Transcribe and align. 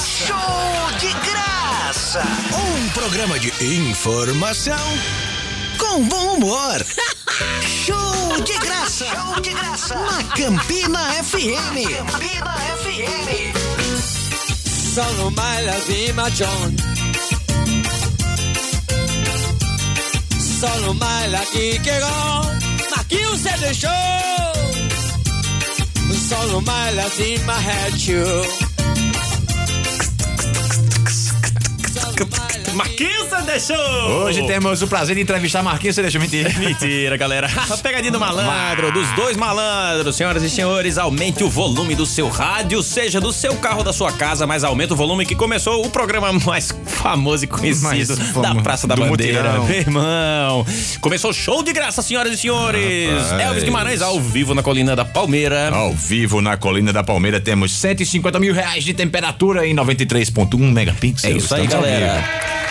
graça! 0.00 0.26
Show 0.26 0.98
de 0.98 1.12
graça! 1.30 2.22
Um 2.54 2.88
programa 2.90 3.38
de 3.38 3.52
informação 3.62 4.98
com 5.78 6.02
bom 6.04 6.34
humor. 6.36 6.84
Show 7.84 8.40
de 8.42 8.58
graça! 8.58 9.06
Show 9.06 9.40
de 9.40 9.50
graça! 9.50 9.94
Na 9.94 10.24
Campina 10.24 11.12
FM! 11.22 12.06
Campina 12.06 12.56
FM! 12.82 13.52
Solo 14.94 15.30
Myla 15.30 15.80
Zima 15.86 16.30
John. 16.30 16.74
Solo 20.60 20.94
Myla 20.94 21.44
que 21.52 21.78
quedó. 21.80 22.42
Marquinhos 22.96 23.40
se 23.40 23.56
deixou. 23.58 23.90
Solo 26.28 26.62
Zima 27.16 27.52
had 27.52 28.00
you. 28.06 28.69
Marquinhos 32.80 33.28
deixou! 33.44 33.76
Hoje 33.76 34.46
temos 34.46 34.80
o 34.80 34.88
prazer 34.88 35.14
de 35.14 35.20
entrevistar 35.20 35.62
Marquinhos, 35.62 35.96
deixou 35.96 36.18
mentir. 36.18 36.48
Mentira, 36.58 37.14
galera. 37.14 37.46
A 37.68 37.76
pegadinha 37.76 38.10
do 38.10 38.18
malandro, 38.18 38.90
dos 38.90 39.06
dois 39.14 39.36
malandros. 39.36 40.16
Senhoras 40.16 40.42
e 40.42 40.48
senhores, 40.48 40.96
aumente 40.96 41.44
o 41.44 41.50
volume 41.50 41.94
do 41.94 42.06
seu 42.06 42.30
rádio, 42.30 42.82
seja 42.82 43.20
do 43.20 43.34
seu 43.34 43.54
carro, 43.56 43.82
da 43.82 43.92
sua 43.92 44.12
casa, 44.12 44.46
mas 44.46 44.64
aumente 44.64 44.94
o 44.94 44.96
volume 44.96 45.26
que 45.26 45.34
começou 45.34 45.84
o 45.84 45.90
programa 45.90 46.32
mais 46.32 46.74
famoso 46.86 47.44
e 47.44 47.46
conhecido 47.46 48.16
da 48.40 48.54
Praça 48.54 48.86
da 48.86 48.94
do 48.94 49.02
Bandeira. 49.04 49.42
mutirão. 49.42 49.66
Meu 49.66 49.76
irmão. 49.76 50.66
Começou 51.02 51.32
o 51.32 51.34
show 51.34 51.62
de 51.62 51.74
graça, 51.74 52.00
senhoras 52.00 52.32
e 52.32 52.38
senhores. 52.38 53.12
Rapaz. 53.24 53.40
Elvis 53.42 53.62
Guimarães 53.62 54.00
ao 54.00 54.18
vivo 54.18 54.54
na 54.54 54.62
Colina 54.62 54.96
da 54.96 55.04
Palmeira. 55.04 55.68
Ao 55.70 55.92
vivo 55.92 56.40
na 56.40 56.56
Colina 56.56 56.94
da 56.94 57.04
Palmeira 57.04 57.38
temos 57.40 57.72
150 57.72 58.40
mil 58.40 58.54
reais 58.54 58.84
de 58.84 58.94
temperatura 58.94 59.66
em 59.66 59.74
93.1 59.74 60.58
megapixels. 60.72 61.34
É 61.34 61.36
isso 61.36 61.54
aí, 61.54 61.66
galera. 61.66 62.14
vivo. 62.14 62.69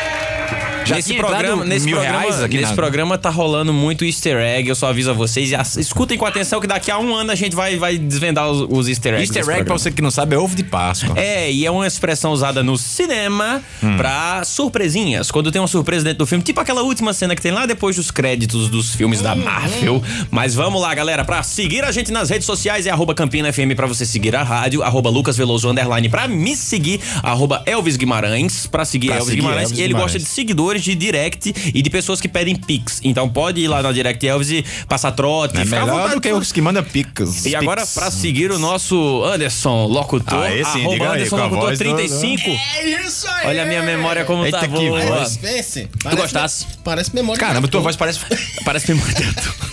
Já 0.89 0.95
nesse 0.95 1.13
programa, 1.13 1.63
nesse, 1.65 1.85
mil 1.85 1.95
programa, 1.95 2.19
reais 2.19 2.43
aqui 2.43 2.57
nesse 2.57 2.73
programa 2.73 3.17
tá 3.17 3.29
rolando 3.29 3.73
muito 3.73 4.03
easter 4.05 4.37
egg, 4.37 4.67
eu 4.69 4.75
só 4.75 4.87
aviso 4.87 5.09
a 5.11 5.13
vocês. 5.13 5.51
E 5.51 5.79
escutem 5.79 6.17
com 6.17 6.25
atenção 6.25 6.59
que 6.59 6.67
daqui 6.67 6.89
a 6.91 6.97
um 6.99 7.15
ano 7.15 7.31
a 7.31 7.35
gente 7.35 7.55
vai, 7.55 7.77
vai 7.77 7.97
desvendar 7.97 8.49
os, 8.49 8.65
os 8.69 8.87
easter 8.87 9.13
eggs. 9.15 9.35
Easter 9.37 9.55
egg, 9.55 9.65
pra 9.65 9.73
você 9.77 9.91
que 9.91 10.01
não 10.01 10.11
sabe, 10.11 10.35
é 10.35 10.39
ovo 10.39 10.55
de 10.55 10.63
Páscoa. 10.63 11.13
É, 11.17 11.51
e 11.51 11.65
é 11.65 11.71
uma 11.71 11.85
expressão 11.87 12.31
usada 12.31 12.63
no 12.63 12.77
cinema 12.77 13.61
Hum. 13.83 13.95
pra 13.97 14.43
surpresinhas. 14.43 15.31
Quando 15.31 15.51
tem 15.51 15.61
uma 15.61 15.67
surpresa 15.67 16.03
dentro 16.03 16.19
do 16.19 16.25
filme, 16.25 16.43
tipo 16.43 16.59
aquela 16.59 16.81
última 16.81 17.13
cena 17.13 17.35
que 17.35 17.41
tem 17.41 17.51
lá 17.51 17.65
depois 17.65 17.95
dos 17.95 18.11
créditos 18.11 18.69
dos 18.69 18.93
filmes 18.95 19.19
Hum, 19.19 19.23
da 19.23 19.35
Marvel. 19.35 20.03
Mas 20.29 20.53
vamos 20.55 20.81
lá, 20.81 20.93
galera, 20.93 21.23
pra 21.23 21.41
seguir 21.43 21.83
a 21.83 21.91
gente 21.91 22.11
nas 22.11 22.29
redes 22.29 22.45
sociais 22.45 22.85
é 22.85 22.89
arroba 22.89 23.13
Campina 23.13 23.51
FM 23.51 23.73
pra 23.75 23.87
você 23.87 24.05
seguir 24.05 24.35
a 24.35 24.43
rádio, 24.43 24.83
arroba 24.83 25.09
Lucas 25.09 25.37
Veloso 25.37 25.69
Underline 25.69 26.09
pra 26.09 26.27
me 26.27 26.55
seguir, 26.55 26.99
arroba 27.23 27.63
Elvis 27.65 27.95
Guimarães 27.97 28.67
pra 28.67 28.85
seguir 28.85 29.07
Pra 29.07 29.15
Elvis 29.17 29.29
seguir 29.29 29.41
Guimarães. 29.41 29.63
Elvis 29.65 29.79
e 29.79 29.81
ele 29.81 29.93
gosta 29.93 30.17
de 30.19 30.25
seguidores 30.25 30.78
de 30.83 30.95
direct 30.95 31.53
e 31.73 31.81
de 31.81 31.89
pessoas 31.89 32.19
que 32.21 32.27
pedem 32.27 32.55
pix. 32.55 32.99
Então 33.03 33.27
pode 33.29 33.61
ir 33.61 33.67
lá 33.67 33.81
na 33.81 33.91
direct 33.91 34.25
Elvis 34.25 34.49
e 34.51 34.65
passar 34.87 35.11
trote. 35.11 35.57
É 35.59 35.65
melhor 35.65 36.09
do 36.11 36.21
que 36.21 36.31
os 36.31 36.51
que 36.51 36.61
mandam 36.61 36.83
picas. 36.83 37.45
e 37.45 37.55
agora, 37.55 37.81
pix. 37.81 37.93
pra 37.93 38.11
seguir 38.11 38.51
o 38.51 38.59
nosso 38.59 39.23
Anderson 39.23 39.85
Locutor, 39.85 40.43
Ah, 40.43 40.55
esse 40.55 40.71
sim, 40.71 40.79
arroba 40.81 40.93
diga 40.93 41.05
aí, 41.11 41.15
Anderson 41.17 41.35
com 41.35 41.41
a 41.41 41.45
Locutor 41.45 41.65
voz 41.67 41.79
do- 41.79 41.83
35. 41.83 42.49
É 42.49 43.01
isso 43.05 43.27
aí! 43.27 43.47
Olha 43.47 43.63
a 43.63 43.65
minha 43.65 43.81
memória 43.83 44.25
como 44.25 44.45
Eita, 44.45 44.59
tá 44.59 44.67
que 44.67 44.73
boa. 44.73 44.99
Tu 45.01 46.15
gostasse? 46.15 46.67
Parece 46.83 47.13
memória. 47.15 47.39
Caramba, 47.39 47.67
tua 47.67 47.81
voz 47.81 47.95
parece. 47.95 48.19
Parece 48.65 48.93
memória. 48.93 49.15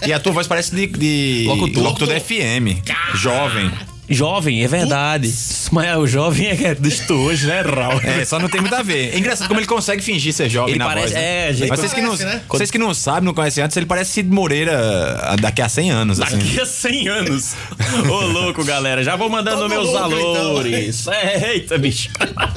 E 0.06 0.12
a 0.12 0.18
tua 0.20 0.32
voz 0.32 0.46
parece 0.46 0.74
de. 0.74 0.86
de... 0.86 1.44
Locutor. 1.46 2.08
da 2.08 2.20
FM. 2.20 2.80
Jovem. 3.14 3.70
Jovem, 4.08 4.62
é 4.62 4.68
verdade. 4.68 5.28
Mas 5.70 5.96
o 5.98 6.06
jovem 6.06 6.46
é 6.48 6.74
do 6.74 7.14
hoje, 7.22 7.46
né, 7.46 7.60
Raul? 7.62 8.00
É, 8.02 8.24
só 8.24 8.38
não 8.38 8.48
tem 8.48 8.60
muito 8.60 8.74
a 8.74 8.82
ver. 8.82 9.14
É 9.14 9.18
engraçado 9.18 9.48
como 9.48 9.58
ele 9.60 9.66
consegue 9.66 10.02
fingir 10.02 10.32
ser 10.32 10.48
jovem 10.48 10.70
Ele 10.72 10.78
na 10.78 10.86
parece- 10.86 11.06
voz. 11.08 11.14
né? 11.14 11.48
é, 11.48 11.52
gente- 11.52 11.68
Mas 11.68 11.80
vocês 11.80 11.92
que, 11.92 12.00
não, 12.00 12.14
né? 12.16 12.42
vocês 12.48 12.70
que 12.70 12.78
não 12.78 12.94
sabem, 12.94 13.22
não 13.24 13.34
conhecem 13.34 13.62
antes, 13.64 13.76
ele 13.76 13.86
parece 13.86 14.12
Cid 14.12 14.28
Moreira 14.30 15.20
ah, 15.22 15.36
daqui 15.36 15.62
a 15.62 15.68
100 15.68 15.90
anos. 15.90 16.20
assim. 16.20 16.38
Daqui 16.38 16.60
a 16.60 16.66
100 16.66 17.08
anos. 17.08 17.54
Ô, 18.08 18.20
louco, 18.26 18.64
galera. 18.64 19.02
Já 19.02 19.16
vou 19.16 19.28
mandando 19.28 19.58
Todo 19.62 19.70
meus 19.70 19.86
louco, 19.86 20.06
então. 20.14 20.32
valores. 20.34 21.08
É, 21.08 21.52
eita, 21.54 21.76
bicho. 21.78 22.08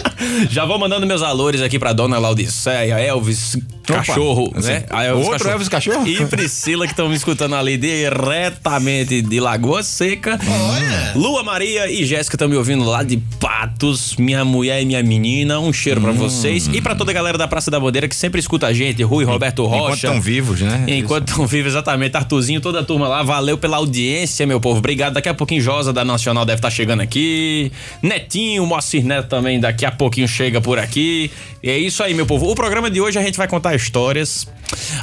Já 0.50 0.66
vou 0.66 0.78
mandando 0.78 1.06
meus 1.08 1.22
valores 1.22 1.62
aqui 1.62 1.80
pra 1.80 1.94
dona 1.94 2.18
Laudiceia, 2.18 3.00
Elvis 3.00 3.58
Cachorro, 3.96 4.52
assim, 4.56 4.68
né? 4.70 4.84
A 4.90 5.14
outro 5.14 5.50
Elvis 5.50 5.68
Cachorro? 5.70 6.08
E 6.08 6.26
Priscila, 6.26 6.86
que 6.86 6.94
estão 6.94 7.10
me 7.10 7.16
escutando 7.16 7.56
ali 7.56 7.78
diretamente 7.78 9.22
de 9.22 9.40
Lagoa 9.40 9.84
Seca. 9.84 10.40
Olha. 10.48 11.12
Lua 11.16 11.44
Maria 11.44 11.90
e 11.92 12.06
Jéssica 12.06 12.36
estão 12.36 12.48
me 12.48 12.56
ouvindo 12.56 12.84
lá 12.84 13.04
de 13.04 13.18
Patos, 13.40 14.16
minha 14.18 14.44
mulher 14.46 14.82
e 14.82 14.86
minha 14.86 15.02
menina. 15.04 15.60
Um 15.60 15.72
cheiro 15.74 16.00
Hum. 16.00 16.04
pra 16.04 16.12
vocês. 16.14 16.68
E 16.72 16.82
pra 16.82 16.96
toda 16.96 17.12
a 17.12 17.14
galera 17.14 17.38
da 17.38 17.48
Praça 17.48 17.70
da 17.72 17.80
Bandeira 17.80 18.08
que 18.08 18.16
sempre 18.16 18.40
escuta 18.40 18.68
a 18.68 18.74
gente. 18.74 19.02
Rui, 19.04 19.24
Roberto 19.26 19.66
Rocha. 19.66 19.78
Enquanto 19.84 19.96
estão 19.96 20.22
vivos, 20.22 20.62
né? 20.62 20.86
Enquanto 20.88 21.30
estão 21.30 21.48
vivos, 21.48 21.72
exatamente. 21.74 22.16
Artuzinho, 22.16 22.62
toda 22.62 22.80
a 22.80 22.84
turma 22.84 23.08
lá. 23.08 23.24
Valeu 23.24 23.58
pela 23.58 23.78
audiência, 23.78 24.46
meu 24.46 24.60
povo. 24.60 24.80
Obrigado. 24.80 25.14
Daqui 25.14 25.30
a 25.30 25.34
pouquinho, 25.34 25.62
Josa 25.62 25.92
da 25.94 26.04
Nacional 26.06 26.46
deve 26.46 26.58
estar 26.60 26.70
chegando 26.70 27.02
aqui. 27.02 27.72
Netinho, 28.02 28.66
Moacir 28.66 29.04
Neto 29.06 29.28
também 29.28 29.60
daqui 29.60 29.86
a 29.86 29.92
pouquinho 29.92 30.28
chega 30.28 30.62
por 30.62 30.78
aqui. 30.80 31.32
E 31.62 31.70
é 31.70 31.78
isso 31.78 32.02
aí, 32.04 32.14
meu 32.14 32.26
povo. 32.26 32.50
O 32.50 32.56
programa 32.56 32.90
de 32.90 33.02
hoje 33.02 33.18
a 33.20 33.22
gente 33.22 33.38
vai 33.38 33.48
contar 33.48 33.76
histórias. 33.84 34.48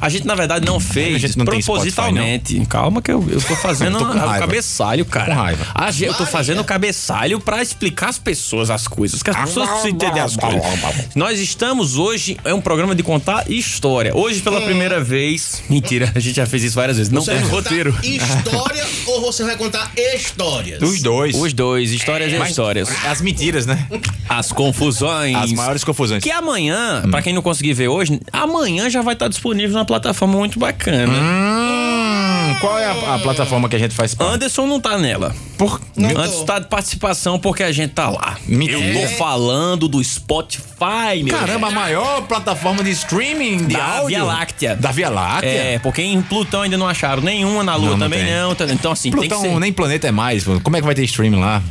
A 0.01 0.09
gente, 0.09 0.27
na 0.27 0.35
verdade, 0.35 0.65
não 0.67 0.79
fez 0.79 1.17
A 1.17 1.19
gente 1.19 1.39
não 1.39 1.45
tem 1.45 1.61
propositalmente. 1.63 2.65
Calma 2.67 3.01
que 3.03 3.11
eu, 3.11 3.25
eu 3.31 3.41
tô 3.41 3.57
fazendo 3.57 3.99
Eu 3.99 4.07
tô 4.07 4.13
com 4.13 4.19
o 4.19 4.39
cabeçalho, 4.39 5.05
cara. 5.05 5.27
Com 5.35 5.41
raiva. 5.41 5.67
A 5.75 5.91
gente- 5.91 6.05
eu 6.09 6.15
tô 6.15 6.27
fazendo 6.27 6.61
o 6.61 6.65
cabeçalho 6.65 7.41
pra 7.41 7.63
explicar 7.63 8.09
às 8.11 8.19
pessoas 8.19 8.71
as 8.71 8.87
coisas. 8.87 9.23
Que 9.23 9.31
as 9.31 9.37
pessoas 9.37 9.69
precisam 9.69 9.91
entender 9.91 10.21
as 10.21 10.37
coisas. 10.37 10.63
Nós 11.15 11.41
estamos 11.41 11.97
hoje, 11.97 12.37
é 12.45 12.53
um 12.55 12.61
programa 12.61 12.95
de 12.95 13.03
contar 13.03 13.51
história. 13.51 14.17
Hoje, 14.17 14.41
pela 14.41 14.61
primeira 14.61 15.03
vez. 15.03 15.63
Mentira, 15.69 16.13
a 16.15 16.21
gente 16.21 16.37
já 16.37 16.47
fez 16.47 16.63
isso 16.65 16.77
várias 16.77 16.97
vezes. 16.97 17.13
Não 17.13 17.23
Você 17.23 17.33
tem 17.33 17.41
vai 17.41 17.51
contar 17.51 17.71
roteiro. 17.71 17.97
História 18.03 18.85
ou 19.07 19.21
você 19.21 19.45
vai 19.45 19.57
contar 19.57 19.91
histórias? 19.97 20.83
Os 20.83 21.03
dois. 21.03 21.35
Os 21.37 21.53
dois, 21.53 21.91
histórias 21.93 22.33
e 22.33 22.37
Mas- 22.39 22.51
histórias. 22.51 22.89
As 23.05 23.21
mentiras, 23.21 23.67
né? 23.67 23.87
As 24.29 24.53
confusões. 24.53 25.35
As 25.37 25.53
maiores 25.53 25.83
confusões. 25.85 26.23
Que 26.23 26.31
amanhã, 26.31 27.03
pra 27.11 27.23
quem 27.23 27.33
não 27.33 27.43
conseguir 27.43 27.73
ver 27.73 27.89
hoje, 27.89 28.21
amanhã 28.33 28.89
já 28.91 29.03
vai 29.03 29.15
estar 29.15 29.29
disponível 29.29 29.56
na 29.73 29.85
plataforma 29.85 30.37
muito 30.39 30.59
bacana. 30.59 31.13
Hum, 31.13 32.55
qual 32.61 32.79
é 32.79 32.87
a, 32.87 33.15
a 33.15 33.19
plataforma 33.19 33.69
que 33.69 33.77
a 33.77 33.79
gente 33.79 33.95
faz 33.95 34.15
parte? 34.15 34.35
Anderson 34.35 34.67
não 34.67 34.81
tá 34.81 34.97
nela. 34.99 35.35
Por... 35.59 35.81
Não 35.97 36.11
tô. 36.11 36.21
Antes 36.21 36.41
tá 36.43 36.59
de 36.59 36.67
participação 36.69 37.39
porque 37.39 37.63
a 37.63 37.73
gente 37.73 37.93
tá 37.93 38.09
lá. 38.09 38.37
Mentira. 38.47 38.79
Eu 38.79 39.09
tô 39.09 39.15
falando 39.17 39.89
do 39.89 40.03
Spotify, 40.03 41.23
meu. 41.23 41.37
Caramba, 41.37 41.69
a 41.69 41.71
maior 41.71 42.23
plataforma 42.23 42.83
de 42.85 42.91
streaming 42.91 43.67
de 43.67 43.75
Da 43.77 43.85
áudio. 43.85 44.09
Via 44.09 44.25
Láctea. 44.25 44.77
Da 44.77 44.93
Via 44.93 45.09
Láctea? 45.09 45.49
É, 45.49 45.79
porque 45.79 46.03
em 46.03 46.21
Plutão 46.23 46.63
ainda 46.63 46.77
não 46.77 46.87
acharam 46.89 47.23
nenhuma, 47.23 47.63
na 47.65 47.75
Lua 47.75 47.91
Não, 47.91 47.97
não 47.97 48.07
também 48.07 48.25
tem. 48.25 48.35
não. 48.35 48.55
tá- 48.55 48.65
Então, 48.71 48.93
assim, 48.93 49.11
Plutão 49.11 49.29
tem 49.39 49.49
que 49.49 49.55
ser. 49.55 49.61
nem 49.61 49.73
planeta 49.73 50.07
é 50.09 50.13
mais. 50.13 50.45
Como 50.63 50.77
é 50.77 50.81
que 50.81 50.87
vai 50.87 50.95
ter 50.95 51.05
streaming 51.05 51.41
lá? 51.41 51.63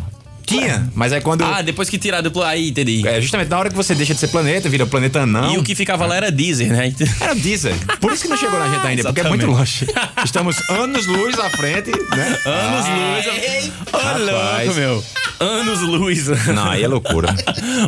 Tinha, 0.46 0.90
mas 0.94 1.12
é 1.12 1.20
quando. 1.20 1.44
Ah, 1.44 1.62
depois 1.62 1.90
que 1.90 1.98
tirar 1.98 2.22
do. 2.22 2.44
Aí, 2.44 2.70
entendi. 2.70 3.08
É 3.08 3.20
justamente 3.20 3.50
na 3.50 3.58
hora 3.58 3.70
que 3.70 3.76
você 3.76 3.96
deixa 3.96 4.14
de 4.14 4.20
ser 4.20 4.28
planeta, 4.28 4.70
vira 4.70 4.86
planeta 4.86 5.22
anão. 5.22 5.54
E 5.54 5.58
o 5.58 5.64
que 5.64 5.74
ficava 5.74 6.06
lá 6.06 6.16
era 6.16 6.32
Deezer, 6.32 6.72
né? 6.72 6.94
Era 7.20 7.34
Deezer. 7.34 7.74
Por 8.00 8.14
isso 8.14 8.24
que 8.24 8.30
não 8.30 8.38
chegou 8.38 8.60
na 8.60 8.70
gente 8.70 8.86
ainda, 8.86 9.04
porque 9.04 9.22
é 9.22 9.30
muito 9.30 9.46
longe. 9.46 9.88
Estamos 10.24 10.58
anos 10.70 11.08
luz 11.08 11.40
à 11.40 11.50
frente, 11.50 11.92
né? 12.16 12.40
Anos 12.46 12.86
luz. 12.88 13.72
Ô, 13.92 14.18
louco, 14.18 14.80
meu. 14.80 15.04
Anos 15.40 15.82
luz. 15.82 16.28
Não, 16.48 16.70
aí 16.70 16.84
é 16.84 16.88
loucura. 16.88 17.34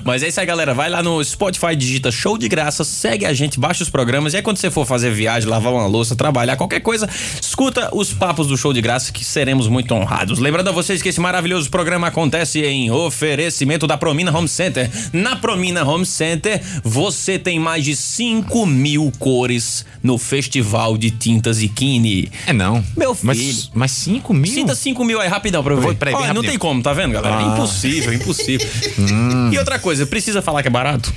Mas 0.03 0.23
é 0.23 0.27
isso 0.27 0.39
aí, 0.39 0.45
galera. 0.45 0.73
Vai 0.73 0.89
lá 0.89 1.03
no 1.03 1.23
Spotify, 1.23 1.75
digita 1.75 2.11
show 2.11 2.37
de 2.37 2.49
graça, 2.49 2.83
segue 2.83 3.25
a 3.25 3.33
gente, 3.33 3.59
baixa 3.59 3.83
os 3.83 3.89
programas. 3.89 4.33
E 4.33 4.37
aí, 4.37 4.41
quando 4.41 4.57
você 4.57 4.69
for 4.69 4.85
fazer 4.85 5.11
viagem, 5.11 5.47
lavar 5.49 5.71
uma 5.71 5.87
louça, 5.87 6.15
trabalhar, 6.15 6.57
qualquer 6.57 6.81
coisa, 6.81 7.07
escuta 7.41 7.89
os 7.93 8.11
papos 8.11 8.47
do 8.47 8.57
show 8.57 8.73
de 8.73 8.81
graça, 8.81 9.11
que 9.11 9.23
seremos 9.23 9.67
muito 9.67 9.93
honrados. 9.93 10.39
Lembrando 10.39 10.69
a 10.69 10.71
vocês 10.71 11.01
que 11.01 11.09
esse 11.09 11.21
maravilhoso 11.21 11.69
programa 11.69 12.07
acontece 12.07 12.46
em 12.55 12.89
oferecimento 12.91 13.85
da 13.87 13.97
Promina 13.97 14.35
Home 14.35 14.47
Center. 14.47 14.89
Na 15.13 15.35
Promina 15.35 15.83
Home 15.83 16.05
Center, 16.05 16.61
você 16.83 17.37
tem 17.39 17.59
mais 17.59 17.83
de 17.85 17.95
5 17.95 18.65
mil 18.65 19.11
cores 19.19 19.85
no 20.01 20.17
Festival 20.17 20.97
de 20.97 21.11
Tintas 21.11 21.61
e 21.61 21.67
Kine. 21.67 22.31
É 22.45 22.53
não. 22.53 22.83
Meu 22.95 23.13
filho. 23.13 23.27
Mas, 23.27 23.71
mas 23.73 23.91
5 23.91 24.33
mil? 24.33 24.51
Sinta 24.51 24.75
5 24.75 25.03
mil 25.03 25.19
aí, 25.19 25.27
rapidão 25.27 25.63
pra 25.63 25.73
eu 25.73 25.77
ver. 25.77 25.83
Vou- 25.83 25.95
peraí, 25.95 26.13
bem 26.13 26.23
Olha, 26.23 26.33
não 26.33 26.41
tem 26.41 26.57
como, 26.57 26.81
tá 26.81 26.93
vendo, 26.93 27.11
galera? 27.13 27.37
Ah. 27.37 27.53
Impossível, 27.53 28.13
impossível. 28.13 28.67
E 29.51 29.57
outra 29.57 29.79
coisa, 29.79 30.05
precisa 30.05 30.41
falar 30.41 30.61
que 30.61 30.67
é 30.67 30.71
barato? 30.71 31.13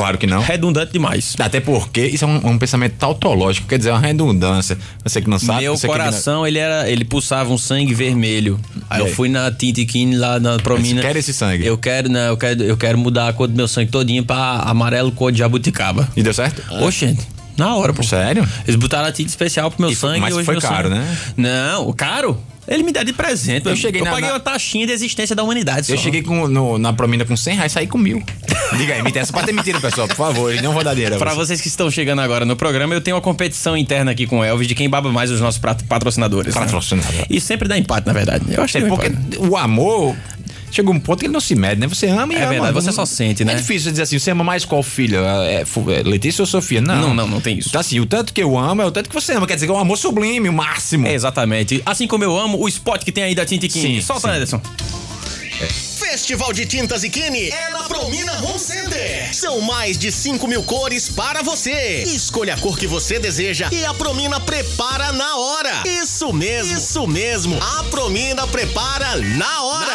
Claro 0.00 0.18
que 0.18 0.26
não. 0.26 0.40
Redundante 0.40 0.92
demais. 0.92 1.34
Até 1.38 1.60
porque 1.60 2.06
isso 2.06 2.24
é 2.24 2.28
um, 2.28 2.50
um 2.50 2.58
pensamento 2.58 2.94
tautológico, 2.94 3.68
quer 3.68 3.78
dizer, 3.78 3.90
é 3.90 3.92
uma 3.92 4.00
redundância. 4.00 4.78
Você 5.04 5.20
que 5.20 5.28
não 5.28 5.38
sabe. 5.38 5.62
Meu 5.62 5.78
coração, 5.78 6.46
ele 6.46 6.58
era. 6.58 6.88
Ele 6.88 7.04
pulsava 7.04 7.52
um 7.52 7.58
sangue 7.58 7.92
vermelho. 7.92 8.58
Aí 8.88 9.00
E 9.00 9.06
eu 9.06 9.14
fui 9.14 9.28
na 9.28 9.50
Tintiquine 9.50 10.16
lá 10.16 10.40
na 10.40 10.58
Promina. 10.58 11.00
Você 11.02 11.06
quer 11.06 11.16
esse 11.16 11.32
sangue? 11.34 11.66
Eu 11.66 11.76
quero, 11.76 12.08
né? 12.08 12.28
Eu 12.28 12.36
quero, 12.36 12.62
eu 12.62 12.76
quero 12.76 12.98
mudar 12.98 13.28
a 13.28 13.32
cor 13.32 13.46
do 13.46 13.54
meu 13.54 13.68
sangue 13.68 13.90
todinho 13.90 14.24
pra 14.24 14.60
amarelo 14.64 15.12
cor 15.12 15.30
de 15.30 15.38
jabuticaba. 15.38 16.08
E 16.16 16.22
deu 16.22 16.32
certo? 16.32 16.62
Oxente, 16.82 17.26
Na 17.56 17.74
hora, 17.76 17.92
pô. 17.92 18.02
Sério? 18.02 18.46
Eles 18.66 18.76
botaram 18.76 19.08
a 19.08 19.12
tinta 19.12 19.28
especial 19.28 19.70
pro 19.70 19.80
meu 19.82 19.90
E 19.90 19.96
sangue. 19.96 20.20
mas 20.20 20.36
e 20.36 20.44
foi 20.44 20.60
caro, 20.60 20.88
sangue- 20.88 21.00
né? 21.00 21.16
Não, 21.36 21.92
caro? 21.92 22.38
Ele 22.68 22.82
me 22.84 22.92
dá 22.92 23.02
de 23.02 23.12
presente. 23.12 23.66
Eu 23.66 23.74
cheguei 23.74 24.00
eu 24.00 24.04
na- 24.04 24.12
paguei 24.12 24.28
na- 24.28 24.34
uma 24.34 24.40
taxinha 24.40 24.86
de 24.86 24.92
existência 24.92 25.34
da 25.34 25.42
humanidade. 25.42 25.90
Eu 25.90 25.96
só. 25.96 26.02
cheguei 26.04 26.22
com, 26.22 26.46
no- 26.46 26.78
na 26.78 26.92
Promina 26.92 27.24
com 27.24 27.36
100 27.36 27.56
reais 27.56 27.72
e 27.72 27.74
saí 27.74 27.86
com 27.86 27.98
mil. 27.98 28.22
Diga 28.76 28.94
aí, 28.94 29.02
me 29.02 29.10
tem 29.10 29.20
essa 29.22 29.32
parte 29.32 29.50
é 29.50 29.52
mentira, 29.52 29.80
pessoal, 29.80 30.06
por 30.06 30.14
favor. 30.16 30.50
Eles 30.50 30.62
não 30.62 30.72
vão 30.72 30.84
dar 30.84 30.94
dinheiro. 30.94 31.16
a 31.16 31.18
Pra 31.18 31.30
você. 31.32 31.46
vocês 31.46 31.60
que 31.60 31.66
estão 31.68 31.90
chegando 31.90 32.20
agora 32.20 32.44
no 32.44 32.54
programa, 32.54 32.94
eu 32.94 33.00
tenho 33.00 33.16
uma 33.16 33.20
competição 33.22 33.76
interna 33.76 34.12
aqui 34.12 34.24
com 34.26 34.38
o 34.40 34.44
Elvis 34.44 34.68
de 34.68 34.74
quem 34.76 34.88
baba 34.88 35.10
mais 35.10 35.32
os 35.32 35.40
nossos 35.40 35.58
pat- 35.58 35.82
patrocinadores. 35.84 36.54
né? 36.54 36.60
Patrocinador. 36.60 37.24
E 37.28 37.40
sempre 37.40 37.66
dá 37.66 37.76
empate, 37.76 38.06
na 38.06 38.12
verdade. 38.12 38.44
Eu 38.48 38.62
acho 38.62 38.78
que 38.78 38.84
É 38.84 38.88
porque 38.88 39.08
empate. 39.08 39.38
o 39.38 39.56
amor 39.56 40.14
chega 40.70 40.90
um 40.90 40.98
ponto 41.00 41.18
que 41.20 41.26
ele 41.26 41.32
não 41.32 41.40
se 41.40 41.54
mede, 41.54 41.80
né? 41.80 41.86
Você 41.86 42.06
ama 42.06 42.32
e 42.32 42.36
É 42.36 42.40
ama. 42.42 42.48
verdade, 42.50 42.72
você 42.74 42.86
Não- 42.88 42.94
só 42.94 43.06
sente, 43.06 43.44
né? 43.44 43.52
É 43.52 43.56
difícil 43.56 43.84
você 43.84 43.90
dizer 43.90 44.02
assim, 44.02 44.18
você 44.18 44.30
ama 44.30 44.44
mais 44.44 44.64
qual 44.64 44.82
filha? 44.82 45.18
É, 45.48 45.64
fu- 45.64 45.90
é 45.90 46.02
Letícia 46.02 46.42
ou 46.42 46.46
Sofia? 46.46 46.80
Não. 46.80 47.00
Não, 47.00 47.14
não, 47.14 47.26
não 47.28 47.40
tem 47.40 47.58
isso. 47.58 47.68
Então 47.68 47.80
assim, 47.80 47.98
o 48.00 48.06
tanto 48.06 48.32
que 48.32 48.42
eu 48.42 48.56
amo 48.58 48.82
é 48.82 48.86
o 48.86 48.90
tanto 48.90 49.08
que 49.08 49.14
você 49.14 49.32
ama. 49.32 49.46
Quer 49.46 49.54
dizer 49.54 49.66
que 49.66 49.72
é 49.72 49.74
um 49.74 49.78
amor 49.80 49.96
sublime, 49.96 50.48
o 50.48 50.52
máximo. 50.52 51.06
É, 51.06 51.14
exatamente. 51.14 51.82
Assim 51.84 52.06
como 52.06 52.22
eu 52.24 52.38
amo 52.38 52.58
o 52.62 52.68
spot 52.68 53.02
que 53.04 53.12
tem 53.12 53.24
aí 53.24 53.34
da 53.34 53.44
Tintiquini. 53.44 54.00
Sim, 54.00 54.06
Solta, 54.06 54.28
sim. 54.28 54.34
Ederson. 54.36 54.60
Festival 55.98 56.52
de 56.52 56.66
Tintas 56.66 57.04
e 57.04 57.10
Kine 57.10 57.50
é 57.50 57.70
na 57.70 57.82
Promina 57.84 58.32
Home 58.42 58.58
Center. 58.58 59.32
São 59.32 59.60
mais 59.60 59.96
de 59.96 60.10
5 60.10 60.48
mil 60.48 60.62
cores 60.64 61.08
para 61.10 61.40
você. 61.42 62.02
Escolha 62.04 62.54
a 62.54 62.56
cor 62.56 62.76
que 62.76 62.86
você 62.86 63.18
deseja 63.20 63.68
e 63.70 63.84
a 63.84 63.94
Promina 63.94 64.40
prepara 64.40 65.12
na 65.12 65.36
hora. 65.36 65.82
Isso 65.86 66.32
mesmo, 66.32 66.76
isso 66.76 67.06
mesmo. 67.06 67.58
A 67.78 67.84
Promina 67.84 68.44
prepara 68.46 69.16
na 69.36 69.62
hora. 69.62 69.89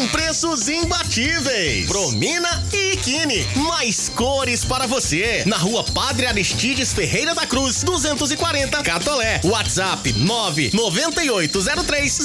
Com 0.00 0.08
preços 0.08 0.66
imbatíveis. 0.66 1.86
Promina 1.86 2.48
e 2.72 2.96
Kine. 2.96 3.46
Mais 3.68 4.08
cores 4.08 4.64
para 4.64 4.86
você. 4.86 5.42
Na 5.44 5.58
rua 5.58 5.84
Padre 5.84 6.24
Aristides 6.24 6.90
Ferreira 6.90 7.34
da 7.34 7.46
Cruz, 7.46 7.84
240 7.84 8.82
Catolé. 8.82 9.42
WhatsApp 9.44 10.10
99803 10.14 12.18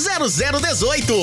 0018. 0.71 1.13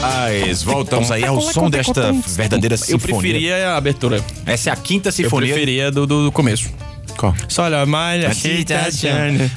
Mas 0.00 0.62
voltamos 0.62 1.10
aí 1.10 1.24
ao 1.24 1.40
som 1.40 1.68
desta 1.68 2.12
verdadeira 2.36 2.76
Eu 2.76 2.78
sinfonia. 2.78 3.20
preferia 3.20 3.68
a 3.70 3.76
abertura. 3.76 4.24
Essa 4.46 4.70
é 4.70 4.72
a 4.72 4.76
quinta 4.76 5.08
Eu 5.08 5.12
sinfonia. 5.12 5.54
preferia 5.54 5.90
do, 5.90 6.06
do, 6.06 6.26
do 6.26 6.32
começo. 6.32 6.70
Qual? 7.18 7.34
Só 7.48 7.64
olha, 7.64 7.84
malha, 7.84 8.28
Mas 8.28 8.38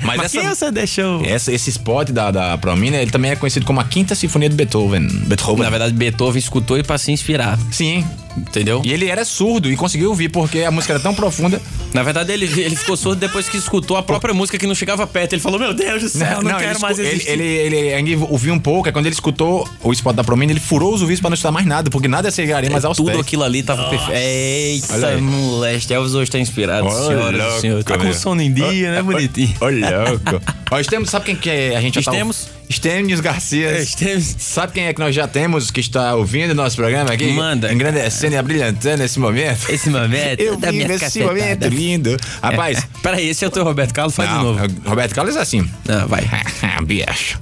mas 0.03 0.17
Mas 0.17 0.25
essa- 0.25 0.39
quem 0.41 0.49
você 0.49 0.71
deixou? 0.71 1.23
Essa, 1.23 1.53
esse 1.53 1.69
spot 1.69 2.09
da, 2.09 2.31
da 2.31 2.57
Promina, 2.57 2.97
ele 2.97 3.11
também 3.11 3.31
é 3.31 3.35
conhecido 3.35 3.65
como 3.65 3.79
a 3.79 3.83
quinta 3.83 4.15
sinfonia 4.15 4.49
de 4.49 4.55
Beethoven. 4.55 5.07
Beethoven. 5.27 5.63
Na 5.63 5.69
verdade, 5.69 5.93
Beethoven 5.93 6.39
escutou 6.39 6.77
e 6.77 6.83
pra 6.83 6.97
se 6.97 7.11
inspirar. 7.11 7.57
Sim. 7.71 8.03
Entendeu? 8.37 8.81
E 8.85 8.91
ele 8.93 9.07
era 9.07 9.25
surdo 9.25 9.69
e 9.71 9.75
conseguiu 9.75 10.09
ouvir 10.09 10.29
porque 10.29 10.59
a 10.63 10.71
música 10.71 10.93
era 10.93 11.01
tão 11.01 11.13
profunda. 11.13 11.61
Na 11.93 12.01
verdade, 12.03 12.31
ele, 12.31 12.45
ele 12.61 12.75
ficou 12.75 12.95
surdo 12.95 13.19
depois 13.19 13.49
que 13.49 13.57
escutou 13.57 13.97
a 13.97 14.03
própria 14.03 14.33
música 14.33 14.57
que 14.57 14.65
não 14.65 14.73
chegava 14.73 15.05
perto. 15.05 15.33
Ele 15.33 15.41
falou: 15.41 15.59
Meu 15.59 15.73
Deus 15.73 16.01
do 16.03 16.09
céu, 16.09 16.41
não, 16.41 16.57
quero 16.57 16.71
ele, 16.71 16.79
mais 16.79 16.97
escu- 16.97 17.11
existir. 17.13 17.29
ele, 17.31 17.43
ele, 17.43 17.75
ele 17.75 17.93
ainda 17.93 18.25
ouviu 18.29 18.53
um 18.53 18.59
pouco, 18.59 18.87
é 18.87 18.91
quando 18.91 19.05
ele 19.07 19.13
escutou 19.13 19.67
o 19.83 19.91
spot 19.91 20.15
da 20.15 20.23
Promina, 20.23 20.51
ele 20.53 20.59
furou 20.61 20.93
os 20.93 21.01
ouvidos 21.01 21.19
pra 21.19 21.29
não 21.29 21.33
escutar 21.35 21.51
mais 21.51 21.65
nada, 21.65 21.89
porque 21.89 22.07
nada 22.07 22.31
chegaria 22.31 22.69
mais 22.69 22.85
aos 22.85 22.97
É, 22.97 23.01
Tudo 23.01 23.07
pés. 23.11 23.19
aquilo 23.19 23.43
ali 23.43 23.61
tava 23.63 23.89
perfeito. 23.89 24.11
Eita, 24.15 25.17
moleque. 25.19 25.93
Elvis 25.93 26.13
hoje 26.13 26.31
tá 26.31 26.39
inspirado, 26.39 26.87
Ô, 26.87 26.91
senhoras 26.91 27.41
louco, 27.41 27.57
e 27.57 27.61
senhores. 27.61 27.83
Tá 27.85 27.97
com 27.97 28.13
sono 28.13 28.41
em 28.41 28.53
dia, 28.53 28.91
né, 28.91 29.01
bonitinho? 29.03 29.53
Ô, 29.59 29.65
louco. 29.65 30.41
Ó, 30.71 30.79
estamos, 30.79 31.09
sabe 31.09 31.25
quem 31.25 31.35
que 31.35 31.49
é? 31.49 31.75
a 31.75 31.81
gente 31.81 31.95
já 31.95 32.03
tá... 32.03 32.11
Estemos? 32.11 32.47
Estêmios 32.71 33.19
Garcia. 33.19 33.77
Estemos. 33.81 34.33
Sabe 34.39 34.71
quem 34.73 34.85
é 34.85 34.93
que 34.93 34.99
nós 34.99 35.13
já 35.13 35.27
temos 35.27 35.69
que 35.69 35.81
está 35.81 36.15
ouvindo 36.15 36.55
nosso 36.55 36.77
programa 36.77 37.11
aqui? 37.11 37.27
Manda. 37.33 37.71
Engrandecendo 37.71 38.33
e 38.35 38.37
abrilhantando 38.37 39.03
esse 39.03 39.19
momento. 39.19 39.69
Esse 39.69 39.89
momento 39.89 40.39
Eu 40.39 40.55
da 40.55 40.71
minha 40.71 40.85
esse 40.85 40.99
cacetada. 40.99 41.33
momento 41.33 41.67
lindo. 41.67 42.17
Rapaz, 42.41 42.77
É, 42.77 42.81
Peraí, 43.03 43.27
esse 43.29 43.43
é 43.43 43.47
o 43.47 43.51
teu 43.51 43.65
Roberto 43.65 43.93
Carlos, 43.93 44.15
faz 44.15 44.29
de 44.29 44.35
não, 44.35 44.43
novo. 44.53 44.59
Roberto 44.85 45.13
Carlos 45.13 45.35
é 45.35 45.41
assim. 45.41 45.69
Não, 45.85 46.07
vai. 46.07 46.21
Bicho. 46.85 47.39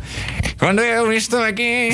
Quando 0.57 0.79
eu 0.81 1.13
estou 1.13 1.41
aqui, 1.41 1.89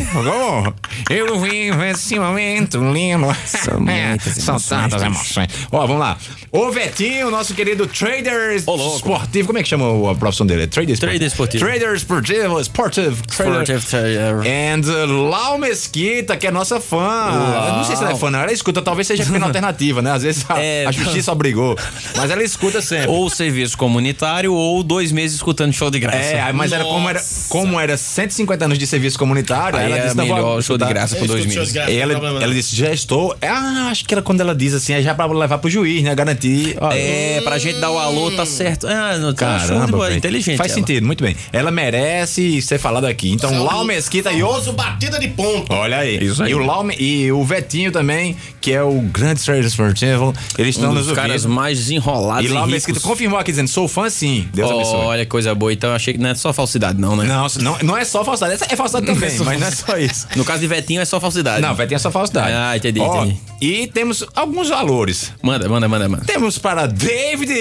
eu 1.12 1.40
vivo 1.40 1.84
esse 1.84 2.18
momento 2.18 2.80
lindo. 2.92 3.28
São 3.46 3.80
muitas 3.80 4.34
São 4.44 4.56
emoções, 4.56 4.82
tantas 4.82 5.04
emoções. 5.04 5.48
Ó, 5.72 5.86
vamos 5.86 6.00
lá. 6.00 6.18
O 6.52 6.72
Vetinho, 6.72 7.30
nosso 7.30 7.54
querido 7.54 7.86
trader 7.86 8.56
esportivo. 8.56 9.46
Como 9.46 9.60
é 9.60 9.62
que 9.62 9.70
chama 9.70 10.12
a 10.12 10.16
profissão 10.16 10.48
dele? 10.48 10.66
Trader 10.66 10.94
esportivo. 11.22 11.64
Trader 11.64 11.94
esportivo. 11.96 12.40
Trader 12.40 12.60
esportivo. 12.62 13.22
Trader. 13.28 13.54
Sportive 13.64 13.86
Trader. 13.86 14.36
And 14.46 14.82
uh, 14.86 15.30
Lau 15.30 15.58
Mesquita, 15.58 16.36
que 16.38 16.48
é 16.48 16.52
nossa 16.52 16.80
fã. 16.80 17.30
Eu 17.68 17.74
não 17.74 17.84
sei 17.84 17.96
se 17.96 18.02
ela 18.04 18.12
é 18.12 18.16
fã, 18.16 18.30
não. 18.30 18.40
Ela 18.40 18.52
escuta, 18.52 18.82
talvez 18.82 19.08
seja 19.08 19.26
pena 19.26 19.46
alternativa, 19.48 20.02
né? 20.02 20.12
Às 20.12 20.24
vezes 20.24 20.46
a, 20.50 20.62
É, 20.62 20.86
a 20.86 20.92
justiça 20.92 21.32
obrigou. 21.32 21.76
Mas 22.16 22.30
ela 22.32 22.44
escuta 22.44 22.82
sempre. 22.82 23.10
Ou 23.10 23.30
serviço 23.30 23.78
comunitário 23.78 24.54
ou 24.54 24.84
dois 24.84 25.12
meses 25.12 25.36
escutando 25.38 25.74
show 25.74 25.90
de 25.90 26.00
graça. 26.00 26.18
É, 26.18 26.52
mas 26.54 26.72
era 26.72 26.84
como, 26.84 27.10
era 27.10 27.22
como 27.50 27.80
era 27.80 27.98
150 27.98 28.66
anos 28.66 28.78
de 28.78 28.88
serviço 28.88 29.18
comunitário, 29.18 29.78
Aí 29.80 29.86
ela 29.86 29.98
é 29.98 30.04
disse, 30.04 30.16
melhor 30.18 30.42
vou 30.42 30.62
show 30.62 30.78
de 30.78 30.86
graça 30.86 31.16
por 31.16 31.28
dois 31.28 31.46
meses. 31.46 31.72
tem 31.74 32.00
Ela, 32.00 32.14
problema 32.14 32.44
ela 32.44 32.54
disse, 32.54 32.76
já 32.76 32.92
estou. 32.92 33.36
Ah, 33.42 33.88
acho 33.92 34.06
que 34.06 34.14
era 34.14 34.22
quando 34.22 34.42
ela 34.42 34.56
diz 34.56 34.74
assim, 34.74 34.94
é 34.94 35.02
já 35.02 35.14
pra 35.14 35.26
levar 35.26 35.58
pro 35.58 35.70
juiz, 35.70 36.04
né? 36.04 36.14
Garantir. 36.16 36.78
Ó, 36.80 36.92
É, 36.92 37.42
pra 37.42 37.58
gente 37.58 37.80
dar 37.80 37.92
o 37.92 37.98
alô, 38.00 38.32
tá 38.32 38.46
certo. 38.46 38.88
Ah, 38.88 39.18
não, 39.18 39.34
tá 39.34 39.60
show 39.60 39.68
de 39.70 39.74
Caramba, 39.92 40.14
inteligente. 40.14 40.58
Faz 40.58 40.72
ela. 40.72 40.80
sentido, 40.80 41.06
muito 41.06 41.24
bem. 41.24 41.36
Ela 41.52 41.72
merece 41.72 42.62
ser 42.62 42.78
falada 42.80 43.08
aqui. 43.10 43.15
Então, 43.24 43.64
Lau 43.64 43.84
Mesquita 43.86 44.32
e. 44.32 44.40
Famoso 44.42 44.74
batida 44.74 45.20
de 45.20 45.28
ponto. 45.30 45.72
Olha 45.74 45.98
aí. 46.00 46.18
Isso 46.24 46.44
aí. 46.44 46.52
E 46.52 46.56
o, 46.56 46.60
Lau, 46.60 46.86
e 46.92 47.32
o 47.32 47.44
Vetinho 47.44 47.92
também, 47.92 48.36
que 48.62 48.72
é 48.72 48.82
o 48.84 49.00
grande 49.02 49.44
trader 49.44 49.66
esportivo. 49.66 50.34
Eles 50.58 50.76
estão 50.76 50.92
Um 50.92 50.94
nos 50.94 51.12
caras 51.12 51.44
ouvindo. 51.44 51.56
mais 51.56 51.78
desenrolados 51.78 52.50
E 52.50 52.54
Lau. 52.54 52.68
Mesquita 52.68 53.00
confirmou 53.00 53.40
aqui 53.40 53.52
dizendo: 53.52 53.68
sou 53.68 53.88
fã 53.88 54.10
sim. 54.10 54.48
Deus 54.54 54.70
abençoe. 54.72 54.96
Olha, 54.96 55.26
coisa 55.26 55.54
boa. 55.56 55.72
Então 55.72 55.90
eu 55.92 55.96
achei 55.96 56.14
que 56.14 56.20
não 56.20 56.30
é 56.30 56.36
só 56.36 56.52
falsidade, 56.54 57.00
não, 57.00 57.16
né? 57.16 57.26
Não, 57.26 57.48
não, 57.62 57.78
não 57.84 57.98
é 57.98 58.04
só 58.06 58.24
falsidade. 58.24 58.54
Essa 58.56 58.66
é 58.70 58.76
falsidade 58.76 59.06
também, 59.12 59.30
só 59.30 59.44
mas 59.44 59.60
não 59.60 59.68
é 59.68 59.72
só 59.72 59.98
isso. 59.98 60.28
No 60.36 60.44
caso 60.44 60.60
de 60.62 60.68
Vetinho 60.68 61.02
é 61.02 61.06
só 61.06 61.20
falsidade. 61.20 61.62
Não, 61.62 61.76
vai 61.76 61.88
ter 61.88 61.96
essa 61.96 62.10
falsidade. 62.12 62.52
Ah, 62.54 62.76
entendi, 62.76 63.00
Ó, 63.00 63.24
entendi. 63.24 63.38
E 63.62 63.88
temos 63.88 64.24
alguns 64.36 64.70
valores. 64.70 65.32
Manda, 65.42 65.68
manda, 65.70 65.88
manda, 65.88 66.10
manda. 66.10 66.26
Temos 66.26 66.58
para 66.58 66.86
David 66.88 67.52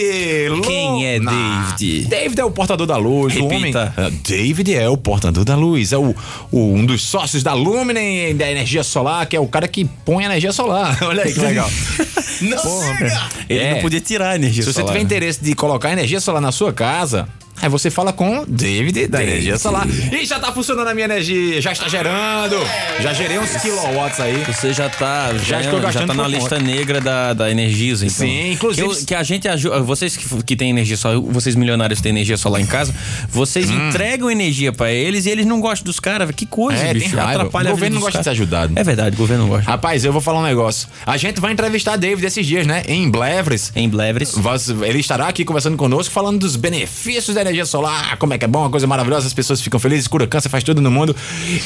Quem 0.64 1.06
é. 1.06 1.20
David? 1.20 2.06
David 2.06 2.40
é 2.40 2.44
o 2.44 2.50
portador 2.50 2.86
da 2.86 2.96
luz. 2.96 3.36
O 3.36 3.44
homem. 3.46 3.72
Repita. 3.72 3.92
David 4.26 4.74
é 4.74 4.88
o 4.88 4.96
portador 4.96 5.43
da 5.44 5.54
luz. 5.56 5.92
É 5.92 5.98
o, 5.98 6.14
o- 6.50 6.72
um 6.74 6.84
dos 6.84 7.02
sócios 7.02 7.42
da 7.42 7.52
Luminen 7.54 8.34
da 8.36 8.50
energia 8.50 8.82
solar, 8.82 9.26
que 9.26 9.36
é 9.36 9.40
o 9.40 9.46
cara 9.46 9.68
que 9.68 9.84
põe 10.04 10.24
energia 10.24 10.52
solar. 10.52 10.98
Olha 11.04 11.22
aí 11.24 11.32
que 11.32 11.40
legal. 11.40 11.68
Chega! 12.18 13.28
Ele 13.48 13.60
É. 13.60 13.74
não 13.74 13.80
podia 13.80 14.00
tirar 14.00 14.30
a 14.30 14.34
energia 14.36 14.62
Se 14.62 14.72
você 14.72 14.80
solar. 14.80 14.92
tiver 14.92 15.04
interesse 15.04 15.42
de 15.42 15.54
colocar 15.54 15.92
energia 15.92 16.20
solar 16.20 16.40
na 16.40 16.52
sua 16.52 16.72
casa, 16.72 17.28
aí 17.60 17.68
você 17.68 17.90
fala 17.90 18.12
com 18.12 18.44
David 18.46 19.06
da 19.06 19.22
Energia 19.22 19.58
Solar. 19.58 19.86
E 20.12 20.24
já 20.24 20.38
tá 20.38 20.52
funcionando 20.52 20.88
a 20.88 20.94
minha 20.94 21.04
energia, 21.06 21.60
já 21.60 21.72
está 21.72 21.88
gerando. 21.88 22.56
Já 23.00 23.12
gerei 23.12 23.38
uns 23.38 23.50
kilowatts 23.62 24.20
aí. 24.20 24.42
Você 24.46 24.72
já 24.72 24.88
tá, 24.88 25.32
já, 25.42 25.60
estou 25.60 25.80
já 25.80 25.86
gastando 25.86 26.08
tá 26.08 26.14
na 26.14 26.28
lista 26.28 26.56
conta. 26.56 26.60
negra 26.62 27.00
da, 27.00 27.32
da 27.32 27.50
Energisa, 27.50 28.04
então. 28.06 28.16
Sim, 28.26 28.52
inclusive- 28.52 28.86
Que, 28.88 28.94
eu- 29.02 29.06
que 29.06 29.14
a 29.14 29.22
gente 29.22 29.48
ajuda. 29.48 29.80
Vocês 29.80 30.16
que, 30.16 30.42
que 30.42 30.56
têm 30.56 30.70
energia 30.70 30.96
solar, 30.96 31.18
vocês 31.20 31.54
milionários 31.54 31.98
que 31.98 32.02
têm 32.02 32.10
energia 32.10 32.36
solar 32.36 32.60
em 32.60 32.66
casa, 32.66 32.94
vocês 33.28 33.70
entregam 33.70 34.30
energia 34.30 34.72
pra 34.72 34.92
eles 34.92 35.26
e 35.26 35.30
eles 35.30 35.46
não 35.46 35.60
gostam 35.60 35.84
dos 35.84 36.00
caras. 36.00 36.30
Que 36.34 36.46
coisa, 36.46 36.82
Hum. 36.82 36.86
É, 36.86 36.94
bicho. 36.94 37.18
Atrapalha 37.18 37.68
O 37.70 37.72
governo 37.74 37.94
não 37.96 38.02
gosta 38.02 38.18
de 38.18 38.24
ser 38.24 38.30
ajudado. 38.30 38.72
É 38.76 38.82
verdade, 38.84 39.14
o 39.14 39.18
governo 39.18 39.44
não 39.44 39.50
gosta. 39.50 39.70
Rapaz, 39.70 40.04
eu 40.04 40.12
vou 40.12 40.20
falar 40.20 40.40
um 40.40 40.44
negócio. 40.44 40.88
A 41.06 41.16
gente 41.16 41.40
vai 41.40 41.52
entrevistar 41.52 41.96
David 41.96 42.26
esses 42.26 42.46
dias, 42.46 42.66
né? 42.66 42.82
Em 42.88 43.08
Blevres. 43.10 43.72
Em 43.74 43.88
Blevres. 43.88 44.34
Ele 44.86 44.98
estará 44.98 45.28
aqui 45.28 45.44
conversando 45.44 45.76
conosco, 45.76 46.12
falando 46.12 46.38
dos 46.40 46.56
benefícios 46.56 47.34
da 47.34 47.43
energia 47.44 47.66
solar, 47.66 48.16
como 48.16 48.34
é 48.34 48.38
que 48.38 48.44
é 48.44 48.48
bom, 48.48 48.60
uma 48.60 48.70
coisa 48.70 48.86
maravilhosa, 48.86 49.26
as 49.26 49.34
pessoas 49.34 49.60
ficam 49.60 49.78
felizes, 49.78 50.08
cura 50.08 50.26
câncer, 50.26 50.48
faz 50.48 50.64
tudo 50.64 50.80
no 50.80 50.90
mundo. 50.90 51.14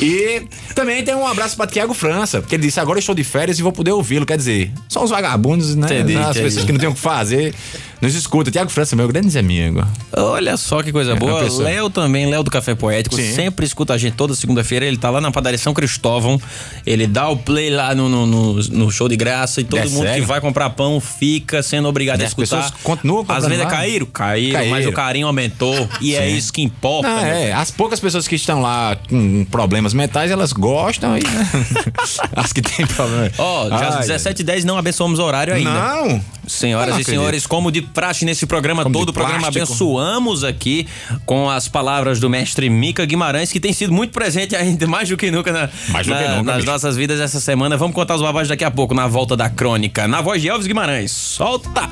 E 0.01 0.43
também 0.75 1.03
tem 1.03 1.15
um 1.15 1.27
abraço 1.27 1.57
para 1.57 1.67
Tiago 1.67 1.95
França, 1.95 2.41
porque 2.41 2.55
ele 2.57 2.63
disse: 2.65 2.81
agora 2.81 2.99
eu 2.99 3.01
estou 3.01 3.15
de 3.15 3.25
férias 3.25 3.59
e 3.59 3.63
vou 3.63 3.73
poder 3.73 3.93
ouvi-lo. 3.93 4.27
Quer 4.27 4.37
dizer, 4.37 4.73
são 4.89 5.05
os 5.05 5.11
vagabundos, 5.11 5.75
né? 5.75 5.87
Entendi, 5.87 6.17
As 6.17 6.31
entendi. 6.31 6.45
pessoas 6.45 6.65
que 6.65 6.73
não 6.73 6.79
têm 6.79 6.89
o 6.89 6.95
que 6.95 7.01
fazer, 7.01 7.55
nos 8.01 8.15
escuta. 8.15 8.51
Tiago 8.51 8.71
França, 8.71 8.95
meu 8.95 9.09
grande 9.09 9.37
amigo. 9.39 9.85
Olha 10.17 10.57
só 10.57 10.83
que 10.83 10.93
coisa 10.93 11.15
boa. 11.17 11.35
uma 11.35 11.41
pessoa. 11.45 11.65
Léo 11.65 11.91
também, 11.91 12.27
Léo 12.27 12.43
do 12.43 12.51
Café 12.51 12.75
Poético, 12.75 13.17
Sim. 13.17 13.33
sempre 13.35 13.67
escuta 13.67 13.95
a 13.95 13.99
gente 13.99 14.15
toda 14.15 14.35
segunda-feira. 14.35 14.85
Ele 14.87 14.97
tá 14.97 15.11
lá 15.11 15.21
na 15.21 15.31
padaria 15.31 15.59
São 15.59 15.75
Cristóvão. 15.75 16.41
Ele 16.87 17.07
dá 17.07 17.29
o 17.29 17.37
play 17.37 17.71
lá 17.71 17.95
no, 17.95 18.09
no, 18.09 18.27
no- 18.27 18.55
no 18.55 18.91
show 18.91 19.09
de 19.09 19.17
graça 19.17 19.61
e 19.61 19.65
todo 19.65 19.81
É 19.81 19.85
mundo 19.87 20.05
sério? 20.05 20.23
que 20.23 20.29
vai 20.29 20.41
comprar 20.41 20.71
pão 20.71 21.01
fica 21.01 21.63
sendo 21.63 21.89
obrigado 21.89 22.21
E 22.21 22.23
a 22.23 22.27
as 22.27 22.31
escutar. 22.31 22.57
pessoas 22.63 22.83
continuam 22.83 23.25
As 23.29 23.47
vendas 23.47 23.69
caíram? 23.69 24.07
caíram? 24.07 24.53
Caíram. 24.53 24.71
mas 24.71 24.87
o 24.87 24.93
carinho 24.93 25.27
aumentou. 25.27 25.89
E 26.01 26.15
é 26.15 26.27
Sim. 26.29 26.37
isso 26.37 26.53
que 26.53 26.63
importa. 26.63 27.09
Ah, 27.09 27.17
meu 27.23 27.35
é. 27.35 27.53
As 27.53 27.71
poucas 27.71 27.99
pessoas 28.01 28.27
que 28.29 28.37
estão 28.37 28.61
lá 28.63 28.97
com 29.09 29.45
problemas 29.51 29.93
mentais, 29.93 30.31
elas 30.31 30.53
gostam 30.53 31.13
aí, 31.15 31.23
né? 31.25 31.51
As 32.35 32.53
que 32.53 32.63
têm 32.63 32.87
problemas. 32.87 33.33
Ó, 33.39 33.69
já 33.69 33.77
Ai, 33.77 33.99
às 33.99 34.07
17h10 34.09 34.65
não 34.65 34.77
abençoamos 34.79 35.19
o 35.19 35.23
horário 35.25 35.53
ainda. 35.55 35.71
Não. 35.73 36.38
Senhoras 36.49 36.99
e 36.99 37.05
senhores, 37.05 37.47
como 37.47 37.71
de 37.71 37.83
praxe 37.83 38.25
nesse 38.25 38.47
programa, 38.47 38.83
Como 38.83 38.99
todo 38.99 39.11
o 39.11 39.13
programa 39.13 39.49
abençoamos 39.49 40.43
aqui 40.45 40.87
com 41.27 41.49
as 41.51 41.69
palavras 41.69 42.19
do 42.19 42.29
mestre 42.31 42.69
Mica 42.71 43.05
Guimarães, 43.05 43.53
que 43.53 43.61
tem 43.61 43.73
sido 43.73 43.93
muito 43.93 44.13
presente 44.13 44.57
ainda, 44.57 44.87
mais 44.89 45.09
do 45.09 45.17
que 45.17 45.31
nunca, 45.31 45.53
na- 45.53 45.69
Mais 45.91 46.07
do 46.07 46.15
que 46.15 46.21
nunca, 46.29 46.43
nas 46.43 46.57
bicho. 46.57 46.67
nossas 46.67 46.97
vidas 46.97 47.21
essa 47.21 47.41
semana. 47.41 47.77
Vamos 47.77 47.95
contar 47.95 48.15
os 48.17 48.23
babados 48.23 48.49
daqui 48.49 48.65
a 48.65 48.71
pouco, 48.71 48.95
na 48.95 49.07
volta 49.07 49.37
da 49.37 49.49
crônica. 49.49 50.09
Na 50.09 50.21
voz 50.21 50.41
de 50.43 50.49
Elvis 50.49 50.67
Guimarães. 50.67 51.13
Solta! 51.13 51.89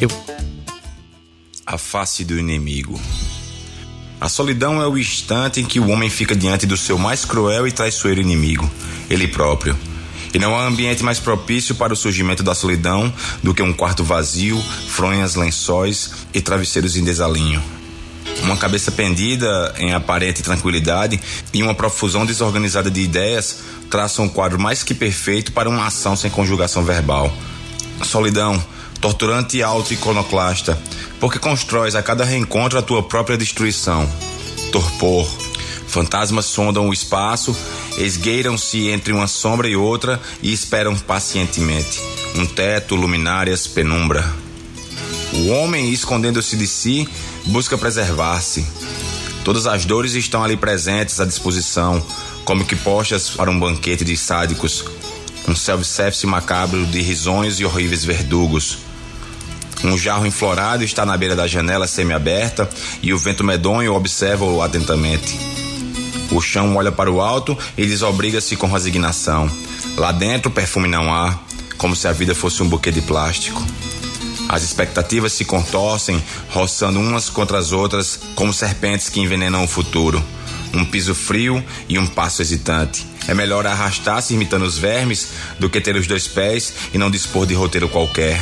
Eu. 0.00 0.08
A 1.66 1.76
face 1.76 2.24
do 2.24 2.38
inimigo. 2.38 2.98
A 4.20 4.28
solidão 4.28 4.80
é 4.82 4.86
o 4.88 4.98
instante 4.98 5.60
em 5.60 5.64
que 5.64 5.78
o 5.78 5.88
homem 5.90 6.10
fica 6.10 6.34
diante 6.34 6.66
do 6.66 6.76
seu 6.76 6.98
mais 6.98 7.24
cruel 7.24 7.68
e 7.68 7.72
traiçoeiro 7.72 8.20
inimigo, 8.20 8.68
ele 9.08 9.28
próprio. 9.28 9.78
E 10.32 10.38
não 10.38 10.56
há 10.56 10.66
ambiente 10.66 11.02
mais 11.02 11.18
propício 11.18 11.74
para 11.74 11.92
o 11.92 11.96
surgimento 11.96 12.42
da 12.42 12.54
solidão 12.54 13.12
do 13.42 13.54
que 13.54 13.62
um 13.62 13.72
quarto 13.72 14.04
vazio, 14.04 14.62
fronhas, 14.88 15.34
lençóis 15.34 16.10
e 16.34 16.40
travesseiros 16.40 16.96
em 16.96 17.04
desalinho. 17.04 17.62
Uma 18.42 18.56
cabeça 18.56 18.92
pendida 18.92 19.74
em 19.78 19.92
aparente 19.92 20.42
tranquilidade 20.42 21.20
e 21.52 21.62
uma 21.62 21.74
profusão 21.74 22.24
desorganizada 22.24 22.90
de 22.90 23.00
ideias 23.00 23.58
traçam 23.90 24.26
um 24.26 24.28
quadro 24.28 24.58
mais 24.58 24.82
que 24.82 24.94
perfeito 24.94 25.52
para 25.52 25.68
uma 25.68 25.86
ação 25.86 26.14
sem 26.14 26.30
conjugação 26.30 26.84
verbal. 26.84 27.32
Solidão, 28.02 28.62
torturante 29.00 29.56
e 29.56 29.62
auto-iconoclasta, 29.62 30.78
porque 31.18 31.38
constróis 31.38 31.94
a 31.94 32.02
cada 32.02 32.24
reencontro 32.24 32.78
a 32.78 32.82
tua 32.82 33.02
própria 33.02 33.36
destruição. 33.36 34.08
Torpor. 34.70 35.47
Fantasmas 35.88 36.44
sondam 36.44 36.88
o 36.88 36.92
espaço, 36.92 37.56
esgueiram-se 37.96 38.88
entre 38.88 39.12
uma 39.12 39.26
sombra 39.26 39.66
e 39.66 39.74
outra 39.74 40.20
e 40.42 40.52
esperam 40.52 40.94
pacientemente. 40.96 42.00
Um 42.36 42.46
teto, 42.46 42.94
luminárias, 42.94 43.66
penumbra. 43.66 44.24
O 45.32 45.48
homem, 45.48 45.90
escondendo-se 45.90 46.56
de 46.56 46.66
si, 46.66 47.08
busca 47.46 47.76
preservar-se. 47.78 48.66
Todas 49.44 49.66
as 49.66 49.86
dores 49.86 50.12
estão 50.12 50.44
ali 50.44 50.56
presentes 50.56 51.20
à 51.20 51.24
disposição, 51.24 52.04
como 52.44 52.66
que 52.66 52.76
postas 52.76 53.30
para 53.30 53.50
um 53.50 53.58
banquete 53.58 54.04
de 54.04 54.16
sádicos. 54.16 54.84
Um 55.48 55.56
self-service 55.56 56.26
macabro 56.26 56.84
de 56.86 57.00
risonhos 57.00 57.58
e 57.58 57.64
horríveis 57.64 58.04
verdugos. 58.04 58.78
Um 59.82 59.96
jarro 59.96 60.26
enflorado 60.26 60.84
está 60.84 61.06
na 61.06 61.16
beira 61.16 61.34
da 61.34 61.46
janela 61.46 61.86
semiaberta 61.86 62.68
e 63.02 63.14
o 63.14 63.18
vento 63.18 63.42
medonho 63.42 63.94
observa-o 63.94 64.60
atentamente. 64.60 65.38
O 66.30 66.40
chão 66.40 66.76
olha 66.76 66.92
para 66.92 67.10
o 67.10 67.20
alto 67.20 67.56
e 67.76 67.86
desobriga-se 67.86 68.56
com 68.56 68.70
resignação. 68.70 69.50
Lá 69.96 70.12
dentro, 70.12 70.50
perfume 70.50 70.88
não 70.88 71.12
há, 71.12 71.38
como 71.76 71.96
se 71.96 72.06
a 72.06 72.12
vida 72.12 72.34
fosse 72.34 72.62
um 72.62 72.68
buquê 72.68 72.90
de 72.90 73.00
plástico. 73.00 73.64
As 74.48 74.62
expectativas 74.62 75.32
se 75.32 75.44
contorcem, 75.44 76.22
roçando 76.50 76.98
umas 76.98 77.28
contra 77.28 77.58
as 77.58 77.72
outras, 77.72 78.18
como 78.34 78.52
serpentes 78.52 79.08
que 79.08 79.20
envenenam 79.20 79.64
o 79.64 79.68
futuro. 79.68 80.22
Um 80.72 80.84
piso 80.84 81.14
frio 81.14 81.62
e 81.88 81.98
um 81.98 82.06
passo 82.06 82.42
hesitante. 82.42 83.06
É 83.26 83.34
melhor 83.34 83.66
arrastar-se 83.66 84.32
imitando 84.32 84.64
os 84.64 84.78
vermes 84.78 85.28
do 85.58 85.68
que 85.68 85.80
ter 85.80 85.96
os 85.96 86.06
dois 86.06 86.26
pés 86.26 86.72
e 86.94 86.98
não 86.98 87.10
dispor 87.10 87.46
de 87.46 87.54
roteiro 87.54 87.88
qualquer. 87.88 88.40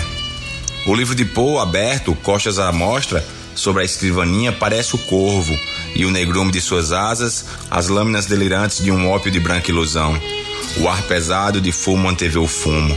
O 0.87 0.95
livro 0.95 1.15
de 1.15 1.25
Poe, 1.25 1.59
aberto, 1.59 2.15
costas 2.23 2.61
à 2.61 2.71
mostra, 2.71 3.27
sobre 3.57 3.83
a 3.83 3.85
escrivaninha, 3.85 4.53
parece 4.53 4.95
o 4.95 4.99
corvo, 4.99 5.59
e 5.97 6.05
o 6.05 6.11
negrume 6.11 6.53
de 6.53 6.61
suas 6.61 6.93
asas, 6.93 7.47
as 7.71 7.89
lâminas 7.89 8.27
delirantes 8.27 8.85
de 8.85 8.91
um 8.91 9.11
ópio 9.11 9.31
de 9.31 9.41
branca 9.41 9.71
ilusão. 9.71 10.21
O 10.77 10.89
ar 10.89 11.03
pesado 11.03 11.61
de 11.61 11.73
fumo 11.73 12.09
antevê 12.09 12.39
o 12.39 12.47
fumo. 12.47 12.97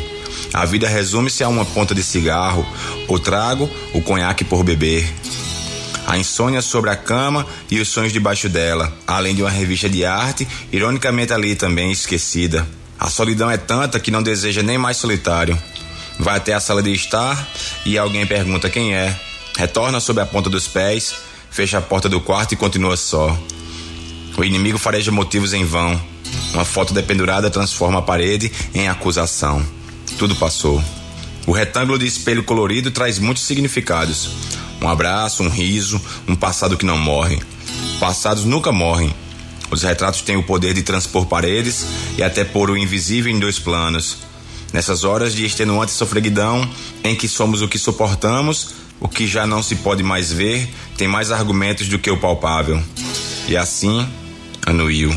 A 0.53 0.65
vida 0.65 0.87
resume-se 0.87 1.43
a 1.43 1.47
uma 1.47 1.63
ponta 1.63 1.95
de 1.95 2.03
cigarro, 2.03 2.67
o 3.07 3.17
trago, 3.17 3.69
o 3.93 4.01
conhaque 4.01 4.43
por 4.43 4.63
beber. 4.63 5.09
A 6.05 6.17
insônia 6.17 6.61
sobre 6.61 6.89
a 6.89 6.95
cama 6.95 7.45
e 7.71 7.79
os 7.79 7.87
sonhos 7.87 8.11
debaixo 8.11 8.49
dela, 8.49 8.91
além 9.07 9.33
de 9.33 9.41
uma 9.41 9.49
revista 9.49 9.87
de 9.87 10.03
arte, 10.03 10.47
ironicamente 10.71 11.31
ali 11.31 11.55
também 11.55 11.91
esquecida. 11.91 12.67
A 12.99 13.09
solidão 13.09 13.49
é 13.49 13.57
tanta 13.57 13.99
que 13.99 14.11
não 14.11 14.21
deseja 14.21 14.61
nem 14.61 14.77
mais 14.77 14.97
solitário. 14.97 15.57
Vai 16.19 16.35
até 16.35 16.53
a 16.53 16.59
sala 16.59 16.83
de 16.83 16.91
estar 16.91 17.47
e 17.85 17.97
alguém 17.97 18.25
pergunta 18.25 18.69
quem 18.69 18.93
é. 18.93 19.17
Retorna 19.55 19.99
sob 19.99 20.19
a 20.19 20.25
ponta 20.25 20.49
dos 20.49 20.67
pés, 20.67 21.15
fecha 21.49 21.77
a 21.77 21.81
porta 21.81 22.07
do 22.07 22.21
quarto 22.21 22.53
e 22.53 22.57
continua 22.57 22.95
só. 22.97 23.37
O 24.37 24.43
inimigo 24.43 24.77
fareja 24.77 25.11
motivos 25.11 25.53
em 25.53 25.65
vão. 25.65 25.99
Uma 26.53 26.65
foto 26.65 26.93
dependurada 26.93 27.49
transforma 27.49 27.99
a 27.99 28.01
parede 28.01 28.51
em 28.73 28.87
acusação. 28.87 29.65
Tudo 30.17 30.35
passou. 30.35 30.81
O 31.45 31.51
retângulo 31.51 31.97
de 31.97 32.05
espelho 32.05 32.43
colorido 32.43 32.91
traz 32.91 33.19
muitos 33.19 33.43
significados. 33.43 34.29
Um 34.81 34.87
abraço, 34.87 35.43
um 35.43 35.49
riso, 35.49 35.99
um 36.27 36.35
passado 36.35 36.77
que 36.77 36.85
não 36.85 36.97
morre. 36.97 37.41
Passados 37.99 38.45
nunca 38.45 38.71
morrem. 38.71 39.13
Os 39.71 39.83
retratos 39.83 40.21
têm 40.21 40.37
o 40.37 40.43
poder 40.43 40.73
de 40.73 40.81
transpor 40.81 41.25
paredes 41.25 41.85
e 42.17 42.23
até 42.23 42.43
pôr 42.43 42.69
o 42.69 42.77
invisível 42.77 43.31
em 43.31 43.39
dois 43.39 43.59
planos. 43.59 44.17
Nessas 44.71 45.03
horas 45.03 45.33
de 45.33 45.45
extenuante 45.45 45.91
sofreguidão, 45.91 46.69
em 47.03 47.15
que 47.15 47.27
somos 47.27 47.61
o 47.61 47.67
que 47.67 47.77
suportamos, 47.77 48.69
o 48.99 49.07
que 49.07 49.27
já 49.27 49.45
não 49.47 49.63
se 49.63 49.75
pode 49.77 50.03
mais 50.03 50.31
ver, 50.31 50.69
tem 50.97 51.07
mais 51.07 51.31
argumentos 51.31 51.87
do 51.87 51.99
que 51.99 52.11
o 52.11 52.17
palpável. 52.17 52.81
E 53.47 53.55
assim, 53.55 54.07
anuiu. 54.65 55.15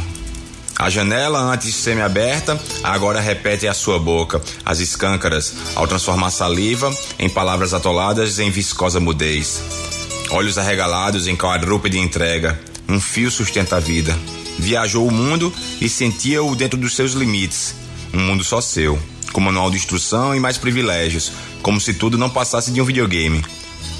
A 0.78 0.88
janela, 0.90 1.38
antes 1.38 1.74
semi-aberta, 1.74 2.60
agora 2.82 3.20
repete 3.20 3.68
a 3.68 3.74
sua 3.74 3.98
boca, 3.98 4.40
as 4.64 4.80
escâncaras, 4.80 5.54
ao 5.74 5.86
transformar 5.86 6.30
saliva 6.30 6.94
em 7.18 7.28
palavras 7.28 7.74
atoladas 7.74 8.38
em 8.38 8.50
viscosa 8.50 8.98
mudez. 8.98 9.62
Olhos 10.30 10.58
arregalados 10.58 11.26
em 11.26 11.36
quadrúpede 11.36 11.98
entrega, 11.98 12.58
um 12.88 13.00
fio 13.00 13.30
sustenta 13.30 13.76
a 13.76 13.80
vida. 13.80 14.18
Viajou 14.58 15.06
o 15.06 15.12
mundo 15.12 15.52
e 15.80 15.88
sentia-o 15.88 16.54
dentro 16.54 16.78
dos 16.78 16.94
seus 16.94 17.12
limites, 17.12 17.74
um 18.12 18.20
mundo 18.20 18.42
só 18.42 18.60
seu 18.60 18.98
com 19.32 19.40
manual 19.40 19.70
de 19.70 19.78
instrução 19.78 20.34
e 20.34 20.40
mais 20.40 20.58
privilégios, 20.58 21.32
como 21.62 21.80
se 21.80 21.94
tudo 21.94 22.18
não 22.18 22.30
passasse 22.30 22.70
de 22.70 22.80
um 22.80 22.84
videogame. 22.84 23.42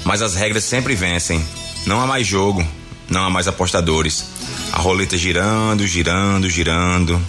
Mas 0.03 0.21
as 0.21 0.35
regras 0.35 0.63
sempre 0.63 0.95
vencem. 0.95 1.43
Não 1.85 1.99
há 1.99 2.07
mais 2.07 2.25
jogo, 2.25 2.65
não 3.09 3.23
há 3.23 3.29
mais 3.29 3.47
apostadores. 3.47 4.25
A 4.71 4.79
roleta 4.79 5.17
girando, 5.17 5.85
girando, 5.85 6.49
girando. 6.49 7.21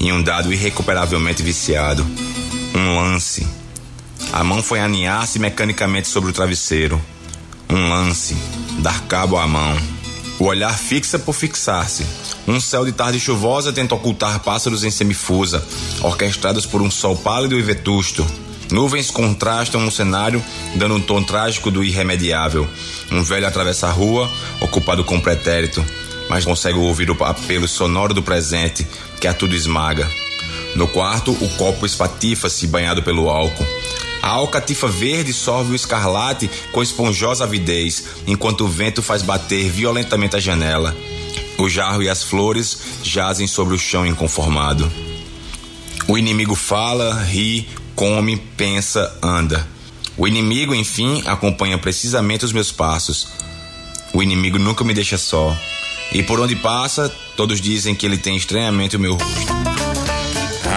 Em 0.00 0.12
um 0.12 0.22
dado 0.22 0.52
irrecuperavelmente 0.52 1.42
viciado. 1.42 2.06
Um 2.74 2.96
lance. 2.96 3.46
A 4.32 4.42
mão 4.42 4.62
foi 4.62 4.80
aninhar-se 4.80 5.38
mecanicamente 5.38 6.08
sobre 6.08 6.30
o 6.30 6.32
travesseiro. 6.32 7.00
Um 7.68 7.88
lance. 7.88 8.36
Dar 8.78 9.00
cabo 9.02 9.36
à 9.36 9.46
mão. 9.46 9.76
O 10.38 10.46
olhar 10.46 10.76
fixa 10.76 11.18
por 11.18 11.34
fixar-se. 11.34 12.04
Um 12.48 12.60
céu 12.60 12.84
de 12.84 12.92
tarde 12.92 13.20
chuvosa 13.20 13.72
tenta 13.72 13.94
ocultar 13.94 14.40
pássaros 14.40 14.82
em 14.82 14.90
semifusa, 14.90 15.64
orquestrados 16.00 16.66
por 16.66 16.82
um 16.82 16.90
sol 16.90 17.16
pálido 17.16 17.56
e 17.56 17.62
vetusto. 17.62 18.26
Nuvens 18.72 19.10
contrastam 19.10 19.82
um 19.82 19.90
cenário, 19.90 20.42
dando 20.74 20.94
um 20.94 21.00
tom 21.00 21.22
trágico 21.22 21.70
do 21.70 21.84
irremediável. 21.84 22.66
Um 23.10 23.22
velho 23.22 23.46
atravessa 23.46 23.88
a 23.88 23.90
rua, 23.90 24.30
ocupado 24.60 25.04
com 25.04 25.20
pretérito, 25.20 25.84
mas 26.26 26.46
consegue 26.46 26.78
ouvir 26.78 27.10
o 27.10 27.22
apelo 27.22 27.68
sonoro 27.68 28.14
do 28.14 28.22
presente, 28.22 28.86
que 29.20 29.28
a 29.28 29.34
tudo 29.34 29.54
esmaga. 29.54 30.10
No 30.74 30.88
quarto, 30.88 31.32
o 31.32 31.48
copo 31.58 31.84
espatifa-se, 31.84 32.66
banhado 32.66 33.02
pelo 33.02 33.28
álcool. 33.28 33.66
A 34.22 34.28
alcatifa 34.28 34.88
verde 34.88 35.34
sorve 35.34 35.72
o 35.72 35.76
escarlate 35.76 36.50
com 36.72 36.82
esponjosa 36.82 37.44
avidez, 37.44 38.04
enquanto 38.26 38.64
o 38.64 38.68
vento 38.68 39.02
faz 39.02 39.20
bater 39.20 39.68
violentamente 39.68 40.36
a 40.36 40.40
janela. 40.40 40.96
O 41.58 41.68
jarro 41.68 42.02
e 42.02 42.08
as 42.08 42.22
flores 42.22 42.78
jazem 43.02 43.46
sobre 43.46 43.74
o 43.74 43.78
chão 43.78 44.06
inconformado. 44.06 44.90
O 46.08 46.16
inimigo 46.16 46.54
fala, 46.54 47.22
ri, 47.22 47.68
come, 48.02 48.36
pensa, 48.36 49.16
anda. 49.22 49.64
O 50.16 50.26
inimigo, 50.26 50.74
enfim, 50.74 51.22
acompanha 51.24 51.78
precisamente 51.78 52.44
os 52.44 52.52
meus 52.52 52.72
passos. 52.72 53.28
O 54.12 54.20
inimigo 54.20 54.58
nunca 54.58 54.82
me 54.82 54.92
deixa 54.92 55.16
só. 55.16 55.56
E 56.10 56.20
por 56.20 56.40
onde 56.40 56.56
passa, 56.56 57.08
todos 57.36 57.60
dizem 57.60 57.94
que 57.94 58.04
ele 58.04 58.18
tem 58.18 58.36
estranhamente 58.36 58.96
o 58.96 58.98
meu 58.98 59.14
rosto. 59.14 59.71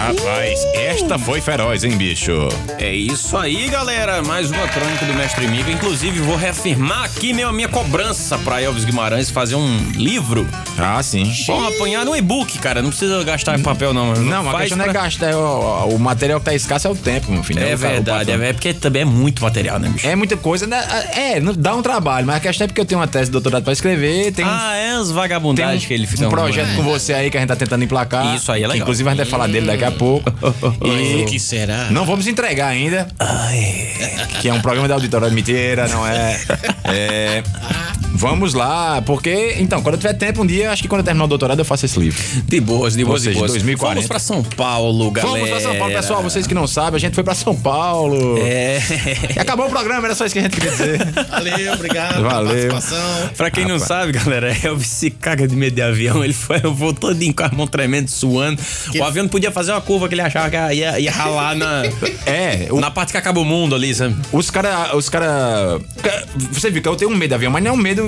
Rapaz, 0.06 0.64
esta 0.72 1.18
foi 1.18 1.40
feroz, 1.40 1.82
hein, 1.82 1.96
bicho? 1.96 2.48
É 2.78 2.92
isso 2.94 3.36
aí, 3.36 3.68
galera. 3.68 4.22
Mais 4.22 4.52
uma 4.52 4.68
crônica 4.68 5.04
do 5.04 5.12
Mestre 5.14 5.48
Miga. 5.48 5.68
Inclusive, 5.68 6.20
vou 6.20 6.36
reafirmar 6.36 7.02
aqui 7.02 7.32
meu, 7.32 7.48
a 7.48 7.52
minha 7.52 7.66
cobrança 7.66 8.38
para 8.38 8.62
Elvis 8.62 8.84
Guimarães 8.84 9.30
fazer 9.30 9.56
um 9.56 9.90
livro. 9.96 10.46
Ah, 10.78 11.02
sim. 11.02 11.34
Bom, 11.48 11.66
apanhar 11.66 12.04
no 12.04 12.14
e-book, 12.14 12.56
cara. 12.60 12.80
Não 12.82 12.90
precisa 12.90 13.24
gastar 13.24 13.58
em 13.58 13.62
papel, 13.64 13.92
não. 13.92 14.14
Não, 14.14 14.44
mas 14.44 14.54
a 14.54 14.58
questão 14.60 14.78
não 14.78 14.84
é 14.84 14.88
pra- 14.92 15.02
gastar. 15.02 15.30
é 15.30 15.34
O, 15.36 15.88
o 15.96 15.98
material 15.98 16.38
que 16.38 16.44
tá 16.46 16.54
escasso 16.54 16.86
é 16.86 16.90
o 16.90 16.94
tempo, 16.94 17.32
meu 17.32 17.42
filho. 17.42 17.58
É 17.58 17.64
o 17.64 17.68
ca- 17.70 17.74
o 17.74 17.78
verdade, 17.90 18.30
é, 18.30 18.34
é 18.48 18.52
porque 18.52 18.72
também 18.72 19.02
é 19.02 19.04
muito 19.04 19.42
material, 19.42 19.80
né, 19.80 19.88
bicho? 19.88 20.06
É 20.06 20.14
muita 20.14 20.36
coisa, 20.36 20.68
né? 20.68 20.84
É, 21.16 21.40
não- 21.40 21.52
dá 21.52 21.74
um 21.74 21.82
trabalho, 21.82 22.24
mas 22.28 22.36
a 22.36 22.40
questão 22.40 22.64
é 22.66 22.68
porque 22.68 22.80
eu 22.80 22.84
tenho 22.84 23.00
uma 23.00 23.08
tese 23.08 23.24
de 23.24 23.32
doutorado 23.32 23.64
pra 23.64 23.72
escrever, 23.72 24.30
tem 24.32 24.44
um- 24.44 24.48
Ah, 24.48 24.76
é 24.76 24.90
as 24.92 25.10
vagabundagens 25.10 25.82
um, 25.82 25.86
que 25.88 25.94
ele 25.94 26.06
fica 26.06 26.28
um 26.28 26.30
projeto 26.30 26.76
com 26.76 26.82
você 26.84 27.12
aí 27.12 27.28
que 27.28 27.36
a 27.36 27.40
gente 27.40 27.48
tá 27.48 27.56
tentando 27.56 27.82
emplacar. 27.82 28.36
Isso 28.36 28.52
aí 28.52 28.62
é 28.62 28.68
legal. 28.68 28.82
inclusive 28.84 29.08
a 29.08 29.12
gente 29.12 29.18
vai 29.22 29.26
falar 29.26 29.48
dele 29.48 29.66
daqui 29.66 29.82
a 29.84 29.95
pouco. 29.96 30.30
E 30.86 31.22
o 31.22 31.26
que 31.26 31.38
será? 31.40 31.88
não 31.90 32.04
vamos 32.04 32.26
entregar 32.26 32.68
ainda. 32.68 33.08
Que 34.40 34.48
é 34.48 34.52
um 34.52 34.60
programa 34.60 34.86
de 34.86 34.92
auditório. 34.94 35.30
Mentira, 35.32 35.88
não 35.88 36.06
é. 36.06 36.40
É. 36.84 37.42
Vamos 38.16 38.54
lá, 38.54 39.02
porque, 39.02 39.56
então, 39.58 39.82
quando 39.82 39.96
eu 39.96 40.00
tiver 40.00 40.14
tempo 40.14 40.42
um 40.42 40.46
dia, 40.46 40.70
acho 40.70 40.80
que 40.80 40.88
quando 40.88 41.00
eu 41.00 41.04
terminar 41.04 41.26
o 41.26 41.28
doutorado 41.28 41.58
eu 41.58 41.64
faço 41.66 41.84
esse 41.84 41.98
livro. 41.98 42.22
De 42.46 42.60
boas, 42.60 42.94
de 42.94 43.04
boas, 43.04 43.20
seja, 43.20 43.34
de 43.34 43.38
boas. 43.38 43.52
2040. 43.52 43.94
Vamos 43.94 44.08
pra 44.08 44.18
São 44.18 44.42
Paulo, 44.42 45.10
galera. 45.10 45.34
Vamos 45.34 45.50
pra 45.50 45.60
São 45.60 45.76
Paulo, 45.76 45.94
pessoal. 45.94 46.22
Vocês 46.22 46.46
que 46.46 46.54
não 46.54 46.66
sabem, 46.66 46.96
a 46.96 47.00
gente 47.00 47.14
foi 47.14 47.22
pra 47.22 47.34
São 47.34 47.54
Paulo. 47.54 48.38
É. 48.38 48.80
E 49.36 49.38
acabou 49.38 49.66
o 49.66 49.70
programa, 49.70 50.06
era 50.06 50.14
só 50.14 50.24
isso 50.24 50.32
que 50.32 50.38
a 50.38 50.42
gente 50.42 50.54
queria 50.54 50.70
dizer. 50.70 50.98
Valeu, 51.30 51.72
obrigado 51.74 52.22
Valeu. 52.22 52.48
pela 52.54 52.72
participação. 52.72 53.30
Pra 53.36 53.50
quem 53.50 53.66
não 53.66 53.78
sabe, 53.78 54.12
galera, 54.12 54.56
Elvis 54.64 54.86
se 54.86 55.10
caga 55.10 55.46
de 55.46 55.54
medo 55.54 55.74
de 55.74 55.82
avião. 55.82 56.24
Ele 56.24 56.32
foi, 56.32 56.60
voltou 56.60 57.12
de 57.12 57.32
com 57.34 57.42
a 57.44 57.50
mão 57.50 57.66
tremendo, 57.66 58.08
suando. 58.10 58.60
O 58.98 59.04
avião 59.04 59.24
não 59.24 59.30
podia 59.30 59.50
fazer 59.52 59.72
uma 59.76 59.82
curva 59.82 60.08
que 60.08 60.14
ele 60.14 60.22
achava 60.22 60.50
que 60.50 60.56
ia, 60.74 60.98
ia 60.98 61.10
ralar 61.12 61.54
na, 61.54 61.82
É, 62.26 62.68
o- 62.70 62.80
na 62.80 62.90
parte 62.90 63.12
que 63.12 63.18
acaba 63.18 63.40
o 63.40 63.44
mundo 63.44 63.74
ali, 63.74 63.94
sabe? 63.94 64.16
os 64.32 64.50
caras. 64.50 64.92
Os 64.94 65.08
cara, 65.08 65.78
você 66.50 66.70
viu 66.70 66.82
que 66.82 66.88
eu 66.88 66.96
tenho 66.96 67.10
um 67.10 67.14
medo 67.16 67.28
de 67.30 67.34
avião, 67.34 67.50
mas 67.52 67.62
não 67.62 67.70
é 67.70 67.74
um 67.74 67.76
medo. 67.76 68.04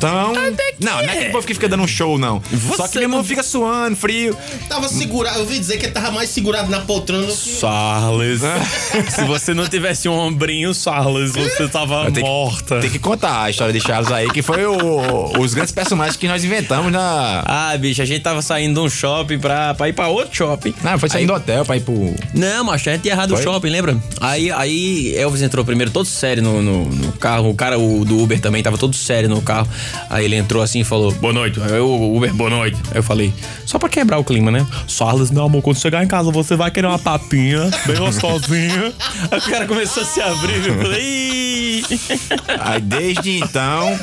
Tão. 0.00 0.32
Não, 0.32 0.92
não 0.92 1.00
é 1.00 1.04
aquele 1.12 1.30
povo 1.30 1.46
que 1.46 1.52
fica 1.54 1.68
dando 1.68 1.82
um 1.82 1.86
show, 1.86 2.18
não. 2.18 2.42
Só 2.76 2.84
que 2.84 2.92
Você 2.94 2.98
meu 3.00 3.02
irmão 3.02 3.18
não- 3.18 3.24
fica 3.24 3.42
suando, 3.42 3.96
frio. 3.96 4.36
Tava 4.68 4.88
segurado, 4.88 5.36
eu 5.36 5.42
ouvi 5.42 5.58
dizer 5.58 5.76
que 5.78 5.86
ele 5.86 5.92
tava 5.92 6.10
mais 6.10 6.30
segurado 6.30 6.70
na 6.70 6.80
poltrona 6.80 7.26
do 7.26 7.32
que. 7.34 7.60
Charles. 7.60 8.40
Se 9.10 9.24
você 9.24 9.52
não 9.54 9.66
tivesse 9.68 10.08
um 10.08 10.12
ombrinho, 10.18 10.72
Charles, 10.74 11.32
você 11.32 11.68
tava 11.68 12.04
Tem 12.06 12.14
que- 12.14 12.20
morta. 12.22 12.80
Tem 12.80 12.90
que 12.90 12.98
contar 12.98 13.42
a 13.44 13.50
história 13.50 13.72
de 13.72 13.80
Charles 13.80 14.10
aí, 14.10 14.28
que 14.30 14.42
foi 14.42 14.64
o- 14.64 15.38
os 15.38 15.52
grandes 15.54 15.72
personagens 15.72 16.16
que 16.16 16.26
nós 16.26 16.42
inventamos 16.44 16.90
na. 16.90 17.42
Ah, 17.46 17.76
bicho, 17.76 18.00
a 18.00 18.04
gente 18.04 18.22
tava 18.22 18.40
saindo 18.42 18.80
de 18.80 18.86
um 18.86 18.88
shopping 18.90 19.38
pra, 19.38 19.74
pra 19.74 19.88
ir 19.88 19.92
pra 19.92 20.08
outro 20.08 20.34
shopping. 20.34 20.74
Não, 20.82 20.98
foi 20.98 21.08
saindo 21.10 21.28
do 21.28 21.34
hotel 21.34 21.64
pra 21.64 21.76
ir 21.76 21.80
pro. 21.82 22.14
Não, 22.34 22.64
macho, 22.64 22.88
a 22.88 22.92
gente 22.94 23.04
ia 23.06 23.12
errado 23.12 23.32
o 23.32 23.34
Foi? 23.34 23.44
shopping, 23.44 23.68
lembra? 23.68 23.96
Aí, 24.20 24.50
aí 24.50 25.14
Elvis 25.16 25.42
entrou 25.42 25.64
primeiro 25.64 25.90
todo 25.90 26.06
sério 26.06 26.42
no, 26.42 26.62
no, 26.62 26.84
no 26.86 27.12
carro. 27.12 27.50
O 27.50 27.54
cara 27.54 27.78
o, 27.78 28.04
do 28.04 28.18
Uber 28.18 28.40
também 28.40 28.62
tava 28.62 28.78
todo 28.78 28.94
sério 28.96 29.28
no 29.28 29.42
carro. 29.42 29.68
Aí 30.08 30.24
ele 30.24 30.36
entrou 30.36 30.62
assim 30.62 30.80
e 30.80 30.84
falou, 30.84 31.12
boa 31.12 31.32
noite. 31.32 31.58
O 31.60 32.16
Uber, 32.16 32.32
boa 32.34 32.50
noite. 32.50 32.78
Aí 32.90 32.98
eu 32.98 33.02
falei, 33.02 33.32
só 33.64 33.78
pra 33.78 33.88
quebrar 33.88 34.18
o 34.18 34.24
clima, 34.24 34.50
né? 34.50 34.66
Charles, 34.86 35.30
meu 35.30 35.44
amor, 35.44 35.62
quando 35.62 35.78
chegar 35.78 36.02
em 36.02 36.08
casa 36.08 36.30
você 36.30 36.56
vai 36.56 36.70
querer 36.70 36.86
uma 36.86 36.98
papinha 36.98 37.70
bem 37.86 37.96
gostosinha. 37.96 38.92
Aí 39.30 39.38
o 39.38 39.42
cara 39.42 39.66
começou 39.66 40.02
a 40.02 40.06
se 40.06 40.20
abrir. 40.20 40.66
Eu 40.66 40.82
falei, 40.82 41.02
"Ih." 41.02 41.84
Aí 42.60 42.80
desde 42.80 43.38
então. 43.38 43.98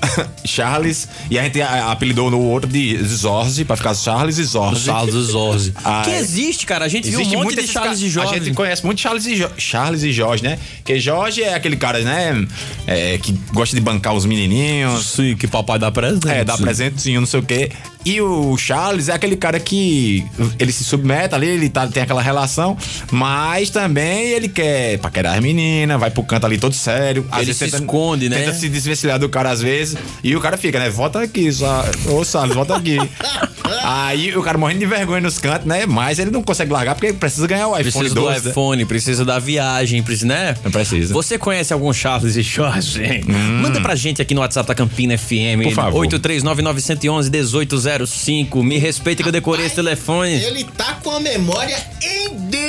Charles. 0.44 1.08
E 1.30 1.38
a 1.38 1.42
gente 1.44 1.60
apelidou 1.62 2.30
no 2.30 2.40
outro 2.40 2.70
de 2.70 2.96
Zorzi, 3.04 3.64
pra 3.64 3.76
ficar 3.76 3.94
Charles 3.94 4.38
e 4.38 4.44
Zorzi. 4.44 4.84
Charles 4.86 5.14
e 5.14 5.30
Jorge. 5.32 5.72
Ah, 5.84 6.02
que 6.04 6.10
existe, 6.10 6.66
cara. 6.66 6.84
A 6.84 6.88
gente 6.88 7.08
viu 7.10 7.20
um 7.20 7.42
monte 7.42 7.56
de 7.56 7.66
Charles 7.66 8.00
ca- 8.00 8.06
e 8.06 8.10
Jorge. 8.10 8.34
A 8.34 8.38
gente 8.38 8.54
conhece 8.54 8.84
muito 8.84 9.00
Charles 9.00 9.26
e, 9.26 9.36
jo 9.36 9.48
Charles 9.56 10.02
e 10.02 10.12
Jorge, 10.12 10.42
né? 10.42 10.58
Porque 10.76 10.98
Jorge 11.00 11.42
é 11.42 11.54
aquele 11.54 11.76
cara, 11.76 11.98
né? 12.00 12.46
é, 12.86 13.18
que 13.18 13.32
gosta 13.52 13.74
de 13.74 13.80
bancar 13.80 14.14
os 14.14 14.24
menininhos. 14.26 15.06
Sim, 15.06 15.36
que 15.36 15.46
papai 15.46 15.78
dá 15.78 15.90
presente. 15.90 16.28
É, 16.28 16.44
dá 16.44 16.56
presentezinho, 16.56 17.20
não 17.20 17.26
sei 17.26 17.40
o 17.40 17.42
quê. 17.42 17.70
E 18.04 18.20
o 18.20 18.56
Charles 18.56 19.08
é 19.08 19.12
aquele 19.12 19.36
cara 19.36 19.60
que 19.60 20.24
ele 20.58 20.72
se 20.72 20.82
submete 20.84 21.34
ali, 21.34 21.46
ele 21.48 21.68
tá, 21.68 21.86
tem 21.86 22.02
aquela 22.02 22.22
relação, 22.22 22.76
mas 23.10 23.68
também 23.68 24.28
ele 24.30 24.48
quer 24.48 24.98
paquerar 24.98 25.34
as 25.34 25.40
meninas, 25.40 26.00
vai 26.00 26.10
pro 26.10 26.22
canto 26.22 26.46
ali 26.46 26.56
todo 26.56 26.74
sério. 26.74 27.26
às 27.30 27.42
Ele 27.42 27.52
vezes 27.52 27.70
se 27.70 27.76
esconde, 27.76 28.28
né? 28.30 28.38
Tenta 28.38 28.54
se 28.54 28.68
desvencilhar 28.70 29.18
do 29.18 29.28
cara 29.28 29.50
às 29.50 29.60
vezes. 29.60 29.89
E 30.22 30.36
o 30.36 30.40
cara 30.40 30.56
fica, 30.56 30.78
né? 30.78 30.88
Volta 30.90 31.20
aqui, 31.20 31.50
só. 31.52 31.84
Ô, 32.08 32.24
Charles, 32.24 32.54
volta 32.54 32.76
aqui. 32.76 32.98
Aí 33.84 34.36
o 34.36 34.42
cara 34.42 34.58
morrendo 34.58 34.80
de 34.80 34.86
vergonha 34.86 35.20
nos 35.20 35.38
cantos, 35.38 35.64
né? 35.66 35.86
Mas 35.86 36.18
ele 36.18 36.30
não 36.30 36.42
consegue 36.42 36.72
largar 36.72 36.94
porque 36.96 37.12
precisa 37.12 37.46
ganhar 37.46 37.68
o 37.68 37.78
iPhone 37.78 37.92
Precisa 37.92 38.14
do 38.14 38.20
12. 38.22 38.44
né? 38.44 38.50
iPhone, 38.50 38.84
precisa 38.84 39.24
da 39.24 39.38
viagem, 39.38 40.02
precisa, 40.02 40.26
né? 40.26 40.56
Não 40.64 40.70
precisa. 40.72 41.14
Você 41.14 41.38
conhece 41.38 41.72
algum 41.72 41.92
Charles 41.92 42.34
e 42.36 42.42
Jorge? 42.42 43.22
Manda 43.26 43.80
pra 43.80 43.94
gente 43.94 44.20
aqui 44.20 44.34
no 44.34 44.40
WhatsApp 44.40 44.66
da 44.68 44.74
Campina 44.74 45.16
FM. 45.16 45.62
Por 45.64 45.72
favor. 45.72 46.04
83991111805. 46.06 48.62
Me 48.62 48.78
respeita 48.78 49.22
que 49.22 49.28
eu 49.28 49.32
decorei 49.32 49.66
esse 49.66 49.76
telefone. 49.76 50.32
Ele 50.34 50.64
tá 50.64 50.94
com 51.02 51.10
a 51.10 51.20
memória 51.20 51.76
em 52.02 52.48
dia. 52.48 52.60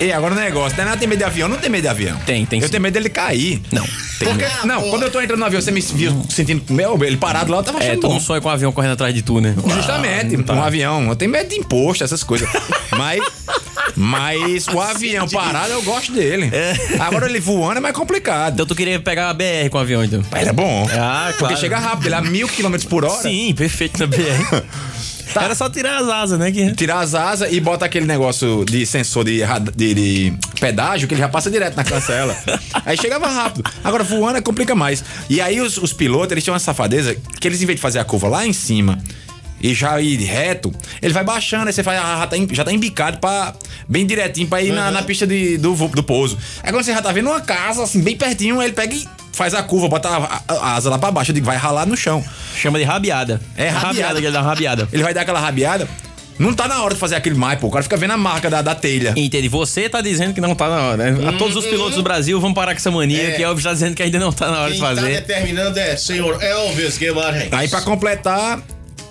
E 0.00 0.12
agora 0.12 0.34
o 0.34 0.36
negócio, 0.36 0.76
não 0.76 0.84
é 0.84 0.88
nada 0.88 0.98
tem 0.98 1.08
medo 1.08 1.18
de 1.18 1.24
avião, 1.24 1.48
não 1.48 1.56
tem 1.56 1.70
medo 1.70 1.82
de 1.82 1.88
avião. 1.88 2.16
Tem, 2.26 2.44
tem 2.44 2.58
Eu 2.60 2.66
sim. 2.66 2.70
tenho 2.72 2.82
medo 2.82 2.94
dele 2.94 3.08
cair. 3.08 3.60
Não, 3.72 3.84
tem 4.18 4.28
Porque, 4.28 4.44
medo. 4.44 4.66
não, 4.66 4.90
quando 4.90 5.02
eu 5.04 5.10
tô 5.10 5.20
entrando 5.20 5.40
no 5.40 5.46
avião, 5.46 5.60
você 5.60 5.70
me 5.70 5.80
viu 5.80 6.24
sentindo, 6.28 6.62
meu, 6.72 7.02
ele 7.04 7.16
parado 7.16 7.50
lá, 7.50 7.58
eu 7.58 7.62
tava 7.62 7.78
É, 7.78 7.82
achando 7.88 8.00
tu 8.00 8.06
bom. 8.08 8.14
não 8.14 8.20
sonha 8.20 8.40
com 8.40 8.48
um 8.48 8.52
avião 8.52 8.72
correndo 8.72 8.92
atrás 8.92 9.14
de 9.14 9.22
tu, 9.22 9.40
né? 9.40 9.54
Justamente, 9.74 10.36
Ah, 10.36 10.42
tá. 10.42 10.54
um 10.54 10.62
avião. 10.62 11.08
Eu 11.08 11.16
tenho 11.16 11.30
medo 11.30 11.48
de 11.48 11.56
imposto, 11.56 12.02
essas 12.04 12.22
coisas. 12.22 12.48
mas, 12.96 13.20
mas 13.96 14.66
o 14.68 14.80
avião 14.80 15.28
parado, 15.28 15.72
eu 15.72 15.82
gosto 15.82 16.12
dele. 16.12 16.50
Agora 16.98 17.26
ele 17.28 17.40
voando 17.40 17.78
é 17.78 17.80
mais 17.80 17.94
complicado. 17.94 18.54
Então 18.54 18.66
tu 18.66 18.74
queria 18.74 18.98
pegar 19.00 19.30
a 19.30 19.34
BR 19.34 19.68
com 19.70 19.78
o 19.78 19.80
avião, 19.80 20.04
então? 20.04 20.22
Mas 20.30 20.40
ele 20.42 20.50
é 20.50 20.52
bom. 20.52 20.88
Ah, 20.92 21.24
Porque 21.28 21.38
claro. 21.38 21.56
chega 21.56 21.78
rápido, 21.78 22.06
ele 22.06 22.14
é 22.14 22.18
a 22.18 22.22
mil 22.22 22.48
quilômetros 22.48 22.88
por 22.88 23.04
hora. 23.04 23.22
Sim, 23.22 23.54
perfeito 23.54 23.98
na 23.98 24.06
BR. 24.06 24.18
Tá. 25.32 25.44
Era 25.44 25.54
só 25.54 25.68
tirar 25.70 25.98
as 25.98 26.08
asas, 26.08 26.38
né? 26.38 26.50
Que... 26.50 26.72
Tirar 26.74 27.00
as 27.00 27.14
asas 27.14 27.52
e 27.52 27.60
bota 27.60 27.84
aquele 27.84 28.06
negócio 28.06 28.64
de 28.64 28.84
sensor 28.84 29.24
de, 29.24 29.40
de- 29.76 29.94
de 29.94 30.32
pedágio 30.60 31.06
que 31.06 31.14
ele 31.14 31.20
já 31.20 31.28
passa 31.28 31.50
direto 31.50 31.76
na 31.76 31.84
cancela. 31.84 32.36
aí 32.84 32.96
chegava 32.96 33.26
rápido. 33.28 33.70
Agora 33.84 34.02
voando 34.02 34.38
é 34.38 34.40
complica 34.40 34.74
mais. 34.74 35.04
E 35.28 35.40
aí 35.40 35.60
os, 35.60 35.76
os 35.78 35.92
pilotos, 35.92 36.32
eles 36.32 36.42
tinham 36.44 36.54
uma 36.54 36.58
safadeza 36.60 37.16
que 37.40 37.46
eles, 37.48 37.62
em 37.62 37.66
vez 37.66 37.76
de 37.76 37.82
fazer 37.82 37.98
a 38.00 38.04
curva 38.04 38.28
lá 38.28 38.46
em 38.46 38.52
cima 38.52 38.98
e 39.62 39.74
já 39.74 40.00
ir 40.00 40.16
reto, 40.24 40.72
ele 41.02 41.12
vai 41.12 41.22
baixando, 41.22 41.66
aí 41.66 41.72
você 41.72 41.82
faz, 41.82 42.00
ah, 42.02 42.16
já, 42.20 42.26
tá, 42.26 42.36
em- 42.36 42.48
já 42.50 42.64
tá 42.64 42.72
embicado 42.72 43.18
pra, 43.18 43.54
bem 43.86 44.06
direitinho 44.06 44.48
pra 44.48 44.62
ir 44.62 44.72
na, 44.72 44.90
na 44.90 45.02
pista 45.02 45.26
de- 45.26 45.58
do, 45.58 45.74
do 45.74 46.02
pouso. 46.02 46.38
Aí 46.62 46.72
quando 46.72 46.82
você 46.84 46.92
já 46.94 47.02
tá 47.02 47.12
vendo 47.12 47.28
uma 47.28 47.40
casa, 47.42 47.82
assim, 47.82 48.00
bem 48.00 48.16
pertinho, 48.16 48.58
aí 48.58 48.66
ele 48.68 48.72
pega 48.74 48.94
e 48.94 49.06
faz 49.40 49.54
a 49.54 49.62
curva, 49.62 49.88
bota 49.88 50.06
a, 50.08 50.16
a- 50.48 50.54
a 50.54 50.74
asa 50.74 50.90
lá 50.90 50.98
pra 50.98 51.10
baixo, 51.10 51.30
eu 51.30 51.34
digo, 51.34 51.46
vai 51.46 51.56
ralar 51.56 51.86
no 51.86 51.96
chão. 51.96 52.22
Chama 52.54 52.78
de 52.78 52.84
rabiada. 52.84 53.40
É, 53.56 53.68
rabiada. 53.70 54.20
que 54.20 54.26
ele 54.26 54.32
dá 54.32 54.40
uma 54.42 54.48
rabiada. 54.50 54.86
Ele 54.92 55.02
vai 55.02 55.14
dar 55.14 55.22
aquela 55.22 55.40
rabiada. 55.40 55.88
Não 56.38 56.52
tá 56.54 56.68
na 56.68 56.82
hora 56.82 56.92
de 56.94 57.00
fazer 57.00 57.14
aquele 57.16 57.34
mais, 57.36 57.58
pô. 57.58 57.66
O 57.68 57.70
cara 57.70 57.82
fica 57.82 57.96
vendo 57.96 58.12
a 58.12 58.16
marca 58.18 58.48
da, 58.50 58.60
da 58.62 58.74
telha. 58.74 59.12
Entendi. 59.16 59.48
Você 59.48 59.88
tá 59.88 60.00
dizendo 60.02 60.32
que 60.34 60.40
não 60.42 60.54
tá 60.54 60.68
na 60.68 60.82
hora, 60.82 60.96
né? 61.12 61.28
A 61.28 61.32
todos 61.32 61.56
os 61.56 61.64
pilotos 61.66 61.94
do 61.96 62.02
Brasil 62.02 62.38
vão 62.40 62.52
parar 62.54 62.72
com 62.72 62.78
essa 62.78 62.90
mania 62.90 63.28
É. 63.28 63.30
que 63.32 63.42
Elvis 63.42 63.64
tá 63.64 63.72
dizendo 63.72 63.94
que 63.94 64.02
ainda 64.02 64.18
não 64.18 64.30
tá 64.32 64.50
na 64.50 64.58
hora 64.60 64.70
Quem 64.72 64.74
de 64.74 64.80
tá 64.80 64.86
fazer. 64.94 65.08
determinando 65.20 65.78
é 65.78 65.96
senhor 65.96 66.42
Elvis 66.42 66.98
Guimarães. 66.98 67.50
Aí 67.52 67.68
pra 67.68 67.80
completar 67.82 68.58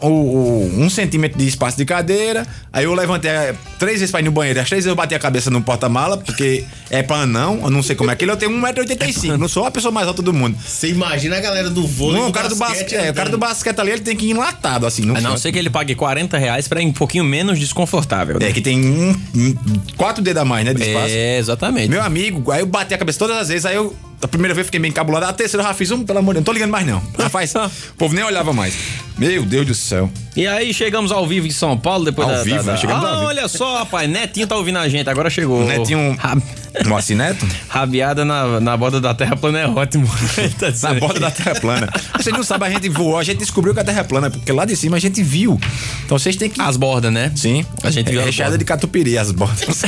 o, 0.01 0.07
o- 0.07 0.71
um 0.81 0.89
centímetro 0.89 1.37
de 1.37 1.47
espaço 1.47 1.77
de 1.77 1.85
cadeira, 1.85 2.45
aí 2.71 2.85
eu 2.85 2.93
levantei 2.93 3.29
eh, 3.31 3.55
três 3.77 3.99
vezes 3.99 4.11
pra 4.11 4.19
ir 4.19 4.23
no 4.23 4.31
banheiro, 4.31 4.59
as 4.59 4.67
três 4.67 4.79
vezes 4.83 4.89
eu 4.89 4.95
bati 4.95 5.13
a 5.15 5.19
cabeça 5.19 5.49
no 5.49 5.61
porta-mala, 5.61 6.17
porque 6.17 6.63
é 6.89 7.03
pra 7.03 7.17
anão, 7.17 7.59
eu 7.63 7.69
não 7.69 7.83
sei 7.83 7.95
como 7.95 8.09
é 8.11 8.15
que 8.15 8.23
ele, 8.25 8.31
eu 8.31 8.37
tenho 8.37 8.51
1,85m, 8.51 9.37
não 9.37 9.47
sou 9.47 9.65
a 9.65 9.71
pessoa 9.71 9.91
mais 9.91 10.07
alta 10.07 10.21
do 10.21 10.33
mundo. 10.33 10.57
Você 10.65 10.89
imagina 10.89 11.37
a 11.37 11.39
galera 11.41 11.69
do 11.69 11.85
vôlei 11.87 12.17
Não, 12.19 12.27
do 12.27 12.29
o 12.29 12.33
cara 12.33 12.49
do 12.49 12.55
basquete, 12.55 12.95
é, 12.95 13.11
o 13.11 13.13
cara 13.13 13.29
do 13.29 13.37
basquete 13.37 13.79
ali, 13.79 13.91
ele 13.91 14.01
tem 14.01 14.15
que 14.15 14.25
ir 14.27 14.31
enlatado, 14.31 14.85
assim. 14.85 15.03
No 15.03 15.15
A 15.17 15.21
não 15.21 15.37
ser 15.37 15.51
que 15.51 15.59
ele 15.59 15.69
pague 15.69 15.95
40 15.95 16.37
reais 16.37 16.67
pra 16.67 16.81
ir 16.81 16.85
um 16.87 16.93
pouquinho 16.93 17.23
menos 17.23 17.59
desconfortável. 17.59 18.39
né? 18.39 18.49
É, 18.49 18.51
que 18.51 18.61
tem 18.61 18.79
um, 18.79 19.09
um- 19.35 19.55
quatro 19.97 20.23
dedos 20.23 20.41
a 20.41 20.45
mais, 20.45 20.65
né, 20.65 20.73
de 20.73 20.81
espaço. 20.81 21.07
É, 21.13 21.37
exatamente. 21.37 21.89
Meu 21.89 22.01
amigo, 22.01 22.51
aí 22.51 22.61
eu 22.61 22.65
bati 22.65 22.93
a 22.93 22.97
cabeça 22.97 23.19
todas 23.19 23.37
as 23.37 23.47
vezes, 23.49 23.65
aí 23.65 23.75
eu. 23.75 23.95
A 24.21 24.27
primeira 24.27 24.53
vez 24.53 24.67
fiquei 24.67 24.79
bem 24.79 24.89
encabulado, 24.89 25.25
a 25.25 25.33
terceira 25.33 25.63
eu 25.63 25.67
já 25.67 25.73
fiz 25.73 25.91
um, 25.91 26.03
pelo 26.03 26.19
amor 26.19 26.33
de 26.33 26.39
Deus, 26.39 26.41
não 26.41 26.45
tô 26.45 26.51
ligando 26.51 26.71
mais 26.71 26.85
não. 26.85 27.01
Rapaz, 27.17 27.53
o 27.55 27.95
povo 27.97 28.13
nem 28.13 28.23
olhava 28.23 28.51
mais. 28.51 28.75
Meu 29.17 29.43
Deus 29.45 29.65
do 29.65 29.73
céu. 29.73 30.09
E 30.35 30.45
aí 30.47 30.73
chegamos 30.73 31.11
ao 31.11 31.25
vivo 31.27 31.47
em 31.47 31.51
São 31.51 31.77
Paulo 31.77 32.05
depois 32.05 32.27
Ao 32.27 32.35
da, 32.35 32.43
vivo, 32.43 32.57
da, 32.57 32.63
da... 32.63 32.71
né? 32.73 32.77
Chegamos 32.77 33.03
ah, 33.03 33.07
ao 33.07 33.15
vivo. 33.15 33.27
olha 33.27 33.47
só, 33.47 33.79
rapaz, 33.79 34.09
Netinho 34.09 34.47
tá 34.47 34.55
ouvindo 34.55 34.77
a 34.77 34.87
gente, 34.87 35.09
agora 35.09 35.29
chegou. 35.29 35.61
O 35.63 35.65
Netinho. 35.65 36.15
Ra- 36.17 36.37
Moacir 36.85 37.17
Neto? 37.17 37.45
Rabiada 37.67 38.23
na, 38.23 38.59
na 38.59 38.77
borda 38.77 39.01
da 39.01 39.13
terra 39.13 39.35
plana 39.35 39.59
é 39.59 39.67
ótimo. 39.67 40.07
Tá 40.59 40.71
Na 40.83 40.99
borda 40.99 41.19
da 41.19 41.31
Terra 41.31 41.55
plana. 41.55 41.89
Vocês 42.15 42.35
não 42.35 42.43
sabem, 42.43 42.69
a 42.69 42.71
gente 42.71 42.89
voou, 42.89 43.17
a 43.17 43.23
gente 43.23 43.39
descobriu 43.39 43.73
que 43.73 43.79
a 43.79 43.83
Terra 43.83 44.01
é 44.01 44.03
plana, 44.03 44.29
porque 44.29 44.51
lá 44.51 44.65
de 44.65 44.75
cima 44.75 44.97
a 44.97 44.99
gente 44.99 45.21
viu. 45.23 45.59
Então 46.05 46.17
vocês 46.17 46.35
têm 46.35 46.49
que. 46.49 46.61
As 46.61 46.77
bordas, 46.77 47.11
né? 47.11 47.31
Sim. 47.35 47.65
A 47.83 47.89
gente 47.89 48.09
viu 48.09 48.19
é 48.19 48.23
as 48.23 48.27
recheada 48.27 48.57
de 48.57 48.65
catupiry 48.65 49.17
as 49.17 49.31
bordas. 49.31 49.81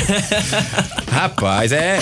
Rapaz, 1.11 1.71
é. 1.71 1.99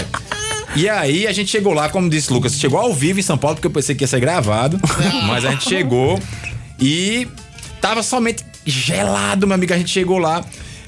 E 0.75 0.87
aí 0.87 1.27
a 1.27 1.31
gente 1.31 1.49
chegou 1.49 1.73
lá, 1.73 1.89
como 1.89 2.09
disse 2.09 2.29
o 2.31 2.33
Lucas, 2.33 2.53
chegou 2.55 2.79
ao 2.79 2.93
vivo 2.93 3.19
em 3.19 3.23
São 3.23 3.37
Paulo, 3.37 3.55
porque 3.55 3.67
eu 3.67 3.71
pensei 3.71 3.95
que 3.95 4.03
ia 4.03 4.07
ser 4.07 4.19
gravado. 4.19 4.79
mas 5.27 5.43
a 5.45 5.51
gente 5.51 5.67
chegou 5.67 6.19
e 6.79 7.27
tava 7.81 8.03
somente 8.03 8.43
gelado, 8.65 9.47
meu 9.47 9.55
amigo. 9.55 9.73
A 9.73 9.77
gente 9.77 9.89
chegou 9.89 10.17
lá. 10.17 10.43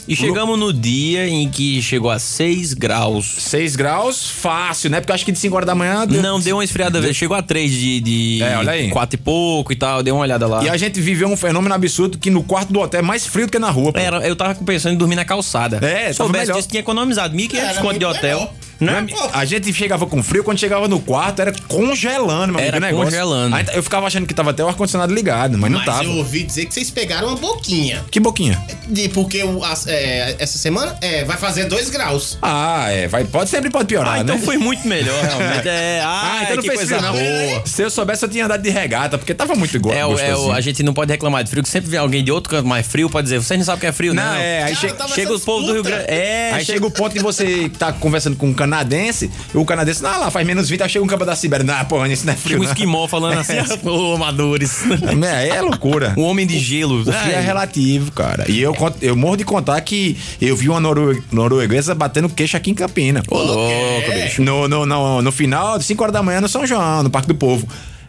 E 0.07 0.15
chegamos 0.15 0.59
no 0.59 0.73
dia 0.73 1.27
em 1.27 1.47
que 1.47 1.79
chegou 1.81 2.09
a 2.09 2.17
6 2.17 2.73
graus. 2.73 3.25
6 3.37 3.75
graus, 3.75 4.29
fácil, 4.29 4.89
né? 4.89 4.99
Porque 4.99 5.11
eu 5.11 5.15
acho 5.15 5.23
que 5.23 5.31
de 5.31 5.37
5 5.37 5.55
horas 5.55 5.67
da 5.67 5.75
manhã. 5.75 6.05
deu- 6.07 6.21
Não, 6.21 6.39
deu 6.39 6.57
uma 6.57 6.63
esfriada, 6.63 6.99
velho. 6.99 7.13
Chegou 7.13 7.37
a 7.37 7.41
3 7.41 7.71
de, 7.71 7.99
de 8.01 8.43
É, 8.43 8.57
olha 8.57 8.71
aí. 8.71 8.89
4 8.89 9.15
e 9.15 9.21
pouco 9.21 9.71
e 9.71 9.75
tal. 9.75 10.01
Deu 10.01 10.15
uma 10.15 10.23
olhada 10.23 10.47
lá. 10.47 10.63
E 10.63 10.69
a 10.69 10.75
gente 10.75 10.99
viveu 10.99 11.27
um 11.29 11.37
fenômeno 11.37 11.73
absurdo 11.73 12.17
que 12.17 12.29
no 12.31 12.43
quarto 12.43 12.73
do 12.73 12.79
hotel 12.79 12.99
é 12.99 13.03
mais 13.03 13.25
frio 13.27 13.45
do 13.45 13.51
que 13.51 13.59
na 13.59 13.69
rua. 13.69 13.93
pô. 13.93 13.99
Era, 13.99 14.27
eu 14.27 14.35
tava 14.35 14.55
pensando 14.55 14.95
em 14.95 14.97
dormir 14.97 15.15
na 15.15 15.23
calçada. 15.23 15.77
É, 15.85 16.07
Se 16.07 16.15
soubesse 16.15 16.51
disso, 16.51 16.67
tinha 16.67 16.79
economizado. 16.81 17.35
1.500 17.37 17.55
Era 17.59 17.81
conto 17.81 17.99
de 17.99 18.05
hotel. 18.05 18.39
melhor. 18.39 18.53
Né? 18.81 19.05
Não, 19.09 19.29
A 19.31 19.45
gente 19.45 19.71
chegava 19.71 20.05
com 20.07 20.21
frio, 20.23 20.43
quando 20.43 20.57
chegava 20.59 20.87
no 20.87 20.99
quarto 20.99 21.39
era 21.41 21.53
congelando, 21.67 22.53
meu 22.53 22.59
Era 22.59 22.77
amigo, 22.77 22.77
o 22.77 22.81
negócio. 23.03 23.03
congelando. 23.11 23.55
Aí 23.55 23.65
Eu 23.73 23.83
ficava 23.83 24.07
achando 24.07 24.25
que 24.25 24.33
tava 24.33 24.49
até 24.49 24.63
o 24.63 24.67
ar-condicionado 24.67 25.13
ligado, 25.13 25.57
mas 25.57 25.69
não 25.71 25.77
Mas 25.77 25.85
tava. 25.85 26.03
eu 26.03 26.11
ouvi 26.17 26.43
dizer 26.43 26.65
que 26.65 26.73
vocês 26.73 26.89
pegaram 26.89 27.27
uma 27.27 27.37
boquinha. 27.37 28.03
Que 28.09 28.19
boquinha. 28.19 28.59
De, 28.87 29.07
porque 29.09 29.43
o- 29.43 29.63
as- 29.63 29.85
é, 29.87 30.35
essa 30.39 30.57
semana 30.57 30.97
é, 30.99 31.23
vai 31.23 31.37
fazer 31.37 31.65
2 31.65 31.89
graus. 31.91 32.37
Ah, 32.41 32.87
é, 32.89 33.07
vai, 33.07 33.23
pode, 33.23 33.49
sempre 33.51 33.69
pode 33.69 33.85
piorar, 33.87 34.15
Ah, 34.15 34.19
então 34.21 34.35
né? 34.37 34.41
foi 34.43 34.57
muito 34.57 34.87
melhor, 34.87 35.21
realmente. 35.23 35.67
É, 35.67 36.01
ah, 36.03 36.21
Ah, 36.39 36.43
então 36.43 36.55
não 36.55 36.63
que 36.63 36.69
fez 36.69 36.79
coisa 36.79 36.97
frio, 36.99 37.07
não. 37.11 37.19
boa. 37.53 37.63
Se 37.67 37.81
eu 37.83 37.89
soubesse, 37.91 38.25
eu 38.25 38.29
tinha 38.29 38.45
andado 38.45 38.61
de 38.63 38.69
regata, 38.69 39.17
porque 39.17 39.33
tava 39.33 39.53
muito 39.55 39.75
igual. 39.75 39.95
É, 39.95 40.03
o- 40.05 40.09
é, 40.09 40.11
o- 40.11 40.15
gostosinho. 40.29 40.51
a 40.55 40.61
gente 40.61 40.81
não 40.83 40.93
pode 40.93 41.11
reclamar 41.11 41.43
de 41.43 41.49
frio, 41.51 41.61
que 41.61 41.69
sempre 41.69 41.89
vem 41.89 41.99
alguém 41.99 42.23
de 42.23 42.31
outro 42.31 42.49
canto 42.49 42.67
mais 42.67 42.85
frio 42.87 43.09
pra 43.09 43.21
dizer, 43.21 43.39
vocês 43.39 43.57
não 43.59 43.65
sabem 43.65 43.77
o 43.77 43.81
que 43.81 43.85
é 43.87 43.91
frio, 43.91 44.13
não. 44.13 44.23
Não, 44.23 44.35
é, 44.35 44.63
aí 44.63 44.75
che- 44.75 44.91
Chega 45.13 45.33
os 45.33 45.43
povos 45.43 45.67
do 45.67 45.73
Rio. 45.73 45.83
Grande. 45.83 46.05
É, 46.07 46.51
Aí 46.53 46.65
chega 46.65 46.85
o 46.85 46.91
ponto 46.91 47.13
de 47.13 47.19
você 47.19 47.69
tá 47.77 47.91
conversando 47.93 48.35
com 48.35 48.47
um 48.47 48.53
canadense, 48.71 49.29
o 49.53 49.65
canadense, 49.65 50.01
não, 50.01 50.19
lá 50.19 50.31
faz 50.31 50.47
menos 50.47 50.69
20, 50.69 50.81
aí 50.83 50.89
chega 50.89 51.03
um 51.03 51.07
cabo 51.07 51.25
da 51.25 51.35
Sibéria. 51.35 51.65
Não, 51.65 51.85
porra, 51.85 52.07
isso 52.07 52.25
não 52.25 52.33
é 52.33 52.35
frio. 52.35 52.57
Chega 52.57 52.69
um 52.69 52.71
esquimó 52.71 53.07
falando 53.07 53.37
assim, 53.39 53.53
ô 53.87 54.15
amadores. 54.15 54.81
É, 55.31 55.49
é 55.49 55.61
loucura. 55.61 56.13
Um 56.17 56.23
homem 56.23 56.47
de 56.47 56.57
gelo. 56.57 57.01
O 57.01 57.03
frio 57.03 57.33
é 57.33 57.41
relativo, 57.41 58.11
cara. 58.11 58.45
E 58.49 58.59
eu, 58.61 58.75
eu 59.01 59.15
morro 59.15 59.35
de 59.37 59.43
contar 59.43 59.79
que 59.81 60.17
eu 60.41 60.55
vi 60.55 60.67
uma 60.69 60.79
norue- 60.79 61.21
norueguesa 61.31 61.93
batendo 61.93 62.27
queixo 62.29 62.57
aqui 62.57 62.71
em 62.71 62.73
Campina. 62.73 63.21
Ô, 63.29 63.37
louco, 63.37 64.11
bicho. 64.11 64.41
No, 64.41 64.67
no, 64.67 64.85
no, 64.85 65.21
no 65.21 65.31
final, 65.31 65.77
de 65.77 65.83
5 65.85 66.01
horas 66.03 66.13
da 66.13 66.23
manhã, 66.23 66.41
no 66.41 66.47
São 66.49 66.65
João, 66.65 67.03
no 67.03 67.09
Parque 67.09 67.27
do 67.27 67.35
Povo. 67.35 67.67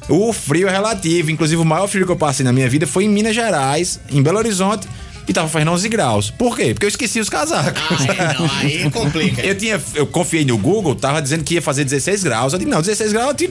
O 0.09 0.33
frio 0.33 0.68
é 0.68 0.70
relativo. 0.70 1.31
Inclusive, 1.31 1.61
o 1.61 1.64
maior 1.64 1.87
frio 1.88 2.07
que 2.07 2.12
eu 2.12 2.16
passei 2.16 2.44
na 2.44 2.53
minha 2.53 2.68
vida 2.68 2.87
foi 2.87 3.05
em 3.05 3.09
Minas 3.09 3.35
Gerais, 3.35 4.01
em 4.11 4.22
Belo 4.22 4.38
Horizonte, 4.38 4.87
e 5.28 5.32
tava 5.32 5.48
fazendo 5.48 5.70
11 5.72 5.88
graus. 5.88 6.30
Por 6.30 6.56
quê? 6.56 6.72
Porque 6.74 6.87
eu 6.87 6.88
esqueci 6.88 7.20
os 7.20 7.28
casacos. 7.28 7.80
Aí 8.08 8.38
não, 8.38 8.50
aí 8.85 8.90
complica. 8.92 9.40
Eu 9.42 9.56
tinha, 9.56 9.80
eu 9.94 10.06
confiei 10.06 10.44
no 10.44 10.58
Google, 10.58 10.94
tava 10.94 11.20
dizendo 11.22 11.44
que 11.44 11.54
ia 11.54 11.62
fazer 11.62 11.85
16 11.85 12.24
graus. 12.24 12.52
Eu 12.52 12.58
disse, 12.58 12.70
não, 12.70 12.80
16 12.80 13.12
graus 13.12 13.28
eu, 13.28 13.35
te- 13.35 13.50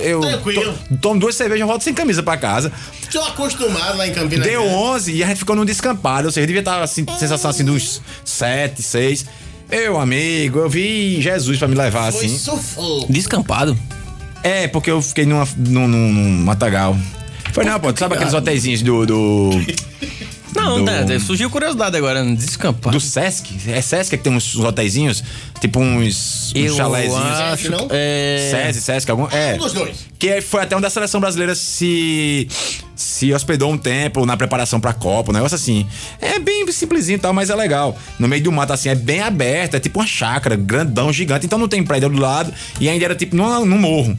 eu 0.00 0.20
Tranquilo. 0.20 0.72
to- 0.88 0.96
tomo 0.98 1.20
duas 1.20 1.34
cervejas 1.36 1.64
e 1.64 1.66
volto 1.68 1.82
sem 1.84 1.92
camisa 1.94 2.22
pra 2.22 2.36
casa. 2.36 2.72
Tô 3.12 3.20
acostumado 3.20 3.96
lá 3.98 4.08
em 4.08 4.12
Campinas. 4.12 4.46
Deu 4.46 4.62
Grande. 4.62 4.76
11 4.76 5.12
e 5.12 5.22
a 5.22 5.26
gente 5.28 5.38
ficou 5.38 5.54
num 5.54 5.64
descampado. 5.64 6.26
Ou 6.26 6.32
seja, 6.32 6.46
devia 6.46 6.60
estar 6.60 6.82
assim, 6.82 7.04
sensação 7.18 7.50
assim 7.50 7.64
dos 7.64 8.00
7, 8.24 8.82
6. 8.82 9.26
Meu 9.70 9.98
amigo, 10.00 10.58
eu 10.58 10.68
vi 10.68 11.20
Jesus 11.22 11.58
pra 11.58 11.68
me 11.68 11.74
levar 11.74 12.12
Foi 12.12 12.26
assim. 12.26 12.38
sufoco. 12.38 13.12
Descampado. 13.12 13.76
É, 14.42 14.68
porque 14.68 14.90
eu 14.90 15.00
fiquei 15.00 15.24
numa, 15.24 15.46
num, 15.56 15.88
num, 15.88 16.12
num 16.12 16.44
matagal. 16.44 16.96
Foi 17.52 17.64
não, 17.64 17.78
pô. 17.80 17.92
Tu 17.92 18.00
sabe 18.00 18.14
aqueles 18.14 18.34
hotéisinhos 18.34 18.82
do. 18.82 19.06
do, 19.06 19.50
Não, 20.54 20.78
Do- 20.78 20.84
né, 20.84 21.18
surgiu 21.18 21.50
curiosidade 21.50 21.96
agora, 21.96 22.24
descampado. 22.24 22.96
do 22.96 23.00
Sesc? 23.00 23.56
É 23.68 23.80
Sesc 23.80 24.16
que 24.16 24.22
tem 24.22 24.32
uns, 24.32 24.56
hotéisinhos? 24.56 25.22
Tipo 25.60 25.80
uns, 25.80 26.50
uns 26.50 26.52
Eu 26.54 26.76
chalézinhos. 26.76 27.16
acho, 27.16 27.70
não? 27.70 27.88
é... 27.90 28.50
SESI, 28.72 28.80
Sesc, 28.82 29.10
algum. 29.10 29.26
É. 29.30 29.54
Um 29.54 29.58
dos 29.58 29.72
dois. 29.72 30.06
Que 30.18 30.40
foi 30.40 30.62
até 30.62 30.76
onde 30.76 30.86
a 30.86 30.90
seleção 30.90 31.20
brasileira 31.20 31.54
se, 31.54 32.48
se 32.94 33.32
hospedou 33.32 33.70
um 33.72 33.78
tempo 33.78 34.24
na 34.26 34.36
preparação 34.36 34.80
pra 34.80 34.92
Copa, 34.92 35.30
um 35.30 35.34
negócio 35.34 35.54
assim. 35.56 35.86
É 36.20 36.38
bem 36.38 36.70
simplesinho 36.70 37.16
e 37.16 37.18
tal, 37.18 37.32
mas 37.32 37.50
é 37.50 37.54
legal. 37.54 37.96
No 38.18 38.26
meio 38.28 38.42
do 38.42 38.52
mato, 38.52 38.72
assim, 38.72 38.88
é 38.88 38.94
bem 38.94 39.20
aberto, 39.20 39.74
é 39.74 39.80
tipo 39.80 39.98
uma 40.00 40.06
chácara, 40.06 40.56
grandão, 40.56 41.12
gigante. 41.12 41.46
Então 41.46 41.58
não 41.58 41.68
tem 41.68 41.82
prédio 41.82 42.08
do 42.08 42.18
lado 42.20 42.52
e 42.80 42.88
ainda 42.88 43.04
era 43.04 43.14
tipo 43.14 43.34
num, 43.36 43.64
num 43.66 43.78
morro. 43.78 44.16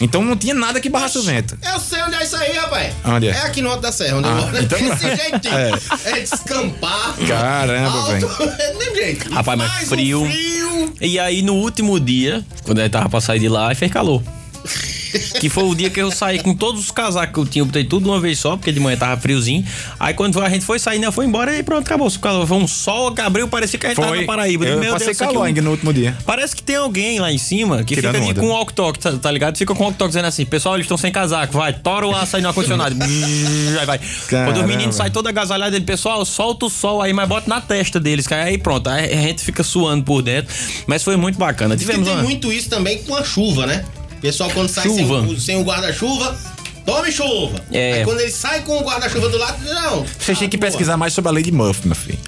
Então 0.00 0.22
não 0.22 0.36
tinha 0.36 0.54
nada 0.54 0.80
que 0.80 0.88
barrasse 0.90 1.16
o 1.18 1.22
vento. 1.22 1.56
Eu 1.62 1.80
sei 1.80 2.02
onde 2.02 2.14
é 2.16 2.22
isso 2.22 2.36
aí, 2.36 2.52
rapaz. 2.56 2.94
Onde 3.04 3.28
é? 3.28 3.30
É 3.30 3.38
aqui 3.42 3.62
no 3.62 3.70
Alto 3.70 3.80
da 3.82 3.90
Serra, 3.92 4.18
onde 4.18 4.28
Ah, 4.28 4.30
eu 4.32 4.36
moro. 4.36 4.58
então- 4.62 4.78
Desse 4.78 5.02
jeitinho. 5.16 5.54
É. 6.06 6.10
É, 6.10 6.20
descampar. 6.20 7.14
Caramba, 7.26 7.90
alto, 7.98 8.12
velho. 8.12 8.30
É. 8.98 9.16
Rapaz, 9.34 9.58
mas 9.58 9.70
Faz 9.72 9.84
um 9.84 9.88
frio. 9.94 10.26
frio. 10.26 10.94
E 11.00 11.18
aí, 11.18 11.42
no 11.42 11.54
último 11.54 12.00
dia, 12.00 12.44
quando 12.64 12.78
ele 12.80 12.88
tava 12.88 13.08
pra 13.08 13.20
sair 13.20 13.38
de 13.38 13.48
lá, 13.48 13.68
aí 13.68 13.74
fez 13.74 13.90
calor. 13.92 14.22
Que 15.40 15.48
foi 15.48 15.64
o 15.64 15.74
dia 15.74 15.88
que 15.90 16.00
eu 16.00 16.10
saí 16.10 16.42
com 16.42 16.54
todos 16.54 16.80
os 16.84 16.90
casacos 16.90 17.32
que 17.32 17.40
eu 17.40 17.46
tinha, 17.46 17.62
eu 17.62 17.66
botei 17.66 17.84
tudo 17.84 18.04
de 18.04 18.08
uma 18.10 18.20
vez 18.20 18.38
só, 18.38 18.56
porque 18.56 18.72
de 18.72 18.80
manhã 18.80 18.96
tava 18.96 19.20
friozinho. 19.20 19.64
Aí 19.98 20.12
quando 20.14 20.40
a 20.40 20.48
gente 20.48 20.64
foi 20.64 20.78
sair, 20.78 20.98
né, 20.98 21.10
foi 21.10 21.26
embora 21.26 21.56
e 21.56 21.62
pronto, 21.62 21.86
acabou. 21.86 22.10
Foi 22.46 22.56
um 22.56 22.66
sol 22.66 23.12
que 23.12 23.20
abriu, 23.20 23.48
parecia 23.48 23.78
que 23.78 23.86
a 23.86 23.90
gente 23.90 24.00
tava 24.00 24.16
na 24.16 24.24
Paraíba. 24.24 24.64
Eu 24.66 24.78
Meu 24.78 24.92
passei 24.92 25.14
Deus, 25.14 25.20
é 25.20 25.38
um- 25.38 25.42
ainda 25.42 25.62
no 25.62 25.70
último 25.70 25.92
dia. 25.92 26.16
Parece 26.24 26.54
que 26.54 26.62
tem 26.62 26.76
alguém 26.76 27.18
lá 27.18 27.32
em 27.32 27.38
cima 27.38 27.82
que 27.84 27.94
Tirando 27.94 28.14
fica 28.16 28.26
ali 28.26 28.34
com 28.34 28.46
o 28.46 28.50
walk-talk, 28.50 28.98
tá, 28.98 29.12
tá 29.12 29.30
ligado? 29.30 29.56
Fica 29.56 29.74
com 29.74 29.82
o 29.82 29.86
walk-talk 29.86 30.08
dizendo 30.10 30.26
assim, 30.26 30.44
pessoal, 30.44 30.74
eles 30.74 30.84
estão 30.84 30.96
sem 30.96 31.10
casaco, 31.12 31.54
vai, 31.56 31.72
tora 31.72 32.06
o 32.06 32.14
aço 32.14 32.36
aí 32.36 32.42
no 32.42 32.48
ar-condicionado. 32.48 32.96
Aí 33.78 33.86
vai. 33.86 33.98
Quando 33.98 34.28
Caramba. 34.28 34.60
os 34.60 34.66
meninos 34.66 34.96
saem 34.96 35.10
todo 35.12 35.26
agasalhado, 35.28 35.74
ele, 35.76 35.84
pessoal, 35.84 36.24
solta 36.24 36.66
o 36.66 36.70
sol 36.70 37.02
aí, 37.02 37.12
mas 37.12 37.28
bota 37.28 37.48
na 37.48 37.60
testa 37.60 37.98
deles, 38.00 38.26
que 38.26 38.34
aí 38.34 38.58
pronto, 38.58 38.88
aí 38.88 39.12
a 39.12 39.22
gente 39.22 39.42
fica 39.42 39.62
suando 39.62 40.04
por 40.04 40.22
dentro. 40.22 40.54
Mas 40.86 41.02
foi 41.02 41.16
muito 41.16 41.38
bacana. 41.38 41.76
Tivemos 41.76 42.06
tem 42.06 42.14
uma... 42.14 42.22
muito 42.22 42.52
isso 42.52 42.68
também 42.68 42.98
com 43.02 43.14
a 43.14 43.22
chuva, 43.24 43.66
né? 43.66 43.84
Pessoal 44.26 44.50
quando 44.50 44.68
sai 44.68 44.84
Chuva. 44.84 45.22
sem, 45.22 45.34
o- 45.34 45.40
sem 45.40 45.56
o 45.56 45.62
guarda-chuva, 45.64 46.36
tome 46.84 47.10
chuva. 47.12 47.60
É. 47.72 47.92
Aí 47.94 48.04
quando 48.04 48.20
ele 48.20 48.30
sai 48.30 48.60
com 48.62 48.78
o 48.78 48.82
guarda-chuva 48.84 49.28
do 49.28 49.38
lado, 49.38 49.58
não. 49.64 50.04
Vocês 50.18 50.38
têm 50.38 50.48
que 50.48 50.56
Ah, 50.56 50.60
boa. 50.60 50.70
pesquisar 50.70 50.96
mais 50.96 51.12
sobre 51.12 51.30
a 51.30 51.32
Lady 51.32 51.52
Murphy, 51.52 51.86
meu 51.88 51.96
filho. 51.96 52.18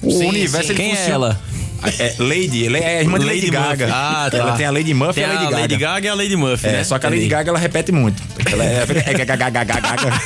O 0.00 0.10
Sim, 0.10 0.26
universo 0.28 0.66
sim. 0.68 0.72
ele 0.72 0.82
Quem 0.82 0.92
é 0.92 0.96
funciona- 0.96 1.14
ela? 1.26 1.40
É 1.98 2.14
Lady, 2.20 2.64
ela 2.66 2.78
é 2.78 2.98
a 2.98 3.00
irmã 3.02 3.18
de 3.18 3.24
Lady, 3.24 3.38
Lady 3.40 3.50
Gaga. 3.50 3.86
Murphy. 3.86 3.98
Ah, 4.00 4.28
tá. 4.30 4.36
Ela 4.38 4.52
tem 4.56 4.66
a 4.66 4.70
Lady 4.70 4.94
Murphy 4.94 5.14
Tem 5.14 5.22
e 5.24 5.26
a 5.26 5.28
Lady 5.30 5.40
a 5.40 5.50
Gaga. 5.50 5.60
Lady 5.62 5.76
Gaga 5.76 6.06
e 6.06 6.10
a 6.10 6.14
Lady 6.14 6.36
Murphy, 6.36 6.66
É, 6.68 6.72
né? 6.72 6.84
só 6.84 6.96
que 6.96 7.06
a 7.06 7.10
Lady. 7.10 7.26
Gaga 7.26 7.50
ela 7.50 7.58
repete 7.58 7.90
muito. 7.90 8.22
Ela 8.50 8.64
é, 8.64 8.82
é 9.06 9.12
gaga, 9.14 9.36
gaga, 9.36 9.64
gaga, 9.64 9.80
gaga. 9.80 10.22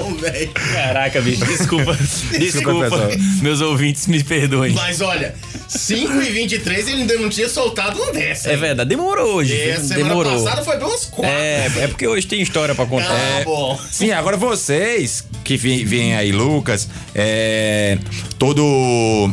Não, 0.00 0.14
velho. 0.14 0.50
Caraca, 0.52 1.20
bicho, 1.20 1.44
desculpa. 1.46 1.96
desculpa. 2.38 2.82
pessoal. 2.90 3.08
Meus 3.42 3.60
ouvintes 3.60 4.06
me 4.06 4.22
perdoem. 4.22 4.72
Mas 4.74 5.00
olha, 5.00 5.34
5 5.78 6.22
e 6.22 6.30
23 6.30 6.88
ele 6.88 7.00
ainda 7.02 7.14
não 7.16 7.30
tinha 7.30 7.48
soltado 7.48 8.00
uma 8.00 8.12
dessa. 8.12 8.50
É 8.50 8.56
verdade, 8.56 8.88
demorou 8.88 9.36
hoje. 9.36 9.54
A 9.54 9.76
viu? 9.76 9.88
semana 9.88 10.08
demorou. 10.08 10.32
passada 10.44 10.62
foi 10.62 10.76
bem 10.76 10.86
umas 10.86 11.04
4. 11.06 11.30
É, 11.30 11.72
é 11.78 11.88
porque 11.88 12.06
hoje 12.06 12.26
tem 12.26 12.42
história 12.42 12.74
pra 12.74 12.84
contar. 12.84 13.10
Ah, 13.10 13.42
bom. 13.44 13.80
Sim, 13.90 14.10
agora 14.10 14.36
vocês 14.36 15.24
que 15.42 15.56
vêm 15.56 16.14
aí, 16.14 16.30
Lucas, 16.30 16.88
é, 17.14 17.98
todo. 18.38 19.32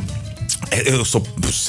Eu 0.86 1.04
sou. 1.04 1.26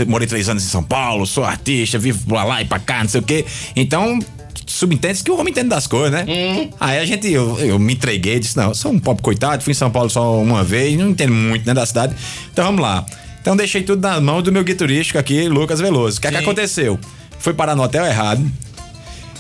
Morei 0.07 0.29
três 0.29 0.49
anos 0.49 0.65
em 0.65 0.69
São 0.69 0.83
Paulo, 0.83 1.27
sou 1.27 1.45
artista, 1.45 1.99
vivo 1.99 2.27
pra 2.27 2.45
lá 2.45 2.63
e 2.63 2.65
pra 2.65 2.79
cá, 2.79 3.03
não 3.03 3.09
sei 3.09 3.21
o 3.21 3.25
quê. 3.25 3.45
Então. 3.75 4.19
Subentende 4.67 5.25
que 5.25 5.31
o 5.33 5.37
homem 5.37 5.51
entende 5.51 5.69
das 5.69 5.89
coisas, 5.89 6.13
né? 6.13 6.71
Aí 6.79 7.01
a 7.01 7.05
gente, 7.05 7.29
eu, 7.29 7.59
eu 7.59 7.77
me 7.77 7.95
entreguei, 7.95 8.39
disse: 8.39 8.57
Não, 8.57 8.69
eu 8.69 8.75
sou 8.75 8.93
um 8.93 9.01
pobre 9.01 9.21
coitado, 9.21 9.65
fui 9.65 9.73
em 9.73 9.75
São 9.75 9.91
Paulo 9.91 10.09
só 10.09 10.41
uma 10.41 10.63
vez, 10.63 10.97
não 10.97 11.11
entendo 11.11 11.33
muito 11.33 11.67
né, 11.67 11.75
da 11.75 11.85
cidade. 11.85 12.15
Então 12.53 12.67
vamos 12.67 12.81
lá. 12.81 13.05
Então 13.41 13.57
deixei 13.57 13.83
tudo 13.83 14.01
nas 14.07 14.21
mãos 14.23 14.43
do 14.43 14.53
meu 14.53 14.63
guia 14.63 14.75
turístico 14.77 15.19
aqui, 15.19 15.49
Lucas 15.49 15.81
Veloso. 15.81 16.19
O 16.19 16.21
que 16.21 16.27
é 16.27 16.31
que 16.31 16.37
aconteceu? 16.37 16.99
Fui 17.39 17.55
parar 17.55 17.75
no 17.75 17.83
hotel 17.83 18.05
errado. 18.05 18.45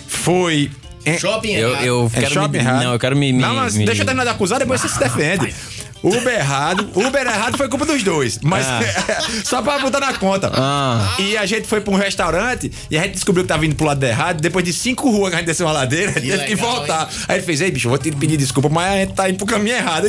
Fui. 0.06 0.70
em- 1.04 1.18
Shopping 1.18 1.52
Eu, 1.52 1.70
errado. 1.70 1.84
eu 1.84 2.10
é 2.14 2.20
quero 2.20 2.34
shopping 2.34 2.52
me, 2.52 2.58
errado. 2.58 2.84
Não, 2.84 2.92
eu 2.92 2.98
quero 2.98 3.16
me. 3.16 3.32
me 3.32 3.40
não, 3.42 3.54
mas 3.54 3.74
me- 3.76 3.84
deixa 3.84 4.02
eu 4.02 4.06
terminar 4.06 4.24
de 4.24 4.30
acusar, 4.30 4.58
depois 4.58 4.80
você 4.80 4.88
se 4.88 4.98
defende. 4.98 5.54
Uber 6.02 6.32
errado. 6.32 6.88
Uber 6.94 7.26
errado 7.26 7.58
foi 7.58 7.68
culpa 7.68 7.84
dos 7.84 8.02
dois. 8.02 8.38
Mas 8.42 8.64
só 9.44 9.60
pra 9.60 9.78
botar 9.80 10.00
na 10.00 10.14
conta. 10.14 10.50
Ah. 10.54 11.14
E 11.18 11.36
a 11.36 11.44
gente 11.44 11.66
foi 11.68 11.82
pra 11.82 11.92
um 11.92 11.96
restaurante 11.96 12.72
e 12.90 12.96
a 12.96 13.02
gente 13.02 13.12
descobriu 13.12 13.44
que 13.44 13.48
tava 13.48 13.60
vindo 13.60 13.74
pro 13.76 13.84
lado 13.86 14.02
errado. 14.02 14.40
Depois 14.40 14.64
de 14.64 14.72
cinco 14.72 15.10
ruas 15.10 15.28
que 15.28 15.36
a 15.36 15.38
gente 15.40 15.46
desceu 15.46 15.66
uma 15.66 15.72
ladeira, 15.74 16.12
teve 16.12 16.26
que 16.46 16.54
legal, 16.54 16.56
voltar. 16.74 17.10
Aí 17.28 17.36
ele 17.36 17.44
fez, 17.44 17.60
ei, 17.60 17.70
bicho, 17.70 17.86
eu 17.86 17.90
vou 17.90 17.98
te 17.98 18.10
pedir 18.12 18.38
desculpa, 18.38 18.70
mas 18.70 18.90
a 18.92 18.96
gente 18.96 19.12
tá 19.12 19.28
indo 19.28 19.36
pro 19.36 19.46
caminho 19.46 19.76
errado. 19.76 20.06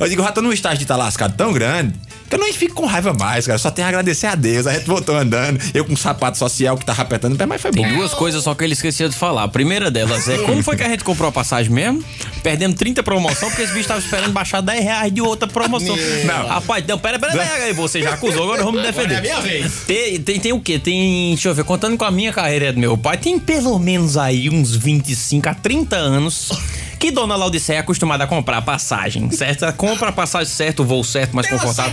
Eu 0.00 0.08
digo, 0.08 0.22
já 0.22 0.32
tô 0.32 0.40
num 0.40 0.52
estágio 0.52 0.78
de 0.78 0.84
estar 0.84 0.96
lascado 0.96 1.36
tão 1.36 1.52
grande. 1.52 1.92
Que 2.28 2.36
eu 2.36 2.38
não 2.38 2.52
fico 2.52 2.74
com 2.74 2.86
raiva 2.86 3.12
mais, 3.12 3.46
cara. 3.46 3.58
Só 3.58 3.70
tenho 3.70 3.86
a 3.86 3.88
agradecer 3.88 4.26
a 4.26 4.34
Deus. 4.34 4.66
A 4.66 4.74
gente 4.74 4.86
voltou 4.86 5.16
andando. 5.16 5.60
Eu 5.72 5.84
com 5.84 5.92
um 5.92 5.96
sapato 5.96 6.38
social 6.38 6.76
que 6.76 6.84
tava 6.84 7.02
apertando 7.02 7.34
o 7.34 7.36
pé, 7.36 7.46
mas 7.46 7.60
foi 7.60 7.70
bom. 7.70 7.82
Tem 7.82 7.94
duas 7.94 8.14
coisas 8.14 8.42
só 8.42 8.54
que 8.54 8.64
ele 8.64 8.72
esqueceu 8.72 9.08
de 9.08 9.16
falar. 9.16 9.44
A 9.44 9.48
primeira 9.48 9.90
delas 9.90 10.28
é 10.28 10.38
como 10.38 10.62
foi 10.62 10.76
que 10.76 10.82
a 10.82 10.88
gente 10.88 11.04
comprou 11.04 11.28
a 11.28 11.32
passagem 11.32 11.72
mesmo? 11.72 12.02
Perdendo 12.42 12.74
30 12.74 13.02
promoção, 13.02 13.48
porque 13.48 13.62
esse 13.62 13.72
bicho 13.72 13.88
tava 13.88 14.00
esperando 14.00 14.32
baixar 14.32 14.60
10 14.60 14.82
reais 14.82 15.12
de 15.12 15.20
outra 15.20 15.48
promoção. 15.48 15.96
Não. 16.24 16.46
Rapaz, 16.46 16.84
não, 16.86 16.98
pera, 16.98 17.18
pera, 17.18 17.32
pera, 17.32 17.64
aí, 17.64 17.72
você 17.72 18.02
já 18.02 18.14
acusou, 18.14 18.42
agora 18.44 18.62
vamos 18.62 18.80
me 18.80 18.86
defender. 18.86 19.16
Agora 19.16 19.28
é 19.28 19.32
a 19.32 19.40
minha 19.42 19.60
vez. 19.60 19.72
Tem, 19.86 20.20
tem, 20.20 20.40
tem 20.40 20.52
o 20.52 20.60
quê? 20.60 20.78
Tem, 20.78 21.30
deixa 21.30 21.48
eu 21.48 21.54
ver, 21.54 21.64
contando 21.64 21.96
com 21.96 22.04
a 22.04 22.10
minha 22.10 22.32
carreira 22.32 22.68
a 22.68 22.72
do 22.72 22.78
meu 22.78 22.96
pai, 22.96 23.16
tem 23.16 23.38
pelo 23.38 23.78
menos 23.78 24.16
aí 24.16 24.48
uns 24.48 24.74
25 24.74 25.48
a 25.48 25.54
30 25.54 25.96
anos 25.96 26.50
que 26.98 27.10
Dona 27.10 27.36
Laudiceia 27.36 27.76
é 27.76 27.80
acostumada 27.80 28.24
a 28.24 28.26
comprar 28.26 28.62
passagem, 28.62 29.30
certo? 29.30 29.64
Ela 29.64 29.72
compra 29.72 30.08
a 30.08 30.12
passagem 30.12 30.52
certa, 30.52 30.82
o 30.82 30.84
voo 30.84 31.04
certo, 31.04 31.34
mais 31.34 31.46
Tem 31.48 31.58
confortável. 31.58 31.92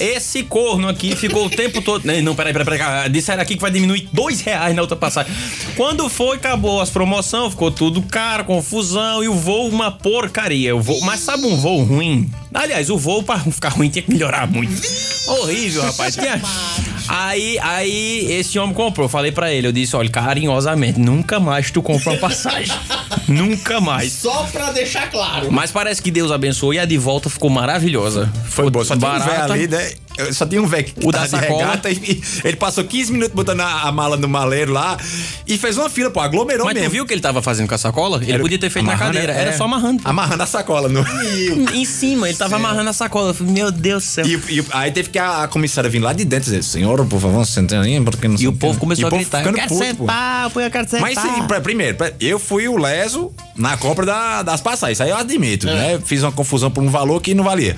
Esse 0.00 0.42
corno 0.42 0.88
aqui 0.88 1.14
ficou 1.16 1.46
o 1.46 1.50
tempo 1.50 1.80
todo. 1.82 2.04
Não, 2.22 2.34
peraí, 2.34 2.52
peraí, 2.52 2.78
peraí. 2.78 3.08
Disseram 3.10 3.42
aqui 3.42 3.54
que 3.56 3.60
vai 3.62 3.70
diminuir 3.70 4.08
dois 4.12 4.40
reais 4.40 4.74
na 4.74 4.82
outra 4.82 4.96
passagem. 4.96 5.32
Quando 5.76 6.08
foi, 6.08 6.36
acabou 6.36 6.80
as 6.80 6.90
promoções, 6.90 7.50
ficou 7.50 7.70
tudo 7.70 8.00
caro, 8.02 8.44
confusão 8.44 9.22
e 9.24 9.28
o 9.28 9.34
voo 9.34 9.68
uma 9.68 9.90
porcaria. 9.90 10.74
O 10.76 10.80
voo, 10.80 11.00
mas 11.02 11.20
sabe 11.20 11.44
um 11.46 11.56
voo 11.56 11.82
ruim? 11.82 12.30
Aliás, 12.54 12.88
o 12.90 12.96
voo 12.96 13.22
para 13.22 13.40
ficar 13.40 13.70
ruim 13.70 13.88
tinha 13.88 14.02
que 14.02 14.10
melhorar 14.12 14.46
muito. 14.46 14.72
Horrível, 15.28 15.82
rapaz. 15.82 16.14
Tinha- 16.14 16.40
Aí, 17.08 17.56
aí 17.60 18.26
esse 18.32 18.58
homem 18.58 18.74
comprou. 18.74 19.08
Falei 19.08 19.30
pra 19.30 19.52
ele, 19.52 19.66
eu 19.68 19.72
disse, 19.72 19.94
olha, 19.94 20.08
carinhosamente, 20.08 20.98
nunca 20.98 21.38
mais 21.38 21.70
tu 21.70 21.80
compra 21.82 22.10
uma 22.12 22.18
passagem. 22.18 22.74
Nunca 23.28 23.80
mais. 23.80 24.12
Só 24.12 24.44
pra 24.44 24.72
deixar 24.72 25.10
claro. 25.10 25.50
Mas 25.50 25.70
parece 25.70 26.00
que 26.02 26.10
Deus 26.10 26.30
abençoou 26.30 26.72
e 26.74 26.78
a 26.78 26.84
de 26.84 26.98
volta 26.98 27.28
ficou 27.28 27.50
maravilhosa. 27.50 28.30
Foi 28.48 28.70
boa. 28.70 28.84
Só 28.84 28.96
tem 28.96 29.08
um 29.08 29.12
barata. 29.12 29.48
velho 29.48 29.52
ali, 29.52 29.68
né? 29.68 29.92
Eu 30.18 30.32
só 30.34 30.46
tinha 30.46 30.62
um 30.62 30.66
velho 30.66 30.84
que 30.84 31.06
O 31.06 31.12
da 31.12 31.26
sacola. 31.28 31.58
regata 31.64 31.90
e, 31.90 32.22
ele 32.44 32.56
passou 32.56 32.84
15 32.84 33.12
minutos 33.12 33.34
botando 33.34 33.60
a, 33.60 33.82
a 33.82 33.92
mala 33.92 34.16
no 34.16 34.28
maleiro 34.28 34.72
lá 34.72 34.96
e 35.46 35.56
fez 35.58 35.76
uma 35.76 35.88
fila, 35.90 36.10
pô, 36.10 36.20
aglomerou 36.20 36.64
Mas 36.66 36.74
mesmo. 36.74 36.88
tu 36.88 36.92
viu 36.92 37.04
o 37.04 37.06
que 37.06 37.14
ele 37.14 37.20
tava 37.20 37.42
fazendo 37.42 37.68
com 37.68 37.74
a 37.74 37.78
sacola? 37.78 38.18
Ele 38.22 38.32
Era- 38.32 38.42
podia 38.42 38.58
ter 38.58 38.70
feito 38.70 38.86
na 38.86 38.96
cadeira. 38.96 39.32
Era 39.32 39.50
é. 39.50 39.56
só 39.56 39.64
amarrando. 39.64 40.00
Amarrando 40.04 40.42
a 40.42 40.46
sacola. 40.46 40.88
No... 40.88 41.04
Em 41.74 41.84
cima, 41.84 42.28
ele 42.28 42.36
tava 42.36 42.56
amarrando 42.56 42.90
a 42.90 42.92
sacola. 42.92 43.30
Eu 43.30 43.34
falei, 43.34 43.52
Meu 43.52 43.70
Deus 43.70 44.02
do 44.04 44.06
céu. 44.06 44.26
E, 44.26 44.34
e 44.58 44.64
aí 44.70 44.90
teve 44.90 45.10
que 45.10 45.18
a, 45.18 45.44
a 45.44 45.48
comissária 45.48 45.88
vir 45.90 45.98
lá 46.00 46.12
de 46.12 46.24
dentro 46.24 46.48
e 46.48 46.50
dizer, 46.52 46.62
senhor, 46.64 47.04
por 47.06 47.20
favor, 47.20 47.44
senta 47.46 47.80
aí, 47.80 48.00
porque 48.02 48.28
não 48.28 48.36
E 48.38 48.48
o 48.48 48.52
quê." 48.52 48.58
povo 48.58 48.78
começou 48.78 49.04
E 49.04 49.06
a 49.06 49.10
gritar, 49.16 49.44
eu 49.46 49.52
quero 49.52 49.68
puto, 49.68 49.80
pô. 49.80 49.84
sentar, 50.06 50.50
pô, 50.50 50.60
eu 50.60 50.70
quero 50.70 50.84
sentar. 50.88 51.00
Mas 51.00 51.18
sim, 51.18 51.42
pra- 51.46 51.60
primeiro, 51.60 51.96
pra- 51.96 52.12
eu 52.20 52.38
fui 52.38 52.68
o 52.68 52.76
leso 52.76 53.32
na 53.54 53.76
compra 53.76 54.04
da- 54.06 54.42
das 54.42 54.60
passagens, 54.60 54.96
isso 54.96 55.02
aí 55.02 55.10
eu 55.10 55.16
admito, 55.16 55.66
né? 55.66 56.00
Fiz 56.04 56.22
uma 56.22 56.32
confusão 56.32 56.70
por 56.70 56.82
um 56.82 56.88
valor 56.90 57.20
que 57.20 57.34
não 57.34 57.44
valia. 57.44 57.76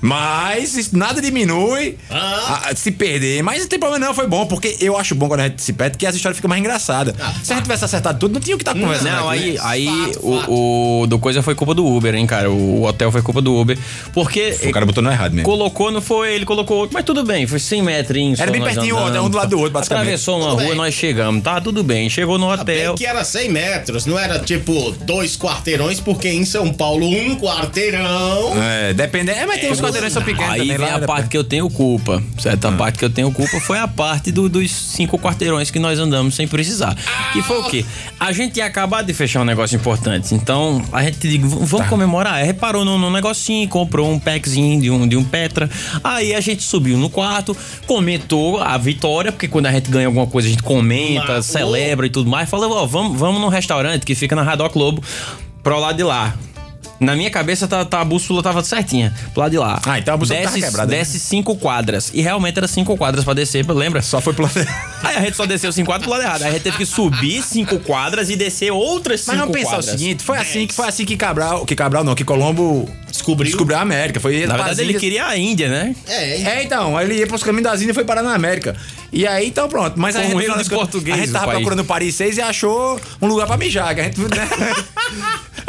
Mas 0.00 0.74
isso 0.76 0.96
nada 0.96 1.20
diminui 1.20 1.96
a- 2.10 2.70
a 2.70 2.74
se 2.76 2.90
perder. 2.90 3.42
Mas 3.42 3.60
não 3.60 3.68
tem 3.68 3.78
problema 3.78 4.06
não, 4.06 4.14
foi 4.14 4.26
bom, 4.26 4.46
porque 4.46 4.76
eu 4.80 4.96
acho 4.96 5.14
bom 5.14 5.28
quando 5.28 5.40
a 5.40 5.48
gente 5.48 5.62
se 5.62 5.72
perde, 5.72 5.98
que 5.98 6.06
as 6.06 6.14
histórias 6.14 6.36
ficam 6.36 6.48
mais 6.48 6.60
engraçadas. 6.60 7.14
se 7.42 7.52
a 7.52 7.56
gente 7.56 7.64
tivesse 7.64 7.84
acertado 7.84 8.18
tudo, 8.18 8.32
não 8.34 8.40
tinha 8.40 8.54
o 8.54 8.58
que 8.58 8.62
estar 8.62 8.74
conversando. 8.78 9.10
Não, 9.10 9.28
aqui. 9.28 9.58
aí, 9.58 9.86
aí 9.86 9.86
Fato, 10.14 10.18
o, 10.26 10.36
fato. 10.40 10.52
o 10.52 11.06
do 11.06 11.18
coisa 11.18 11.42
foi 11.42 11.54
culpa 11.54 11.74
do 11.74 11.86
Uber, 11.86 12.14
hein, 12.14 12.26
cara. 12.26 12.50
O 12.50 12.84
hotel 12.84 13.12
foi 13.12 13.22
culpa 13.22 13.40
do 13.42 13.54
Uber. 13.54 13.78
Porque. 14.12 14.56
O 14.64 14.72
cara 14.72 14.86
botou 14.86 15.02
no 15.02 15.10
errado 15.10 15.32
mesmo. 15.32 15.44
Colocou, 15.48 15.90
não 15.90 16.00
foi 16.00 16.34
ele, 16.34 16.44
colocou 16.44 16.78
outro, 16.78 16.94
mas 16.94 17.04
tudo 17.04 17.24
bem, 17.24 17.46
foi 17.46 17.58
100 17.58 17.82
metrinhos. 17.82 18.38
só 18.38 18.44
Era 18.44 18.52
bem 18.52 18.62
pertinho, 18.62 18.96
andamos. 18.96 19.18
ó, 19.18 19.26
um 19.26 19.30
do 19.30 19.36
lado 19.36 19.50
do 19.50 19.58
outro, 19.58 19.72
basicamente. 19.72 20.02
Atravessou 20.02 20.38
uma 20.38 20.50
Tudo 20.50 20.58
rua, 20.60 20.68
bem. 20.68 20.76
nós 20.76 20.94
chegamos, 20.94 21.42
tá 21.42 21.60
tudo 21.60 21.82
bem. 21.82 22.08
Chegou 22.08 22.38
no 22.38 22.50
hotel. 22.50 22.64
Bem 22.64 22.94
que 22.96 23.06
era 23.06 23.22
100 23.24 23.48
metros, 23.50 24.06
não 24.06 24.18
era 24.18 24.38
tipo 24.38 24.92
dois 25.02 25.36
quarteirões, 25.36 26.00
porque 26.00 26.28
em 26.28 26.44
São 26.44 26.72
Paulo 26.72 27.06
um 27.06 27.36
quarteirão. 27.36 28.52
É, 28.62 28.92
depende. 28.94 29.30
É, 29.30 29.46
mas 29.46 29.60
tem 29.60 29.70
uns 29.70 29.80
pequenos 30.24 30.52
Aí 30.52 30.66
vem 30.68 30.74
a 30.74 30.78
depende. 30.90 31.06
parte 31.06 31.28
que 31.28 31.36
eu 31.36 31.44
tenho 31.44 31.68
culpa. 31.70 32.22
Certo? 32.38 32.64
Ah. 32.66 32.68
A 32.68 32.72
parte 32.72 32.98
que 32.98 33.04
eu 33.04 33.10
tenho 33.10 33.30
culpa 33.32 33.60
foi 33.60 33.78
a 33.78 33.88
parte 33.88 34.30
do- 34.32 34.48
dos 34.48 34.70
cinco 34.70 35.18
quarteirões 35.18 35.70
que 35.70 35.78
nós 35.78 35.98
andamos 35.98 36.34
sem 36.34 36.46
precisar. 36.48 36.96
Que 37.32 37.42
foi 37.42 37.58
o 37.58 37.64
quê? 37.64 37.84
A 38.18 38.32
gente 38.32 38.54
tinha 38.54 38.66
acabado 38.66 39.06
de 39.06 39.12
fechar 39.14 39.40
um 39.40 39.44
negócio 39.44 39.76
importante. 39.76 40.34
Então, 40.34 40.82
a 40.92 41.02
gente 41.02 41.18
digo, 41.28 41.48
"V- 41.48 41.56
vamos 41.66 41.84
Tá. 41.84 41.88
comemorar. 41.88 42.44
Reparou 42.44 42.84
num, 42.84 42.98
num 42.98 43.10
negocinho, 43.10 43.68
comprou 43.68 44.10
um 44.10 44.18
packzinho 44.18 44.80
de 44.80 44.90
um, 44.90 45.06
de 45.08 45.16
um 45.16 45.24
Petra. 45.24 45.68
Aí 46.02 46.34
a 46.34 46.40
gente 46.40 46.62
subiu 46.62 46.96
no 46.98 47.08
quarto, 47.10 47.56
comentou 47.86 48.60
a 48.60 48.76
vitória, 48.78 49.30
porque 49.32 49.48
quando 49.48 49.66
a 49.66 49.72
gente 49.72 49.90
ganha 49.90 50.06
alguma 50.06 50.26
coisa, 50.26 50.48
a 50.48 50.50
gente 50.50 50.62
comenta, 50.62 51.26
Marcou. 51.26 51.42
celebra 51.42 52.06
e 52.06 52.10
tudo 52.10 52.28
mais. 52.30 52.48
Falou, 52.48 52.70
ó, 52.72 52.86
vamos, 52.86 53.18
vamos 53.18 53.40
num 53.40 53.48
restaurante 53.48 54.04
que 54.06 54.14
fica 54.14 54.34
na 54.36 54.42
Radoc 54.42 54.72
Globo, 54.72 55.02
pro 55.62 55.78
lado 55.78 55.96
de 55.96 56.02
lá. 56.02 56.34
Na 57.00 57.16
minha 57.16 57.30
cabeça 57.30 57.66
tá, 57.66 57.82
tá- 57.84 58.02
a 58.02 58.04
bússola 58.04 58.42
tava 58.42 58.62
certinha, 58.62 59.12
pro 59.32 59.40
lado 59.40 59.50
de 59.52 59.58
lá. 59.58 59.80
Ah, 59.86 59.98
então 59.98 60.12
a 60.12 60.16
bússola 60.18 60.40
tava 60.42 60.54
desce, 60.54 60.66
quebrada, 60.66 60.92
né? 60.92 60.98
Desce 60.98 61.18
cinco 61.18 61.56
quadras. 61.56 62.10
E 62.12 62.20
realmente 62.20 62.58
era 62.58 62.68
cinco 62.68 62.94
quadras 62.96 63.24
pra 63.24 63.32
descer, 63.32 63.66
lembra? 63.70 64.02
Só 64.02 64.20
foi 64.20 64.34
pro 64.34 64.44
Aí 65.02 65.16
a 65.16 65.20
gente 65.22 65.36
só 65.36 65.46
desceu 65.46 65.72
cinco 65.72 65.86
quadras 65.90 66.02
pro 66.06 66.10
lado 66.12 66.22
errado. 66.22 66.42
Aí 66.42 66.48
a 66.50 66.52
gente 66.52 66.62
teve 66.62 66.76
que 66.76 66.84
subir 66.86 67.42
cinco 67.42 67.78
quadras 67.78 68.28
e 68.28 68.36
descer 68.36 68.70
outras 68.70 69.20
cinco 69.20 69.32
Mas 69.32 69.40
vamos 69.40 69.56
pensar 69.56 69.70
quadras. 69.76 69.86
o 69.94 69.98
seguinte, 69.98 70.22
foi 70.22 70.36
assim 70.38 70.66
que 70.66 70.74
foi 70.74 70.86
assim 70.88 71.04
que 71.06 71.16
Cabral, 71.16 71.64
que 71.64 71.74
Cabral 71.74 72.04
não, 72.04 72.14
que 72.14 72.22
Colombo 72.24 72.86
Descobriu. 73.10 73.46
descobriu 73.50 73.78
a 73.78 73.80
América. 73.80 74.20
Foi 74.20 74.46
Na 74.46 74.56
verdade, 74.56 74.80
ele 74.82 74.94
queria 74.94 75.26
a 75.26 75.36
Índia, 75.36 75.68
né? 75.68 75.94
É, 76.06 76.42
É, 76.42 76.62
então, 76.62 76.96
aí 76.96 77.06
ele 77.06 77.14
ia 77.16 77.26
pros 77.26 77.42
caminhos 77.42 77.64
das 77.64 77.80
Índias 77.80 77.90
e 77.90 77.94
foi 77.94 78.04
parar 78.04 78.22
na 78.22 78.34
América. 78.34 78.76
E 79.12 79.26
aí, 79.26 79.48
então 79.48 79.68
pronto. 79.68 79.98
Mas 79.98 80.14
Foi 80.14 80.24
a 80.24 80.28
gente, 80.28 80.70
portugueses 80.70 81.20
A 81.20 81.24
gente 81.24 81.32
tava 81.32 81.46
país. 81.46 81.56
procurando 81.58 81.84
Paris 81.84 82.14
6 82.14 82.36
e 82.36 82.42
achou 82.42 83.00
um 83.20 83.26
lugar 83.26 83.46
pra 83.46 83.56
mijar. 83.56 83.94
Que 83.94 84.00
a 84.02 84.04
gente, 84.04 84.20
né? 84.20 84.28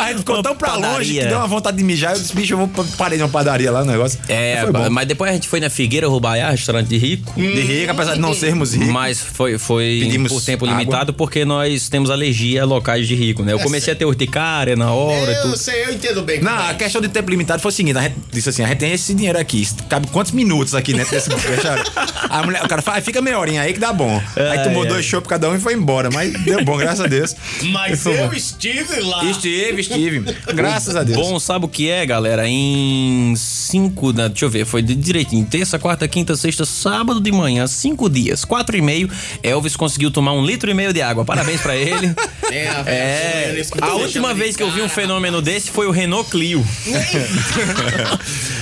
A 0.03 0.07
gente 0.09 0.19
ficou 0.19 0.41
tão 0.43 0.55
pra 0.55 0.75
longe 0.75 1.13
que 1.13 1.25
deu 1.25 1.37
uma 1.37 1.47
vontade 1.47 1.77
de 1.77 1.83
mijar. 1.83 2.13
Eu 2.15 2.19
disse, 2.19 2.35
bicho, 2.35 2.53
eu 2.53 2.57
vou 2.57 2.67
pa- 2.67 2.83
parei 2.97 3.17
numa 3.17 3.29
padaria 3.29 3.71
lá 3.71 3.83
no 3.83 3.91
negócio. 3.91 4.19
É, 4.27 4.59
foi 4.61 4.71
bom. 4.71 4.89
mas 4.89 5.07
depois 5.07 5.29
a 5.31 5.33
gente 5.33 5.47
foi 5.47 5.59
na 5.59 5.69
Figueira 5.69 6.07
Rubaiá, 6.07 6.49
restaurante 6.51 6.87
de 6.87 6.97
rico. 6.97 7.33
De 7.39 7.61
rico, 7.61 7.91
apesar 7.91 8.13
de 8.13 8.19
não 8.19 8.33
sermos 8.33 8.73
ricos. 8.73 8.87
Mas 8.89 9.19
foi, 9.19 9.57
foi 9.57 9.99
Pedimos 10.03 10.31
por 10.31 10.41
tempo 10.41 10.65
água. 10.65 10.77
limitado 10.79 11.13
porque 11.13 11.45
nós 11.45 11.89
temos 11.89 12.09
alergia 12.09 12.63
a 12.63 12.65
locais 12.65 13.07
de 13.07 13.15
rico, 13.15 13.43
né? 13.43 13.53
Eu 13.53 13.59
comecei 13.59 13.93
a 13.93 13.95
ter 13.95 14.05
urticária 14.05 14.75
na 14.75 14.91
hora 14.91 15.31
eu 15.31 15.41
tudo. 15.43 15.57
sei, 15.57 15.85
eu 15.85 15.93
entendo 15.93 16.21
bem. 16.21 16.41
Não, 16.41 16.51
como 16.51 16.63
é 16.67 16.71
a 16.71 16.73
questão 16.75 17.01
de 17.01 17.07
tempo 17.09 17.29
limitado 17.29 17.61
foi 17.61 17.69
o 17.69 17.73
seguinte: 17.73 17.97
a 17.97 18.01
gente 18.03 18.15
disse 18.31 18.49
assim, 18.49 18.63
a 18.63 18.67
gente 18.67 18.77
tem 18.79 18.91
esse 18.91 19.13
dinheiro 19.13 19.37
aqui, 19.39 19.67
cabe 19.89 20.07
quantos 20.07 20.31
minutos 20.31 20.73
aqui 20.75 20.93
dentro 20.93 21.11
desse 21.11 21.29
restaurante? 21.49 21.91
A 22.29 22.43
mulher, 22.43 22.63
o 22.63 22.67
cara 22.67 22.81
fala, 22.81 22.97
"Ah, 22.97 23.01
fica 23.01 23.21
meia 23.21 23.37
horinha 23.39 23.61
aí 23.61 23.73
que 23.73 23.79
dá 23.79 23.91
bom. 23.93 24.21
aí 24.35 24.59
tomou 24.63 24.83
ai. 24.83 24.89
dois 24.89 25.05
chopps 25.05 25.29
cada 25.29 25.49
um 25.49 25.55
e 25.55 25.59
foi 25.59 25.73
embora, 25.73 26.09
mas 26.11 26.31
deu 26.43 26.63
bom, 26.63 26.77
graças 26.77 27.01
a 27.01 27.07
Deus. 27.07 27.35
Mas 27.71 28.05
eu 28.05 28.31
estive 28.33 28.99
lá. 29.01 29.23
Estive, 29.25 29.81
estive. 29.81 29.90
Graças 30.53 30.95
a 30.95 31.03
Deus. 31.03 31.17
Bom, 31.17 31.39
sabe 31.39 31.65
o 31.65 31.67
que 31.67 31.89
é, 31.89 32.05
galera? 32.05 32.47
Em 32.47 33.33
cinco, 33.35 34.11
da, 34.13 34.27
deixa 34.27 34.45
eu 34.45 34.49
ver, 34.49 34.65
foi 34.65 34.81
direitinho. 34.81 35.45
Terça, 35.45 35.77
quarta, 35.79 36.07
quinta, 36.07 36.35
sexta, 36.35 36.65
sábado 36.65 37.19
de 37.19 37.31
manhã, 37.31 37.67
cinco 37.67 38.09
dias, 38.09 38.45
quatro 38.45 38.75
e 38.75 38.81
meio. 38.81 39.09
Elvis 39.43 39.75
conseguiu 39.75 40.11
tomar 40.11 40.33
um 40.33 40.45
litro 40.45 40.69
e 40.69 40.73
meio 40.73 40.93
de 40.93 41.01
água. 41.01 41.25
Parabéns 41.25 41.61
pra 41.61 41.75
ele. 41.75 42.13
É, 42.51 42.67
a 42.67 42.83
É, 42.85 43.49
eles 43.53 43.71
a 43.71 43.75
deixam 43.75 44.01
última 44.01 44.33
vez 44.33 44.57
que 44.57 44.63
eu 44.63 44.69
vi 44.69 44.81
um 44.81 44.89
fenômeno 44.89 45.41
desse 45.41 45.71
foi 45.71 45.87
o 45.87 45.91
Renault 45.91 46.29
Clio. 46.29 46.61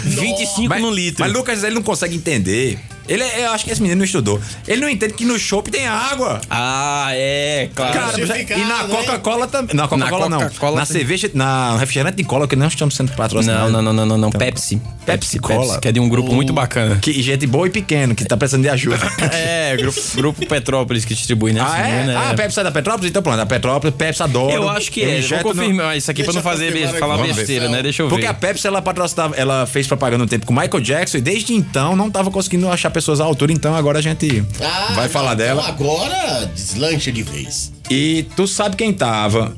25 0.03 0.69
mas, 0.69 0.81
no 0.81 0.91
litro. 0.91 1.25
Mas 1.25 1.33
Lucas, 1.33 1.63
ele 1.63 1.73
não 1.73 1.81
consegue 1.81 2.15
entender. 2.15 2.77
Ele, 3.09 3.23
é- 3.23 3.45
eu 3.45 3.51
acho 3.51 3.65
que 3.65 3.71
esse 3.71 3.81
menino 3.81 3.97
não 3.99 4.05
estudou. 4.05 4.39
Ele 4.67 4.81
não 4.81 4.89
entende 4.89 5.13
que 5.13 5.25
no 5.25 5.37
chopp 5.39 5.69
tem 5.71 5.87
água. 5.87 6.39
Ah, 6.49 7.09
é, 7.13 7.69
claro. 7.75 7.93
Cara, 7.93 8.17
justificado, 8.17 8.61
e 8.61 8.65
na 8.65 8.83
né? 8.83 8.95
Coca-Cola 8.95 9.47
também. 9.47 9.75
Na 9.75 9.87
Coca-Cola 9.87 10.29
não. 10.29 10.39
Coca-Cola 10.39 10.79
na 10.79 10.85
tem- 10.85 10.95
cerveja, 10.97 11.29
na 11.33 11.77
refrigerante 11.77 12.17
de 12.17 12.23
cola, 12.23 12.47
que 12.47 12.55
não 12.55 12.67
estamos 12.67 12.95
sendo 12.95 13.11
patrocinados. 13.13 13.71
não, 13.71 13.81
não, 13.81 13.93
não, 13.93 14.05
não, 14.05 14.05
não, 14.05 14.17
não. 14.17 14.27
Então, 14.29 14.39
Pepsi. 14.39 14.81
Pepsi 15.05 15.39
Cola. 15.39 15.79
que 15.79 15.87
é 15.87 15.91
de 15.91 15.99
um 15.99 16.07
grupo 16.07 16.31
muito 16.33 16.53
bacana. 16.53 16.97
Que 17.01 17.11
gente 17.21 17.47
boa 17.47 17.67
e 17.67 17.69
pequeno, 17.71 18.13
que 18.13 18.23
tá 18.23 18.37
precisando 18.37 18.63
de 18.63 18.69
ajuda. 18.69 18.99
É, 19.31 19.75
grupo, 19.77 19.99
grupo 20.15 20.45
Petrópolis 20.45 21.05
que 21.05 21.13
distribui, 21.15 21.51
né? 21.53 21.61
Ah, 21.61 21.69
não 21.69 21.75
é? 21.85 22.03
engano, 22.03 22.17
Ah, 22.19 22.29
a 22.31 22.33
Pepsi 22.33 22.59
é 22.59 22.63
da 22.63 22.71
Petrópolis? 22.71 23.09
Então 23.09 23.21
pronto, 23.23 23.39
a 23.39 23.45
Petrópolis, 23.45 23.95
Pepsi 23.95 24.23
adora. 24.23 24.53
Eu 24.53 24.69
acho 24.69 24.91
que 24.91 25.01
é. 25.01 25.15
Eu 25.15 25.19
injeto 25.19 25.43
vou 25.43 25.53
no- 25.55 25.61
confirmar 25.61 25.97
isso 25.97 26.11
aqui 26.11 26.23
pra 26.23 26.31
Deixa 26.33 26.43
não 26.43 26.51
eu 26.51 26.57
fazer 26.57 26.65
confirmar 26.71 26.91
be- 26.91 26.97
aqui. 26.97 26.99
falar 26.99 27.17
besteira, 27.35 27.69
né? 27.69 27.81
Deixa 27.83 28.01
eu 28.01 28.07
ver. 28.07 28.09
Porque 28.15 28.25
a 28.27 28.33
Pepsi, 28.33 28.67
ela 28.67 28.81
patrocinava, 28.81 29.35
ela 29.35 29.65
fez 29.65 29.87
propaganda 29.87 30.23
um 30.23 30.27
tempo 30.27 30.45
com 30.45 30.53
o 30.53 30.55
Michael 30.59 30.81
Jackson 30.81 31.17
e 31.17 31.21
desde 31.21 31.53
então 31.53 31.95
não 31.95 32.09
tava 32.11 32.29
conseguindo 32.31 32.69
achar 32.69 32.89
pessoas 32.99 33.21
à 33.21 33.23
altura, 33.23 33.53
então 33.53 33.73
agora 33.73 33.99
a 33.99 34.01
gente 34.01 34.43
Ah, 34.61 34.93
vai 34.93 35.05
não, 35.05 35.09
falar 35.09 35.33
dela. 35.35 35.61
Então 35.61 35.73
agora 35.73 36.45
deslancha 36.53 37.11
de 37.11 37.23
vez. 37.23 37.71
E 37.89 38.25
tu 38.35 38.45
sabe 38.45 38.75
quem 38.75 38.91
tava 38.93 39.55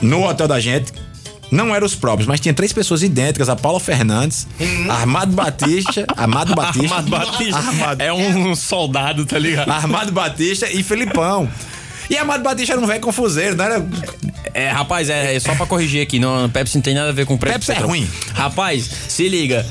no 0.00 0.26
hotel 0.26 0.48
da 0.48 0.58
gente? 0.58 0.92
Não 1.50 1.74
eram 1.74 1.86
os 1.86 1.94
próprios, 1.94 2.26
mas 2.26 2.40
tinha 2.40 2.54
três 2.54 2.72
pessoas 2.72 3.02
idênticas: 3.02 3.50
a 3.50 3.54
Paula 3.54 3.78
Fernandes, 3.78 4.46
Armado 4.88 5.32
Batista, 5.32 6.06
Amado 6.16 6.54
Batista, 6.54 6.94
Armado 6.96 7.10
Batista 7.10 7.58
Armado, 7.58 8.02
é 8.02 8.10
um 8.10 8.54
soldado, 8.56 9.26
tá 9.26 9.38
ligado? 9.38 9.70
Armado 9.70 10.10
Batista 10.12 10.70
e 10.70 10.82
Felipão. 10.82 11.46
E 12.08 12.16
Amado 12.16 12.42
Batista 12.42 12.72
era 12.72 12.80
um 12.80 12.86
velho 12.86 13.00
confuseiro, 13.00 13.54
não 13.54 13.64
era? 13.66 13.86
É, 14.54 14.70
rapaz, 14.70 15.08
é, 15.10 15.34
é 15.34 15.40
só 15.40 15.54
pra 15.54 15.66
corrigir 15.66 16.02
aqui, 16.02 16.18
não, 16.18 16.48
Pepsi 16.48 16.76
não 16.76 16.82
tem 16.82 16.94
nada 16.94 17.10
a 17.10 17.12
ver 17.12 17.26
com 17.26 17.36
Pepsi. 17.36 17.66
Pepsi 17.66 17.72
é 17.72 17.78
ruim. 17.84 18.08
Rapaz, 18.34 18.90
se 19.08 19.28
liga. 19.28 19.66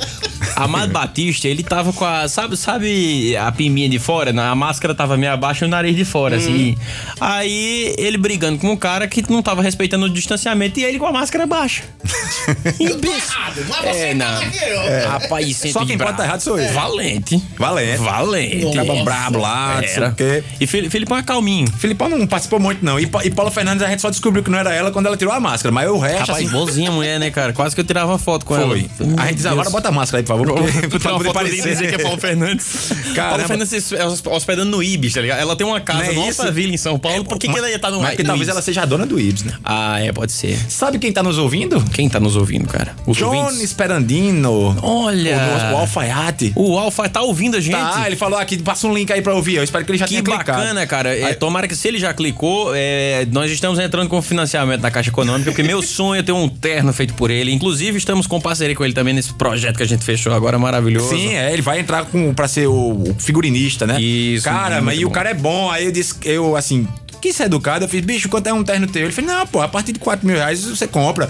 Amado 0.56 0.91
Batista, 0.93 1.47
ele 1.47 1.63
tava 1.63 1.91
com 1.93 2.06
a. 2.06 2.27
Sabe, 2.27 2.56
sabe 2.58 3.36
a 3.38 3.51
piminha 3.51 3.88
de 3.89 3.99
fora? 3.99 4.32
A 4.41 4.56
máscara 4.56 4.93
tava 4.95 5.17
meio 5.17 5.32
abaixo 5.32 5.63
e 5.63 5.67
o 5.67 5.69
nariz 5.69 5.95
de 5.95 6.06
fora, 6.06 6.36
assim. 6.38 6.75
Aí 7.19 7.93
ele 7.97 8.17
brigando 8.17 8.58
com 8.60 8.69
um 8.71 8.77
cara 8.77 9.08
que 9.08 9.23
não 9.32 9.41
tava 9.41 9.62
respeitando 9.62 10.06
o 10.06 10.10
distanciamento 10.10 10.80
e 10.80 10.84
ele 10.84 10.97
com 10.99 11.06
a 11.06 11.12
máscara 11.12 11.45
baixa. 11.45 11.84
Errado, 12.80 13.65
mas 13.67 13.80
você 13.82 13.99
É, 14.06 14.15
tá 14.15 14.15
não. 14.15 15.08
ó. 15.08 15.10
Rapaz, 15.12 15.58
Só 15.71 15.86
quem 15.86 15.97
de 15.97 16.04
pode 16.04 16.17
tá 16.17 16.23
errado 16.25 16.41
sou 16.41 16.60
eu. 16.60 16.73
Valente. 16.73 17.41
Valente. 17.58 17.97
Valente. 17.97 18.65
Um 18.65 18.73
cabo 18.73 19.04
brabo 19.04 19.39
lá, 19.39 19.75
não 19.82 19.88
sei 19.88 19.97
Era. 19.97 20.10
o 20.10 20.15
quê. 20.15 20.43
E 20.60 20.67
Fili- 20.67 20.89
Filipão 20.89 21.17
é 21.17 21.23
calminho. 21.23 21.67
Filipão 21.77 22.10
não 22.10 22.25
participou 22.27 22.60
muito, 22.60 22.84
não. 22.84 22.99
E, 22.99 23.06
Pa- 23.08 23.23
e 23.25 23.30
Paula 23.32 23.51
Fernandes 23.51 23.84
a 23.84 23.89
gente 23.89 24.01
só 24.01 24.10
descobriu 24.10 24.43
que 24.43 24.49
não 24.49 24.58
era 24.58 24.73
ela 24.73 24.91
quando 24.91 25.06
ela 25.08 25.17
tirou 25.17 25.34
a 25.34 25.39
máscara. 25.39 25.71
Mas 25.73 25.89
o 25.89 25.97
resto, 25.97 26.19
Rapaz, 26.19 26.38
assim, 26.45 26.49
boazinha 26.49 26.91
mulher, 26.91 27.19
né, 27.19 27.30
cara? 27.32 27.54
Quase 27.54 27.75
que 27.75 27.82
eu 27.82 27.86
tirava 27.86 28.17
foto 28.17 28.45
com 28.45 28.56
foi. 28.56 28.63
ela. 28.99 29.13
A 29.21 29.25
gente 29.27 29.36
diz 29.36 29.45
agora, 29.45 29.69
bota 29.69 29.89
a 29.89 29.91
máscara 29.91 30.21
aí, 30.21 30.25
favor. 30.38 30.62
Porque, 30.89 31.00
pra 31.00 31.20
poder 31.34 31.50
dizer 31.52 31.89
que 31.89 31.96
é 31.96 31.98
Paulo 31.98 32.20
Fernandes. 32.20 32.89
Caramba. 33.15 33.38
Paulo 33.46 33.48
Fernandes 33.48 33.91
é 33.94 34.30
hospedando 34.30 34.72
no 34.72 34.84
Ibis, 34.84 35.13
tá 35.13 35.22
ligado? 35.22 35.39
Ela 35.39 35.56
tem 35.56 35.65
uma 35.65 35.80
casa 35.82 36.12
Não 36.12 36.24
é? 36.24 36.28
Alphaville, 36.28 36.74
em 36.74 36.78
São 36.78 36.98
Paulo. 37.00 37.24
Por 37.26 37.38
que, 37.38 37.48
que 37.48 37.58
ela 37.58 37.70
ia 37.70 37.76
estar 37.76 37.91
no, 37.91 38.00
Mas 38.00 38.10
porque 38.12 38.24
no 38.24 38.28
talvez 38.28 38.48
Ibis? 38.48 38.56
ela 38.56 38.62
seja 38.62 38.82
a 38.82 38.86
dona 38.86 39.06
do 39.06 39.20
Ibs, 39.20 39.44
né? 39.44 39.54
Ah, 39.63 40.00
é, 40.00 40.12
pode 40.12 40.32
ser. 40.32 40.58
Sabe 40.70 41.00
quem 41.00 41.12
tá 41.12 41.22
nos 41.24 41.38
ouvindo? 41.38 41.84
Quem 41.94 42.10
tá 42.10 42.20
nos 42.20 42.36
ouvindo, 42.36 42.67
cara? 42.67 42.96
Os 43.06 43.17
John 43.17 43.36
ouvintes? 43.36 43.62
Esperandino. 43.62 44.78
Olha. 44.82 45.38
O, 45.72 45.76
o 45.76 45.78
Alfaiate. 45.78 46.54
O 46.56 46.78
Alfa 46.78 47.08
tá 47.10 47.22
ouvindo 47.22 47.58
a 47.58 47.60
gente. 47.60 47.76
Tá, 47.76 48.04
ele 48.08 48.15
falou 48.15 48.38
aqui, 48.39 48.58
passa 48.62 48.88
um 48.88 48.94
link 48.94 49.12
aí 49.12 49.22
pra 49.22 49.34
ouvir. 49.34 49.56
Eu 49.56 49.63
espero 49.63 49.84
que 49.86 49.91
ele 49.91 49.98
já 49.98 50.06
Que 50.06 50.12
tenha 50.12 50.24
clicado. 50.24 50.46
bacana, 50.60 50.86
cara. 50.88 51.17
É, 51.17 51.34
tomara 51.34 51.67
que 51.67 51.76
se 51.76 51.88
ele 51.88 52.00
já 52.00 52.13
clicou, 52.13 52.72
é, 52.76 53.26
nós 53.32 53.52
estamos 53.52 53.80
entrando 53.80 54.08
com 54.10 54.22
financiamento 54.22 54.82
na 54.82 54.91
Caixa 54.91 55.10
Econômica, 55.10 55.52
porque 55.52 55.63
meu 55.63 55.82
sonho 55.82 56.20
é 56.20 56.24
ter 56.24 56.32
um 56.32 56.48
terno 56.48 56.91
feito 56.94 57.13
por 57.13 57.30
ele. 57.32 57.52
Inclusive, 57.52 57.98
estamos 57.98 58.28
com 58.28 58.39
parceria 58.39 58.76
com 58.76 58.84
ele 58.84 58.94
também 58.94 59.13
nesse 59.13 59.34
projeto 59.34 59.78
que 59.78 59.84
a 59.84 59.88
gente 59.88 60.04
agora, 60.29 60.60
maravilhoso. 60.60 61.10
Sim, 61.10 61.34
é, 61.36 61.51
ele 61.53 61.62
vai 61.62 61.79
entrar 61.79 62.05
com, 62.05 62.34
pra 62.34 62.47
ser 62.47 62.67
o, 62.67 62.73
o 63.03 63.15
figurinista, 63.17 63.88
né? 63.88 63.99
Isso, 64.01 64.43
Cara, 64.45 64.81
mas 64.81 64.99
e 64.99 65.05
o 65.05 65.10
cara 65.10 65.29
é 65.29 65.34
bom. 65.34 65.69
Aí 65.71 65.86
eu 65.86 65.91
disse, 65.91 66.15
eu 66.23 66.55
assim, 66.55 66.88
quis 67.21 67.36
ser 67.36 67.43
educado. 67.43 67.86
Eu 67.86 67.89
fiz, 67.89 68.01
bicho, 68.03 68.27
quanto 68.29 68.47
é 68.47 68.53
um 68.53 68.63
terno 68.63 68.88
teu? 68.88 69.03
Ele 69.03 69.12
fez, 69.12 69.25
não, 69.25 69.45
pô, 69.47 69.62
a 69.62 69.67
partir 69.67 69.93
de 69.93 69.99
4 69.99 70.25
mil 70.27 70.36
reais 70.36 70.63
você 70.65 70.88
compra. 70.88 71.29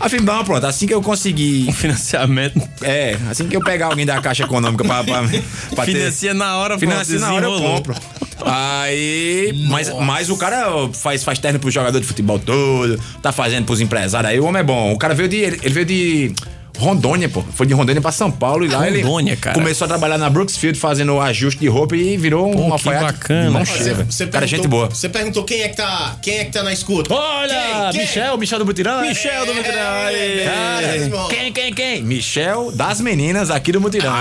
Aí 0.00 0.10
eu 0.12 0.22
não, 0.22 0.44
pronto, 0.44 0.64
assim 0.66 0.86
que 0.86 0.94
eu 0.94 1.02
conseguir. 1.02 1.72
Financiamento. 1.72 2.60
É, 2.82 3.16
assim 3.30 3.46
que 3.48 3.56
eu 3.56 3.60
pegar 3.62 3.86
alguém 3.86 4.06
da 4.06 4.20
Caixa 4.20 4.44
Econômica 4.44 4.84
pra, 4.84 5.02
pra, 5.04 5.22
pra 5.74 5.84
ter- 5.84 5.92
Financia 5.92 6.34
na 6.34 6.56
hora, 6.56 6.78
Financia 6.78 7.18
na 7.18 7.32
hora 7.32 7.46
eu 7.46 7.58
compro. 7.58 7.94
Aí. 8.44 9.66
Mas, 9.68 9.92
mas 9.92 10.30
o 10.30 10.36
cara 10.36 10.88
faz, 10.92 11.24
faz 11.24 11.38
terno 11.38 11.58
pro 11.58 11.70
jogador 11.70 12.00
de 12.00 12.06
futebol 12.06 12.38
todo, 12.38 12.98
tá 13.22 13.32
fazendo 13.32 13.64
pros 13.64 13.80
empresários 13.80 14.30
aí. 14.32 14.40
O 14.40 14.44
homem 14.44 14.60
é 14.60 14.64
bom. 14.64 14.92
O 14.92 14.98
cara 14.98 15.14
veio 15.14 15.28
de. 15.28 15.36
Ele, 15.36 15.60
ele 15.62 15.74
veio 15.74 15.86
de. 15.86 16.34
Rondônia, 16.78 17.28
pô. 17.28 17.42
Foi 17.54 17.66
de 17.66 17.74
Rondônia 17.74 18.00
pra 18.00 18.12
São 18.12 18.30
Paulo 18.30 18.64
e 18.64 18.68
lá 18.68 18.78
Rondônia, 18.84 19.32
ele 19.32 19.40
cara. 19.40 19.54
começou 19.54 19.84
a 19.84 19.88
trabalhar 19.88 20.16
na 20.18 20.30
Brooksfield 20.30 20.78
fazendo 20.78 21.20
ajuste 21.20 21.60
de 21.60 21.66
roupa 21.68 21.96
e 21.96 22.16
virou 22.16 22.48
um 22.48 22.52
Pô, 22.54 22.64
que 22.66 22.72
alfaiate 22.72 23.04
bacana. 23.04 23.44
de 23.46 23.50
mão 23.50 23.64
Você- 23.64 23.78
cheia, 23.78 23.94
velho. 23.94 24.12
Você 24.12 24.26
Cara, 24.28 24.46
gente 24.46 24.68
boa. 24.68 24.88
Você 24.88 25.08
perguntou 25.08 25.42
quem 25.44 25.60
é 25.62 25.68
que 25.68 25.76
tá, 25.76 26.16
quem 26.22 26.38
é 26.38 26.44
que 26.44 26.52
tá 26.52 26.62
na 26.62 26.72
escuta. 26.72 27.12
Olha, 27.12 27.54
Quem? 27.90 27.90
Quem? 27.92 28.00
Michel, 28.02 28.38
Michel 28.38 28.58
do 28.60 28.66
Mutirão. 28.66 29.00
Michel 29.02 29.46
do 29.46 29.54
Mutirão, 29.54 29.78
É, 30.08 30.44
Cara, 30.44 30.86
é, 30.86 31.10
quem, 31.30 31.52
quem, 31.52 31.72
quem? 31.74 32.02
Michel 32.02 32.70
das 32.72 33.00
meninas 33.00 33.50
aqui 33.50 33.72
do 33.72 33.80
Mutirão. 33.80 34.12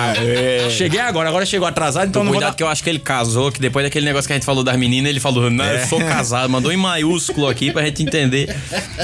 Cheguei 0.72 1.00
agora, 1.00 1.30
agora 1.30 1.46
chegou 1.46 1.68
atrasado, 1.68 2.08
então 2.10 2.24
não 2.24 2.32
vou 2.32 2.38
Cuidado 2.40 2.52
dar... 2.54 2.58
que 2.58 2.64
eu 2.64 2.68
acho 2.68 2.84
que 2.84 2.90
ele 2.90 3.00
casou, 3.00 3.52
que 3.52 3.60
depois 3.60 3.86
daquele 3.86 4.06
negócio 4.06 4.28
que 4.28 4.34
a 4.34 4.36
gente 4.36 4.46
falou 4.46 4.64
das 4.64 4.76
meninas, 4.78 5.10
ele 5.10 5.20
falou, 5.20 5.50
não, 5.50 5.64
É. 5.64 5.84
eu 5.84 5.88
sou 5.88 6.00
casado, 6.00 6.50
mandou 6.50 6.72
em 6.72 6.78
maiúsculo 6.78 7.48
aqui 7.48 7.72
pra 7.72 7.84
gente 7.86 8.02
entender. 8.04 8.56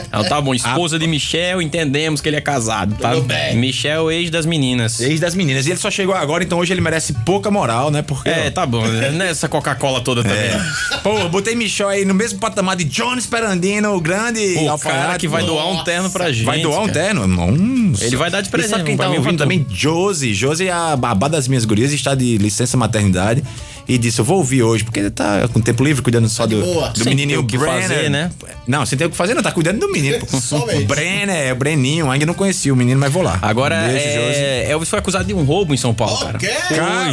Então 0.08 0.24
tá 0.24 0.42
bom, 0.42 0.54
esposa 0.56 0.98
de 0.98 1.06
Michel, 1.08 1.62
entendemos 1.62 2.20
que 2.22 2.30
ele 2.30 2.38
é 2.38 2.42
casado, 2.42 2.96
tá? 2.96 3.12
Tudo 3.12 3.24
bem. 3.24 3.43
Michel, 3.56 4.12
ex 4.12 4.30
das 4.30 4.46
meninas. 4.46 5.00
Ex 5.02 5.20
das 5.20 5.36
meninas. 5.36 5.68
E 5.68 5.72
ele 5.72 5.80
só 5.80 5.92
chegou 5.92 6.16
agora, 6.16 6.44
então 6.44 6.60
hoje 6.60 6.74
ele 6.74 6.82
merece 6.82 7.14
pouca 7.26 7.52
moral, 7.52 7.92
né? 7.92 8.02
Porque. 8.02 8.30
É, 8.30 8.50
tá 8.50 8.66
bom, 8.66 8.86
né? 8.88 9.12
nessa 9.12 9.50
Coca-Cola 9.50 10.02
toda 10.02 10.24
também. 10.24 10.38
É. 10.40 10.62
Pô, 11.04 11.28
botei 11.30 11.56
Michel 11.56 11.90
aí 11.90 12.06
no 12.06 12.14
mesmo 12.14 12.40
patamar 12.40 12.76
de 12.76 12.84
John 12.86 13.16
Esperandino, 13.16 13.94
o 13.96 14.02
grande 14.02 14.56
O 14.58 14.70
alfaiate. 14.70 15.02
cara 15.02 15.18
que 15.18 15.28
vai 15.28 15.44
doar 15.44 15.68
um 15.68 15.84
terno 15.84 16.10
pra 16.10 16.32
gente. 16.32 16.46
Vai 16.46 16.62
doar 16.62 16.82
um 16.82 16.88
cara. 16.88 17.00
terno? 17.00 17.28
Nossa. 17.28 18.06
Ele 18.06 18.16
vai 18.16 18.30
dar 18.30 18.42
de 18.42 18.48
E 18.48 18.52
presente 18.52 18.72
sabe 18.72 18.84
quem 18.84 18.98
tá 18.98 19.10
ouvindo 19.10 19.38
também? 19.38 19.66
Josie 19.70 20.68
é 20.68 20.72
a 20.72 20.96
babá 20.96 21.28
das 21.28 21.48
minhas 21.48 21.66
gurias 21.66 21.92
e 21.92 21.96
está 21.96 22.16
de 22.16 22.38
licença 22.38 22.78
maternidade. 22.78 23.44
E 23.88 23.98
disse, 23.98 24.20
eu 24.22 24.26
vou 24.26 24.38
ouvir 24.38 24.64
hoje, 24.64 24.84
porque 24.84 25.00
ele 25.00 25.10
tá 25.10 25.48
com 25.50 25.60
tempo 25.60 25.84
livre, 25.84 26.02
cuidando 26.02 26.30
só 26.30 26.48
do, 26.48 26.62
boa. 26.62 26.90
do 26.90 27.00
Sem 27.04 27.10
menininho 27.10 27.42
o 27.42 27.46
que 27.46 27.58
Brenner. 27.58 27.82
fazer, 27.82 28.10
né? 28.10 28.32
Não, 28.66 28.86
sem 28.86 28.98
ter 28.98 29.06
o 29.06 29.10
que 29.10 29.18
fazer, 29.18 29.34
não. 29.34 29.44
Tá 29.44 29.52
cuidando 29.52 29.80
do 29.80 29.92
menino. 29.92 30.18
o 30.26 30.86
Brenner, 30.86 31.36
é 31.36 31.52
o 31.52 31.56
Breninho. 31.56 32.10
Ainda 32.10 32.26
não 32.26 32.34
conheci 32.34 32.72
o 32.72 32.76
menino, 32.76 33.00
mas 33.00 33.12
vou 33.12 33.22
lá. 33.22 33.38
Agora, 33.42 33.76
Um 33.76 33.88
beijo, 33.88 34.04
é, 34.06 34.72
Elvis 34.72 34.90
foi 34.90 35.00
acusado 35.00 35.26
de 35.26 35.34
um 35.34 35.44
roubo 35.44 35.74
em 35.74 35.78
São 35.78 35.94
Paulo, 35.94 36.18
cara. 36.18 36.38
quê? 36.40 36.54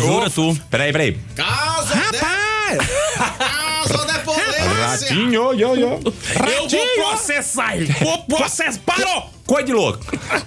Jura 0.01 0.31
tu. 0.31 0.57
Peraí, 0.71 0.93
peraí. 0.93 1.19
Casa 1.35 1.95
Rapaz! 1.95 2.79
de, 2.79 2.87
casa 2.87 4.13
de 4.13 4.19
polícia. 4.21 4.65
Ratinho, 4.81 5.53
yo, 5.55 5.75
yo. 5.75 5.75
Eu 5.77 6.69
vou 6.69 6.87
processar 7.11 7.77
ele. 7.77 7.93
Vou 8.01 8.19
processar. 8.25 8.79
Parou! 8.87 9.31
Coisa 9.51 9.67
de 9.67 9.73
louco. 9.73 9.99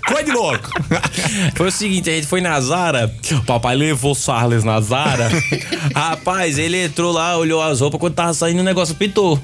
Coisa 0.07 0.23
de 0.23 0.31
louco. 0.31 0.69
Foi 1.55 1.67
o 1.67 1.71
seguinte, 1.71 2.09
a 2.09 2.13
gente 2.13 2.25
foi 2.25 2.39
na 2.39 2.57
Zara, 2.61 3.13
o 3.33 3.43
papai 3.43 3.75
levou 3.75 4.13
o 4.13 4.15
Charles 4.15 4.63
na 4.63 4.79
Zara. 4.79 5.27
Rapaz, 5.93 6.57
ele 6.57 6.85
entrou 6.85 7.11
lá, 7.11 7.35
olhou 7.37 7.61
as 7.61 7.81
roupas, 7.81 7.99
quando 7.99 8.13
tava 8.13 8.33
saindo 8.33 8.61
o 8.61 8.63
negócio 8.63 8.95
pitou. 8.95 9.37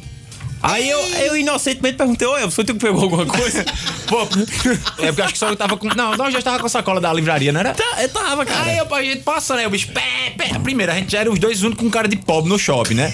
Aí 0.64 0.90
eu, 0.90 1.00
eu 1.00 1.36
inocentemente 1.36 1.98
perguntei, 1.98 2.26
ô 2.26 2.38
Elvis, 2.38 2.56
tu 2.56 2.64
que 2.64 2.74
pegou 2.76 3.04
alguma 3.04 3.26
coisa? 3.26 3.66
Pô, 4.08 4.22
é 5.00 5.08
porque 5.08 5.22
acho 5.24 5.34
que 5.34 5.40
só 5.40 5.50
eu 5.50 5.58
tava 5.58 5.76
com. 5.76 5.88
Não, 5.90 6.16
nós 6.16 6.34
já 6.34 6.42
tava 6.42 6.60
com 6.60 6.66
a 6.66 6.70
sacola 6.70 7.02
da 7.02 7.12
livraria, 7.12 7.52
não 7.52 7.60
era? 7.60 7.74
Tá, 7.74 8.02
eu 8.02 8.08
tava, 8.08 8.46
cara. 8.46 8.64
Aí 8.64 8.78
eu, 8.78 8.96
a 8.96 9.04
gente 9.04 9.24
passa, 9.24 9.58
né? 9.58 9.68
O 9.68 9.70
bicho, 9.70 9.90
pé, 9.90 10.34
pé. 10.38 10.58
Primeiro, 10.60 10.90
a 10.92 10.96
gente 10.96 11.12
já 11.12 11.20
era 11.20 11.30
os 11.30 11.38
dois 11.38 11.64
únicos 11.64 11.84
com 11.84 11.92
cara 11.92 12.08
de 12.08 12.16
pobre 12.16 12.50
no 12.50 12.58
shopping, 12.58 12.94
né? 12.94 13.14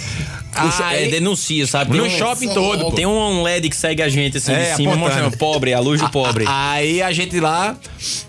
Aí- 0.84 1.06
é, 1.06 1.08
denuncia, 1.10 1.66
sabe? 1.66 1.92
Tem 1.92 2.00
no 2.00 2.06
um- 2.06 2.10
shopping 2.10 2.48
todo, 2.48 2.84
pô. 2.86 2.92
Tem 2.92 3.06
um 3.06 3.42
LED 3.42 3.68
que 3.68 3.76
segue 3.76 4.02
a 4.02 4.08
gente 4.08 4.38
assim 4.38 4.52
É, 4.52 4.70
de 4.70 4.76
cima, 4.76 4.92
apontando. 4.92 4.98
mostrando 5.14 5.36
pobre, 5.38 5.72
a 5.74 5.80
luz 5.80 6.00
do 6.00 6.08
pobre. 6.10 6.44
Aí 6.48 7.02
a 7.02 7.12
gente 7.12 7.38
lá, 7.40 7.76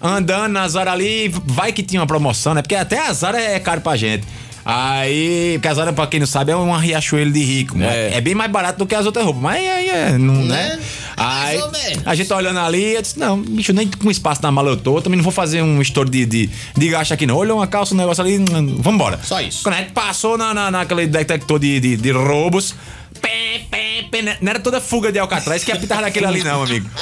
andando 0.01 0.51
na 0.51 0.67
Zara 0.67 0.91
ali, 0.91 1.29
vai 1.45 1.71
que 1.71 1.83
tinha 1.83 2.01
uma 2.01 2.07
promoção, 2.07 2.53
né? 2.53 2.61
Porque 2.61 2.75
até 2.75 2.99
a 2.99 3.13
Zara 3.13 3.41
é 3.41 3.59
caro 3.59 3.81
pra 3.81 3.95
gente. 3.95 4.23
Aí, 4.69 5.57
Zara, 5.73 5.93
pra 5.93 6.07
quem 6.07 6.19
não 6.19 6.27
sabe, 6.27 6.51
é 6.51 6.55
uma 6.55 6.77
riachuelo 6.77 7.31
de 7.31 7.41
rico. 7.41 7.81
É. 7.81 8.11
É. 8.11 8.17
é 8.17 8.21
bem 8.21 8.35
mais 8.35 8.51
barato 8.51 8.77
do 8.79 8.85
que 8.85 8.93
as 8.93 9.05
outras 9.05 9.23
roupas. 9.23 9.41
Mas 9.41 9.65
aí 9.65 9.89
é. 9.89 10.17
Não, 10.17 10.33
né? 10.33 10.57
Né? 10.57 10.79
Aí 11.15 11.59
a 12.05 12.15
gente 12.15 12.27
tá 12.27 12.35
olhando 12.35 12.59
ali, 12.59 12.95
eu 12.95 13.01
disse, 13.01 13.17
não, 13.17 13.41
bicho, 13.41 13.71
nem 13.71 13.87
com 13.87 14.11
espaço 14.11 14.41
na 14.41 14.51
mala 14.51 14.69
eu 14.69 14.77
tô, 14.77 15.01
também 15.01 15.17
não 15.17 15.23
vou 15.23 15.31
fazer 15.31 15.61
um 15.61 15.81
estouro 15.81 16.09
de, 16.09 16.25
de, 16.25 16.49
de 16.75 16.89
gasto 16.89 17.13
aqui 17.13 17.25
não. 17.25 17.37
Olhou 17.37 17.57
uma 17.57 17.67
calça, 17.67 17.93
um 17.93 17.97
negócio 17.97 18.23
ali, 18.23 18.37
hum, 18.37 18.77
vambora. 18.79 19.19
Só 19.23 19.39
isso. 19.39 19.63
Quando 19.63 19.75
a 19.75 19.77
gente 19.77 19.93
passou 19.93 20.37
na, 20.37 20.53
na, 20.53 20.69
naquele 20.69 21.07
detector 21.07 21.59
de, 21.59 21.79
de, 21.79 21.95
de 21.95 22.11
roubos, 22.11 22.75
pé, 23.21 23.61
pé, 23.71 24.05
pé, 24.11 24.21
né? 24.21 24.37
não 24.41 24.49
era 24.49 24.59
toda 24.59 24.81
fuga 24.81 25.11
de 25.11 25.19
Alcatraz 25.19 25.63
que 25.63 25.71
apitava 25.71 26.01
daquele 26.01 26.25
ali 26.25 26.43
não, 26.43 26.63
amigo. 26.63 26.89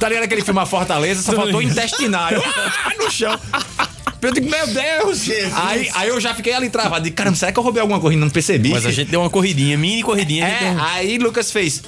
Tá 0.00 0.08
ligado 0.08 0.24
aquele 0.24 0.42
filme 0.42 0.58
A 0.60 0.66
Fortaleza, 0.66 1.22
só 1.22 1.32
faltou 1.32 1.62
intestinário. 1.62 2.42
Ah, 2.84 2.92
no 2.98 3.10
chão. 3.10 3.38
Eu 4.26 4.32
digo, 4.32 4.48
meu 4.50 4.66
Deus! 4.66 5.18
Jesus. 5.24 5.52
Aí, 5.56 5.90
aí 5.94 6.08
eu 6.08 6.20
já 6.20 6.34
fiquei 6.34 6.52
ali 6.52 6.68
travado. 6.70 7.04
Digo, 7.04 7.16
caramba, 7.16 7.36
será 7.36 7.52
que 7.52 7.58
eu 7.58 7.62
roubei 7.62 7.80
alguma 7.80 8.00
e 8.12 8.16
não 8.16 8.30
percebi? 8.30 8.70
Mas 8.70 8.86
a 8.86 8.90
gente 8.90 9.10
deu 9.10 9.20
uma 9.20 9.30
corridinha, 9.30 9.76
mini 9.76 10.02
corridinha. 10.02 10.46
É, 10.46 10.58
deu 10.58 10.68
um- 10.72 10.82
aí 10.82 11.18
Lucas 11.18 11.50
fez. 11.50 11.82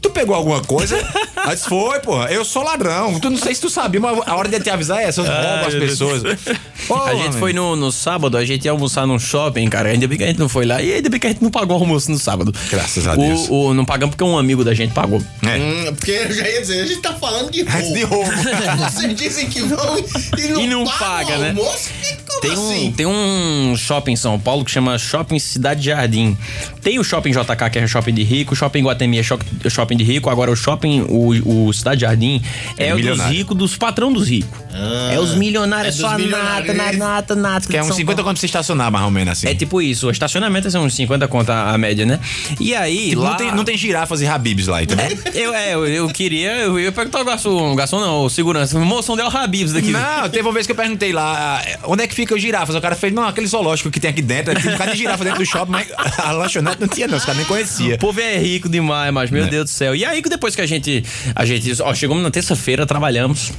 Tu 0.00 0.10
pegou 0.10 0.34
alguma 0.34 0.60
coisa? 0.62 0.96
Aí 1.36 1.54
disse, 1.56 1.68
foi, 1.68 1.98
porra. 2.00 2.30
Eu 2.30 2.44
sou 2.44 2.62
ladrão. 2.62 3.18
Tu 3.18 3.30
não 3.30 3.36
sei 3.38 3.54
se 3.54 3.60
tu 3.60 3.68
sabia, 3.70 4.00
mas 4.00 4.18
a 4.26 4.36
hora 4.36 4.48
de 4.48 4.60
te 4.60 4.70
avisar 4.70 5.00
é 5.02 5.04
essa. 5.04 5.20
Eu 5.22 5.26
roubo 5.26 5.66
as 5.66 5.74
pessoas. 5.74 6.22
Pô, 6.86 6.94
a 7.02 7.14
gente 7.14 7.36
foi 7.36 7.52
no, 7.52 7.74
no 7.76 7.90
sábado, 7.92 8.36
a 8.36 8.44
gente 8.44 8.64
ia 8.64 8.70
almoçar 8.70 9.06
num 9.06 9.18
shopping, 9.18 9.68
cara. 9.68 9.88
Ainda 9.90 10.06
bem 10.06 10.16
que 10.18 10.24
a 10.24 10.26
gente 10.28 10.38
não 10.38 10.48
foi 10.48 10.64
lá. 10.66 10.80
E 10.80 10.92
ainda 10.94 11.08
bem 11.08 11.18
que 11.20 11.26
a 11.26 11.30
gente 11.30 11.42
não 11.42 11.50
pagou 11.50 11.76
o 11.76 11.80
almoço 11.80 12.10
no 12.10 12.18
sábado. 12.18 12.54
Graças 12.70 13.06
a 13.06 13.14
O- 13.14 13.16
Deus. 13.16 13.46
O, 13.50 13.74
não 13.74 13.84
pagamos 13.84 14.14
porque 14.14 14.24
um 14.24 14.38
amigo 14.38 14.64
da 14.64 14.72
gente 14.74 14.92
pagou. 14.94 15.22
É. 15.42 15.56
Hum, 15.58 15.94
porque 15.94 16.12
eu 16.12 16.32
já 16.32 16.48
ia 16.48 16.60
dizer, 16.60 16.80
a 16.82 16.86
gente 16.86 17.00
tá 17.00 17.12
falando 17.14 17.50
de 17.50 17.62
roubo. 17.62 17.94
De 17.94 18.02
roubo. 18.04 18.30
Vocês 18.90 19.14
dizem 19.16 19.48
que 19.48 19.60
vão 19.62 19.98
e 20.38 20.48
não, 20.48 20.60
E 20.62 20.66
não 20.66 20.84
pagam 20.84 20.98
paga, 20.98 21.36
o 21.36 21.38
né? 21.40 21.48
almoço? 21.50 21.90
Que- 22.02 22.16
Como 22.28 22.40
Tem 22.40 22.50
um, 22.50 22.70
assim? 22.70 22.92
tem 22.92 23.06
um 23.06 23.74
shopping 23.76 24.12
em 24.12 24.16
São 24.16 24.38
Paulo 24.38 24.64
que 24.64 24.70
chama 24.70 24.96
Shopping 24.98 25.38
Cidade 25.38 25.84
Jardim. 25.86 26.36
Tem 26.82 26.98
o 26.98 27.04
Shopping 27.04 27.32
JK, 27.32 27.70
que 27.72 27.78
é 27.78 27.86
shopping 27.86 28.14
de 28.14 28.22
rico, 28.22 28.54
o 28.54 28.56
Shopping 28.56 28.82
Guatemi 28.82 29.18
é 29.18 29.22
cho- 29.22 29.38
shopping 29.88 29.96
de 29.96 30.04
rico, 30.04 30.28
agora 30.28 30.50
o 30.50 30.56
Shopping, 30.56 31.06
o, 31.08 31.66
o 31.68 31.72
Cidade 31.72 32.02
Jardim, 32.02 32.42
é, 32.76 32.88
É 32.88 32.94
o 32.94 33.00
dos 33.00 33.20
ricos, 33.24 33.56
dos 33.56 33.76
patrão 33.76 34.12
dos 34.12 34.28
ricos. 34.28 34.50
é 35.10 35.18
os 35.18 35.34
milionários, 35.34 35.94
é 35.96 36.00
só 36.00 36.08
a 36.08 36.18
nata, 36.18 36.74
nata, 36.74 36.92
nata, 36.96 37.34
nata. 37.34 37.68
Que 37.68 37.76
é 37.76 37.80
uns 37.82 37.86
São 37.88 37.96
50 37.96 38.16
Paulo. 38.16 38.28
quando 38.30 38.38
você 38.38 38.46
estacionar, 38.46 38.90
mais 38.92 39.04
ou 39.04 39.10
menos 39.10 39.32
assim. 39.32 39.48
É 39.48 39.54
tipo 39.54 39.80
isso, 39.80 40.08
o 40.08 40.10
estacionamento 40.10 40.68
é 40.68 40.78
uns 40.78 40.94
50 40.94 41.26
conto 41.28 41.50
a, 41.50 41.72
a 41.72 41.78
média, 41.78 42.04
né? 42.04 42.20
E 42.60 42.74
aí, 42.74 43.10
Tipo, 43.10 43.22
lá... 43.22 43.30
não, 43.30 43.36
tem, 43.36 43.54
não 43.54 43.64
tem 43.64 43.76
girafas 43.76 44.20
e 44.20 44.26
habibs 44.26 44.66
lá, 44.66 44.82
entendeu? 44.82 45.06
Eu, 45.34 45.54
é, 45.54 45.74
eu, 45.74 45.86
eu 45.86 46.08
queria, 46.08 46.56
eu 46.58 46.78
ia 46.78 46.92
perguntar 46.92 47.18
ao 47.20 47.24
garçom, 47.24 47.74
garçom 47.74 48.00
não, 48.00 48.24
o 48.24 48.30
segurança, 48.30 48.78
moção 48.78 49.16
deu 49.16 49.28
Habibs 49.28 49.72
daqui. 49.72 49.90
Não, 49.90 50.28
teve 50.28 50.46
uma 50.46 50.52
vez 50.52 50.66
que 50.66 50.72
eu 50.72 50.76
perguntei 50.76 51.12
lá, 51.12 51.62
onde 51.84 52.02
é 52.02 52.06
que 52.06 52.14
fica 52.14 52.34
os 52.34 52.40
girafas? 52.42 52.74
O 52.74 52.80
cara 52.80 52.94
fez, 52.94 53.12
não, 53.12 53.26
aquele 53.26 53.46
zoológico 53.46 53.90
que 53.90 54.00
tem 54.00 54.10
aqui 54.10 54.22
dentro, 54.22 54.54
tinha 54.54 54.70
um 54.70 54.72
bocado 54.76 54.92
de 54.92 54.98
girafa 54.98 55.24
dentro 55.24 55.38
do 55.40 55.46
shopping, 55.46 55.70
mas 55.72 55.88
a 56.18 56.32
lanchonete 56.32 56.80
não 56.80 56.88
tinha 56.88 57.06
não, 57.06 57.16
os 57.16 57.24
caras 57.24 57.38
nem 57.38 57.46
conheciam. 57.46 57.94
O 57.94 57.98
povo 57.98 58.20
é 58.20 58.36
rico 58.38 58.68
demais, 58.68 59.12
mas 59.12 59.30
meu 59.30 59.46
Deus 59.46 59.64
do 59.64 59.70
céu. 59.78 59.94
E 59.96 60.04
aí 60.04 60.20
que 60.22 60.28
depois 60.28 60.54
que 60.54 60.60
a 60.60 60.66
gente. 60.66 61.02
A 61.34 61.44
gente. 61.44 61.80
Ó, 61.82 61.94
chegamos 61.94 62.22
na 62.22 62.30
terça-feira, 62.30 62.84
trabalhamos. 62.86 63.52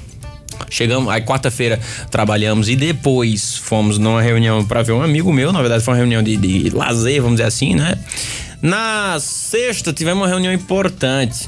Chegamos, 0.69 1.09
aí 1.11 1.21
quarta-feira 1.21 1.79
trabalhamos 2.11 2.67
e 2.69 2.75
depois 2.75 3.55
fomos 3.57 3.97
numa 3.97 4.21
reunião 4.21 4.63
pra 4.65 4.81
ver 4.83 4.91
um 4.91 5.01
amigo 5.01 5.31
meu, 5.31 5.53
na 5.53 5.61
verdade 5.61 5.83
foi 5.83 5.93
uma 5.93 5.97
reunião 5.97 6.21
de, 6.21 6.35
de 6.35 6.69
lazer, 6.71 7.21
vamos 7.21 7.37
dizer 7.37 7.47
assim, 7.47 7.73
né? 7.75 7.97
Na 8.61 9.17
sexta 9.21 9.93
tivemos 9.93 10.21
uma 10.21 10.27
reunião 10.27 10.51
importante, 10.53 11.47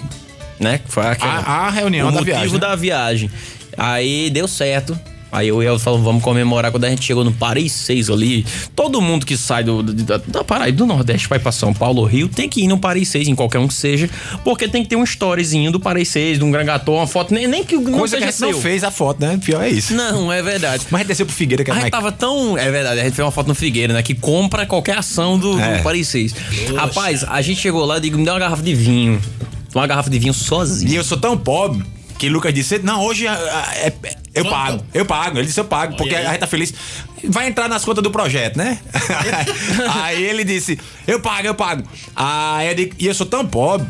né? 0.60 0.79
Foi 0.88 1.05
aquela, 1.05 1.39
A- 1.41 1.67
a 1.67 1.69
reunião 1.69 2.07
o 2.07 2.12
da 2.12 2.19
motivo 2.19 2.36
viagem, 2.38 2.53
né? 2.53 2.60
da 2.60 2.75
viagem. 2.75 3.31
Aí 3.77 4.29
deu 4.29 4.47
certo. 4.47 4.97
Aí 5.31 5.47
eu 5.47 5.63
e 5.63 5.65
eu 5.65 5.79
falamos, 5.79 6.03
vamos 6.05 6.21
comemorar 6.23 6.71
quando 6.71 6.83
a 6.85 6.89
gente 6.89 7.03
chegou 7.05 7.23
no 7.23 7.31
Paris 7.31 7.71
6 7.71 8.09
ali. 8.09 8.45
Todo 8.75 9.01
mundo 9.01 9.25
que 9.25 9.37
sai 9.37 9.63
do, 9.63 9.81
da, 9.81 10.17
da 10.17 10.43
Paraíba, 10.43 10.77
do 10.79 10.85
Nordeste, 10.85 11.27
vai 11.29 11.39
pra 11.39 11.51
São 11.51 11.73
Paulo 11.73 11.99
ou 12.01 12.05
Rio, 12.05 12.27
tem 12.27 12.49
que 12.49 12.61
ir 12.61 12.67
no 12.67 12.77
Paris 12.77 13.07
6, 13.09 13.29
em 13.29 13.35
qualquer 13.35 13.59
um 13.59 13.67
que 13.67 13.73
seja, 13.73 14.09
porque 14.43 14.67
tem 14.67 14.83
que 14.83 14.89
ter 14.89 14.95
um 14.97 15.03
storyzinho 15.03 15.71
do 15.71 15.79
Paris 15.79 16.09
6, 16.09 16.39
de 16.39 16.43
um 16.43 16.51
grangatô, 16.51 16.95
uma 16.95 17.07
foto, 17.07 17.33
nem, 17.33 17.47
nem 17.47 17.63
que 17.63 17.75
não 17.75 17.99
Coisa 17.99 18.17
que 18.17 18.23
seja 18.23 18.27
a 18.27 18.31
gente 18.31 18.41
não 18.41 18.51
seu. 18.53 18.61
fez 18.61 18.83
a 18.83 18.91
foto, 18.91 19.21
né? 19.21 19.39
Pior 19.43 19.61
é 19.63 19.69
isso. 19.69 19.93
Não, 19.93 20.31
é 20.31 20.41
verdade. 20.43 20.83
Mas 20.91 20.99
a 20.99 21.03
gente 21.03 21.07
desceu 21.07 21.25
pro 21.25 21.35
Figueira, 21.35 21.63
que 21.63 21.69
é 21.69 21.73
A 21.73 21.75
mais... 21.75 21.83
gente 21.85 21.91
tava 21.91 22.11
tão. 22.11 22.57
É 22.57 22.69
verdade, 22.69 22.99
a 22.99 23.03
gente 23.03 23.15
fez 23.15 23.25
uma 23.25 23.31
foto 23.31 23.47
no 23.47 23.55
Figueira, 23.55 23.93
né? 23.93 24.03
Que 24.03 24.13
compra 24.15 24.65
qualquer 24.65 24.97
ação 24.97 25.39
do, 25.39 25.57
É. 25.59 25.77
do 25.77 25.83
Paris 25.83 26.07
6. 26.09 26.35
Rapaz, 26.75 27.23
a 27.23 27.41
gente 27.41 27.61
chegou 27.61 27.85
lá 27.85 27.97
e 27.97 28.01
digo, 28.01 28.17
me 28.17 28.25
dá 28.25 28.33
uma 28.33 28.39
garrafa 28.39 28.61
de 28.61 28.73
vinho. 28.75 29.21
Uma 29.73 29.87
garrafa 29.87 30.09
de 30.09 30.19
vinho 30.19 30.33
sozinho. 30.33 30.91
E 30.91 30.95
eu 30.95 31.03
sou 31.03 31.17
tão 31.17 31.37
pobre 31.37 31.83
que 32.21 32.29
Lucas 32.29 32.53
disse: 32.53 32.77
Não, 32.77 33.03
hoje 33.03 33.25
ah, 33.25 33.34
ah, 33.34 33.75
é- 33.77 33.88
é- 33.88 34.15
eu 34.36 34.43
Vamos, 34.43 34.57
pago, 34.60 34.86
eu 34.93 35.05
pago. 35.07 35.39
Ele 35.39 35.47
disse: 35.47 35.60
Eu 35.60 35.65
pago, 35.65 35.97
porque 35.97 36.13
aí. 36.15 36.23
a 36.23 36.29
gente 36.29 36.39
tá 36.39 36.45
feliz. 36.45 36.71
Vai 37.23 37.47
entrar 37.47 37.67
nas 37.67 37.84
contas 37.84 38.03
do 38.03 38.12
projeto, 38.12 38.57
né? 38.57 38.77
aí 40.03 40.23
ele 40.23 40.43
disse: 40.43 40.79
Eu 41.07 41.19
pago, 41.19 41.47
eu 41.47 41.55
pago. 41.55 41.84
Aí 42.15 42.67
eu 42.67 42.75
digo, 42.75 42.95
e 42.99 43.07
eu 43.07 43.15
sou 43.15 43.25
tão 43.25 43.43
pobre 43.47 43.88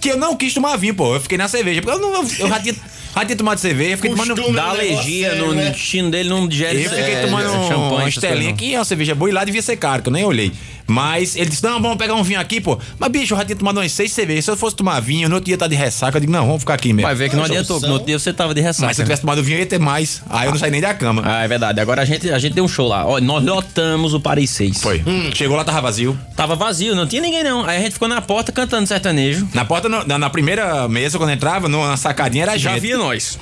que 0.00 0.12
eu 0.12 0.16
não 0.16 0.36
quis 0.36 0.54
tomar 0.54 0.76
vinho, 0.76 0.94
pô. 0.94 1.16
Eu 1.16 1.20
fiquei 1.20 1.36
na 1.36 1.48
cerveja. 1.48 1.82
Porque 1.82 1.96
eu, 1.96 2.00
não, 2.00 2.22
eu 2.22 2.48
já 2.48 2.60
tinha. 2.60 2.76
Aí 3.16 3.26
tinha 3.26 3.36
tomado 3.36 3.58
cerveja, 3.58 3.92
eu 3.92 3.96
fiquei 3.96 4.10
tomando. 4.12 4.36
Costume. 4.36 4.54
Dá 4.54 4.68
um 4.68 4.76
negócio 4.76 4.92
alergia 4.92 5.30
sério, 5.30 5.46
no 5.46 5.54
né? 5.54 5.68
intestino 5.68 6.10
dele, 6.10 6.28
não 6.28 6.46
digere 6.46 6.84
Eu 6.84 6.90
fiquei 6.90 7.14
é, 7.14 7.22
tomando 7.22 7.48
um, 7.48 7.66
champanhe, 7.66 8.02
uma 8.02 8.08
estelinha 8.08 8.52
que 8.52 8.74
é 8.74 8.78
uma 8.78 8.84
cerveja 8.84 9.14
boa 9.14 9.28
e 9.28 9.32
lá 9.32 9.44
devia 9.44 9.62
ser 9.62 9.76
caro, 9.76 10.02
que 10.02 10.08
eu 10.08 10.12
nem 10.12 10.24
olhei. 10.24 10.52
Mas 10.86 11.34
ele 11.36 11.46
disse: 11.50 11.62
não, 11.64 11.80
vamos 11.80 11.96
pegar 11.96 12.14
um 12.14 12.22
vinho 12.22 12.38
aqui, 12.40 12.60
pô. 12.60 12.78
Mas, 12.98 13.10
bicho, 13.10 13.34
eu 13.34 13.38
já 13.38 13.44
tinha 13.44 13.56
tomado 13.56 13.78
umas 13.78 13.90
seis 13.92 14.12
cervejas. 14.12 14.44
Se 14.44 14.50
eu 14.50 14.56
fosse 14.56 14.76
tomar 14.76 15.00
vinho, 15.00 15.28
no 15.28 15.34
outro 15.34 15.46
dia 15.46 15.54
estar 15.54 15.66
de 15.66 15.74
ressaca, 15.74 16.16
eu 16.16 16.20
digo, 16.20 16.32
não, 16.32 16.46
vamos 16.46 16.60
ficar 16.60 16.74
aqui 16.74 16.92
mesmo. 16.92 17.06
Vai 17.08 17.14
ver 17.16 17.28
que 17.28 17.34
não 17.36 17.42
Mas 17.42 17.50
adiantou, 17.50 17.76
que 17.76 17.82
no 17.82 17.86
opção- 17.86 17.92
outro 17.94 18.06
dia 18.06 18.18
você 18.18 18.32
tava 18.32 18.54
de 18.54 18.60
ressaca. 18.60 18.86
Mas 18.86 18.96
se 18.96 19.02
eu 19.02 19.06
tivesse 19.06 19.22
tomado 19.22 19.42
vinho, 19.42 19.56
eu 19.56 19.60
ia 19.60 19.66
ter 19.66 19.78
mais. 19.80 20.22
Aí 20.30 20.46
eu 20.46 20.52
não 20.52 20.58
saí 20.58 20.70
nem 20.70 20.80
da 20.80 20.94
cama. 20.94 21.22
Ah, 21.24 21.42
é 21.42 21.48
verdade. 21.48 21.80
Agora 21.80 22.02
a 22.02 22.04
gente, 22.04 22.30
a 22.30 22.38
gente 22.38 22.54
deu 22.54 22.64
um 22.64 22.68
show 22.68 22.86
lá. 22.88 23.04
Ó, 23.06 23.20
nós 23.20 23.44
lotamos 23.44 24.14
o 24.14 24.20
Paris 24.20 24.50
6. 24.50 24.80
Foi. 24.80 25.02
Chegou 25.34 25.56
lá, 25.56 25.64
tava 25.64 25.80
vazio. 25.80 26.16
Tava 26.36 26.54
vazio, 26.54 26.94
não 26.94 27.06
tinha 27.06 27.20
ninguém 27.22 27.42
não. 27.42 27.64
Aí 27.66 27.78
a 27.78 27.80
gente 27.80 27.92
ficou 27.94 28.06
na 28.08 28.20
porta 28.20 28.52
cantando 28.52 28.86
sertanejo. 28.86 29.48
Na 29.54 29.64
porta, 29.64 29.88
no- 29.88 30.04
na, 30.06 30.18
na 30.18 30.30
primeira 30.30 30.88
mesa, 30.88 31.18
quando 31.18 31.30
entrava, 31.30 31.68
numa 31.68 31.96
sacadinha, 31.96 32.44
era 32.44 32.56
Já 32.58 32.72
gente. 32.72 32.82
via 32.82 32.96
nós. 32.96 33.38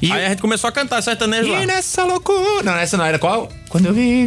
E- 0.00 0.12
Aí 0.12 0.26
a 0.26 0.28
gente 0.30 0.40
começou 0.40 0.68
a 0.68 0.72
cantar 0.72 1.02
sertanejo 1.02 1.50
lá. 1.50 1.62
E 1.62 1.66
nessa 1.66 2.04
loucura. 2.04 2.62
Não, 2.62 2.76
essa 2.76 2.96
não 2.96 3.04
era 3.04 3.18
qual? 3.18 3.48
Quando 3.68 3.86
eu 3.86 3.92
vi. 3.94 4.26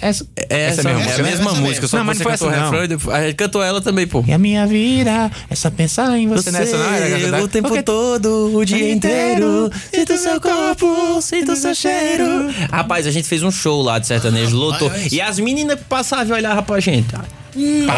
Essa, 0.00 0.26
Essa, 0.48 0.82
mesma 0.82 0.90
é 0.90 0.94
a 0.94 0.98
música, 0.98 1.22
né? 1.22 1.30
mesma 1.30 1.50
Essa 1.50 1.60
música, 1.60 1.80
mesmo. 1.82 1.88
só 1.88 1.96
Não, 1.96 2.02
que 2.04 2.06
mas 2.06 2.18
você 2.18 2.24
não 2.24 2.30
cantou 2.30 2.48
o 2.48 2.50
essa, 2.50 2.60
não. 2.60 2.64
refrão 2.70 2.84
e 2.84 2.88
depois- 2.88 3.16
a 3.16 3.22
gente 3.26 3.34
cantou 3.34 3.62
ela 3.62 3.80
também, 3.80 4.06
pô. 4.06 4.24
E 4.26 4.32
a 4.32 4.38
minha 4.38 4.66
vida 4.66 5.30
é 5.50 5.54
só 5.54 5.70
pensar 5.70 6.16
em 6.18 6.28
você, 6.28 6.50
nessa, 6.50 6.76
não 6.76 6.94
era? 6.94 7.42
o 7.42 7.48
tempo 7.48 7.68
Porque- 7.68 7.82
todo, 7.82 8.56
o 8.56 8.64
dia 8.64 8.92
inteiro, 8.92 9.70
sinto 9.92 10.16
seu 10.16 10.40
corpo, 10.40 11.20
sinto 11.20 11.56
seu 11.56 11.74
cheiro. 11.74 12.24
Rapaz, 12.70 13.06
a 13.06 13.10
gente 13.10 13.26
fez 13.26 13.42
um 13.42 13.50
show 13.50 13.82
lá 13.82 13.98
de 13.98 14.06
sertanejo, 14.06 14.56
lotou. 14.56 14.90
E 15.10 15.20
as 15.20 15.38
meninas 15.38 15.78
passavam 15.88 16.28
e 16.36 16.38
olhavam 16.38 16.62
pra 16.62 16.78
gente. 16.80 17.08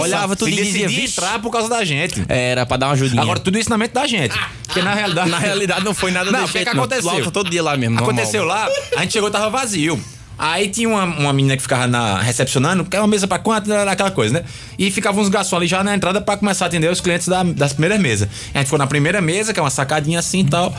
Olhava 0.01 0.35
tudo 0.37 0.49
e 0.51 0.55
e 0.55 0.63
dizia, 0.63 1.05
entrar 1.05 1.39
por 1.41 1.51
causa 1.51 1.69
da 1.69 1.85
gente. 1.85 2.25
Era 2.29 2.65
pra 2.65 2.77
dar 2.79 2.87
uma 2.87 2.93
ajudinha. 2.95 3.21
Agora, 3.21 3.39
tudo 3.41 3.59
isso 3.59 3.69
na 3.69 3.77
mente 3.77 3.93
da 3.93 4.07
gente. 4.07 4.35
Porque 4.65 4.81
na 4.81 4.95
realidade. 4.95 5.29
na 5.31 5.39
realidade 5.39 5.85
não 5.85 5.93
foi 5.93 6.11
nada 6.11 6.31
Não, 6.31 6.45
o 6.45 6.49
que, 6.49 6.61
que 6.61 6.65
não. 6.65 6.85
aconteceu? 6.85 7.11
Alto 7.11 7.31
todo 7.31 7.51
dia 7.51 7.63
lá 7.63 7.77
mesmo. 7.77 7.97
normal. 7.97 8.11
Aconteceu 8.13 8.45
lá, 8.45 8.69
a 8.97 9.01
gente 9.03 9.13
chegou 9.13 9.29
e 9.29 9.33
tava 9.33 9.51
vazio. 9.51 10.01
Aí 10.43 10.69
tinha 10.69 10.89
uma, 10.89 11.05
uma 11.05 11.33
menina 11.35 11.55
que 11.55 11.63
ficava 11.63 11.87
na, 11.87 12.19
recepcionando, 12.19 12.83
que 12.87 12.97
é 12.97 13.01
uma 13.01 13.07
mesa 13.07 13.29
pra 13.29 13.39
quanto, 13.39 13.71
era 13.71 13.93
aquela 13.93 14.11
coisa, 14.11 14.33
né? 14.41 14.45
E 14.79 14.91
ficavam 14.91 15.23
uns 15.23 15.29
garçons 15.29 15.53
ali 15.59 15.67
já 15.67 15.85
na 15.85 15.95
entrada 15.95 16.19
pra 16.19 16.35
começar 16.39 16.65
a 16.65 16.69
atender 16.69 16.91
os 16.91 16.99
clientes 16.99 17.29
da- 17.29 17.43
das 17.43 17.75
primeiras 17.75 18.01
mesas. 18.01 18.27
A 18.55 18.59
gente 18.59 18.67
ficou 18.67 18.79
na 18.79 18.87
primeira 18.87 19.21
mesa, 19.21 19.53
que 19.53 19.61
é 19.61 19.63
uma 19.63 19.69
sacadinha 19.69 20.19
assim 20.19 20.41
e 20.41 20.45
tal. 20.45 20.75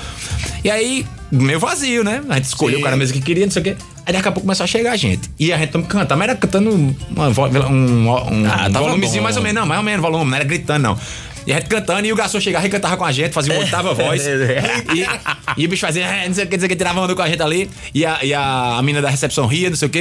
E 0.64 0.72
aí, 0.72 1.06
meio 1.32 1.60
vazio, 1.60 2.04
né? 2.04 2.24
A 2.28 2.36
gente 2.38 2.46
escolheu 2.46 2.78
Sim. 2.78 2.82
o 2.82 2.84
cara 2.84 2.98
mesa 2.98 3.14
que 3.14 3.22
queria, 3.22 3.46
não 3.46 3.52
sei 3.52 3.62
o 3.62 3.66
quê. 3.66 3.76
Aí 4.04 4.14
daqui 4.14 4.28
a 4.28 4.32
pouco 4.32 4.42
começou 4.48 4.64
a 4.64 4.68
chegar 4.68 4.94
a 4.94 4.98
gente. 4.98 5.30
E 5.40 5.54
a 5.54 5.58
gente 5.60 5.70
tamo 5.70 5.86
cantando, 5.86 6.18
mas 6.18 6.30
era 6.30 6.38
cantando 6.40 6.96
uma 7.16 7.30
vo- 7.30 7.46
um, 7.48 8.10
um, 8.10 8.46
Ah, 8.48 8.68
tava 8.68 8.80
volumezinho 8.80 9.20
bom. 9.22 9.26
mais 9.26 9.38
ou 9.38 9.44
menos, 9.44 9.62
não, 9.62 9.68
mais 9.68 9.78
ou 9.80 9.86
menos 9.86 10.02
volume, 10.02 10.32
não 10.32 10.36
era 10.38 10.44
gritando, 10.44 10.82
não. 10.82 10.98
E 11.46 11.52
a 11.52 11.56
gente 11.60 11.68
cantando 11.70 12.06
e 12.08 12.14
o 12.14 12.16
garçom 12.16 12.40
chegava 12.40 12.66
e 12.68 12.70
cantava 12.70 12.96
com 12.98 13.04
a 13.06 13.12
gente, 13.12 13.32
fazia 13.34 13.54
uma 13.54 13.62
oitava 13.62 13.94
voz. 13.94 14.22
E, 15.58 15.62
e 15.62 15.66
o 15.66 15.70
bicho 15.70 15.82
fazia, 15.82 16.06
"É, 16.06 16.28
não 16.28 16.36
sei 16.36 16.44
o 16.46 16.48
que, 16.48 16.56
não 16.56 16.60
sei 16.62 16.68
o 16.68 16.70
que, 16.70 16.76
tirava 16.76 17.00
onda 17.02 17.16
com 17.16 17.22
a 17.22 17.28
gente 17.30 17.42
ali. 17.42 17.70
E 17.94 18.06
a, 18.06 18.24
e 18.24 18.34
a, 18.34 18.78
a 18.78 18.82
mina 18.84 19.02
da 19.02 19.10
recepção 19.10 19.48
ria, 19.48 19.70
não 19.70 19.76
sei 19.78 19.88
o 19.88 19.92
que. 19.92 20.00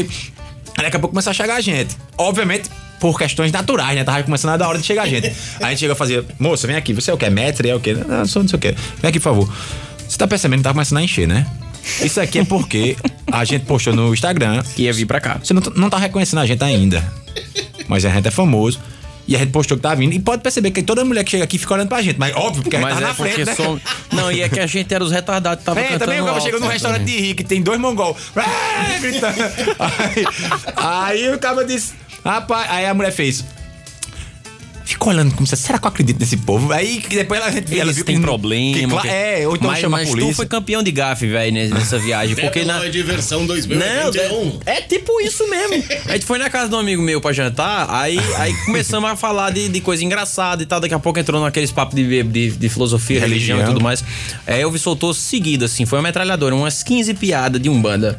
Aí 0.78 0.84
daqui 0.84 0.96
a 0.96 1.00
pouco 1.00 1.12
começou 1.14 1.30
a 1.30 1.34
chegar 1.34 1.56
a 1.56 1.60
gente. 1.60 1.96
Obviamente, 2.18 2.68
por 3.00 3.18
questões 3.18 3.50
naturais, 3.52 3.96
né? 3.96 4.04
Tava 4.04 4.22
começando 4.22 4.52
a 4.52 4.56
dar 4.58 4.68
hora 4.68 4.78
de 4.78 4.84
chegar 4.86 5.02
a 5.04 5.06
gente. 5.06 5.28
Aí 5.60 5.66
a 5.66 5.68
gente 5.70 5.80
chegou 5.80 5.92
a 5.94 5.96
fazer, 5.96 6.24
moça, 6.38 6.66
vem 6.66 6.76
aqui, 6.76 6.92
você 6.92 7.10
é 7.10 7.14
o 7.14 7.16
que? 7.16 7.28
Metre? 7.30 7.68
É 7.70 7.74
o 7.74 7.80
quê? 7.80 7.94
Não, 7.94 8.26
sou 8.26 8.42
não 8.42 8.48
sei 8.48 8.56
o 8.56 8.60
quê. 8.60 8.74
Vem 9.00 9.08
aqui, 9.08 9.18
por 9.18 9.24
favor. 9.24 9.52
Você 10.06 10.18
tá 10.18 10.26
percebendo 10.26 10.58
que 10.60 10.64
tá 10.64 10.72
começando 10.72 10.98
a 10.98 11.02
encher, 11.02 11.26
né? 11.26 11.46
Isso 12.02 12.20
aqui 12.20 12.40
é 12.40 12.44
porque 12.44 12.96
a 13.32 13.42
gente 13.44 13.64
postou 13.64 13.94
no 13.94 14.12
Instagram 14.12 14.62
Que 14.76 14.82
ia 14.82 14.92
vir 14.92 15.06
pra 15.06 15.18
cá. 15.18 15.40
você 15.42 15.54
não, 15.54 15.62
não 15.74 15.88
tá 15.88 15.96
reconhecendo 15.96 16.40
a 16.40 16.46
gente 16.46 16.62
ainda. 16.62 17.02
Mas 17.88 18.04
a 18.04 18.10
gente 18.10 18.28
é 18.28 18.30
famoso. 18.30 18.78
E 19.30 19.36
a 19.36 19.38
gente 19.38 19.52
postou 19.52 19.76
que 19.76 19.82
tá 19.84 19.94
vindo. 19.94 20.12
E 20.12 20.18
pode 20.18 20.42
perceber 20.42 20.72
que 20.72 20.82
toda 20.82 21.04
mulher 21.04 21.22
que 21.22 21.30
chega 21.30 21.44
aqui 21.44 21.56
fica 21.56 21.72
olhando 21.74 21.86
pra 21.88 22.02
gente. 22.02 22.18
Mas 22.18 22.34
óbvio, 22.34 22.64
porque 22.64 22.74
a 22.74 22.80
gente 22.80 22.88
Mas 22.90 22.98
tá 22.98 23.04
é 23.04 23.06
na 23.08 23.14
frente, 23.14 23.44
né? 23.44 23.54
som- 23.54 23.78
Não, 24.12 24.32
e 24.32 24.42
é 24.42 24.48
que 24.48 24.58
a 24.58 24.66
gente 24.66 24.92
era 24.92 25.04
os 25.04 25.12
retardados 25.12 25.60
que 25.60 25.64
tava 25.64 25.78
É, 25.78 25.84
cantando 25.84 26.04
também 26.06 26.20
o 26.20 26.24
cara 26.24 26.40
chegou 26.40 26.58
num 26.58 26.66
restaurante 26.66 27.04
de 27.04 27.16
rico 27.16 27.36
que 27.36 27.44
tem 27.44 27.62
dois 27.62 27.78
mongol. 27.80 28.16
Ah, 28.34 28.98
gritando. 29.00 29.36
Aí, 29.78 30.24
aí 31.22 31.34
o 31.34 31.38
cara 31.38 31.64
disse. 31.64 31.92
Rapaz, 32.24 32.68
aí 32.70 32.86
a 32.86 32.92
mulher 32.92 33.12
fez. 33.12 33.44
Ficou 34.90 35.12
olhando 35.12 35.34
como 35.34 35.46
se 35.46 35.56
será 35.56 35.78
que 35.78 35.84
eu 35.86 35.88
acredito 35.88 36.18
nesse 36.20 36.36
povo? 36.36 36.72
Aí 36.72 37.00
que 37.00 37.14
depois 37.16 37.40
ela, 37.40 37.50
ela 37.50 37.64
Eles 37.70 37.96
viu 37.96 38.04
têm 38.04 38.16
que, 38.16 38.20
problema. 38.22 39.00
que, 39.00 39.02
que- 39.02 39.08
é, 39.08 39.46
ou 39.46 39.54
então 39.56 39.70
mas, 39.70 39.80
chama 39.80 39.98
a 39.98 40.00
mas 40.00 40.10
polícia. 40.10 40.32
tu 40.32 40.36
foi 40.36 40.46
campeão 40.46 40.82
de 40.82 40.90
gafe, 40.90 41.26
velho, 41.26 41.70
nessa 41.74 41.98
viagem. 41.98 42.34
Porque 42.36 42.60
na. 42.64 42.74
Tecnologia 42.74 43.04
versão 43.04 43.40
Não, 43.40 43.46
2021. 43.46 44.60
é, 44.66 44.78
é 44.78 44.80
tipo 44.82 45.20
isso 45.20 45.48
mesmo. 45.48 45.82
A 46.06 46.12
gente 46.12 46.26
foi 46.26 46.38
na 46.38 46.50
casa 46.50 46.68
de 46.68 46.74
um 46.74 46.78
amigo 46.78 47.00
meu 47.02 47.20
pra 47.20 47.32
jantar, 47.32 47.88
aí, 47.90 48.18
aí 48.36 48.52
começamos 48.66 49.08
a 49.10 49.16
falar 49.16 49.50
de, 49.50 49.68
de 49.68 49.80
coisa 49.80 50.04
engraçada 50.04 50.62
e 50.62 50.66
tal. 50.66 50.80
Daqui 50.80 50.94
a 50.94 50.98
pouco 50.98 51.18
entrou 51.18 51.40
naqueles 51.42 51.70
papos 51.70 51.94
de, 51.94 52.22
de, 52.24 52.50
de 52.50 52.68
filosofia, 52.68 53.20
religião. 53.20 53.58
Religião. 53.58 53.60
e 53.70 53.74
tudo 53.74 53.82
mais. 53.82 54.04
Aí 54.46 54.60
Elvis 54.60 54.82
soltou 54.82 55.14
seguido, 55.14 55.64
assim, 55.64 55.86
foi 55.86 55.98
uma 55.98 56.02
metralhadora, 56.08 56.54
umas 56.54 56.82
15 56.82 57.14
piadas 57.14 57.60
de 57.60 57.68
Umbanda. 57.68 58.18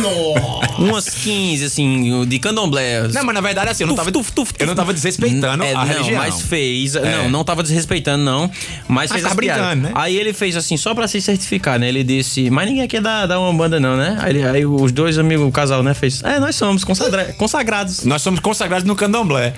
Nossa. 0.00 0.72
Umas 0.82 1.08
15, 1.08 1.64
assim, 1.64 2.24
de 2.26 2.38
candomblé. 2.38 3.08
Não, 3.08 3.24
mas 3.24 3.34
na 3.34 3.40
verdade 3.40 3.70
assim, 3.70 3.84
eu 3.84 3.86
não 3.88 3.94
Tuf, 3.94 4.04
tava, 4.04 4.12
tuf, 4.12 4.32
tuf, 4.32 4.52
eu 4.58 4.66
não 4.66 4.74
tava 4.74 4.92
desrespeitando 4.92 5.62
É, 5.64 5.72
a 5.72 5.74
não, 5.78 5.84
religião. 5.86 6.11
Mas 6.16 6.40
fez. 6.42 6.94
É. 6.96 7.00
Não, 7.18 7.28
não 7.30 7.44
tava 7.44 7.62
desrespeitando, 7.62 8.24
não. 8.24 8.50
Mas 8.88 9.10
fez 9.10 9.22
tava 9.22 9.34
as 9.34 9.40
piadas. 9.40 9.62
brincando, 9.66 9.88
né? 9.88 9.92
Aí 9.94 10.16
ele 10.16 10.32
fez 10.32 10.56
assim, 10.56 10.76
só 10.76 10.94
pra 10.94 11.06
se 11.08 11.20
certificar, 11.20 11.78
né? 11.78 11.88
Ele 11.88 12.02
disse, 12.04 12.50
mas 12.50 12.66
ninguém 12.68 12.82
aqui 12.84 12.96
é 12.96 13.00
da, 13.00 13.26
da 13.26 13.40
Umbanda, 13.40 13.78
não, 13.80 13.96
né? 13.96 14.18
Aí, 14.20 14.42
aí 14.44 14.66
os 14.66 14.92
dois 14.92 15.18
amigos, 15.18 15.46
o 15.46 15.52
casal, 15.52 15.82
né, 15.82 15.94
fez. 15.94 16.22
É, 16.22 16.38
nós 16.40 16.54
somos 16.56 16.84
consagra- 16.84 17.32
consagrados. 17.38 18.04
Nós 18.04 18.22
somos 18.22 18.40
consagrados 18.40 18.86
no 18.86 18.94
candomblé. 18.96 19.52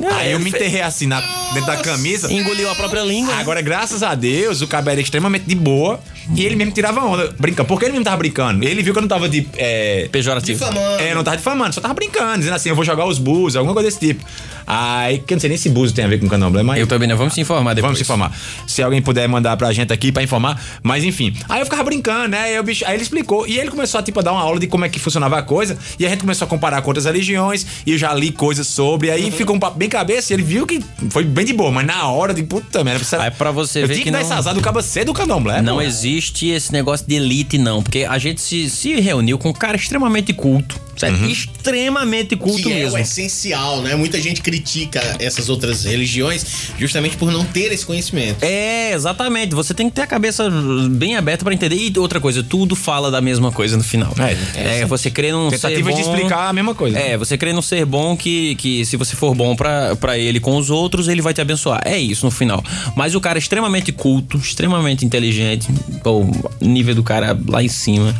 É, 0.00 0.06
Aí 0.14 0.32
eu 0.32 0.40
me 0.40 0.48
enterrei 0.50 0.80
assim 0.82 1.06
na, 1.06 1.20
dentro 1.52 1.66
da 1.66 1.76
camisa. 1.76 2.32
Engoliu 2.32 2.68
a 2.68 2.74
própria 2.74 3.02
língua. 3.02 3.32
né? 3.32 3.40
Agora, 3.40 3.60
graças 3.62 4.02
a 4.02 4.12
Deus, 4.16 4.60
o 4.60 4.66
cabelo 4.66 4.92
era 4.94 5.00
extremamente 5.00 5.44
de 5.46 5.54
boa 5.54 6.00
e 6.34 6.44
ele 6.44 6.56
mesmo 6.56 6.72
tirava 6.72 7.00
onda, 7.04 7.34
brincando. 7.38 7.66
Porque 7.68 7.84
ele 7.84 7.92
mesmo 7.92 8.04
tava 8.04 8.16
brincando. 8.16 8.64
Ele 8.64 8.82
viu 8.82 8.92
que 8.92 8.98
eu 8.98 9.02
não 9.02 9.08
tava 9.08 9.28
de. 9.28 9.46
É, 9.56 10.08
Pejorativo. 10.10 10.58
Difamando. 10.58 11.02
é, 11.02 11.14
não 11.14 11.24
tava 11.24 11.36
difamando, 11.36 11.74
só 11.74 11.80
tava 11.80 11.94
brincando, 11.94 12.38
dizendo 12.38 12.54
assim, 12.54 12.68
eu 12.68 12.74
vou 12.76 12.84
jogar 12.84 13.06
os 13.06 13.18
bus, 13.18 13.56
alguma 13.56 13.74
coisa 13.74 13.88
desse 13.88 14.00
tipo. 14.00 14.24
Aí, 14.66 15.18
que 15.18 15.34
eu 15.34 15.36
não 15.36 15.40
sei 15.40 15.48
nem 15.48 15.58
se 15.58 15.68
bus 15.68 15.92
tem 15.92 16.04
a 16.04 16.08
ver 16.08 16.18
com 16.18 16.28
candomblé, 16.28 16.62
mas. 16.62 16.80
Eu 16.80 16.86
também 16.86 17.06
não. 17.08 17.16
Vamos 17.16 17.34
se 17.34 17.40
informar 17.40 17.74
depois. 17.74 17.82
Vamos 17.88 17.98
se 17.98 18.02
informar. 18.04 18.32
Se 18.66 18.82
alguém 18.82 19.02
puder 19.02 19.28
mandar 19.28 19.56
pra 19.56 19.72
gente 19.72 19.92
aqui 19.92 20.10
pra 20.10 20.22
informar. 20.22 20.60
Mas 20.82 21.04
enfim. 21.04 21.34
Aí 21.48 21.60
eu 21.60 21.66
ficava 21.66 21.82
brincando, 21.84 22.28
né? 22.28 22.38
Aí, 22.44 22.58
o 22.58 22.62
bicho, 22.62 22.84
aí 22.86 22.94
ele 22.94 23.02
explicou. 23.02 23.46
E 23.46 23.58
ele 23.58 23.70
começou 23.70 24.00
a, 24.00 24.02
tipo, 24.02 24.20
a 24.20 24.22
dar 24.22 24.32
uma 24.32 24.40
aula 24.40 24.58
de 24.58 24.66
como 24.66 24.84
é 24.84 24.88
que 24.88 24.98
funcionava 24.98 25.36
a 25.38 25.42
coisa. 25.42 25.76
E 25.98 26.06
a 26.06 26.08
gente 26.08 26.20
começou 26.20 26.46
a 26.46 26.48
comparar 26.48 26.80
com 26.80 26.88
outras 26.88 27.04
religiões. 27.04 27.66
E 27.86 27.92
eu 27.92 27.98
já 27.98 28.14
li 28.14 28.32
coisas 28.32 28.66
sobre. 28.66 29.10
Aí 29.10 29.30
ficou 29.30 29.54
um 29.54 29.58
papo 29.60 29.76
bem 29.76 29.88
cabeça. 29.88 30.32
E 30.32 30.36
ele 30.36 30.42
viu 30.42 30.66
que 30.66 30.82
foi 31.10 31.24
bem 31.24 31.44
de 31.44 31.52
boa. 31.52 31.70
Mas 31.70 31.86
na 31.86 32.08
hora 32.08 32.32
de 32.32 32.42
puta 32.42 32.82
merda. 32.82 33.04
Será... 33.04 33.24
Aí 33.24 33.30
pra 33.30 33.50
você 33.50 33.82
eu 33.82 33.86
ver 33.86 33.94
tinha 33.94 34.04
que 34.04 34.04
que, 34.04 34.10
dar 34.12 34.18
não- 34.20 34.24
esse 34.26 34.32
azar 34.34 34.54
do 34.54 34.62
cabo 34.62 34.80
ser 34.80 35.04
do 35.04 35.12
candomblé. 35.12 35.60
Não 35.60 35.74
pô. 35.76 35.82
existe 35.82 36.13
esse 36.18 36.72
negócio 36.72 37.06
de 37.06 37.14
elite, 37.14 37.58
não. 37.58 37.82
Porque 37.82 38.04
a 38.08 38.18
gente 38.18 38.40
se, 38.40 38.68
se 38.70 39.00
reuniu 39.00 39.38
com 39.38 39.50
um 39.50 39.52
cara 39.52 39.76
extremamente 39.76 40.32
culto. 40.32 40.84
Certo? 40.96 41.20
Uhum. 41.20 41.28
Extremamente 41.28 42.36
culto 42.36 42.62
que 42.62 42.72
é 42.72 42.76
mesmo. 42.76 42.96
o 42.96 43.00
essencial, 43.00 43.82
né? 43.82 43.94
Muita 43.96 44.20
gente 44.20 44.40
critica 44.40 45.00
essas 45.18 45.48
outras 45.48 45.84
religiões 45.84 46.44
justamente 46.78 47.16
por 47.16 47.32
não 47.32 47.44
ter 47.44 47.72
esse 47.72 47.84
conhecimento. 47.84 48.44
É, 48.44 48.92
exatamente. 48.92 49.54
Você 49.54 49.74
tem 49.74 49.88
que 49.88 49.96
ter 49.96 50.02
a 50.02 50.06
cabeça 50.06 50.48
bem 50.90 51.16
aberta 51.16 51.44
pra 51.44 51.52
entender. 51.52 51.76
E 51.76 51.98
outra 51.98 52.20
coisa, 52.20 52.42
tudo 52.42 52.76
fala 52.76 53.10
da 53.10 53.20
mesma 53.20 53.50
coisa 53.50 53.76
no 53.76 53.82
final. 53.82 54.14
É, 54.18 54.82
É, 54.82 54.86
você 54.86 55.10
crê 55.10 55.32
num 55.32 55.50
ser 55.50 55.58
Tentativa 55.58 55.90
bom... 55.90 55.96
de 55.96 56.02
explicar 56.02 56.48
a 56.48 56.52
mesma 56.52 56.74
coisa. 56.74 56.98
É, 56.98 57.16
você 57.16 57.36
crê 57.36 57.52
num 57.52 57.62
ser 57.62 57.84
bom 57.84 58.16
que, 58.16 58.54
que 58.56 58.84
se 58.84 58.96
você 58.96 59.16
for 59.16 59.34
bom 59.34 59.56
pra, 59.56 59.96
pra 59.96 60.16
ele 60.16 60.38
com 60.38 60.56
os 60.56 60.70
outros, 60.70 61.08
ele 61.08 61.22
vai 61.22 61.34
te 61.34 61.40
abençoar. 61.40 61.82
É 61.84 61.98
isso 61.98 62.24
no 62.24 62.30
final. 62.30 62.62
Mas 62.96 63.14
o 63.14 63.20
cara 63.20 63.38
é 63.38 63.40
extremamente 63.40 63.90
culto, 63.90 64.36
extremamente 64.36 65.04
inteligente, 65.04 65.68
pô, 66.04 66.20
o 66.20 66.44
nível 66.60 66.94
do 66.94 67.02
cara 67.02 67.36
lá 67.48 67.62
em 67.62 67.68
cima. 67.68 68.14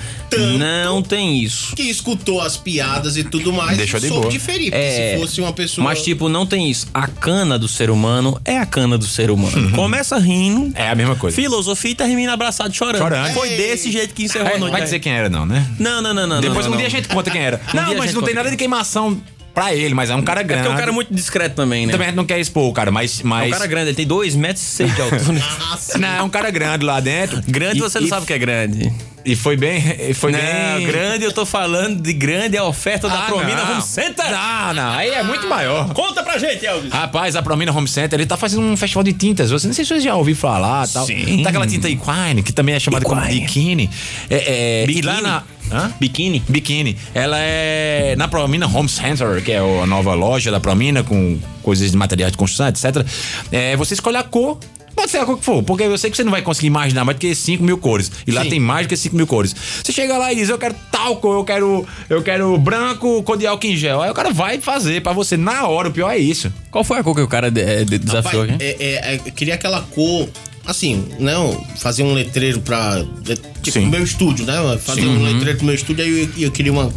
Não 0.59 1.01
tem 1.01 1.39
isso. 1.41 1.77
Que 1.77 1.83
escutou 1.83 2.41
as 2.41 2.57
piadas 2.57 3.17
e 3.17 3.23
tudo 3.23 3.53
mais 3.53 3.77
Deixou 3.79 4.01
de 4.01 4.09
soube 4.09 4.23
boa. 4.23 4.33
diferir. 4.33 4.73
Porque 4.73 4.85
É, 4.85 5.15
se 5.15 5.21
fosse 5.21 5.41
uma 5.41 5.53
pessoa. 5.53 5.85
Mas, 5.85 6.03
tipo, 6.03 6.29
não 6.29 6.45
tem 6.45 6.69
isso. 6.69 6.89
A 6.93 7.07
cana 7.07 7.57
do 7.57 7.69
ser 7.69 7.89
humano 7.89 8.41
é 8.45 8.59
a 8.59 8.67
cana 8.67 8.99
do 8.99 9.07
ser 9.07 9.31
humano. 9.31 9.71
Começa 9.73 10.19
rindo, 10.19 10.73
É 10.75 10.89
a 10.89 10.95
mesma 10.97 11.15
coisa. 11.15 11.37
filosofia 11.37 11.93
e 11.93 11.95
termina 11.95 12.33
abraçado 12.33 12.75
chorando. 12.75 12.99
Chorando. 13.03 13.33
Foi 13.33 13.49
desse 13.51 13.93
jeito 13.93 14.13
que 14.13 14.25
encerrou 14.25 14.49
É, 14.49 14.55
a 14.57 14.59
noite. 14.59 14.73
vai 14.73 14.83
dizer 14.83 14.99
quem 14.99 15.13
era, 15.13 15.29
não, 15.29 15.47
né? 15.47 15.65
Não, 15.79 16.03
não, 16.03 16.13
não, 16.13 16.27
não. 16.27 16.41
Depois 16.41 16.65
não, 16.67 16.69
um 16.69 16.71
não. 16.71 16.79
dia 16.79 16.87
a 16.89 16.91
gente 16.91 17.07
conta 17.07 17.31
quem 17.31 17.41
era. 17.43 17.59
dia 17.71 17.81
não, 17.83 17.97
mas 17.97 18.13
não 18.13 18.23
tem 18.23 18.35
nada 18.35 18.51
de 18.51 18.57
queimação 18.57 19.21
pra 19.55 19.73
ele, 19.75 19.95
mas 19.95 20.11
é 20.11 20.15
um 20.17 20.23
cara 20.23 20.41
É 20.41 20.45
grande. 20.45 20.63
porque 20.65 20.75
o 20.75 20.79
cara 20.79 20.91
é 20.91 20.95
muito 20.95 21.15
discreto 21.15 21.55
também, 21.55 21.87
né? 21.87 21.93
Também 21.93 22.07
a 22.09 22.11
gente 22.11 22.17
não 22.17 22.27
quer 22.27 22.39
expor 22.41 22.69
o 22.69 22.73
cara, 22.73 22.91
mas. 22.91 23.21
É 23.21 23.25
mas... 23.25 23.49
um 23.49 23.51
cara 23.53 23.67
grande, 23.67 23.89
ele 23.91 23.97
tem 23.97 24.07
2 24.07 24.35
metros 24.35 24.63
e 24.65 24.69
seis 24.69 24.95
de 24.95 25.01
altura. 25.01 25.41
Nossa, 25.61 25.97
Não, 25.99 26.09
é 26.09 26.23
um 26.23 26.29
cara 26.29 26.51
grande 26.51 26.85
lá 26.85 26.99
dentro. 27.01 27.41
grande 27.47 27.79
E- 27.79 27.81
você 27.81 27.99
não 28.01 28.07
e- 28.07 28.11
sabe 28.11 28.25
o 28.25 28.27
que 28.27 28.33
é 28.33 28.39
grande. 28.39 28.93
E 29.25 29.35
foi 29.35 29.57
bem. 29.57 29.81
Foi 30.15 30.31
não, 30.33 30.39
bem. 30.77 30.87
grande 30.87 31.25
eu 31.25 31.33
tô 31.33 31.47
falando 31.47 32.01
de 32.03 32.13
grande 32.13 32.57
é 32.57 32.61
a 32.61 32.65
oferta 32.65 33.09
da 33.09 33.21
Ah, 33.21 33.27
Promina 33.27 33.65
não. 33.65 33.73
Home 33.73 33.83
Center. 33.83 34.31
Não, 34.31 34.75
não, 34.75 34.91
aí 34.91 35.11
é 35.11 35.23
muito 35.23 35.47
maior. 35.49 35.93
Conta 35.95 36.23
pra 36.23 36.37
gente, 36.37 36.65
Elvis. 36.67 36.93
Rapaz, 36.93 37.35
a 37.35 37.43
Promina 37.43 37.73
Home 37.73 37.89
Center, 37.89 38.19
ele 38.19 38.27
tá 38.27 38.37
fazendo 38.37 38.63
um 38.63 38.77
festival 38.77 39.03
de 39.03 39.15
tintas. 39.15 39.51
Você 39.51 39.67
não 39.67 39.73
sei 39.75 39.85
se 39.85 39.95
você 39.95 40.01
já 40.01 40.15
ouviu 40.15 40.37
falar 40.37 40.87
tal. 40.89 41.07
Sim. 41.07 41.43
Tá 41.43 41.49
aquela 41.49 41.67
tinta 41.67 41.89
Equine, 41.89 42.43
que 42.43 42.53
também 42.53 42.75
é 42.75 42.81
chamada 42.81 43.05
como 43.07 43.21
Equine. 43.23 43.41
biquíni. 43.41 43.91
É, 44.29 44.83
é, 44.83 44.87
Biquíni? 44.87 45.01
E 45.01 45.07
lá 45.07 45.21
na. 45.23 45.43
Hã? 45.73 45.93
Biquíni. 45.99 46.43
Biquíni. 46.47 46.97
Ela 47.15 47.39
é 47.39 48.15
na 48.19 48.29
Promina 48.29 48.67
Home 48.67 48.89
Center, 48.91 49.43
que 49.43 49.53
é 49.53 49.59
a 49.59 49.87
nova 49.87 50.13
loja 50.13 50.51
da 50.51 50.61
Promina, 50.61 51.03
com 51.03 51.39
coisas 51.63 51.91
de 51.91 51.97
materiais 51.97 52.33
de 52.33 52.37
construção, 52.37 52.69
etc. 52.69 53.07
É, 53.51 53.75
você 53.77 53.95
escolhe 53.95 54.19
a 54.19 54.23
cor 54.23 54.59
Pode 54.95 55.11
ser 55.11 55.19
a 55.19 55.27
cor 55.27 55.37
que 55.39 55.45
for, 55.45 55.63
porque 55.63 55.83
eu 55.83 55.99
sei 55.99 56.11
que 56.11 56.17
você 56.17 56.25
não 56.25 56.31
vai 56.31 56.41
conseguir 56.43 56.69
imaginar 56.69 57.05
mais 57.05 57.17
do 57.17 57.21
que 57.21 57.35
5 57.35 57.63
mil 57.63 57.77
cores. 57.79 58.11
E 58.27 58.31
lá 58.31 58.43
Sim. 58.43 58.51
tem 58.51 58.61
mais 58.61 58.87
do 58.87 58.91
que 58.91 58.97
5 58.97 59.15
mil 59.17 59.27
cores. 59.27 59.55
Você 59.83 59.93
chega 59.93 60.17
lá 60.17 60.33
e 60.33 60.37
diz, 60.37 60.49
eu 60.49 60.57
quero 60.59 60.75
tal 60.91 61.17
cor, 61.17 61.37
eu 61.37 61.45
quero, 61.45 61.87
eu 62.09 62.23
quero 62.23 62.57
branco, 62.59 63.23
cor 63.23 63.37
de 63.37 63.47
álcool 63.47 63.67
em 63.67 63.77
gel. 63.77 64.01
Aí 64.03 64.11
o 64.11 64.15
cara 64.15 64.33
vai 64.33 64.61
fazer 64.61 65.03
pra 65.03 65.13
você 65.13 65.37
na 65.37 65.67
hora, 65.67 65.89
o 65.89 65.93
pior 65.93 66.11
é 66.11 66.19
isso. 66.19 66.53
Qual 66.71 66.85
foi 66.85 66.99
a 66.99 67.03
cor 67.03 67.15
que 67.15 67.21
o 67.23 67.29
cara 67.29 67.51
de- 67.51 67.85
de- 67.85 67.99
desafiou 67.99 68.43
Rapaz, 68.45 68.55
aqui? 68.61 68.65
é, 68.65 68.77
é, 68.79 69.15
é, 69.15 69.21
eu 69.27 69.33
queria 69.33 69.55
aquela 69.55 69.81
cor, 69.83 70.29
assim, 70.65 71.07
não, 71.19 71.53
fazer 71.77 72.03
um 72.05 72.15
letreiro 72.15 72.61
pra. 72.61 73.05
é, 73.29 73.35
Tipo, 73.63 73.79
Sim. 73.81 73.87
meu 73.87 74.03
estúdio, 74.05 74.45
né? 74.47 74.55
Fazer 74.79 75.07
um 75.07 75.23
letreiro 75.23 75.57
pro 75.59 75.67
meu 75.67 75.75
estúdio, 75.75 76.05
aí 76.05 76.23
eu, 76.37 76.45
eu 76.45 76.51
queria 76.53 76.71
uma, 76.73 76.93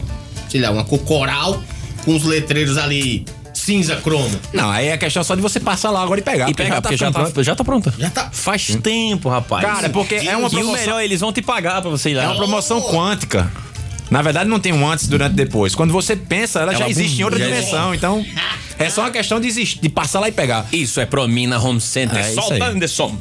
sei 0.49 0.59
lá, 0.61 0.69
uma 0.69 0.83
cor 0.83 0.99
coral 0.99 1.63
com 2.05 2.15
os 2.15 2.23
letreiros 2.25 2.77
ali 2.77 3.25
cinza 3.67 3.97
cromo. 3.97 4.39
Não, 4.53 4.69
aí 4.71 4.87
é 4.87 4.97
questão 4.97 5.21
só 5.25 5.35
de 5.35 5.41
você 5.41 5.59
passar 5.59 5.91
lá 5.91 6.01
agora 6.01 6.21
e 6.21 6.23
pegar. 6.23 6.49
E 6.49 6.53
pegar, 6.53 6.81
porque 6.81 6.95
já 6.95 7.11
tá, 7.11 7.29
já 7.43 7.53
tá 7.53 7.65
pronta. 7.65 7.93
Já 7.99 8.09
tá. 8.09 8.29
Faz 8.31 8.77
tempo, 8.81 9.27
rapaz. 9.27 9.65
Cara, 9.65 9.89
porque 9.89 10.15
é 10.15 10.37
uma 10.37 10.43
E 10.43 10.45
o 10.45 10.49
promoção- 10.49 10.73
melhor, 10.73 11.01
eles 11.01 11.19
vão 11.19 11.33
te 11.33 11.41
pagar 11.41 11.81
pra 11.81 11.91
você 11.91 12.11
ir 12.11 12.13
lá. 12.13 12.23
É 12.23 12.27
uma 12.27 12.37
promoção 12.37 12.81
quântica. 12.81 13.51
Na 14.09 14.21
verdade, 14.21 14.49
não 14.49 14.57
tem 14.57 14.71
um 14.71 14.89
antes, 14.89 15.05
durante 15.09 15.33
e 15.33 15.35
depois. 15.35 15.75
Quando 15.75 15.91
você 15.91 16.15
pensa, 16.15 16.61
ela 16.61 16.71
já 16.71 16.79
Ela 16.79 16.89
existe 16.89 17.19
em 17.19 17.25
outra 17.25 17.37
já 17.37 17.45
dimensão. 17.45 17.93
Então, 17.93 18.25
é 18.79 18.89
só 18.89 19.01
uma 19.01 19.11
questão 19.11 19.37
de, 19.37 19.47
existir, 19.47 19.79
de 19.81 19.89
passar 19.89 20.21
lá 20.21 20.29
e 20.29 20.31
pegar. 20.31 20.65
Isso 20.71 21.01
é 21.01 21.05
Promina 21.05 21.59
Home 21.59 21.81
Center. 21.81 22.17
É 22.17 22.23
aí. 22.23 22.35
o 22.35 22.63
Anderson. 22.63 23.17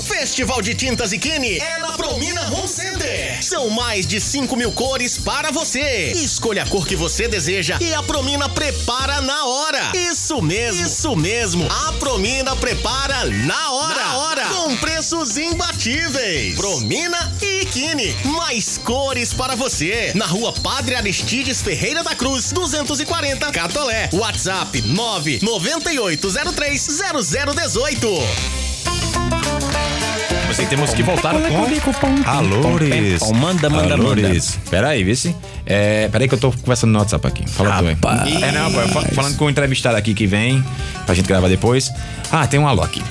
Festival 0.00 0.62
de 0.62 0.74
Tintas 0.74 1.12
e 1.12 1.18
Kine 1.18 1.58
é 1.58 1.78
na 1.78 1.92
Promina 1.92 2.40
Home 2.52 2.68
Center. 2.68 3.42
São 3.42 3.68
mais 3.68 4.06
de 4.06 4.20
5 4.20 4.56
mil 4.56 4.72
cores 4.72 5.18
para 5.18 5.50
você. 5.50 6.12
Escolha 6.12 6.62
a 6.62 6.66
cor 6.66 6.86
que 6.86 6.96
você 6.96 7.28
deseja 7.28 7.76
e 7.80 7.92
a 7.92 8.02
Promina 8.02 8.48
prepara 8.48 9.20
na 9.20 9.44
hora. 9.44 9.92
Isso 9.94 10.40
mesmo, 10.40 10.86
isso 10.86 11.16
mesmo. 11.16 11.68
A 11.70 11.92
Promina 11.94 12.56
prepara 12.56 13.24
na 13.26 13.72
hora. 13.72 13.94
Na 13.94 14.16
hora. 14.16 14.46
Com 14.46 14.76
preços 14.76 15.36
imbatíveis. 15.36 16.56
Promina 16.56 17.32
e 17.42 17.66
Kine. 17.66 18.16
Mais 18.24 18.78
cores 18.78 19.34
para 19.34 19.54
você. 19.54 20.12
Na 20.14 20.26
rua 20.26 20.52
Padre 20.52 20.94
Aristides 20.94 21.60
Ferreira 21.60 22.02
da 22.02 22.14
Cruz, 22.14 22.52
240 22.52 23.50
Catolé. 23.50 24.08
WhatsApp 24.12 24.80
99803 24.80 26.86
0018. 26.86 28.71
Você 30.48 30.66
temos 30.66 30.92
que 30.92 31.02
voltar 31.02 31.32
com 31.48 31.62
Alores. 32.26 33.22
Manda, 33.32 33.70
manda, 33.70 33.94
Alores. 33.94 34.58
Pera 34.70 34.88
aí, 34.88 35.02
vê 35.02 35.14
se. 35.16 35.34
É, 35.64 36.08
pera 36.08 36.24
aí 36.24 36.28
que 36.28 36.34
eu 36.34 36.38
tô 36.38 36.52
conversando 36.52 36.90
no 36.92 36.98
WhatsApp 36.98 37.26
aqui. 37.26 37.48
Fala 37.48 37.70
tu 37.78 37.84
aí. 37.86 37.96
É, 38.42 38.52
não, 38.52 38.70
pô, 38.72 38.80
fa- 38.88 39.02
falando 39.14 39.36
com 39.36 39.46
o 39.46 39.50
entrevistado 39.50 39.96
aqui 39.96 40.12
que 40.12 40.26
vem, 40.26 40.62
pra 41.06 41.14
gente 41.14 41.26
gravar 41.26 41.48
depois. 41.48 41.90
Ah, 42.34 42.46
tem 42.46 42.58
um 42.58 42.66
alô 42.66 42.82
aqui. 42.82 43.02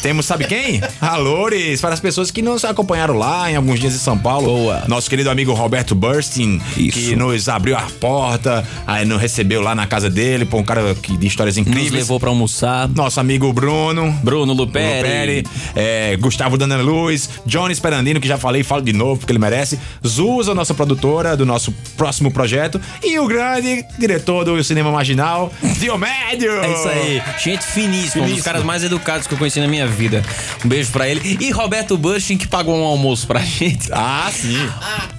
Temos, 0.00 0.24
sabe 0.26 0.46
quem? 0.46 0.80
Alores, 1.00 1.80
para 1.80 1.92
as 1.94 2.00
pessoas 2.00 2.30
que 2.30 2.40
nos 2.42 2.64
acompanharam 2.64 3.14
lá 3.14 3.50
em 3.50 3.56
alguns 3.56 3.78
dias 3.78 3.94
em 3.94 3.98
São 3.98 4.16
Paulo. 4.18 4.46
Boa. 4.46 4.84
Nosso 4.88 5.08
querido 5.08 5.30
amigo 5.30 5.52
Roberto 5.52 5.94
Burstin, 5.94 6.58
que 6.74 6.88
Isso. 6.88 7.16
nos 7.16 7.48
abriu 7.48 7.76
a 7.76 7.82
porta, 8.00 8.66
aí 8.86 9.04
nos 9.04 9.20
recebeu 9.20 9.60
lá 9.62 9.74
na 9.74 9.86
casa 9.86 10.08
dele, 10.10 10.44
pô, 10.44 10.58
um 10.58 10.62
cara 10.64 10.94
que, 10.94 11.16
de 11.16 11.26
histórias 11.26 11.56
Nos 11.56 11.66
incríveis. 11.66 11.92
levou 11.92 12.18
pra 12.18 12.28
almoçar. 12.30 12.88
Nosso 12.88 13.20
amigo 13.20 13.52
Bruno. 13.52 14.12
Bruno 14.22 14.52
Luperi. 14.52 14.96
Luperi, 14.96 15.46
é, 15.74 16.16
Gustavo 16.16 16.56
Dana 16.58 16.76
Luz, 16.78 17.28
Johnny 17.46 17.72
Esperandino, 17.72 18.20
que 18.20 18.28
já 18.28 18.38
falei, 18.38 18.62
falo 18.62 18.82
de 18.82 18.92
novo 18.92 19.20
porque 19.20 19.32
ele 19.32 19.38
merece. 19.38 19.78
Zuza, 20.06 20.54
nossa 20.54 20.72
produtora 20.74 21.36
do 21.36 21.44
nosso 21.46 21.72
próximo 21.96 22.30
projeto. 22.30 22.80
E 23.02 23.18
o 23.18 23.26
grande 23.26 23.84
diretor 23.98 24.44
do 24.44 24.62
Cinema 24.64 24.90
Marginal, 24.90 25.52
Diomédio. 25.78 26.52
É 26.62 26.72
isso 26.72 26.88
aí. 26.88 27.22
Gente 27.42 27.64
finíssima, 27.64 28.24
Finíssimo. 28.24 28.53
Caras 28.54 28.64
mais 28.64 28.84
educados 28.84 29.26
que 29.26 29.34
eu 29.34 29.38
conheci 29.38 29.58
na 29.58 29.66
minha 29.66 29.86
vida. 29.86 30.22
Um 30.64 30.68
beijo 30.68 30.90
pra 30.92 31.08
ele. 31.08 31.36
E 31.40 31.50
Roberto 31.50 31.96
Bushing, 31.98 32.36
que 32.36 32.46
pagou 32.46 32.76
um 32.76 32.84
almoço 32.84 33.26
pra 33.26 33.40
gente. 33.40 33.88
Ah, 33.90 34.30
sim. 34.32 34.56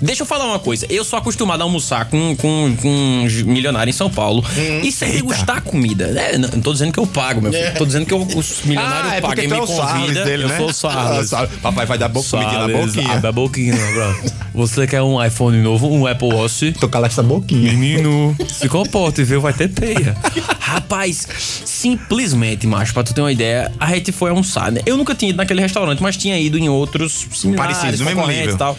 Deixa 0.02 0.22
eu 0.24 0.26
falar 0.26 0.46
uma 0.46 0.60
coisa. 0.60 0.86
Eu 0.90 1.04
sou 1.04 1.20
acostumado 1.20 1.60
a 1.62 1.64
almoçar 1.64 2.06
com, 2.06 2.36
com, 2.38 2.76
com 2.82 2.88
um 2.90 3.24
milionário 3.46 3.90
em 3.90 3.94
São 3.94 4.10
Paulo 4.10 4.44
e 4.84 4.92
sem 4.92 5.12
degustar 5.12 5.62
comida. 5.62 6.06
É, 6.06 6.38
não, 6.38 6.48
não 6.50 6.62
tô 6.62 6.72
dizendo 6.72 6.94
que 6.94 7.00
eu 7.00 7.08
pago, 7.08 7.42
meu 7.42 7.52
filho. 7.52 7.74
Tô 7.76 7.86
dizendo 7.86 8.06
que 8.06 8.14
eu, 8.14 8.22
os 8.22 8.62
milionários 8.64 9.12
Ah, 9.12 9.16
é 9.16 9.22
pagam 9.22 9.44
e 9.44 9.48
me 9.48 9.54
é 9.54 9.60
convida. 9.60 10.24
dele, 10.26 10.44
eu 10.44 10.48
né? 10.50 10.58
sou 10.58 10.70
o 10.70 10.74
Salles. 10.74 11.34
Ah. 11.34 11.48
Papai 11.62 11.86
vai 11.86 11.98
dar 11.98 12.08
na 12.08 12.14
boquinha. 12.14 13.12
Abre 13.12 13.28
a 13.28 13.32
boquinha, 13.32 13.76
bro. 13.76 14.32
Você 14.54 14.88
quer 14.88 15.02
um 15.02 15.24
iPhone 15.24 15.62
novo, 15.62 15.90
um 15.90 16.08
Apple 16.08 16.34
Watch? 16.34 16.72
Tô 16.80 16.88
calando 16.88 17.12
essa 17.12 17.24
boquinha. 17.24 17.74
Menino, 17.74 18.36
se 18.48 18.70
comporte, 18.70 19.24
viu? 19.24 19.42
Vai 19.42 19.52
ter 19.52 19.68
teia. 19.68 20.16
Rapaz, 20.60 21.28
simplesmente, 21.66 22.66
macho, 22.66 22.94
pra 22.94 23.04
tu 23.04 23.14
ter 23.14 23.22
uma 23.26 23.32
ideia, 23.32 23.72
a 23.80 23.88
gente 23.94 24.12
foi 24.12 24.30
almoçar, 24.30 24.72
né? 24.72 24.82
Eu 24.86 24.96
nunca 24.98 25.14
tinha 25.16 25.30
ido 25.30 25.38
naquele 25.38 25.62
restaurante, 25.62 26.02
mas 26.02 26.16
tinha 26.16 26.40
ido 26.40 26.58
em 26.58 26.70
outros 26.70 27.28
similares, 27.34 27.78
Parecidos, 27.78 28.00
no 28.00 28.06
mesmo 28.06 28.28
nível. 28.28 28.56
e 28.56 28.58
tal. 28.58 28.78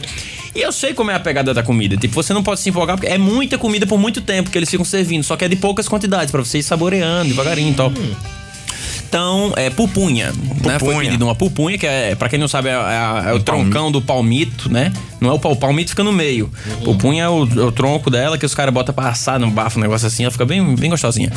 E 0.55 0.63
eu 0.63 0.73
sei 0.73 0.95
como 0.95 1.11
é 1.11 1.15
a 1.15 1.21
pegada 1.21 1.53
da 1.53 1.63
comida. 1.63 1.97
Tipo, 1.99 2.15
você 2.15 2.33
não 2.33 2.43
pode 2.43 2.61
se 2.61 2.71
empolgar, 2.71 2.97
porque 2.97 3.13
é 3.13 3.19
muita 3.19 3.59
comida 3.59 3.87
por 3.87 3.99
muito 3.99 4.23
tempo 4.23 4.49
que 4.51 4.57
eles 4.57 4.71
ficam 4.71 4.87
servindo. 4.87 5.23
Só 5.23 5.37
que 5.37 5.45
é 5.45 5.49
de 5.49 5.57
poucas 5.57 5.87
quantidades, 5.87 6.31
pra 6.31 6.43
você 6.43 6.59
ir 6.59 6.63
saboreando 6.63 7.29
devagarinho 7.29 7.73
e 7.73 7.75
tal. 7.75 7.93
Então, 9.09 9.53
é 9.57 9.71
pupunha, 9.71 10.33
né? 10.65 10.79
Foi 10.79 10.89
Pupunha. 10.89 11.01
pedido 11.01 11.25
uma 11.25 11.35
pupunha, 11.35 11.79
que 11.79 11.87
é, 11.87 12.15
pra 12.15 12.29
quem 12.29 12.39
não 12.39 12.49
sabe, 12.49 12.69
é, 12.69 12.73
é- 12.73 13.31
é 13.31 13.33
o 13.33 13.41
troncão 13.41 13.91
do 13.91 14.03
palmito, 14.03 14.71
né? 14.71 14.93
Não 15.21 15.31
é 15.31 15.33
o 15.33 15.37
o 15.37 15.57
palmito 15.57 15.91
fica 15.91 16.03
no 16.03 16.13
meio. 16.13 16.51
Pupunha 16.85 17.25
é 17.25 17.29
o, 17.29 17.45
é 17.45 17.65
o 17.65 17.73
tronco 17.73 18.11
dela 18.11 18.37
que 18.37 18.45
os 18.45 18.55
caras 18.55 18.75
botam 18.75 18.95
pra 18.95 19.09
assar 19.09 19.39
no 19.39 19.51
bafo, 19.51 19.79
um 19.79 19.83
negócio 19.83 20.07
assim, 20.07 20.25
ela 20.25 20.31
fica 20.33 20.45
bem, 20.45 20.75
bem 20.75 20.91
gostosinha. 20.91 21.33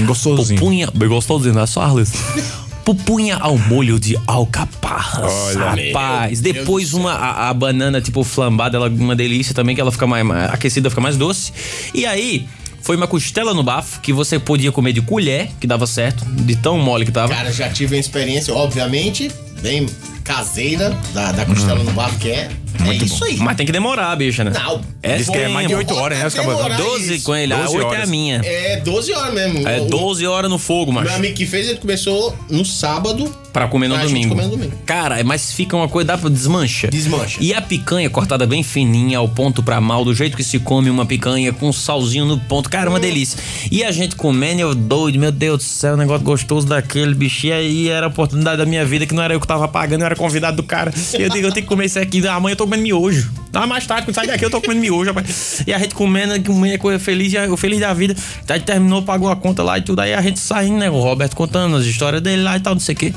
Gostosinho. 0.00 0.58
Pupunha, 0.58 0.88
bem 0.94 1.08
gostosinho, 1.08 1.54
né, 1.54 1.66
Charles? 1.66 2.10
Pupunha 2.84 3.36
ao 3.36 3.56
molho 3.58 4.00
de 4.00 4.18
alcaparras. 4.26 5.54
Olha, 5.56 5.88
Rapaz, 5.92 6.40
depois 6.40 6.94
uma 6.94 7.12
a, 7.12 7.50
a 7.50 7.54
banana 7.54 8.00
tipo 8.00 8.24
flambada, 8.24 8.76
ela 8.78 8.88
uma 8.88 9.14
delícia 9.14 9.54
também, 9.54 9.74
que 9.74 9.80
ela 9.80 9.92
fica 9.92 10.06
mais, 10.06 10.24
mais 10.24 10.50
aquecida, 10.50 10.88
fica 10.88 11.00
mais 11.02 11.16
doce. 11.16 11.52
E 11.94 12.06
aí, 12.06 12.46
foi 12.82 12.96
uma 12.96 13.06
costela 13.06 13.54
no 13.54 13.62
bafo 13.62 14.00
que 14.00 14.12
você 14.12 14.38
podia 14.38 14.72
comer 14.72 14.92
de 14.92 15.02
colher, 15.02 15.50
que 15.60 15.66
dava 15.66 15.86
certo, 15.86 16.24
de 16.24 16.56
tão 16.56 16.78
mole 16.78 17.04
que 17.04 17.12
tava. 17.12 17.32
Cara, 17.32 17.52
já 17.52 17.68
tive 17.68 17.96
uma 17.96 18.00
experiência, 18.00 18.54
obviamente, 18.54 19.30
bem 19.62 19.86
caseira 20.24 20.90
da, 21.12 21.32
da 21.32 21.44
costela 21.44 21.82
no 21.82 21.92
bafo, 21.92 22.18
que 22.18 22.30
é, 22.30 22.48
é 22.88 22.94
isso 22.94 23.24
aí. 23.24 23.36
Mas 23.38 23.56
tem 23.56 23.66
que 23.66 23.72
demorar, 23.72 24.14
bicha, 24.16 24.44
né? 24.44 24.52
Não, 24.54 24.80
é 25.02 25.16
Diz 25.16 25.28
que 25.28 25.36
é 25.36 25.48
mais 25.48 25.66
de 25.68 25.74
tempo. 25.74 25.90
8 25.92 25.94
horas, 26.00 26.18
né? 26.18 26.26
Os 26.26 26.34
Demorar 26.34 26.68
cabos- 26.70 26.76
isso. 26.78 26.90
12 26.90 27.20
com 27.20 27.34
ele, 27.36 27.52
a 27.52 27.56
12 27.62 27.76
8 27.76 27.82
é 27.82 27.86
a 27.86 27.90
horas. 27.98 28.08
minha. 28.08 28.40
É 28.44 28.76
12 28.80 29.12
horas 29.12 29.34
mesmo. 29.34 29.68
É 29.68 29.80
O- 29.80 29.84
12 29.86 30.26
horas 30.26 30.50
no 30.50 30.58
fogo, 30.58 30.92
macho. 30.92 31.06
Meu 31.08 31.16
amigo 31.16 31.34
que 31.34 31.46
fez, 31.46 31.68
ele 31.68 31.78
começou 31.78 32.36
no 32.48 32.64
sábado. 32.64 33.34
Pra 33.52 33.66
comer 33.66 33.88
no 33.88 33.94
Pra 33.96 34.04
gente 34.04 34.12
domingo. 34.12 34.28
comer 34.36 34.44
no 34.44 34.50
domingo. 34.50 34.72
Cara, 34.86 35.18
é, 35.18 35.24
mas 35.24 35.52
fica 35.52 35.76
uma 35.76 35.88
coisa, 35.88 36.06
dá 36.06 36.16
pra 36.18 36.30
desmancha. 36.30 36.86
Desmancha. 36.86 37.38
E 37.40 37.52
a 37.52 37.60
picanha 37.60 38.08
cortada 38.08 38.46
bem 38.46 38.62
fininha, 38.62 39.18
ao 39.18 39.28
ponto 39.28 39.60
pra 39.60 39.80
mal, 39.80 40.04
do 40.04 40.14
jeito 40.14 40.36
que 40.36 40.44
se 40.44 40.60
come 40.60 40.88
uma 40.88 41.04
picanha 41.04 41.52
com 41.52 41.72
salzinho 41.72 42.24
no 42.24 42.38
ponto. 42.38 42.70
Cara, 42.70 42.88
uma 42.88 43.00
delícia. 43.00 43.40
E 43.68 43.82
a 43.82 43.90
gente 43.90 44.14
comendo, 44.14 44.60
eu 44.60 44.72
doido, 44.72 45.18
meu 45.18 45.32
Deus 45.32 45.58
do 45.58 45.64
céu, 45.64 45.94
um 45.94 45.96
negócio 45.96 46.22
gostoso 46.24 46.64
daquele 46.66 47.12
bichinho. 47.12 47.54
aí 47.54 47.88
era 47.88 48.06
a 48.06 48.08
oportunidade 48.08 48.58
da 48.58 48.64
minha 48.66 48.84
vida, 48.86 49.04
que 49.04 49.14
não 49.14 49.22
era 49.22 49.34
eu 49.34 49.40
que 49.40 49.46
tava 49.48 49.66
pagando, 49.66 50.02
eu 50.02 50.06
era 50.06 50.14
convidado 50.14 50.56
do 50.58 50.62
cara. 50.62 50.92
E 51.18 51.20
eu 51.22 51.28
digo, 51.28 51.48
eu 51.48 51.52
tenho 51.52 51.64
que 51.66 51.68
comer 51.68 51.86
isso 51.86 51.98
aqui. 51.98 52.24
Amanhã 52.28 52.52
eu 52.52 52.56
tô 52.60 52.64
comendo 52.64 52.82
miojo. 52.82 53.30
Ah, 53.52 53.66
mais 53.66 53.86
tarde, 53.86 54.06
quando 54.06 54.14
sai 54.14 54.26
daqui, 54.26 54.44
eu 54.44 54.50
tô 54.50 54.60
comendo 54.60 54.80
miojo, 54.80 55.06
rapaz. 55.06 55.62
E 55.66 55.72
a 55.72 55.78
gente 55.78 55.94
comendo, 55.94 56.38
comendo 56.44 56.78
coisa 56.78 56.98
feliz, 56.98 57.32
e 57.32 57.38
o 57.38 57.56
feliz 57.56 57.80
da 57.80 57.92
vida. 57.94 58.14
A 58.48 58.52
gente 58.54 58.64
terminou, 58.64 59.02
pagou 59.02 59.30
a 59.30 59.36
conta 59.36 59.62
lá 59.62 59.78
e 59.78 59.82
tudo. 59.82 60.00
Aí 60.00 60.12
a 60.12 60.20
gente 60.20 60.38
saindo, 60.38 60.78
né? 60.78 60.90
O 60.90 61.00
Roberto 61.00 61.34
contando 61.34 61.76
as 61.76 61.86
histórias 61.86 62.20
dele 62.20 62.42
lá 62.42 62.56
e 62.56 62.60
tal, 62.60 62.74
não 62.74 62.80
sei 62.80 62.94
o 62.94 62.98
quê. 62.98 63.14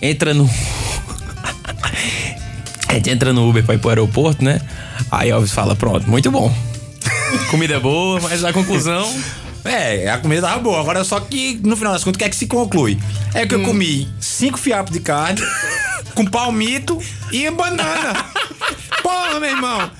Entra 0.00 0.32
no. 0.32 0.48
A 2.88 2.94
gente 2.94 3.10
entra 3.10 3.32
no 3.32 3.48
Uber 3.48 3.64
pra 3.64 3.76
ir 3.76 3.78
pro 3.78 3.90
aeroporto, 3.90 4.42
né? 4.42 4.60
Aí 5.12 5.30
Elvis 5.30 5.52
fala: 5.52 5.76
pronto, 5.76 6.10
muito 6.10 6.28
bom. 6.28 6.52
Comida 7.50 7.74
é 7.74 7.78
boa, 7.78 8.20
mas 8.20 8.42
a 8.42 8.52
conclusão. 8.52 9.08
É, 9.64 10.10
a 10.10 10.18
comida 10.18 10.42
tava 10.42 10.58
boa. 10.58 10.80
Agora 10.80 11.04
só 11.04 11.20
que, 11.20 11.60
no 11.62 11.76
final 11.76 11.92
das 11.92 12.02
contas, 12.02 12.16
o 12.16 12.18
que 12.18 12.24
é 12.24 12.28
que 12.28 12.34
se 12.34 12.46
conclui? 12.46 12.98
É 13.32 13.46
que 13.46 13.54
eu 13.54 13.62
comi 13.62 14.08
cinco 14.18 14.58
fiapos 14.58 14.90
de 14.90 14.98
carne, 14.98 15.40
com 16.16 16.24
palmito 16.24 16.98
e 17.30 17.48
banana. 17.50 18.24
Porra, 19.10 19.40
meu 19.40 19.50
irmão. 19.50 19.90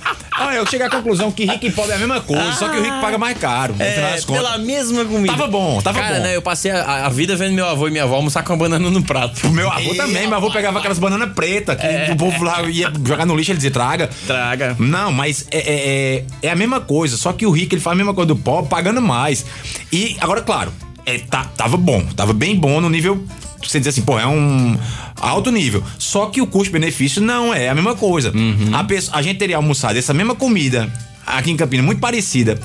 Olha, 0.40 0.56
eu 0.56 0.66
cheguei 0.66 0.86
à 0.86 0.90
conclusão 0.90 1.30
que 1.30 1.44
rico 1.44 1.66
e 1.66 1.70
pobre 1.70 1.92
é 1.92 1.96
a 1.96 1.98
mesma 1.98 2.20
coisa, 2.20 2.52
só 2.54 2.68
que 2.68 2.76
o 2.78 2.82
rico 2.82 3.00
paga 3.00 3.18
mais 3.18 3.36
caro. 3.36 3.74
No 3.74 3.78
final 3.84 3.92
É, 4.10 4.12
das 4.14 4.24
contas. 4.24 4.42
pela 4.42 4.58
mesma 4.58 5.04
comida. 5.04 5.32
Tava 5.34 5.46
bom, 5.48 5.80
tava 5.82 5.98
Cara, 6.00 6.16
bom. 6.16 6.22
né? 6.22 6.36
Eu 6.36 6.42
passei 6.42 6.70
a, 6.70 7.06
a 7.06 7.08
vida 7.10 7.36
vendo 7.36 7.52
meu 7.52 7.66
avô 7.68 7.88
e 7.88 7.90
minha 7.90 8.04
avó 8.04 8.14
almoçar 8.16 8.42
com 8.42 8.52
a 8.52 8.56
banana 8.56 8.88
no 8.90 9.02
prato. 9.02 9.46
O 9.46 9.50
meu 9.50 9.70
avô 9.70 9.94
também, 9.94 10.26
meu 10.26 10.36
avô 10.36 10.50
pegava 10.50 10.78
aquelas 10.78 10.98
bananas 10.98 11.32
pretas 11.34 11.76
que 11.76 12.12
o 12.12 12.16
povo 12.16 12.42
lá 12.44 12.62
ia 12.62 12.90
jogar 13.06 13.26
no 13.26 13.36
lixo, 13.36 13.50
ele 13.50 13.58
dizia, 13.58 13.70
traga. 13.70 14.08
Traga. 14.26 14.76
Não, 14.78 15.12
mas 15.12 15.46
é, 15.50 15.58
é, 15.58 16.14
é- 16.16 16.24
é 16.48 16.50
a 16.50 16.56
mesma 16.56 16.80
coisa, 16.80 17.16
só 17.16 17.32
que 17.32 17.44
o 17.44 17.50
rico 17.50 17.74
ele 17.74 17.80
faz 17.82 17.92
a 17.92 17.96
mesma 17.96 18.14
coisa 18.14 18.28
do 18.28 18.36
pobre, 18.36 18.70
pagando 18.70 19.02
mais. 19.02 19.44
E 19.92 20.16
agora, 20.20 20.40
claro, 20.40 20.72
é, 21.04 21.18
tá, 21.18 21.44
tava 21.56 21.76
bom, 21.76 22.02
tava 22.16 22.32
bem 22.32 22.56
bom 22.56 22.80
no 22.80 22.88
nível. 22.88 23.22
Você 23.62 23.78
diz 23.78 23.88
assim, 23.88 24.02
pô, 24.02 24.18
é 24.18 24.26
um 24.26 24.78
alto 25.16 25.50
nível. 25.50 25.82
Só 25.98 26.26
que 26.26 26.40
o 26.40 26.46
custo-benefício 26.46 27.20
não 27.22 27.52
é 27.52 27.68
a 27.68 27.74
mesma 27.74 27.94
coisa. 27.94 28.32
A, 28.72 28.84
pessoa- 28.84 29.16
a 29.18 29.22
gente 29.22 29.38
teria 29.38 29.56
almoçado 29.56 29.98
essa 29.98 30.14
mesma 30.14 30.34
comida 30.34 30.90
aqui 31.26 31.50
em 31.50 31.56
Campinas, 31.56 31.84
muito 31.84 32.00
parecida. 32.00 32.58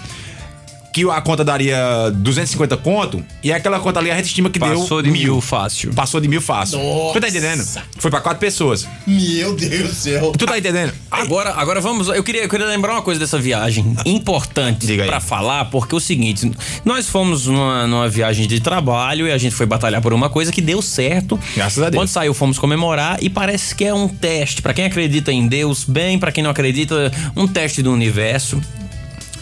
Que 0.95 1.03
a 1.09 1.19
conta 1.19 1.43
daria 1.43 2.09
250 2.09 2.77
conto, 2.77 3.21
e 3.43 3.51
aquela 3.51 3.81
conta 3.81 3.99
ali 3.99 4.09
a 4.09 4.15
gente 4.15 4.27
estima 4.27 4.49
que 4.49 4.57
Passou 4.57 5.01
deu 5.01 5.11
de 5.11 5.19
mil 5.19 5.41
fácil. 5.41 5.93
Passou 5.93 6.21
de 6.21 6.29
mil 6.29 6.39
fácil. 6.39 6.79
Tu 7.11 7.19
tá 7.19 7.27
entendendo? 7.27 7.67
Foi 7.97 8.09
pra 8.09 8.21
quatro 8.21 8.39
pessoas. 8.39 8.87
Meu 9.05 9.53
Deus 9.53 9.89
do 9.89 9.93
céu. 9.93 10.31
Tu 10.31 10.45
tá 10.45 10.57
entendendo? 10.57 10.93
Agora, 11.11 11.53
agora 11.55 11.81
vamos. 11.81 12.07
Eu 12.07 12.23
queria, 12.23 12.43
eu 12.43 12.49
queria 12.49 12.65
lembrar 12.65 12.93
uma 12.93 13.01
coisa 13.01 13.19
dessa 13.19 13.37
viagem 13.37 13.93
importante 14.05 14.95
pra 15.05 15.19
falar, 15.19 15.65
porque 15.65 15.93
é 15.93 15.97
o 15.97 15.99
seguinte: 15.99 16.49
nós 16.85 17.09
fomos 17.09 17.45
numa, 17.45 17.85
numa 17.85 18.07
viagem 18.07 18.47
de 18.47 18.61
trabalho 18.61 19.27
e 19.27 19.33
a 19.33 19.37
gente 19.37 19.53
foi 19.53 19.65
batalhar 19.65 20.01
por 20.01 20.13
uma 20.13 20.29
coisa 20.29 20.49
que 20.49 20.61
deu 20.61 20.81
certo. 20.81 21.37
Graças 21.57 21.83
a 21.83 21.89
Deus. 21.89 21.99
Quando 21.99 22.07
saiu, 22.07 22.33
fomos 22.33 22.57
comemorar 22.57 23.21
e 23.21 23.29
parece 23.29 23.75
que 23.75 23.83
é 23.83 23.93
um 23.93 24.07
teste. 24.07 24.61
Pra 24.61 24.73
quem 24.73 24.85
acredita 24.85 25.29
em 25.29 25.45
Deus, 25.45 25.83
bem, 25.83 26.17
pra 26.17 26.31
quem 26.31 26.41
não 26.41 26.51
acredita, 26.51 27.11
um 27.35 27.45
teste 27.45 27.83
do 27.83 27.91
universo. 27.91 28.61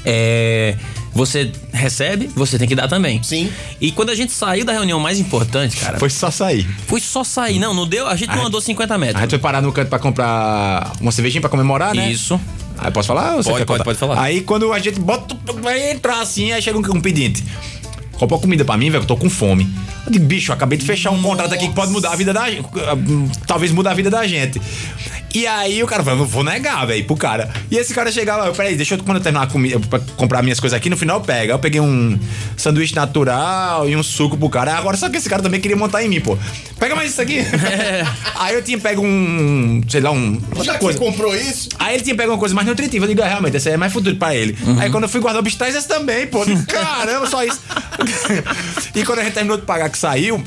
É. 0.04 0.76
Você 1.14 1.52
recebe, 1.72 2.30
você 2.36 2.58
tem 2.58 2.68
que 2.68 2.74
dar 2.76 2.88
também. 2.88 3.22
Sim. 3.22 3.52
E 3.80 3.92
quando 3.92 4.10
a 4.10 4.16
gente 4.16 4.32
saiu 4.32 4.66
da 4.66 4.74
reunião 4.74 5.00
mais 5.00 5.20
importante, 5.20 5.78
cara, 5.78 5.92
foi, 6.00 6.00
Foi 6.00 6.10
só 6.10 6.32
sair. 6.32 6.68
só 7.00 7.24
sair. 7.24 7.60
Não, 7.60 7.74
não 7.74 7.88
deu. 7.88 8.08
A 8.08 8.16
gente 8.16 8.36
não 8.36 8.48
andou 8.48 8.60
50 8.60 8.94
A 8.94 8.98
metros. 8.98 9.22
gente 9.22 9.30
foi 9.30 9.40
parar 9.40 9.62
no 9.62 9.72
canto 9.72 9.90
pra 9.90 10.00
comprar 10.00 10.92
uma 11.00 11.12
cervejinha 11.12 11.42
pra 11.42 11.50
comemorar, 11.50 11.94
né? 11.94 12.10
Isso. 12.12 12.40
Aí 12.78 12.92
posso 12.92 13.08
falar? 13.08 13.36
ou 13.36 13.44
você 13.44 13.50
Pode, 13.52 13.66
pode, 13.66 13.68
contar? 13.68 13.84
pode 13.84 13.98
falar. 14.00 14.22
Aí 14.22 14.42
quando 14.42 14.74
a 14.74 14.80
gente 14.80 15.00
bota, 15.00 15.36
vai 15.62 15.92
entrar 15.92 16.20
assim, 16.20 16.52
aí 16.52 16.62
chega 16.62 16.78
um, 16.78 16.82
um 16.98 17.02
pedinte. 17.02 17.44
Comprou 18.14 18.40
comida 18.40 18.66
pra 18.66 18.76
mim, 18.78 18.90
velho, 18.90 19.04
eu 19.04 19.08
tô 19.08 19.16
com 19.16 19.30
fome. 19.30 19.70
Eu 20.06 20.12
digo, 20.12 20.26
bicho, 20.26 20.52
eu 20.52 20.56
acabei 20.56 20.78
de 20.78 20.86
fechar 20.86 21.12
um 21.12 21.22
contrato 21.22 21.54
aqui 21.54 21.68
que 21.68 21.74
pode 21.74 21.92
mudar 21.92 22.12
a 22.12 22.16
vida 22.16 22.34
da 22.34 22.50
gente. 22.50 22.66
Talvez 23.48 23.72
mudar 23.72 23.92
a 23.92 23.94
vida 23.94 24.10
da 24.10 24.26
gente. 24.28 24.60
E 25.34 25.48
aí 25.48 25.82
o 25.84 25.88
cara 25.88 26.04
falou, 26.04 26.20
não 26.20 26.26
vou 26.26 26.44
negar, 26.44 26.86
velho, 26.86 27.04
pro 27.06 27.16
cara. 27.16 27.52
E 27.72 27.78
esse 27.78 27.94
cara 27.94 28.12
chegava, 28.12 28.46
eu, 28.46 28.54
peraí, 28.54 28.76
deixa 28.76 28.94
eu, 28.94 29.04
quando 29.04 29.18
eu 29.18 29.24
terminar 29.24 29.46
a 29.46 29.48
comida, 29.48 29.80
pra 29.80 30.00
comprar 30.16 30.44
minhas 30.44 30.60
coisas 30.60 30.78
aqui, 30.78 30.90
no 30.90 30.98
final 30.98 31.18
eu 31.18 31.22
pego. 31.22 31.42
Aí 31.42 31.50
eu 31.50 31.60
peguei 31.60 31.82
um 31.82 32.20
sanduíche 32.56 32.96
natural 32.96 33.90
e 33.90 33.96
um 33.96 34.04
suco 34.04 34.38
pro 34.38 34.50
cara. 34.50 34.78
Agora 34.78 34.96
só 34.96 35.10
que 35.10 35.18
esse 35.18 35.28
cara 35.28 35.42
também 35.42 35.60
queria 35.60 35.76
montar 35.76 36.04
em 36.04 36.08
mim, 36.08 36.22
pô. 36.22 36.38
Pega 36.80 36.96
mais 36.96 37.12
isso 37.12 37.22
aqui. 37.22 37.40
aí 38.36 38.54
eu 38.54 38.62
tinha 38.62 38.78
pego 38.78 39.02
um, 39.04 39.82
sei 39.90 40.02
lá, 40.02 40.12
um. 40.12 40.40
Já 40.62 40.74
que 40.74 40.80
coisa. 40.80 41.00
você 41.00 41.06
comprou 41.06 41.36
isso? 41.36 41.70
Aí 41.80 41.96
ele 41.96 42.04
tinha 42.04 42.16
pego 42.16 42.32
uma 42.32 42.38
coisa 42.38 42.54
mais 42.54 42.68
nutritiva. 42.68 43.06
Eu 43.06 43.10
digo, 43.10 43.24
ah, 43.24 43.28
realmente, 43.28 43.58
essa 43.58 43.70
aí 43.70 43.76
é 43.76 43.78
mais 43.78 43.92
futuro 43.92 44.16
pra 44.16 44.36
ele. 44.36 44.56
Uhum. 44.62 44.80
Aí 44.80 44.92
quando 44.92 45.04
eu 45.04 45.10
fui 45.10 45.20
guardar 45.20 45.40
o 45.40 45.44
bicho, 45.44 45.58
traz 45.58 45.76
esse 45.76 45.88
também, 45.88 46.28
pô. 46.28 46.42
Eu 46.42 46.46
digo, 46.46 46.66
Caramba, 46.68 47.26
só 47.28 47.44
isso. 47.44 47.60
e 48.94 49.04
quando 49.04 49.20
a 49.20 49.24
gente 49.24 49.34
terminou 49.34 49.58
de 49.58 49.64
pagar 49.64 49.90
que 49.90 49.98
saiu, 49.98 50.44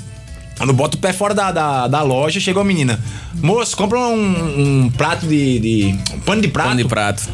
quando 0.57 0.73
bota 0.73 0.97
o 0.97 1.01
pé 1.01 1.13
fora 1.13 1.35
da, 1.35 1.53
da, 1.53 1.87
da 1.87 2.03
loja, 2.03 2.41
chegou 2.41 2.63
a 2.63 2.65
menina. 2.65 2.99
Moço, 3.35 3.77
compra 3.77 3.99
um, 3.99 4.85
um 4.85 4.91
prato 4.91 5.27
de, 5.27 5.59
de. 5.59 5.99
Um 6.15 6.21
pano 6.21 6.43
de 6.43 6.49
prato. 6.49 6.69
Pano 6.69 6.83
de 6.83 6.89
prato. 6.89 7.29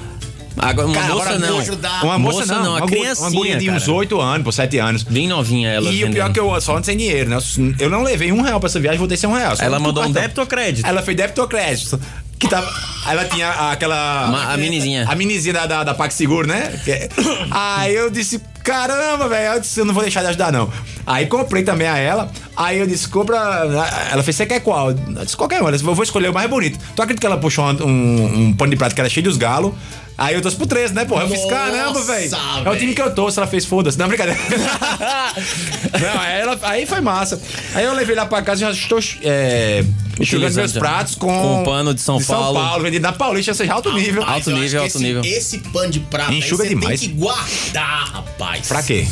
Agora, 0.56 0.86
uma 0.86 0.94
Cara, 0.94 1.14
moça 1.14 1.30
agora 1.30 1.38
não. 1.38 1.56
Uma 2.02 2.18
moça, 2.18 2.46
não, 2.46 2.76
a 2.76 2.78
uma, 2.78 2.86
criancinha, 2.86 3.28
uma 3.28 3.30
guria 3.30 3.56
de 3.56 3.70
uns 3.70 3.84
cara. 3.84 3.92
8 3.92 4.20
anos, 4.20 4.44
por 4.44 4.52
7 4.52 4.78
anos. 4.78 5.02
Bem 5.02 5.26
novinha 5.26 5.70
ela. 5.70 5.90
E 5.90 6.04
o 6.04 6.10
pior 6.10 6.28
vendendo. 6.28 6.32
que 6.34 6.40
eu 6.40 6.60
só 6.60 6.76
ando 6.76 6.84
sem 6.86 6.96
dinheiro, 6.96 7.30
né? 7.30 7.38
Eu 7.78 7.88
não 7.88 8.02
levei 8.02 8.30
um 8.32 8.42
real 8.42 8.60
pra 8.60 8.68
essa 8.68 8.78
viagem, 8.78 8.98
voltei 8.98 9.16
sem 9.16 9.28
um 9.28 9.32
real. 9.32 9.54
Ela 9.58 9.78
mandou 9.80 10.04
um 10.04 10.12
débito 10.12 10.40
ou 10.40 10.46
crédito? 10.46 10.86
Ela 10.86 11.02
fez 11.02 11.16
débito 11.16 11.40
ou 11.40 11.48
crédito. 11.48 11.98
Que 12.38 12.48
tava, 12.48 12.70
ela 13.08 13.24
tinha 13.24 13.48
aquela. 13.70 14.28
Ma- 14.28 14.52
a 14.52 14.56
minizinha. 14.56 15.06
A 15.08 15.14
minizinha 15.14 15.54
da, 15.54 15.66
da, 15.66 15.84
da 15.84 15.94
PagSeguro, 15.94 16.46
né? 16.46 16.78
É- 16.86 17.08
Aí 17.50 17.94
eu 17.94 18.10
disse, 18.10 18.40
caramba, 18.62 19.28
velho. 19.28 19.54
Eu 19.54 19.60
disse, 19.60 19.80
eu 19.80 19.84
não 19.84 19.94
vou 19.94 20.02
deixar 20.02 20.22
de 20.22 20.28
ajudar, 20.28 20.52
não. 20.52 20.70
Aí 21.06 21.26
comprei 21.26 21.62
também 21.62 21.88
a 21.88 21.98
ela. 21.98 22.30
Aí 22.56 22.78
eu 22.78 22.86
disse, 22.86 23.08
compra. 23.08 23.36
Ela 24.10 24.22
fez, 24.22 24.36
você 24.36 24.46
quer 24.46 24.60
qual? 24.60 24.90
Eu 24.90 24.96
disse, 25.24 25.36
qualquer 25.36 25.56
um. 25.60 25.62
Ela 25.62 25.72
disse, 25.72 25.84
eu 25.84 25.94
vou 25.94 26.02
escolher 26.04 26.28
o 26.30 26.34
mais 26.34 26.48
bonito. 26.48 26.78
Tu 26.94 27.02
acredita 27.02 27.20
que 27.20 27.26
ela 27.26 27.38
puxou 27.38 27.64
um, 27.64 27.86
um, 27.86 28.46
um 28.46 28.52
pano 28.52 28.70
de 28.70 28.76
prato 28.76 28.94
que 28.94 29.00
era 29.00 29.10
cheio 29.10 29.24
dos 29.24 29.36
galos? 29.36 29.72
Aí 30.22 30.36
eu 30.36 30.40
trouxe 30.40 30.56
pro 30.56 30.68
13, 30.68 30.94
né, 30.94 31.04
porra? 31.04 31.24
Eu 31.24 31.28
fiz, 31.28 31.44
caramba, 31.46 32.00
velho. 32.00 32.30
É 32.64 32.70
o 32.70 32.76
time 32.76 32.94
que 32.94 33.02
eu 33.02 33.12
torço. 33.12 33.40
Ela 33.40 33.46
fez, 33.48 33.64
foda-se. 33.64 33.98
Não, 33.98 34.06
brincadeira. 34.06 34.38
não, 36.00 36.20
aí, 36.20 36.40
ela, 36.40 36.58
aí 36.62 36.86
foi 36.86 37.00
massa. 37.00 37.42
Aí 37.74 37.84
eu 37.84 37.92
levei 37.92 38.14
lá 38.14 38.24
pra 38.24 38.40
casa 38.40 38.60
e 38.60 38.64
já 38.64 38.70
estou 38.70 39.00
é, 39.24 39.84
enxugando 40.20 40.54
meus 40.54 40.72
pratos 40.74 41.16
com... 41.16 41.26
com 41.26 41.64
pano 41.64 41.92
de 41.92 42.00
São 42.00 42.20
São 42.20 42.36
Paulo. 42.36 42.60
Paulo, 42.60 42.84
vendido 42.84 43.02
na 43.02 43.12
Paulista, 43.12 43.50
ou 43.50 43.56
seja, 43.56 43.72
alto 43.72 43.92
nível. 43.92 44.22
Alto 44.22 44.52
nível, 44.52 44.82
alto 44.82 44.96
esse, 44.96 45.02
nível. 45.02 45.24
Esse 45.24 45.58
pano 45.58 45.90
de 45.90 45.98
prata 45.98 46.30
aí 46.30 46.38
Enxuga 46.38 46.62
você 46.62 46.68
demais. 46.68 47.00
tem 47.00 47.08
que 47.08 47.14
guardar, 47.16 48.12
rapaz. 48.12 48.68
Pra 48.68 48.80
quê? 48.80 49.04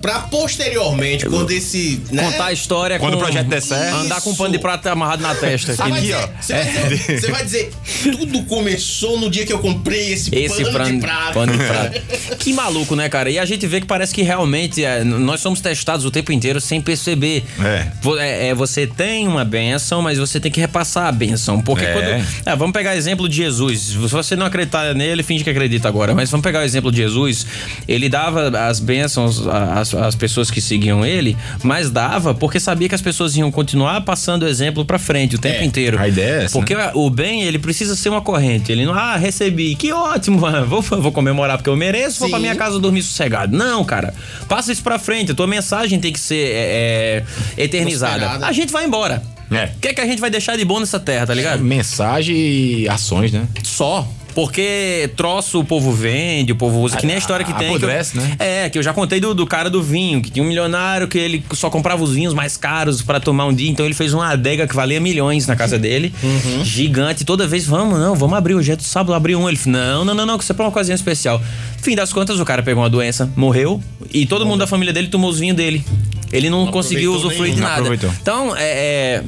Pra 0.00 0.20
posteriormente, 0.20 1.26
quando 1.26 1.50
esse. 1.50 2.00
Né? 2.10 2.22
Contar 2.24 2.46
a 2.46 2.52
história 2.52 2.98
Quando 2.98 3.14
com... 3.14 3.18
o 3.20 3.22
projeto 3.22 3.46
der 3.48 3.62
certo. 3.62 3.96
Andar 3.96 4.20
com 4.20 4.30
um 4.30 4.34
pano 4.36 4.52
de 4.52 4.58
prata 4.58 4.90
amarrado 4.92 5.22
na 5.22 5.34
testa. 5.34 5.72
Você 5.74 5.82
vai, 5.82 5.90
Aqui, 5.92 6.00
dizer, 6.02 6.14
ó. 6.14 6.28
você, 6.40 6.52
vai 6.54 6.88
dizer, 6.88 7.20
você 7.20 7.30
vai 7.32 7.44
dizer, 7.44 7.70
tudo 8.02 8.42
começou 8.44 9.18
no 9.18 9.30
dia 9.30 9.46
que 9.46 9.52
eu 9.52 9.58
comprei 9.58 10.12
esse, 10.12 10.34
Esse 10.34 10.62
pano, 10.64 10.78
pano, 10.78 10.92
de 10.94 10.98
prata. 11.00 11.32
pano 11.32 11.52
de 11.52 11.58
prata. 11.64 12.02
Que 12.38 12.52
maluco, 12.52 12.94
né, 12.94 13.08
cara? 13.08 13.30
E 13.30 13.38
a 13.38 13.44
gente 13.44 13.66
vê 13.66 13.80
que 13.80 13.86
parece 13.86 14.14
que 14.14 14.22
realmente 14.22 14.84
é, 14.84 15.02
nós 15.02 15.40
somos 15.40 15.60
testados 15.60 16.04
o 16.04 16.10
tempo 16.10 16.30
inteiro 16.32 16.60
sem 16.60 16.80
perceber. 16.80 17.44
É. 17.60 17.86
É, 18.18 18.48
é, 18.48 18.54
você 18.54 18.86
tem 18.86 19.26
uma 19.26 19.44
benção, 19.44 20.02
mas 20.02 20.18
você 20.18 20.38
tem 20.38 20.50
que 20.50 20.60
repassar 20.60 21.06
a 21.06 21.12
benção. 21.12 21.60
Porque 21.60 21.84
É. 21.84 21.92
quando. 21.92 22.26
Ah, 22.44 22.54
vamos 22.54 22.72
pegar 22.72 22.90
o 22.90 22.94
exemplo 22.94 23.28
de 23.28 23.36
Jesus. 23.36 23.80
Se 23.80 23.96
você 23.96 24.36
não 24.36 24.46
acreditar 24.46 24.94
nele, 24.94 25.22
finge 25.22 25.42
que 25.42 25.50
acredita 25.50 25.88
agora. 25.88 26.14
Mas 26.14 26.30
vamos 26.30 26.44
pegar 26.44 26.60
o 26.60 26.62
exemplo 26.62 26.90
de 26.92 26.98
Jesus. 26.98 27.46
Ele 27.88 28.08
dava 28.08 28.48
as 28.68 28.78
bênçãos 28.80 29.46
às, 29.94 30.06
às 30.06 30.14
pessoas 30.14 30.50
que 30.50 30.60
seguiam 30.60 31.04
ele, 31.04 31.36
mas 31.62 31.90
dava 31.90 32.34
porque 32.34 32.58
sabia 32.60 32.88
que 32.88 32.94
as 32.94 33.02
pessoas 33.02 33.36
iam 33.36 33.50
continuar 33.50 34.00
passando 34.02 34.42
o 34.44 34.48
exemplo 34.48 34.84
pra 34.84 34.98
frente 34.98 35.36
o 35.36 35.38
tempo 35.38 35.62
É. 35.62 35.64
inteiro. 35.64 35.98
A 35.98 36.08
ideia 36.08 36.40
é 36.40 36.44
essa, 36.44 36.52
Porque 36.58 36.74
o 36.94 37.10
bem, 37.10 37.42
ele 37.42 37.58
precisa 37.58 37.94
ser 37.96 38.08
uma 38.08 38.20
corrente. 38.20 38.70
Ele 38.72 38.84
não, 38.84 38.94
ah, 38.94 39.16
recebi, 39.16 39.74
que 39.74 39.92
ótimo, 39.92 40.40
vou, 40.66 40.82
vou 41.00 41.12
comemorar 41.12 41.56
porque 41.58 41.70
eu 41.70 41.76
mereço, 41.76 42.20
vou 42.20 42.28
pra 42.28 42.38
Sim. 42.38 42.42
minha 42.42 42.56
casa 42.56 42.78
dormir 42.78 43.02
sossegado. 43.02 43.56
Não, 43.56 43.84
cara, 43.84 44.12
passa 44.48 44.72
isso 44.72 44.82
pra 44.82 44.98
frente. 44.98 45.32
A 45.32 45.34
tua 45.34 45.46
mensagem 45.46 45.98
tem 46.00 46.12
que 46.12 46.20
ser 46.20 46.52
é, 46.52 47.24
é, 47.56 47.62
eternizada. 47.62 48.16
Prosperada. 48.18 48.46
A 48.46 48.52
gente 48.52 48.72
vai 48.72 48.84
embora. 48.84 49.22
É. 49.50 49.66
O 49.76 49.78
que 49.80 49.88
é 49.88 49.94
que 49.94 50.00
a 50.00 50.06
gente 50.06 50.20
vai 50.20 50.28
deixar 50.30 50.56
de 50.56 50.64
bom 50.64 50.80
nessa 50.80 50.98
terra, 50.98 51.26
tá 51.26 51.34
ligado? 51.34 51.62
Mensagem 51.62 52.34
e 52.36 52.88
ações, 52.88 53.30
né? 53.32 53.46
Só. 53.62 54.06
Porque 54.36 55.08
troço 55.16 55.60
o 55.60 55.64
povo 55.64 55.90
vende, 55.92 56.52
o 56.52 56.56
povo 56.56 56.80
usa, 56.80 56.94
que 56.98 57.06
nem 57.06 57.16
a 57.16 57.18
história 57.18 57.42
que 57.42 57.54
tem. 57.54 57.68
que 57.68 57.72
eu- 57.72 57.76
Apodrece, 57.88 58.18
né? 58.18 58.36
É, 58.38 58.68
que 58.68 58.76
eu 58.78 58.82
já 58.82 58.92
contei 58.92 59.18
do, 59.18 59.34
do 59.34 59.46
cara 59.46 59.70
do 59.70 59.82
vinho, 59.82 60.20
que 60.20 60.30
tinha 60.30 60.44
um 60.44 60.46
milionário 60.46 61.08
que 61.08 61.16
ele 61.16 61.42
só 61.54 61.70
comprava 61.70 62.04
os 62.04 62.12
vinhos 62.12 62.34
mais 62.34 62.54
caros 62.54 63.00
pra 63.00 63.18
tomar 63.18 63.46
um 63.46 63.54
dia, 63.54 63.70
então 63.70 63.86
ele 63.86 63.94
fez 63.94 64.12
uma 64.12 64.28
adega 64.30 64.66
que 64.68 64.76
valia 64.76 65.00
milhões 65.00 65.46
na 65.46 65.56
casa 65.56 65.78
dele, 65.78 66.12
Uhum. 66.22 66.62
gigante. 66.62 67.24
Toda 67.24 67.46
vez, 67.46 67.64
vamos, 67.66 67.98
não, 67.98 68.14
vamos 68.14 68.36
abrir 68.36 68.54
hoje 68.54 68.72
é 68.72 68.76
sábado, 68.78 69.14
abrir 69.14 69.36
um. 69.36 69.48
Ele 69.48 69.56
falou, 69.56 69.80
não, 69.80 70.04
não, 70.04 70.14
não, 70.14 70.26
não, 70.26 70.36
que 70.36 70.44
isso 70.44 70.52
é 70.52 70.54
pra 70.54 70.64
uma 70.66 70.70
ocasião 70.70 70.94
especial. 70.94 71.40
Fim 71.80 71.96
das 71.96 72.12
contas, 72.12 72.38
o 72.38 72.44
cara 72.44 72.62
pegou 72.62 72.82
uma 72.82 72.90
doença, 72.90 73.32
morreu, 73.34 73.82
e 74.12 74.26
todo 74.26 74.44
mundo 74.44 74.58
da 74.58 74.66
família 74.66 74.92
dele 74.92 75.08
tomou 75.08 75.30
os 75.30 75.38
vinhos 75.38 75.56
dele. 75.56 75.82
Ele 76.30 76.50
não, 76.50 76.66
conseguiu 76.66 77.12
aproveitou 77.14 77.30
usufruir 77.30 77.54
de. 77.54 77.60
Não 77.60 77.68
nada. 77.68 77.80
aproveitou. 77.80 78.10
Então, 78.20 78.54
é- 78.54 78.62
é 78.62 79.22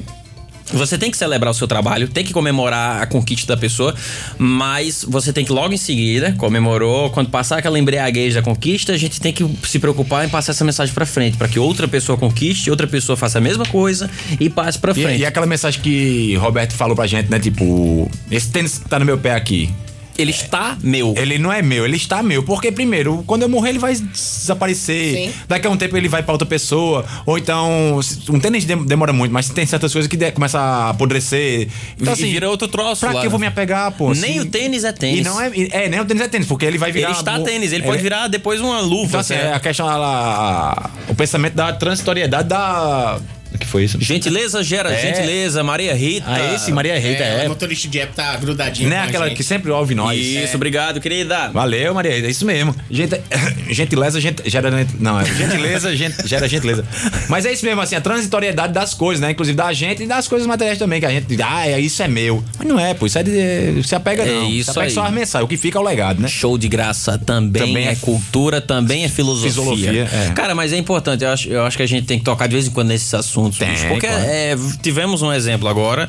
você 0.72 0.98
tem 0.98 1.10
que 1.10 1.16
celebrar 1.16 1.50
o 1.50 1.54
seu 1.54 1.66
trabalho, 1.66 2.08
tem 2.08 2.24
que 2.24 2.32
comemorar 2.32 3.02
a 3.02 3.06
conquista 3.06 3.54
da 3.54 3.60
pessoa, 3.60 3.94
mas 4.38 5.04
você 5.08 5.32
tem 5.32 5.44
que 5.44 5.52
logo 5.52 5.72
em 5.72 5.76
seguida, 5.76 6.32
comemorou, 6.38 7.10
quando 7.10 7.30
passar 7.30 7.58
aquela 7.58 7.78
embriaguez 7.78 8.34
da 8.34 8.42
conquista, 8.42 8.92
a 8.92 8.96
gente 8.96 9.20
tem 9.20 9.32
que 9.32 9.48
se 9.64 9.78
preocupar 9.78 10.24
em 10.24 10.28
passar 10.28 10.52
essa 10.52 10.64
mensagem 10.64 10.94
pra 10.94 11.06
frente, 11.06 11.36
pra 11.36 11.48
que 11.48 11.58
outra 11.58 11.88
pessoa 11.88 12.16
conquiste, 12.18 12.70
outra 12.70 12.86
pessoa 12.86 13.16
faça 13.16 13.38
a 13.38 13.40
mesma 13.40 13.64
coisa 13.66 14.10
e 14.38 14.48
passe 14.50 14.78
pra 14.78 14.92
E, 14.92 15.02
frente. 15.02 15.20
e 15.20 15.26
aquela 15.26 15.46
mensagem 15.46 15.80
que 15.80 16.34
Roberto 16.36 16.72
falou 16.74 16.94
pra 16.96 17.06
gente, 17.06 17.30
né? 17.30 17.38
Tipo, 17.38 18.10
esse 18.30 18.48
tênis 18.50 18.78
que 18.78 18.88
tá 18.88 18.98
no 18.98 19.04
meu 19.04 19.18
pé 19.18 19.34
aqui. 19.34 19.70
Ele 20.18 20.32
está 20.32 20.76
meu. 20.82 21.14
Ele 21.16 21.38
não 21.38 21.52
é 21.52 21.62
meu, 21.62 21.84
ele 21.84 21.96
está 21.96 22.22
meu. 22.24 22.42
Porque, 22.42 22.72
primeiro, 22.72 23.22
quando 23.26 23.42
eu 23.42 23.48
morrer, 23.48 23.70
ele 23.70 23.78
vai 23.78 23.94
desaparecer. 23.94 25.14
Sim. 25.14 25.32
Daqui 25.46 25.66
a 25.66 25.70
um 25.70 25.76
tempo 25.76 25.96
ele 25.96 26.08
vai 26.08 26.22
pra 26.22 26.32
outra 26.32 26.46
pessoa. 26.46 27.04
Ou 27.24 27.38
então, 27.38 28.00
um 28.30 28.40
tênis 28.40 28.64
dem- 28.64 28.84
demora 28.84 29.12
muito, 29.12 29.30
mas 29.32 29.48
tem 29.48 29.64
certas 29.64 29.92
coisas 29.92 30.08
que 30.08 30.16
de- 30.16 30.32
começa 30.32 30.58
a 30.58 30.90
apodrecer. 30.90 31.68
Então, 32.00 32.12
E 32.12 32.14
assim, 32.14 32.30
vira 32.30 32.50
outro 32.50 32.66
troço 32.68 33.00
Pra 33.02 33.12
lá, 33.12 33.20
que 33.20 33.26
eu 33.26 33.30
vou 33.30 33.38
me 33.38 33.46
apegar, 33.46 33.92
pô? 33.92 34.12
Nem 34.12 34.34
Se- 34.34 34.40
o 34.40 34.46
tênis 34.46 34.84
é 34.84 34.92
tênis. 34.92 35.20
E 35.20 35.22
não 35.22 35.40
é, 35.40 35.50
é, 35.70 35.88
nem 35.88 36.00
o 36.00 36.04
tênis 36.04 36.22
é 36.22 36.28
tênis, 36.28 36.46
porque 36.48 36.64
ele 36.64 36.78
vai 36.78 36.90
virar. 36.90 37.10
Ele 37.10 37.18
está 37.18 37.38
tênis, 37.40 37.72
ele 37.72 37.84
pode 37.84 38.02
virar 38.02 38.26
depois 38.28 38.60
uma 38.60 38.80
luva. 38.80 39.06
Então, 39.08 39.20
assim, 39.20 39.34
certo? 39.34 39.46
é 39.46 39.54
a 39.54 39.60
questão, 39.60 39.90
ela, 39.90 40.90
o 41.08 41.14
pensamento 41.14 41.54
da 41.54 41.72
transitoriedade 41.72 42.48
da. 42.48 43.18
O 43.54 43.58
que 43.58 43.66
foi 43.66 43.84
isso? 43.84 43.98
Gentileza 44.00 44.62
gera 44.62 44.92
É. 44.92 45.00
gentileza, 45.00 45.62
Maria 45.62 45.94
Rita. 45.94 46.24
Ah, 46.28 46.54
esse 46.54 46.70
Maria 46.70 46.98
Rita, 46.98 47.22
É, 47.22 47.44
é. 47.44 47.46
o 47.46 47.48
motorista 47.50 47.88
de 47.88 47.98
app 48.00 48.14
tá 48.14 48.36
grudadinho. 48.36 48.92
É 48.92 48.98
a 48.98 49.04
aquela 49.04 49.26
gente. 49.28 49.36
que 49.36 49.42
sempre 49.42 49.70
ouve 49.70 49.94
nós. 49.94 50.18
Isso, 50.18 50.56
obrigado, 50.56 51.00
querida. 51.00 51.48
Valeu, 51.48 51.94
Maria, 51.94 52.12
é 52.12 52.28
isso 52.30 52.44
mesmo. 52.44 52.74
Gente, 52.90 53.20
gentileza 53.70 54.20
gente, 54.20 54.48
gera. 54.48 54.70
Não, 55.00 55.18
é 55.20 55.24
gentileza 55.24 55.94
gente, 55.96 56.26
gera 56.28 56.48
gentileza. 56.48 56.84
Mas 57.28 57.44
é 57.46 57.52
isso 57.52 57.64
mesmo, 57.64 57.80
assim, 57.80 57.94
a 57.96 58.00
transitoriedade 58.00 58.72
das 58.72 58.94
coisas, 58.94 59.20
né? 59.20 59.30
Inclusive 59.30 59.56
da 59.56 59.72
gente 59.72 60.02
e 60.02 60.06
das 60.06 60.28
coisas 60.28 60.46
materiais 60.46 60.78
também, 60.78 61.00
que 61.00 61.06
a 61.06 61.10
gente. 61.10 61.26
Ah, 61.42 61.66
é, 61.66 61.80
isso 61.80 62.02
é 62.02 62.08
meu. 62.08 62.42
Mas 62.58 62.66
não 62.68 62.78
é, 62.78 62.94
pô, 62.94 63.06
isso 63.06 63.18
é 63.18 63.22
de. 63.22 63.82
Se 63.86 63.94
apega, 63.94 64.22
É 64.24 64.26
não. 64.26 64.48
isso 64.50 64.64
se 64.64 64.70
apega 64.78 64.86
aí. 64.86 64.90
só 64.94 65.04
as 65.04 65.12
mensagens. 65.12 65.44
O 65.44 65.48
que 65.48 65.56
fica 65.56 65.78
é 65.78 65.80
o 65.80 65.84
legado, 65.84 66.20
né? 66.20 66.28
Show 66.28 66.58
de 66.58 66.68
graça 66.68 67.18
também, 67.18 67.62
Também 67.62 67.86
é, 67.88 67.92
é 67.92 67.96
cultura, 67.96 68.60
também 68.60 69.04
é 69.04 69.08
filosofia. 69.08 69.52
Filosofia, 69.52 70.08
é. 70.30 70.32
Cara, 70.34 70.54
mas 70.54 70.72
é 70.72 70.76
importante, 70.76 71.24
eu 71.24 71.30
acho, 71.30 71.48
eu 71.48 71.62
acho 71.64 71.76
que 71.76 71.82
a 71.82 71.86
gente 71.86 72.06
tem 72.06 72.18
que 72.18 72.24
tocar 72.24 72.46
de 72.46 72.54
vez 72.54 72.66
em 72.66 72.70
quando 72.70 72.88
nesses 72.88 73.12
assuntos, 73.14 73.37
assuntos. 73.38 73.58
Tem, 73.58 73.70
bicho, 73.70 73.88
porque 73.88 74.06
claro. 74.06 74.22
é, 74.24 74.56
tivemos 74.82 75.22
um 75.22 75.32
exemplo 75.32 75.68
agora. 75.68 76.08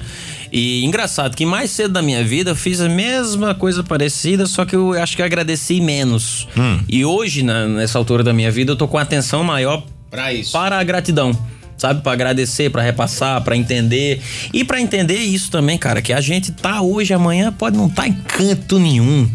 E 0.51 0.83
engraçado 0.83 1.35
que 1.35 1.45
mais 1.45 1.69
cedo 1.69 1.91
da 1.93 2.01
minha 2.01 2.23
vida 2.23 2.51
eu 2.51 2.55
fiz 2.55 2.81
a 2.81 2.89
mesma 2.89 3.53
coisa 3.53 3.83
parecida, 3.83 4.47
só 4.47 4.65
que 4.65 4.75
eu 4.75 4.93
acho 4.93 5.15
que 5.15 5.21
eu 5.21 5.25
agradeci 5.25 5.79
menos. 5.79 6.47
Hum. 6.57 6.79
E 6.89 7.05
hoje, 7.05 7.43
na- 7.43 7.67
nessa 7.67 7.99
altura 7.99 8.23
da 8.23 8.33
minha 8.33 8.49
vida, 8.49 8.71
eu 8.71 8.75
tô 8.75 8.87
com 8.87 8.97
atenção 8.97 9.43
maior 9.43 9.83
Pra 10.09 10.33
isso. 10.33 10.51
para 10.51 10.79
a 10.79 10.83
gratidão. 10.83 11.37
Sabe, 11.77 12.01
Pra 12.01 12.11
agradecer, 12.11 12.69
pra 12.71 12.81
repassar, 12.81 13.41
pra 13.41 13.55
entender. 13.55 14.19
E 14.51 14.65
pra 14.65 14.81
entender 14.81 15.15
isso 15.19 15.49
também, 15.49 15.77
cara, 15.77 16.01
que 16.01 16.11
a 16.11 16.19
gente 16.19 16.51
tá 16.51 16.81
hoje, 16.81 17.13
amanhã 17.13 17.53
pode 17.57 17.77
não 17.77 17.87
estar 17.87 18.05
em 18.07 18.11
canto 18.13 18.77
nenhum. 18.79 19.29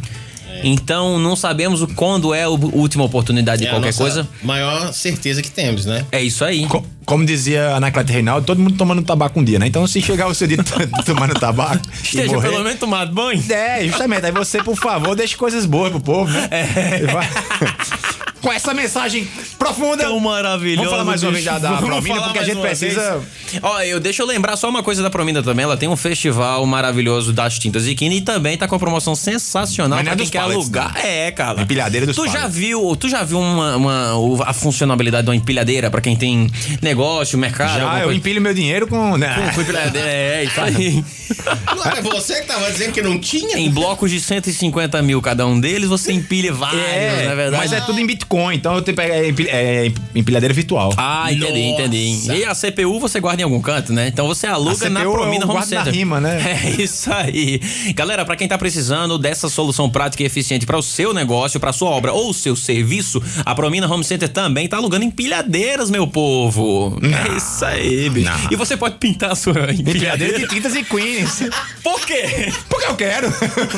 Então, 0.64 1.18
não 1.18 1.36
sabemos 1.36 1.82
o- 1.82 1.88
quando 1.88 2.32
é 2.34 2.44
a 2.44 2.48
última 2.48 3.04
oportunidade 3.04 3.60
de 3.62 3.66
É 3.66 3.70
a 3.70 3.74
qualquer 3.74 3.88
nossa 3.88 3.98
coisa. 3.98 4.28
Maior 4.42 4.92
certeza 4.92 5.42
que 5.42 5.50
temos, 5.50 5.84
né? 5.86 6.04
É 6.10 6.22
isso 6.22 6.44
aí. 6.44 6.66
Co- 6.66 6.84
Como 7.04 7.24
dizia 7.26 7.68
a 7.70 7.76
Anaclete 7.76 8.12
Reinaldo, 8.12 8.46
todo 8.46 8.58
mundo 8.62 8.76
tomando 8.78 9.02
tabaco 9.02 9.38
um 9.38 9.44
dia, 9.44 9.58
né? 9.58 9.66
Então, 9.66 9.86
se 9.86 10.00
chegar 10.00 10.26
o 10.26 10.34
seu 10.34 10.46
dia 10.48 10.56
tomando 11.04 11.34
tabaco 11.34 11.82
e 11.86 12.02
Esteja 12.02 12.32
morrer... 12.34 12.48
pelo 12.48 12.64
menos 12.64 12.78
tomado 12.80 13.12
banho. 13.14 13.44
É, 13.50 13.84
justamente. 13.86 14.24
Aí 14.24 14.32
você, 14.32 14.62
por 14.62 14.74
favor, 14.76 15.14
deixe 15.14 15.36
coisas 15.36 15.66
boas 15.66 15.90
pro 15.90 16.00
povo, 16.00 16.32
né? 16.32 16.48
É. 16.50 17.06
Vai- 17.06 17.28
Com 18.44 18.52
essa 18.52 18.74
mensagem 18.74 19.26
profunda. 19.58 20.04
Tão 20.04 20.20
maravilhoso. 20.20 20.76
Vamos 20.76 20.90
falar 20.90 21.04
mais 21.04 21.22
uma 21.22 21.32
vez 21.32 21.44
da, 21.44 21.58
da 21.58 21.76
Promina, 21.78 22.22
porque 22.22 22.38
a 22.38 22.44
gente 22.44 22.60
precisa. 22.60 23.18
vez. 23.18 23.62
Ó, 23.62 23.80
eu, 23.80 23.98
deixa 23.98 24.22
eu 24.22 24.26
lembrar 24.26 24.56
só 24.56 24.68
uma 24.68 24.82
coisa 24.82 25.02
da 25.02 25.08
Promina 25.08 25.42
também. 25.42 25.64
Ela 25.64 25.76
tem 25.76 25.88
um 25.88 25.96
festival 25.96 26.64
maravilhoso 26.66 27.32
das 27.32 27.58
tintas 27.58 27.86
Ikine 27.86 28.18
e 28.18 28.20
também 28.20 28.56
tá 28.58 28.68
com 28.68 28.74
uma 28.74 28.78
promoção 28.78 29.14
sensacional 29.16 29.98
Mas 29.98 30.04
não 30.06 30.12
pra 30.12 30.12
é 30.12 30.16
quem 30.16 30.24
dos 30.24 30.30
quer 30.30 30.38
pallets, 30.40 30.60
alugar. 30.62 30.94
É, 31.04 31.30
cara. 31.30 31.62
Empilhadeira 31.62 32.06
dos 32.06 32.16
Tu 32.16 32.28
já 32.28 32.46
viu, 32.46 32.94
tu 32.96 33.08
já 33.08 33.22
viu 33.24 33.40
uma, 33.40 33.76
uma- 33.76 34.44
a 34.46 34.52
funcionalidade 34.52 35.24
de 35.24 35.30
uma 35.30 35.36
empilhadeira 35.36 35.90
pra 35.90 36.00
quem 36.02 36.14
tem 36.14 36.50
negócio, 36.82 37.38
mercado? 37.38 37.78
Já, 37.78 37.98
eu 38.00 38.04
coisa? 38.04 38.18
empilho 38.18 38.40
meu 38.42 38.52
dinheiro 38.52 38.86
com. 38.86 39.16
Né? 39.16 39.52
Com 39.54 39.60
empilhadeira, 39.62 40.06
é, 40.06 40.44
isso 40.44 40.60
aí. 40.60 41.04
Não 41.74 41.84
era 41.84 42.02
você 42.02 42.40
que 42.40 42.46
tava 42.46 42.70
dizendo 42.70 42.92
que 42.92 43.00
não 43.02 43.18
tinha? 43.18 43.56
em 43.58 43.70
blocos 43.70 44.10
de 44.10 44.20
150 44.20 45.00
mil 45.02 45.20
cada 45.22 45.46
um 45.46 45.58
deles, 45.58 45.88
você 45.88 46.12
empilha 46.12 46.52
vários, 46.52 46.80
É, 46.82 47.24
não 47.24 47.32
é 47.32 47.36
verdade? 47.36 47.56
mas 47.62 47.72
é 47.72 47.80
tudo 47.80 47.98
em 47.98 48.06
Bitcoin, 48.06 48.33
então 48.52 48.74
eu 48.74 48.82
tenho 48.82 48.96
que 48.96 49.02
pegar 49.02 49.14
é, 49.16 49.28
empil- 49.28 49.48
é, 49.50 49.92
empilhadeira 50.14 50.54
virtual. 50.54 50.92
Ah, 50.96 51.32
entendi, 51.32 51.70
Nossa. 51.70 51.82
entendi. 51.82 52.32
E 52.32 52.44
a 52.44 52.54
CPU 52.54 52.98
você 53.00 53.20
guarda 53.20 53.42
em 53.42 53.44
algum 53.44 53.60
canto, 53.60 53.92
né? 53.92 54.08
Então 54.08 54.26
você 54.26 54.46
aluga 54.46 54.86
A 54.86 54.90
na 54.90 55.00
Promina 55.00 55.44
Home 55.44 55.54
guardo 55.54 55.70
na 55.70 55.84
Center. 55.84 55.92
rima, 55.94 56.20
né? 56.20 56.40
É 56.64 56.82
isso 56.82 57.12
aí. 57.12 57.60
Galera, 57.94 58.24
pra 58.24 58.36
quem 58.36 58.46
tá 58.48 58.56
precisando 58.58 59.18
dessa 59.18 59.48
solução 59.48 59.88
prática 59.90 60.22
e 60.22 60.26
eficiente 60.26 60.64
para 60.66 60.76
o 60.78 60.82
seu 60.82 61.12
negócio, 61.12 61.58
pra 61.60 61.72
sua 61.72 61.90
obra 61.90 62.12
ou 62.12 62.32
seu 62.32 62.54
serviço, 62.56 63.22
a 63.44 63.54
Promina 63.54 63.86
Home 63.92 64.04
Center 64.04 64.28
também 64.28 64.68
tá 64.68 64.76
alugando 64.76 65.04
empilhadeiras, 65.04 65.90
meu 65.90 66.06
povo. 66.06 66.98
É 67.02 67.36
isso 67.36 67.64
aí, 67.64 68.08
bicho. 68.10 68.30
Não. 68.30 68.48
E 68.50 68.56
você 68.56 68.76
pode 68.76 68.96
pintar 68.96 69.32
a 69.32 69.34
sua 69.34 69.52
Empilhadeira 69.72 69.80
empilhadeira. 69.82 70.38
de 70.38 70.48
tintas 70.48 70.74
e 70.74 70.82
queens. 70.84 71.42
Por 71.82 72.00
quê? 72.06 72.52
Porque 72.68 72.86
eu 72.86 72.96
quero. 72.96 73.28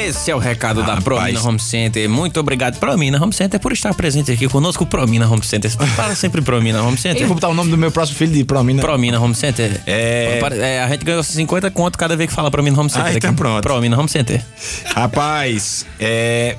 Esse 0.07 0.31
é 0.31 0.35
o 0.35 0.39
recado 0.39 0.81
da 0.81 0.95
Rapaz. 0.95 1.03
Promina 1.03 1.41
Home 1.43 1.59
Center. 1.59 2.09
Muito 2.09 2.39
obrigado, 2.39 2.77
Promina 2.79 3.21
Home 3.21 3.33
Center, 3.33 3.59
por 3.59 3.71
estar 3.71 3.93
presente 3.93 4.31
aqui 4.31 4.47
conosco. 4.47 4.85
Promina 4.85 5.27
Home 5.29 5.43
Center. 5.43 5.69
Fala 5.71 6.15
sempre 6.15 6.41
Promina 6.41 6.81
Home 6.81 6.93
Eu 6.93 6.97
Center. 6.97 7.25
vou 7.27 7.35
botar 7.35 7.49
o 7.49 7.53
nome 7.53 7.71
do 7.71 7.77
meu 7.77 7.91
próximo 7.91 8.17
filho 8.17 8.33
de 8.33 8.43
Promina. 8.43 8.81
Promina 8.81 9.19
Home 9.19 9.35
Center. 9.35 9.79
É. 9.87 10.39
É, 10.59 10.83
A 10.83 10.89
gente 10.89 11.05
ganhou 11.05 11.23
50 11.23 11.71
conto 11.71 11.97
cada 11.97 12.15
vez 12.15 12.29
que 12.29 12.35
fala 12.35 12.49
Promina 12.51 12.79
Home 12.79 12.89
Center. 12.89 13.07
Ah, 13.07 13.13
então 13.15 13.29
aqui. 13.29 13.37
pronto. 13.37 13.61
Promina 13.61 13.97
Home 13.97 14.09
Center. 14.09 14.43
Rapaz, 14.93 15.85
é. 15.99 16.55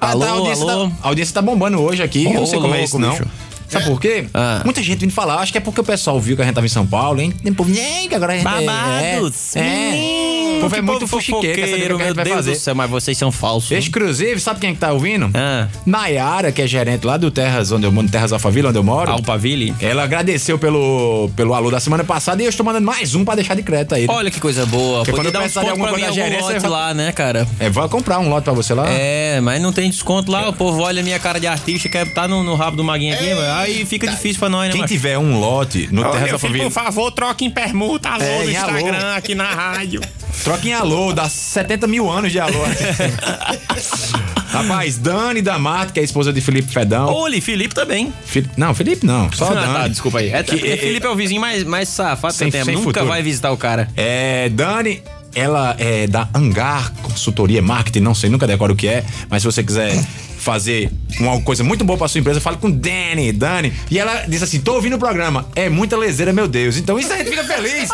Alô, 0.00 0.24
a 0.24 0.30
audiência, 0.30 0.64
alô? 0.64 0.88
Tá, 0.88 0.94
a 1.02 1.08
audiência 1.08 1.34
tá 1.34 1.42
bombando 1.42 1.80
hoje 1.80 2.02
aqui. 2.02 2.24
eu 2.24 2.32
não 2.34 2.46
sei 2.46 2.58
como 2.60 2.74
é 2.74 2.82
isso, 2.82 2.98
não. 2.98 3.10
bicho. 3.12 3.24
Sabe 3.68 3.86
por 3.86 3.98
quê? 4.00 4.26
Ah. 4.34 4.60
Muita 4.66 4.82
gente 4.82 4.98
vindo 4.98 5.12
falar. 5.12 5.36
Acho 5.36 5.50
que 5.50 5.56
é 5.56 5.60
porque 5.60 5.80
o 5.80 5.84
pessoal 5.84 6.20
viu 6.20 6.36
que 6.36 6.42
a 6.42 6.44
gente 6.44 6.54
tava 6.54 6.66
em 6.66 6.70
São 6.70 6.86
Paulo, 6.86 7.20
hein? 7.22 7.32
Tem 7.42 7.54
povo, 7.54 7.70
"Nhém, 7.70 8.06
que 8.06 8.14
agora 8.14 8.34
a 8.34 8.36
gente 8.36 8.46
é- 8.46 8.66
Babados. 8.66 9.56
É. 9.56 9.60
é. 9.60 10.31
O 10.66 10.68
povo 10.70 10.76
é 10.76 10.82
muito 10.82 11.06
fuxiqueiro, 11.06 11.98
meu 11.98 12.14
vai 12.14 12.24
Deus 12.24 12.36
fazer. 12.36 12.50
do 12.52 12.56
céu, 12.58 12.74
mas 12.74 12.90
vocês 12.90 13.16
são 13.18 13.32
falsos. 13.32 13.70
Exclusive, 13.72 14.38
sabe 14.40 14.60
quem 14.60 14.70
é 14.70 14.72
que 14.74 14.78
tá 14.78 14.92
ouvindo? 14.92 15.30
Ah. 15.34 15.66
Nayara, 15.84 16.52
que 16.52 16.62
é 16.62 16.66
gerente 16.66 17.06
lá 17.06 17.16
do 17.16 17.30
Terras, 17.30 17.72
onde 17.72 17.84
eu 17.86 17.92
moro, 17.92 18.08
Terras 18.08 18.32
Alphaville, 18.32 18.66
onde 18.68 18.78
eu 18.78 18.82
moro. 18.82 19.10
Alphaville. 19.10 19.74
Ela 19.80 20.04
agradeceu 20.04 20.58
pelo, 20.58 21.30
pelo 21.36 21.54
alô 21.54 21.70
da 21.70 21.80
semana 21.80 22.04
passada 22.04 22.42
e 22.42 22.46
eu 22.46 22.50
estou 22.50 22.64
mandando 22.64 22.86
mais 22.86 23.14
um 23.14 23.24
pra 23.24 23.34
deixar 23.34 23.54
de 23.54 23.62
crédito 23.62 23.94
aí. 23.94 24.06
Olha 24.08 24.30
que 24.30 24.40
coisa 24.40 24.64
boa. 24.66 24.98
Porque 24.98 25.10
Podia 25.12 25.24
quando 25.24 25.32
dar 25.32 25.40
um 25.40 25.44
desconto 25.44 25.68
alguma 25.70 25.88
pra 25.88 25.96
mim 25.96 26.02
da 26.02 26.08
algum 26.08 26.20
gerência, 26.22 26.46
lote 26.46 26.58
vai- 26.60 26.70
lá, 26.70 26.94
né, 26.94 27.12
cara? 27.12 27.46
É, 27.58 27.68
vou 27.68 27.88
comprar 27.88 28.18
um 28.18 28.28
lote 28.28 28.44
pra 28.44 28.52
você 28.52 28.74
lá. 28.74 28.88
É, 28.88 29.40
mas 29.40 29.60
não 29.60 29.72
tem 29.72 29.90
desconto 29.90 30.30
lá. 30.30 30.48
O 30.48 30.52
povo 30.52 30.82
olha 30.82 31.00
a 31.00 31.04
minha 31.04 31.18
cara 31.18 31.38
de 31.40 31.46
artista, 31.46 31.88
quer 31.88 32.04
botar 32.06 32.28
no, 32.28 32.42
no 32.42 32.54
rabo 32.54 32.76
do 32.76 32.84
Maguinho 32.84 33.14
aqui, 33.14 33.24
Eita. 33.24 33.56
aí 33.56 33.84
fica 33.84 34.06
difícil 34.06 34.38
pra 34.38 34.48
nós, 34.48 34.66
né, 34.68 34.72
Quem 34.72 34.80
macho? 34.82 34.92
tiver 34.92 35.18
um 35.18 35.38
lote 35.38 35.88
no 35.90 36.02
Terras 36.10 36.32
Alphaville, 36.34 36.70
favor, 36.70 37.10
troque 37.12 37.44
em 37.44 37.50
permuta, 37.50 38.08
alô, 38.10 38.22
É, 38.24 38.44
em 38.46 38.56
alô. 38.56 38.72
aqui 39.16 39.34
na 39.34 39.44
rádio. 39.50 40.00
Troca 40.44 40.66
em 40.68 40.72
alô, 40.72 41.12
dá 41.12 41.28
70 41.28 41.86
mil 41.86 42.10
anos 42.10 42.32
de 42.32 42.40
alô. 42.40 42.58
Rapaz, 44.48 44.98
Dani 44.98 45.40
da 45.40 45.58
Marte, 45.58 45.92
que 45.94 45.98
é 46.00 46.02
a 46.02 46.04
esposa 46.04 46.32
de 46.32 46.40
Felipe 46.40 46.70
Fedão. 46.72 47.06
Olha, 47.12 47.40
Felipe 47.40 47.74
também. 47.74 48.12
Fi- 48.24 48.46
Não, 48.56 48.74
Felipe 48.74 49.06
não, 49.06 49.30
só 49.32 49.46
Ah, 49.50 49.54
Dani. 49.54 49.72
tá, 49.72 49.88
desculpa 49.88 50.18
aí. 50.18 50.28
É, 50.30 50.42
Que- 50.42 50.52
porque 50.56 50.66
é- 50.68 50.76
Felipe 50.76 51.06
é 51.06 51.08
o 51.10 51.16
vizinho 51.16 51.40
mais, 51.40 51.64
mais 51.64 51.88
safado 51.88 52.34
Sem- 52.34 52.50
que 52.50 52.56
eu 52.58 52.64
tenho. 52.64 52.78
Nunca 52.78 52.88
futuro. 52.90 53.06
vai 53.06 53.22
visitar 53.22 53.50
o 53.50 53.56
cara. 53.56 53.88
É, 53.96 54.50
Dani, 54.50 55.02
ela 55.34 55.74
é 55.78 56.06
da 56.06 56.28
Hangar 56.34 56.92
Consultoria 57.02 57.62
Marketing, 57.62 58.00
não 58.00 58.14
sei, 58.14 58.28
nunca 58.28 58.46
decoro 58.46 58.74
o 58.74 58.76
que 58.76 58.88
é, 58.88 59.02
mas 59.30 59.42
se 59.42 59.46
você 59.46 59.62
quiser 59.62 59.98
fazer 60.38 60.90
uma 61.18 61.40
coisa 61.40 61.64
muito 61.64 61.82
boa 61.84 61.96
pra 61.98 62.08
sua 62.08 62.18
empresa, 62.20 62.38
fale 62.40 62.58
com 62.58 62.70
Dani, 62.70 63.32
Dani. 63.32 63.72
E 63.90 63.98
ela 63.98 64.24
disse 64.28 64.44
assim: 64.44 64.60
tô 64.60 64.74
ouvindo 64.74 64.96
o 64.96 64.98
programa, 64.98 65.46
é 65.56 65.70
muita 65.70 65.96
lezeira, 65.96 66.30
meu 66.32 66.46
Deus. 66.46 66.76
Então 66.76 66.98
isso 66.98 67.10
a 67.12 67.16
gente 67.16 67.30
fica 67.30 67.44
feliz. 67.44 67.88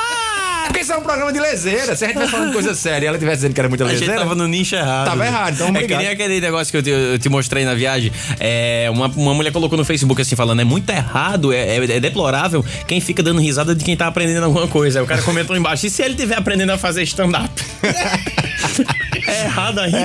Porque 0.68 0.80
isso 0.80 0.92
é 0.92 0.96
um 0.96 1.02
programa 1.02 1.32
de 1.32 1.40
lezeira. 1.40 1.96
Se 1.96 2.04
a 2.04 2.08
gente 2.08 2.16
estiver 2.18 2.30
falando 2.30 2.52
coisa 2.52 2.74
séria 2.74 3.06
e 3.06 3.08
ela 3.08 3.16
estivesse 3.16 3.36
dizendo 3.38 3.54
que 3.54 3.60
era 3.60 3.68
muita 3.68 3.84
A 3.84 3.88
gente 3.88 4.00
lezeira. 4.00 4.20
tava 4.20 4.34
no 4.34 4.46
nicho 4.46 4.76
errado. 4.76 5.06
Tava 5.06 5.26
errado, 5.26 5.54
então 5.54 5.66
É 5.68 5.70
que 5.70 5.76
obrigado. 5.78 5.98
nem 6.00 6.08
aquele 6.08 6.40
negócio 6.40 6.70
que 6.70 6.76
eu 6.76 6.82
te, 6.82 6.90
eu 6.90 7.18
te 7.18 7.28
mostrei 7.28 7.64
na 7.64 7.74
viagem. 7.74 8.12
É, 8.38 8.88
uma, 8.90 9.06
uma 9.08 9.34
mulher 9.34 9.52
colocou 9.52 9.76
no 9.76 9.84
Facebook 9.84 10.20
assim, 10.22 10.36
falando: 10.36 10.60
é 10.60 10.64
muito 10.64 10.88
errado, 10.90 11.52
é, 11.52 11.76
é- 11.76 11.96
é 11.96 12.00
deplorável 12.00 12.64
quem 12.86 13.00
fica 13.00 13.22
dando 13.22 13.40
risada 13.40 13.74
de 13.74 13.84
quem 13.84 13.96
tá 13.96 14.06
aprendendo 14.06 14.44
alguma 14.44 14.68
coisa. 14.68 14.98
Aí 15.00 15.04
o 15.04 15.06
cara 15.08 15.22
comentou 15.22 15.56
embaixo: 15.56 15.86
e 15.86 15.90
se 15.90 16.02
ele 16.02 16.14
estiver 16.14 16.36
aprendendo 16.38 16.70
a 16.72 16.78
fazer 16.78 17.02
stand-up? 17.02 17.50
é 19.28 19.44
errado 19.44 19.78
ainda. 19.80 19.98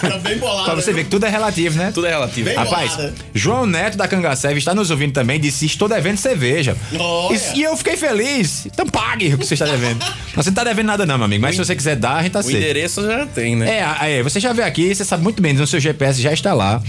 Tá 0.00 0.18
bem 0.18 0.38
bolado. 0.38 0.64
Pra 0.64 0.74
você 0.74 0.92
ver 0.92 1.04
que 1.04 1.10
tudo 1.10 1.26
é 1.26 1.28
relativo, 1.28 1.78
né? 1.78 1.90
Tudo 1.92 2.06
é 2.06 2.10
relativo. 2.10 2.48
Bem 2.48 2.56
Rapaz, 2.56 2.92
bolada. 2.96 3.14
João 3.34 3.66
Neto 3.66 3.96
da 3.96 4.06
Cangacev 4.08 4.56
está 4.58 4.74
nos 4.74 4.90
ouvindo 4.90 5.12
também, 5.12 5.40
disse: 5.40 5.66
Estou 5.66 5.88
devendo 5.88 6.16
cerveja. 6.18 6.76
Olha. 6.98 7.36
E, 7.54 7.58
e 7.58 7.62
eu 7.62 7.76
fiquei 7.76 7.96
feliz. 7.96 8.66
Então 8.66 8.86
pague 8.86 9.34
o 9.34 9.38
que 9.38 9.46
você 9.46 9.54
está 9.54 9.66
devendo. 9.66 10.04
Mas 10.34 10.44
você 10.44 10.50
não 10.50 10.54
tá 10.54 10.64
devendo 10.64 10.86
nada, 10.86 11.06
não, 11.06 11.16
meu 11.16 11.24
amigo. 11.24 11.42
Mas 11.42 11.56
se 11.56 11.64
você 11.64 11.74
quiser 11.74 11.96
dar, 11.96 12.16
a 12.16 12.22
gente 12.22 12.32
tá 12.32 12.38
O 12.38 12.40
aceito. 12.40 12.56
endereço 12.56 13.04
já 13.06 13.26
tem, 13.26 13.56
né? 13.56 13.68
É, 14.02 14.18
é, 14.18 14.22
você 14.22 14.38
já 14.40 14.52
vê 14.52 14.62
aqui, 14.62 14.94
você 14.94 15.04
sabe 15.04 15.22
muito 15.22 15.40
bem, 15.42 15.52
no 15.52 15.66
seu 15.66 15.80
GPS 15.80 16.20
já 16.20 16.32
está 16.32 16.52
lá. 16.54 16.82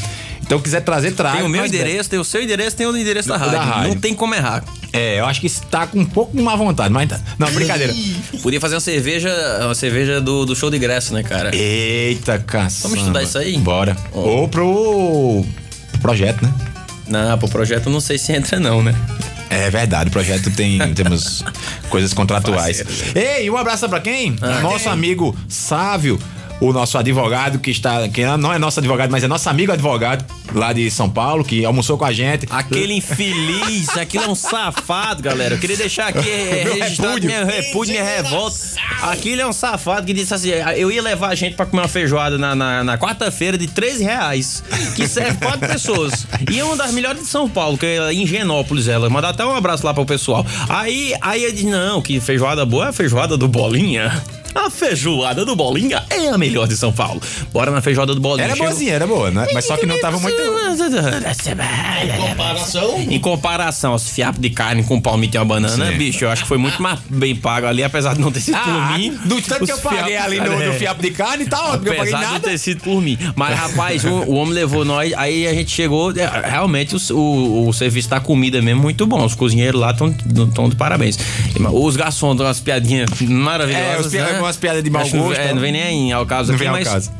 Então, 0.50 0.60
quiser 0.60 0.82
trazer, 0.82 1.12
traz. 1.12 1.36
Tem 1.38 1.46
o 1.46 1.50
meu 1.50 1.64
endereço, 1.64 2.10
tem 2.10 2.18
o 2.18 2.24
seu 2.24 2.42
endereço, 2.42 2.76
tem 2.76 2.88
o 2.88 2.98
endereço 2.98 3.30
da 3.30 3.38
Da 3.38 3.46
rádio. 3.46 3.60
rádio. 3.60 3.90
Não 3.90 4.02
tem 4.02 4.16
como 4.16 4.34
errar. 4.34 4.64
É, 4.92 5.20
eu 5.20 5.28
acho 5.28 5.40
que 5.40 5.46
está 5.46 5.86
com 5.86 6.00
um 6.00 6.06
pouco 6.06 6.36
de 6.36 6.42
má 6.42 6.56
vontade, 6.56 6.92
mas 6.92 7.08
tá. 7.08 7.20
Não, 7.38 7.52
brincadeira. 7.52 7.94
Podia 8.42 8.60
fazer 8.60 8.74
uma 8.74 8.82
cerveja, 8.82 9.30
uma 9.62 9.76
cerveja 9.76 10.20
do, 10.20 10.48
do 10.48 10.56
show 10.56 10.72
de 10.72 10.78
ingresso, 10.78 11.14
né, 11.14 11.22
cara? 11.22 11.56
Eita, 11.56 12.40
caçamba. 12.40 12.88
Vamos 12.96 13.00
estudar 13.02 13.22
isso 13.22 13.38
aí? 13.38 13.56
Bora. 13.60 13.96
Ou 14.12 14.48
pro 14.48 15.46
projeto, 16.02 16.42
né? 16.44 16.52
Não, 17.08 17.38
pro 17.38 17.48
projeto 17.48 17.88
não 17.88 18.02
sei 18.02 18.18
se 18.18 18.32
entra 18.34 18.60
não, 18.60 18.82
né? 18.82 18.96
É 19.52 19.70
verdade, 19.70 20.10
o 20.10 20.12
projeto 20.12 20.50
tem 20.50 20.80
temos 20.96 21.46
coisas 21.90 22.12
contratuais. 22.12 22.84
Ei, 23.14 23.48
um 23.52 23.58
abraço 23.58 23.88
pra 23.88 24.00
quem? 24.00 24.36
nosso 24.64 24.90
amigo 24.90 25.38
Sávio, 25.48 26.20
o 26.60 26.74
nosso 26.74 26.98
advogado 26.98 27.60
que 27.60 27.72
está, 27.72 28.08
que 28.10 28.26
não 28.38 28.52
é 28.54 28.60
nosso 28.60 28.80
advogado, 28.80 29.10
mas 29.10 29.24
é 29.24 29.28
nosso 29.28 29.50
amigo 29.50 29.72
advogado 29.72 30.26
lá 30.54 30.74
de 30.74 30.90
São 30.92 31.10
Paulo, 31.10 31.44
que 31.44 31.64
almoçou 31.64 31.98
com 31.98 32.06
a 32.06 32.12
gente. 32.12 32.48
Aquele 32.50 32.94
infeliz, 32.96 33.90
aquilo 33.98 34.26
é 34.26 34.28
um 34.28 34.36
safado, 34.36 35.22
galera. 35.22 35.56
Eu 35.56 35.60
queria 35.60 35.78
deixar 35.78 36.08
aqui 36.08 36.28
Meu 36.64 36.74
registrado 36.74 37.14
repúdio. 37.14 37.30
minha 37.30 37.46
repúdio, 37.46 37.94
minha 37.94 38.04
revolta. 38.04 38.58
Aquilo 39.04 39.42
é 39.42 39.48
um 39.48 39.54
safado 39.54 40.06
que 40.06 40.14
disse 40.14 40.34
assim: 40.34 40.50
eu 40.76 40.92
ia 40.92 41.02
levar 41.02 41.30
a 41.30 41.36
gente 41.36 41.56
pra 41.56 41.66
comer 41.66 41.84
uma 41.84 41.88
feijoada 41.88 42.38
na, 42.38 42.56
na, 42.56 42.84
na 42.84 42.98
quarta-feira 42.98 43.58
de 43.58 43.68
13 43.68 44.04
reais, 44.04 44.64
que 44.96 45.08
serve 45.08 45.38
quatro 45.38 45.68
pessoas. 45.70 46.28
E 46.52 46.60
é 46.60 46.64
uma 46.64 46.76
das 46.76 46.92
melhores 46.92 47.22
de 47.22 47.28
São 47.28 47.48
Paulo, 47.50 47.78
que 47.78 47.86
é 47.86 48.14
em 48.14 48.26
Genópolis, 48.26 48.88
ela. 48.88 49.10
Mandar 49.10 49.30
até 49.30 49.46
um 49.46 49.56
abraço 49.56 49.86
lá 49.86 49.94
pro 49.94 50.06
pessoal. 50.06 50.46
Aí, 50.68 51.14
aí 51.22 51.44
eu 51.44 51.52
disse: 51.52 51.66
não, 51.66 52.02
que 52.02 52.20
feijoada 52.20 52.66
boa 52.66 52.88
é 52.88 52.90
a 52.90 52.94
feijoada 52.94 53.38
do 53.38 53.48
Bolinha. 53.48 54.22
A 54.56 54.70
feijoada 54.70 55.46
do 55.46 55.56
Bolinha 55.56 56.04
é 56.10 56.30
a 56.30 56.38
melhor 56.38 56.68
de 56.68 56.76
São 56.76 56.92
Paulo. 56.92 57.22
Bora 57.54 57.72
na 57.72 57.82
feijoada 57.82 58.14
do 58.16 58.20
Bolinha. 58.22 58.46
Era 58.46 58.54
Chegou- 58.56 58.68
boazinha, 58.70 58.94
era 58.94 59.08
boa, 59.08 59.32
né? 59.32 59.48
Mas 59.54 59.66
só 59.66 59.78
que 59.78 59.86
não 59.86 60.00
tava 60.00 60.20
muito. 60.20 60.36
Comparação. 62.18 63.00
Em 63.00 63.20
comparação 63.20 63.92
aos 63.94 64.10
fiapos 64.10 64.42
de 64.42 64.50
carne 64.50 64.84
com 64.84 65.00
palmito 65.00 65.36
e 65.36 65.40
uma 65.40 65.46
banana, 65.46 65.92
Sim. 65.92 65.98
bicho, 65.98 66.24
eu 66.26 66.30
acho 66.30 66.44
que 66.44 66.48
foi 66.48 66.58
muito 66.58 66.82
mais 66.82 67.00
bem 67.10 67.36
pago 67.36 67.68
ali, 67.68 67.84
apesar 67.84 68.14
de 68.16 68.22
não 68.22 68.32
ter 68.32 68.40
sido 68.42 68.58
por 68.58 68.70
Ah, 68.70 68.98
mim. 68.98 69.12
do 69.26 69.42
tanto 69.42 69.66
que 69.66 69.72
eu 69.72 69.78
paguei 69.80 70.14
fiapos- 70.16 70.26
ali 70.26 70.40
no, 70.40 70.66
no 70.68 70.74
fiapo 70.74 71.02
de 71.02 71.12
carne, 71.12 71.46
tá 71.46 71.58
porque 71.58 71.90
eu 71.90 71.96
paguei 71.96 72.14
Apesar 72.14 72.18
de 72.20 72.34
nada. 72.34 72.50
ter 72.50 72.58
sido 72.58 72.82
por 72.82 73.02
mim. 73.02 73.18
Mas, 73.36 73.58
rapaz, 73.58 74.04
o, 74.06 74.10
o 74.10 74.34
homem 74.36 74.54
levou 74.54 74.84
nós, 74.84 75.14
aí 75.16 75.48
a 75.48 75.54
gente 75.54 75.72
chegou. 75.72 76.12
é, 76.12 76.50
Realmente, 76.50 76.96
o, 76.96 77.16
o, 77.16 77.68
o 77.70 77.74
serviço 77.74 78.10
da 78.10 78.20
comida 78.20 78.62
mesmo 78.62 78.82
muito 78.82 79.06
bom. 79.06 79.24
Os 79.26 79.36
cozinheiros 79.36 79.80
lá 79.80 79.92
estão 79.92 80.70
de 80.70 80.76
parabéns. 80.76 81.18
Os 81.72 81.96
garçons 81.96 82.36
dão 82.38 82.46
umas 82.46 82.60
piadinhas 82.60 83.10
maravilhosas. 83.22 83.90
É, 83.96 84.00
os 84.00 84.08
pi- 84.12 84.18
né? 84.34 84.39
Umas 84.44 84.58
piadas 84.58 84.84
de 84.84 84.90
mau 84.90 85.04
que 85.04 85.16
não- 85.16 85.24
gosto, 85.28 85.40
É, 85.40 85.54
não 85.54 85.62
vem 85.62 85.72
nem 85.72 85.84
aí 85.84 86.12
ao 86.12 86.26
caso 86.26 86.50
Não 86.50 86.56
aqui, 86.56 86.60
vem 86.64 86.68
ao 86.70 86.76
mas. 86.76 86.88
caso. 86.88 87.12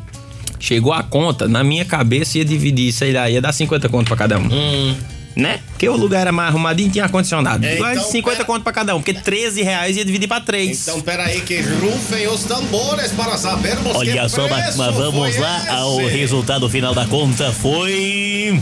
Chegou 0.60 0.92
a 0.92 1.02
conta, 1.04 1.48
na 1.48 1.64
minha 1.64 1.86
cabeça 1.86 2.38
ia 2.38 2.44
dividir 2.46 2.90
isso 2.90 3.04
aí 3.04 3.14
ia 3.34 3.42
dar 3.42 3.54
50 3.54 3.88
conto 3.88 4.08
pra 4.08 4.18
cada 4.18 4.38
um. 4.38 4.96
Né? 5.36 5.60
Porque 5.70 5.88
o 5.88 5.96
lugar 5.96 6.22
era 6.22 6.32
mais 6.34 6.50
arrumadinho 6.50 6.90
e 6.90 6.92
tinha 6.92 7.06
ar-condicionado. 7.06 7.66
É, 7.66 7.78
Mas 7.80 7.98
então, 8.00 8.12
50 8.12 8.38
pera- 8.38 8.46
conto 8.48 8.64
pra 8.64 8.74
cada 8.74 8.94
um, 8.94 9.00
porque 9.00 9.14
13 9.14 9.62
reais 9.62 9.96
ia 9.96 10.04
dividir 10.04 10.28
pra 10.28 10.42
3. 10.42 10.82
Então, 10.86 11.00
peraí, 11.00 11.40
que 11.42 11.62
rufem 11.62 12.28
os 12.28 12.44
tambores 12.44 13.12
para 13.14 13.38
sabermos 13.38 13.96
Olha 13.96 14.24
que 14.24 14.30
só, 14.30 14.50
mas, 14.50 14.76
vamos 14.76 15.36
foi 15.36 15.40
lá. 15.42 15.64
esse. 15.64 15.72
O 16.04 16.08
resultado 16.08 16.68
final 16.70 16.94
da 16.94 17.06
conta 17.06 17.54
foi. 17.54 18.60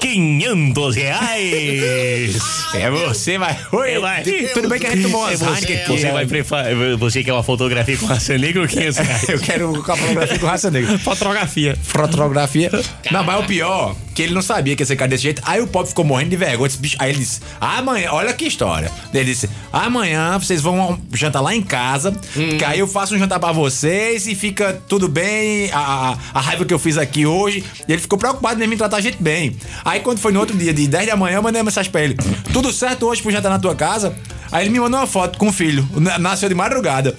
500 0.00 0.96
reais! 0.96 2.36
É 2.74 2.90
você, 2.90 3.38
vai. 3.38 3.58
Oi, 3.72 3.90
É, 3.92 3.98
vai. 3.98 4.22
Tudo 4.54 4.68
bem 4.68 4.78
que 4.78 4.86
a 4.86 4.90
gente 4.90 5.02
tomou 5.02 5.22
É 5.28 5.30
umas 5.36 5.40
você, 5.40 5.46
Heineken 5.46 5.76
aqui. 5.76 5.90
você 5.92 6.10
vai 6.12 6.26
prefa- 6.26 6.64
Você 6.98 7.24
quer 7.24 7.32
uma 7.32 7.42
fotografia 7.42 7.96
com 7.96 8.06
raça 8.06 8.36
negra 8.38 8.62
ou 8.62 8.68
500 8.68 8.96
reais? 8.98 9.28
Eu 9.28 9.38
quero 9.40 9.70
uma 9.72 9.96
fotografia 9.96 10.38
com 10.38 10.46
raça 10.46 10.70
negra. 10.70 10.98
Fotografia. 10.98 11.76
Fotografia. 11.82 12.70
Não, 13.10 13.24
mas 13.24 13.40
o 13.40 13.44
pior, 13.44 13.96
que 14.18 14.22
ele 14.24 14.34
não 14.34 14.42
sabia 14.42 14.74
que 14.74 14.82
ia 14.82 14.86
ser 14.86 14.96
cara 14.96 15.08
desse 15.08 15.22
jeito. 15.22 15.40
Aí 15.44 15.60
o 15.60 15.66
pobre 15.68 15.90
ficou 15.90 16.04
morrendo 16.04 16.30
de 16.30 16.36
vergonha. 16.36 16.66
Disse, 16.68 16.80
bicho, 16.80 16.96
aí 16.98 17.10
ele 17.10 17.20
disse: 17.20 17.40
amanhã, 17.60 18.10
olha 18.10 18.32
que 18.32 18.44
história. 18.46 18.90
Ele 19.14 19.26
disse: 19.26 19.48
amanhã 19.72 20.36
vocês 20.36 20.60
vão 20.60 20.98
jantar 21.14 21.40
lá 21.40 21.54
em 21.54 21.62
casa, 21.62 22.10
que 22.58 22.64
aí 22.64 22.80
eu 22.80 22.88
faço 22.88 23.14
um 23.14 23.18
jantar 23.18 23.38
pra 23.38 23.52
vocês 23.52 24.26
e 24.26 24.34
fica 24.34 24.82
tudo 24.88 25.06
bem. 25.08 25.70
A, 25.72 25.78
a- 25.78 26.18
a 26.34 26.40
raiva 26.40 26.64
que 26.64 26.74
eu 26.74 26.80
fiz 26.80 26.98
aqui 26.98 27.24
hoje. 27.26 27.62
E 27.86 27.92
ele 27.92 28.02
ficou 28.02 28.18
preocupado 28.18 28.58
mesmo 28.58 28.74
em 28.74 28.76
tratar 28.76 28.96
a 28.96 29.00
gente 29.00 29.22
bem. 29.22 29.56
Aí 29.84 30.00
quando 30.00 30.18
foi 30.18 30.32
no 30.32 30.40
outro 30.40 30.56
dia, 30.58 30.74
de 30.74 30.88
10 30.88 31.06
da 31.06 31.16
manhã, 31.16 31.36
eu 31.36 31.42
mandei 31.42 31.60
uma 31.60 31.66
mensagem 31.66 31.92
pra 31.92 32.02
ele: 32.02 32.16
tudo 32.52 32.72
certo 32.72 33.06
hoje 33.06 33.22
pro 33.22 33.30
jantar 33.30 33.50
na 33.50 33.58
tua 33.60 33.76
casa? 33.76 34.16
Aí 34.50 34.64
ele 34.64 34.70
me 34.70 34.80
mandou 34.80 34.98
uma 34.98 35.06
foto 35.06 35.38
com 35.38 35.46
o 35.48 35.52
filho. 35.52 35.88
Na- 35.94 36.18
Nasceu 36.18 36.48
de 36.48 36.56
madrugada. 36.56 37.16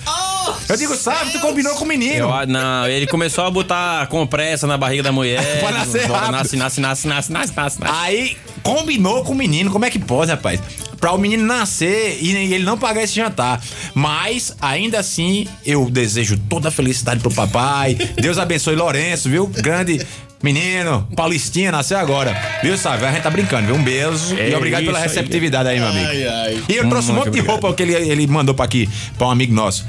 Eu 0.69 0.77
digo, 0.77 0.95
sabe, 0.95 1.31
tu 1.31 1.39
combinou 1.39 1.73
com 1.75 1.83
o 1.85 1.87
menino. 1.87 2.29
Eu, 2.29 2.47
não, 2.47 2.87
ele 2.87 3.07
começou 3.07 3.45
a 3.45 3.51
botar 3.51 4.07
compressa 4.07 4.65
na 4.67 4.77
barriga 4.77 5.03
da 5.03 5.11
mulher. 5.11 5.41
Pra 5.59 5.71
nascer 5.71 6.07
Bora, 6.07 6.19
rápido. 6.19 6.31
Nasce, 6.37 6.55
nasce, 6.57 6.81
nasce, 6.81 7.07
nasce, 7.07 7.31
nasce, 7.31 7.53
nasce, 7.53 7.79
nasce. 7.79 7.97
Aí 8.01 8.37
combinou 8.63 9.23
com 9.23 9.31
o 9.33 9.35
menino, 9.35 9.71
como 9.71 9.85
é 9.85 9.89
que 9.89 9.99
pode, 9.99 10.31
rapaz? 10.31 10.59
Pra 10.99 11.13
o 11.13 11.17
menino 11.17 11.45
nascer 11.45 12.17
e 12.21 12.31
ele 12.53 12.63
não 12.65 12.77
pagar 12.77 13.03
esse 13.03 13.13
jantar. 13.15 13.61
Mas, 13.93 14.55
ainda 14.61 14.99
assim, 14.99 15.47
eu 15.65 15.89
desejo 15.89 16.37
toda 16.49 16.67
a 16.67 16.71
felicidade 16.71 17.21
pro 17.21 17.31
papai. 17.31 17.95
Deus 18.19 18.37
abençoe 18.37 18.75
Lourenço, 18.75 19.29
viu? 19.29 19.47
Grande 19.47 20.05
menino, 20.43 21.07
Paulistinha, 21.15 21.71
nasceu 21.71 21.97
agora. 21.97 22.33
Viu, 22.63 22.77
sabe? 22.77 23.05
A 23.05 23.11
gente 23.11 23.23
tá 23.23 23.29
brincando, 23.29 23.67
viu? 23.67 23.75
Um 23.75 23.83
beijo 23.83 24.35
e 24.35 24.51
É 24.53 24.57
obrigado 24.57 24.85
pela 24.85 24.99
isso 24.99 25.09
aí. 25.09 25.15
receptividade 25.15 25.69
aí, 25.69 25.79
meu 25.79 25.87
amigo. 25.89 26.05
Ai, 26.07 26.27
ai. 26.27 26.63
E 26.69 26.75
eu 26.75 26.87
trouxe 26.89 27.11
um 27.11 27.15
Muito 27.15 27.25
monte 27.27 27.33
de 27.35 27.39
obrigado. 27.41 27.61
roupa 27.61 27.73
que 27.73 27.83
ele, 27.83 27.93
ele 27.93 28.27
mandou 28.27 28.55
pra 28.55 28.65
aqui, 28.65 28.89
pra 29.17 29.27
um 29.27 29.31
amigo 29.31 29.53
nosso. 29.53 29.85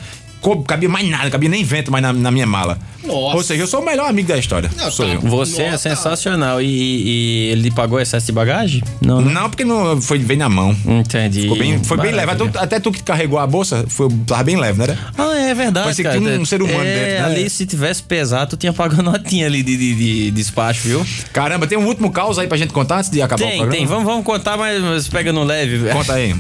Cabia 0.67 0.89
mais 0.89 1.09
nada, 1.09 1.31
cabia 1.31 1.49
nem 1.49 1.63
vento 1.63 1.93
mais 1.93 2.03
na, 2.03 2.13
na 2.13 2.31
minha 2.31 2.47
mala. 2.47 2.79
Nossa. 3.05 3.37
Ou 3.37 3.43
seja, 3.43 3.63
eu 3.63 3.67
sou 3.67 3.81
o 3.81 3.85
melhor 3.85 4.09
amigo 4.09 4.29
da 4.29 4.39
história. 4.39 4.71
Não, 4.77 4.91
sou 4.91 5.07
tá. 5.07 5.13
eu. 5.15 5.21
Você 5.21 5.63
é 5.63 5.71
Nossa. 5.73 5.89
sensacional. 5.91 6.61
E, 6.63 6.67
e 6.67 7.49
ele 7.53 7.71
pagou 7.71 8.01
excesso 8.01 8.27
de 8.27 8.33
bagagem? 8.33 8.83
Não, 9.01 9.21
não. 9.21 9.31
Não, 9.31 9.51
porque 9.51 9.65
não 9.65 10.01
foi 10.01 10.19
bem 10.19 10.37
na 10.37 10.49
mão. 10.49 10.75
Entendi. 10.87 11.43
Ficou 11.43 11.59
bem, 11.59 11.83
foi 11.83 11.97
bem 11.97 12.13
leve. 12.13 12.27
Maravilha. 12.27 12.51
Até, 12.51 12.59
até 12.59 12.81
tu 12.81 12.91
que 12.93 13.03
carregou 13.03 13.39
a 13.39 13.47
bolsa, 13.47 13.85
foi, 13.89 14.09
tava 14.27 14.45
bem 14.45 14.57
leve, 14.57 14.79
não 14.79 14.85
era? 14.85 14.99
Ah, 15.17 15.39
é 15.39 15.55
verdade, 15.55 15.85
Parecia 15.85 16.05
que 16.05 16.11
cara. 16.11 16.21
tinha 16.21 16.41
um 16.41 16.45
ser 16.45 16.63
humano 16.63 16.85
é, 16.85 16.95
dentro, 16.95 17.11
né? 17.11 17.25
Ali, 17.25 17.51
se 17.51 17.67
tivesse 17.67 18.03
pesado, 18.03 18.51
tu 18.51 18.57
tinha 18.57 18.73
pago 18.73 19.01
notinha 19.03 19.47
ali 19.47 19.63
de, 19.63 19.77
de, 19.77 19.95
de 19.95 20.31
despacho, 20.31 20.81
viu? 20.83 21.07
Caramba, 21.33 21.67
tem 21.67 21.79
um 21.79 21.87
último 21.87 22.11
caos 22.11 22.39
aí 22.39 22.47
pra 22.47 22.57
gente 22.57 22.73
contar 22.73 22.99
antes 22.99 23.11
de 23.11 23.21
acabar 23.21 23.45
o 23.45 23.49
Tem, 23.49 23.59
programa? 23.59 23.79
tem. 23.79 23.87
Vamos, 23.87 24.05
vamos 24.05 24.25
contar, 24.25 24.57
mas, 24.57 24.81
mas 24.83 25.09
pega 25.09 25.33
no 25.33 25.45
leve. 25.45 25.89
Conta 25.91 26.15
aí. 26.15 26.35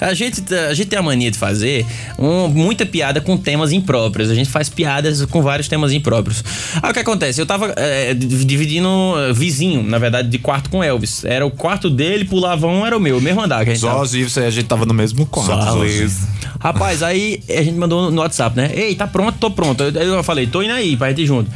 A 0.00 0.14
gente, 0.14 0.42
a 0.54 0.74
gente 0.74 0.88
tem 0.88 0.98
a 0.98 1.02
mania 1.02 1.30
de 1.30 1.38
fazer 1.38 1.86
um- 2.18 2.48
muita 2.48 2.84
piada 2.86 3.20
com 3.20 3.36
temas 3.36 3.72
impróprios. 3.72 4.30
A 4.30 4.34
gente 4.34 4.50
faz 4.50 4.68
piadas 4.68 5.24
com 5.26 5.42
vários 5.42 5.68
temas 5.68 5.92
impróprios. 5.92 6.42
Aí 6.82 6.90
o 6.90 6.94
que 6.94 7.00
acontece? 7.00 7.40
Eu 7.40 7.46
tava 7.46 7.72
é, 7.76 8.12
di- 8.14 8.44
dividindo 8.44 8.88
eh, 9.18 9.32
vizinho, 9.32 9.82
na 9.82 9.98
verdade, 9.98 10.28
de 10.28 10.38
quarto 10.38 10.70
com 10.70 10.82
Elvis. 10.82 11.24
Era 11.24 11.44
o 11.46 11.50
quarto 11.50 11.88
dele, 11.90 12.24
pulava 12.24 12.66
um, 12.66 12.84
era 12.86 12.96
o 12.96 13.00
meu, 13.00 13.18
o 13.18 13.20
mesmo 13.20 13.40
andar 13.42 13.64
que 13.64 13.70
a 13.70 13.74
gente 13.74 13.82
tava. 13.82 13.98
Zós 13.98 14.14
e 14.14 14.24
você, 14.24 14.40
a 14.40 14.50
gente 14.50 14.66
tava 14.66 14.84
no 14.86 14.94
mesmo 14.94 15.26
quarto. 15.26 15.78
Zós. 15.78 16.18
Rapaz, 16.60 17.02
aí 17.02 17.40
a 17.48 17.62
gente 17.62 17.76
mandou 17.76 18.10
no 18.10 18.20
WhatsApp, 18.22 18.56
né? 18.56 18.70
Ei, 18.74 18.94
tá 18.94 19.06
pronto? 19.06 19.36
Tô 19.38 19.50
pronto. 19.50 19.82
Aí 19.84 19.94
eu 20.06 20.22
falei, 20.24 20.46
tô 20.46 20.62
indo 20.62 20.72
aí 20.72 20.96
pra 20.96 21.10
gente 21.10 21.22
ir 21.22 21.26
junto. 21.26 21.50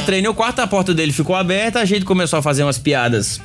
Entrei 0.00 0.22
no 0.22 0.32
quarto, 0.32 0.60
a 0.60 0.66
porta 0.66 0.94
dele 0.94 1.12
ficou 1.12 1.36
aberta, 1.36 1.80
a 1.80 1.84
gente 1.84 2.04
começou 2.04 2.38
a 2.38 2.42
fazer 2.42 2.62
umas 2.62 2.78
piadas 2.78 3.40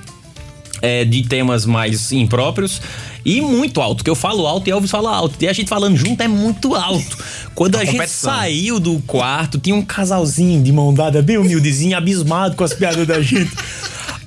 é, 0.81 1.03
de 1.03 1.23
temas 1.23 1.65
mais 1.65 2.11
impróprios 2.11 2.81
e 3.25 3.39
muito 3.41 3.81
alto, 3.81 4.03
que 4.03 4.09
eu 4.09 4.15
falo 4.15 4.45
alto 4.45 4.67
e 4.67 4.71
Elvis 4.71 4.91
fala 4.91 5.15
alto. 5.15 5.41
E 5.41 5.47
a 5.47 5.53
gente 5.53 5.69
falando 5.69 5.95
junto 5.95 6.21
é 6.21 6.27
muito 6.27 6.75
alto. 6.75 7.17
Quando 7.55 7.77
a 7.77 7.85
gente 7.85 7.93
competição. 7.93 8.33
saiu 8.33 8.79
do 8.79 9.01
quarto, 9.07 9.57
tinha 9.57 9.75
um 9.75 9.81
casalzinho 9.81 10.61
de 10.61 10.71
mão 10.71 10.93
dada, 10.93 11.21
bem 11.21 11.37
humildezinho, 11.37 11.95
abismado 11.95 12.55
com 12.55 12.63
as 12.63 12.73
piadas 12.73 13.07
da 13.07 13.21
gente. 13.21 13.51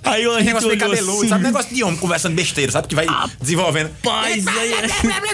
Aí 0.07 0.24
a 0.24 0.34
gente 0.38 0.46
Negócio 0.46 0.68
olhou 0.68 0.78
cabeludo, 0.80 1.18
assim, 1.18 1.28
sabe? 1.28 1.44
Negócio 1.44 1.74
de 1.74 1.82
homem 1.84 1.96
conversando 1.98 2.34
besteira, 2.34 2.72
sabe? 2.72 2.88
Que 2.88 2.94
vai 2.94 3.07
desenvolvendo. 3.40 3.90
Rapaz, 4.04 4.46
aí... 4.46 4.74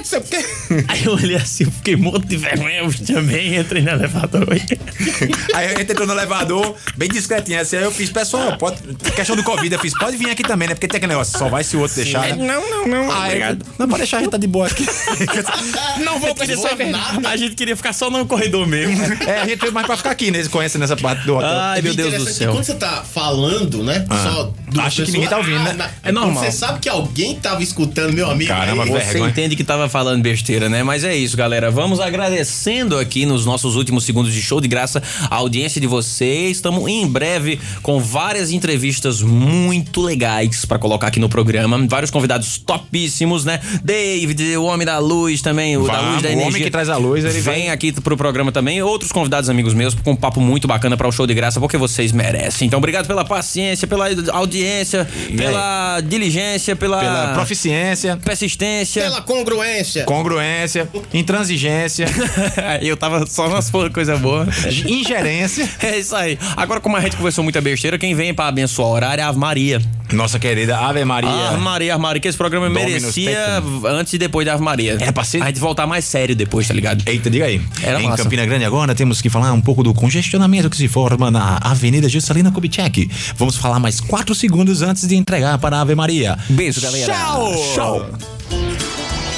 Sei 0.04 0.18
o 0.18 0.22
quê. 0.22 0.44
Aí 0.88 1.04
eu 1.04 1.12
olhei 1.12 1.36
assim, 1.36 1.64
eu 1.64 1.70
fiquei 1.70 1.96
morto 1.96 2.26
de 2.26 2.36
vergonha, 2.36 2.78
eu 2.78 2.92
também 3.06 3.56
entrei 3.56 3.82
no 3.82 3.90
elevador. 3.90 4.46
Aí 5.54 5.66
a 5.66 5.78
gente 5.78 5.92
entrou 5.92 6.06
no 6.06 6.12
elevador, 6.12 6.74
bem 6.96 7.08
discretinho. 7.08 7.60
Assim, 7.60 7.76
aí 7.76 7.84
eu 7.84 7.92
fiz, 7.92 8.10
pessoal, 8.10 8.56
pode, 8.58 8.78
questão 9.14 9.36
do 9.36 9.42
Covid, 9.42 9.72
eu 9.72 9.80
fiz, 9.80 9.96
pode 9.96 10.16
vir 10.16 10.30
aqui 10.30 10.42
também, 10.42 10.68
né? 10.68 10.74
Porque 10.74 10.88
tem 10.88 10.96
aquele 10.98 11.12
negócio, 11.12 11.38
só 11.38 11.48
vai 11.48 11.62
se 11.62 11.76
o 11.76 11.80
outro 11.80 11.96
deixar. 11.96 12.22
né? 12.22 12.34
Não, 12.34 12.68
não, 12.68 12.86
não, 12.86 13.12
Aí, 13.12 13.28
obrigado. 13.28 13.66
não, 13.78 13.86
pode 13.88 13.98
deixar, 14.00 14.18
a 14.18 14.20
gente 14.20 14.30
tá 14.30 14.38
de 14.38 14.46
boa 14.46 14.66
aqui. 14.66 14.86
Não 16.04 16.18
vou 16.18 16.34
fazer 16.34 16.56
só 16.56 16.74
nada. 16.76 17.28
A 17.28 17.36
gente 17.36 17.54
queria 17.54 17.76
ficar 17.76 17.92
só 17.92 18.10
no 18.10 18.26
corredor 18.26 18.66
mesmo. 18.66 19.00
É, 19.26 19.40
a 19.40 19.46
gente 19.46 19.60
veio 19.60 19.72
mais 19.72 19.86
pra 19.86 19.96
ficar 19.96 20.10
aqui, 20.10 20.30
né? 20.30 20.38
Eles 20.38 20.48
conhecem 20.48 20.80
nessa 20.80 20.96
parte 20.96 21.24
do 21.24 21.36
hotel. 21.36 21.48
Ai, 21.48 21.82
meu 21.82 21.92
É 21.92 21.96
Deus 21.96 22.14
do 22.14 22.26
céu. 22.32 22.52
Quando 22.52 22.64
você 22.64 22.74
tá 22.74 23.02
falando, 23.02 23.82
né? 23.82 24.04
Só 24.08 24.52
duas 24.72 24.86
Acha 24.86 25.04
que 25.04 25.12
ninguém 25.12 25.28
tá 25.28 25.36
ouvindo, 25.38 25.62
né? 25.62 25.72
na- 25.74 25.90
É 26.02 26.10
normal. 26.10 26.42
Você 26.42 26.50
sabe 26.50 26.80
que 26.80 26.88
alguém 26.88 27.36
tava 27.36 27.62
escutando, 27.62 28.12
meu 28.12 28.30
amigo. 28.30 28.48
Caramba, 28.48 28.82
aí, 28.84 28.90
velho. 28.90 29.00
Você 29.04 29.12
vergonha. 29.12 29.30
entende 29.30 29.54
que 29.56 29.64
tava 29.64 29.88
falando 29.88 30.22
besteira, 30.22 30.68
né? 30.68 30.82
Mas 30.82 31.04
é 31.04 31.14
isso, 31.14 31.36
galera. 31.36 31.70
Vamos 31.70 32.00
agradecendo 32.00 32.98
aqui 32.98 33.26
nos 33.26 33.44
nossos 33.46 33.76
últimos 33.76 34.04
segundos 34.04 34.32
de 34.32 34.40
show 34.42 34.60
de 34.60 34.68
graça 34.68 35.02
a 35.30 35.36
audiência 35.36 35.80
de 35.80 35.86
vocês. 35.86 36.56
Estamos 36.56 36.88
em 36.88 37.06
breve 37.06 37.60
com 37.82 38.00
várias 38.00 38.50
entrevistas 38.50 39.20
muito 39.22 40.00
legais 40.00 40.64
pra 40.64 40.78
colocar 40.78 41.08
aqui 41.08 41.20
no 41.20 41.28
programa. 41.28 41.78
Vários 41.88 42.10
convidados 42.10 42.58
topíssimos, 42.58 43.44
né? 43.44 43.60
David, 43.84 44.56
o 44.56 44.64
homem 44.64 44.86
da 44.86 44.98
luz 44.98 45.42
também, 45.42 45.76
o 45.76 45.86
da 45.86 46.00
luz 46.00 46.22
da 46.22 46.28
o 46.28 46.32
energia. 46.32 46.48
homem 46.48 46.62
que 46.62 46.70
traz 46.70 46.88
a 46.88 46.96
luz, 46.96 47.24
ele 47.24 47.40
vem 47.40 47.64
vai- 47.66 47.68
aqui 47.68 47.92
pro 47.92 48.16
programa 48.16 48.50
também. 48.52 48.80
Outros 48.82 49.12
convidados 49.12 49.50
amigos 49.50 49.74
meus 49.74 49.94
com 49.94 50.12
um 50.12 50.16
papo 50.16 50.40
muito 50.40 50.66
bacana 50.66 50.96
para 50.96 51.06
o 51.08 51.12
show 51.12 51.26
de 51.26 51.34
graça, 51.34 51.60
porque 51.60 51.76
vocês 51.76 52.12
merecem. 52.12 52.66
Então, 52.66 52.78
obrigado 52.78 53.06
pela 53.06 53.24
paciência, 53.24 53.86
pela 53.86 54.06
audiência, 54.32 54.61
e 54.64 55.36
pela 55.36 55.96
aí? 55.96 56.02
diligência, 56.02 56.76
pela, 56.76 57.00
pela 57.00 57.34
proficiência, 57.34 58.16
persistência, 58.16 59.02
pela 59.02 59.22
congruência, 59.22 60.04
congruência, 60.04 60.88
intransigência. 61.12 62.06
eu 62.80 62.96
tava 62.96 63.26
só 63.26 63.48
nas 63.48 63.70
coisa 63.92 64.16
boa. 64.16 64.46
Ingerência. 64.86 65.68
É 65.82 65.98
isso 65.98 66.14
aí. 66.14 66.38
Agora, 66.56 66.80
como 66.80 66.96
a 66.96 67.00
gente 67.00 67.16
conversou 67.16 67.42
muita 67.42 67.60
besteira, 67.60 67.98
quem 67.98 68.14
vem 68.14 68.32
para 68.32 68.48
abençoar 68.48 68.88
o 68.88 68.92
horário 68.92 69.20
é 69.20 69.24
a 69.24 69.28
Ave 69.28 69.38
Maria. 69.38 69.80
Nossa 70.12 70.38
querida 70.38 70.78
Ave 70.78 71.04
Maria. 71.04 71.30
Ave 71.30 71.60
Maria, 71.60 71.94
Ave 71.94 72.02
Maria, 72.02 72.20
que 72.20 72.28
esse 72.28 72.38
programa 72.38 72.68
Dominus 72.68 73.02
merecia 73.02 73.36
Tecum. 73.36 73.86
antes 73.86 74.12
e 74.12 74.18
depois 74.18 74.46
da 74.46 74.54
Ave 74.54 74.62
Maria. 74.62 74.96
Era 75.00 75.12
pra 75.12 75.24
ser... 75.24 75.42
A 75.42 75.46
gente 75.46 75.58
voltar 75.58 75.86
mais 75.86 76.04
sério 76.04 76.36
depois, 76.36 76.68
tá 76.68 76.74
ligado? 76.74 77.02
Eita, 77.06 77.30
diga 77.30 77.46
aí. 77.46 77.60
Era 77.82 78.00
em 78.00 78.08
massa. 78.08 78.22
Campina 78.22 78.44
Grande 78.44 78.64
agora 78.64 78.94
temos 78.94 79.20
que 79.20 79.30
falar 79.30 79.52
um 79.52 79.60
pouco 79.60 79.82
do 79.82 79.94
congestionamento 79.94 80.68
que 80.68 80.76
se 80.76 80.86
forma 80.88 81.30
na 81.30 81.58
Avenida 81.62 82.08
Juscelina 82.08 82.50
Kubitschek. 82.50 83.10
Vamos 83.36 83.56
falar 83.56 83.80
mais 83.80 84.00
quatro 84.00 84.34
segundos 84.42 84.82
antes 84.82 85.06
de 85.06 85.14
entregar 85.14 85.56
para 85.60 85.76
a 85.76 85.80
Ave 85.82 85.94
Maria. 85.94 86.36
Beijo, 86.48 86.80
galera. 86.80 87.14
Tchau! 87.14 87.54
Tchau! 87.74 88.06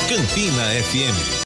Campina 0.08 0.74
FM. 0.78 1.34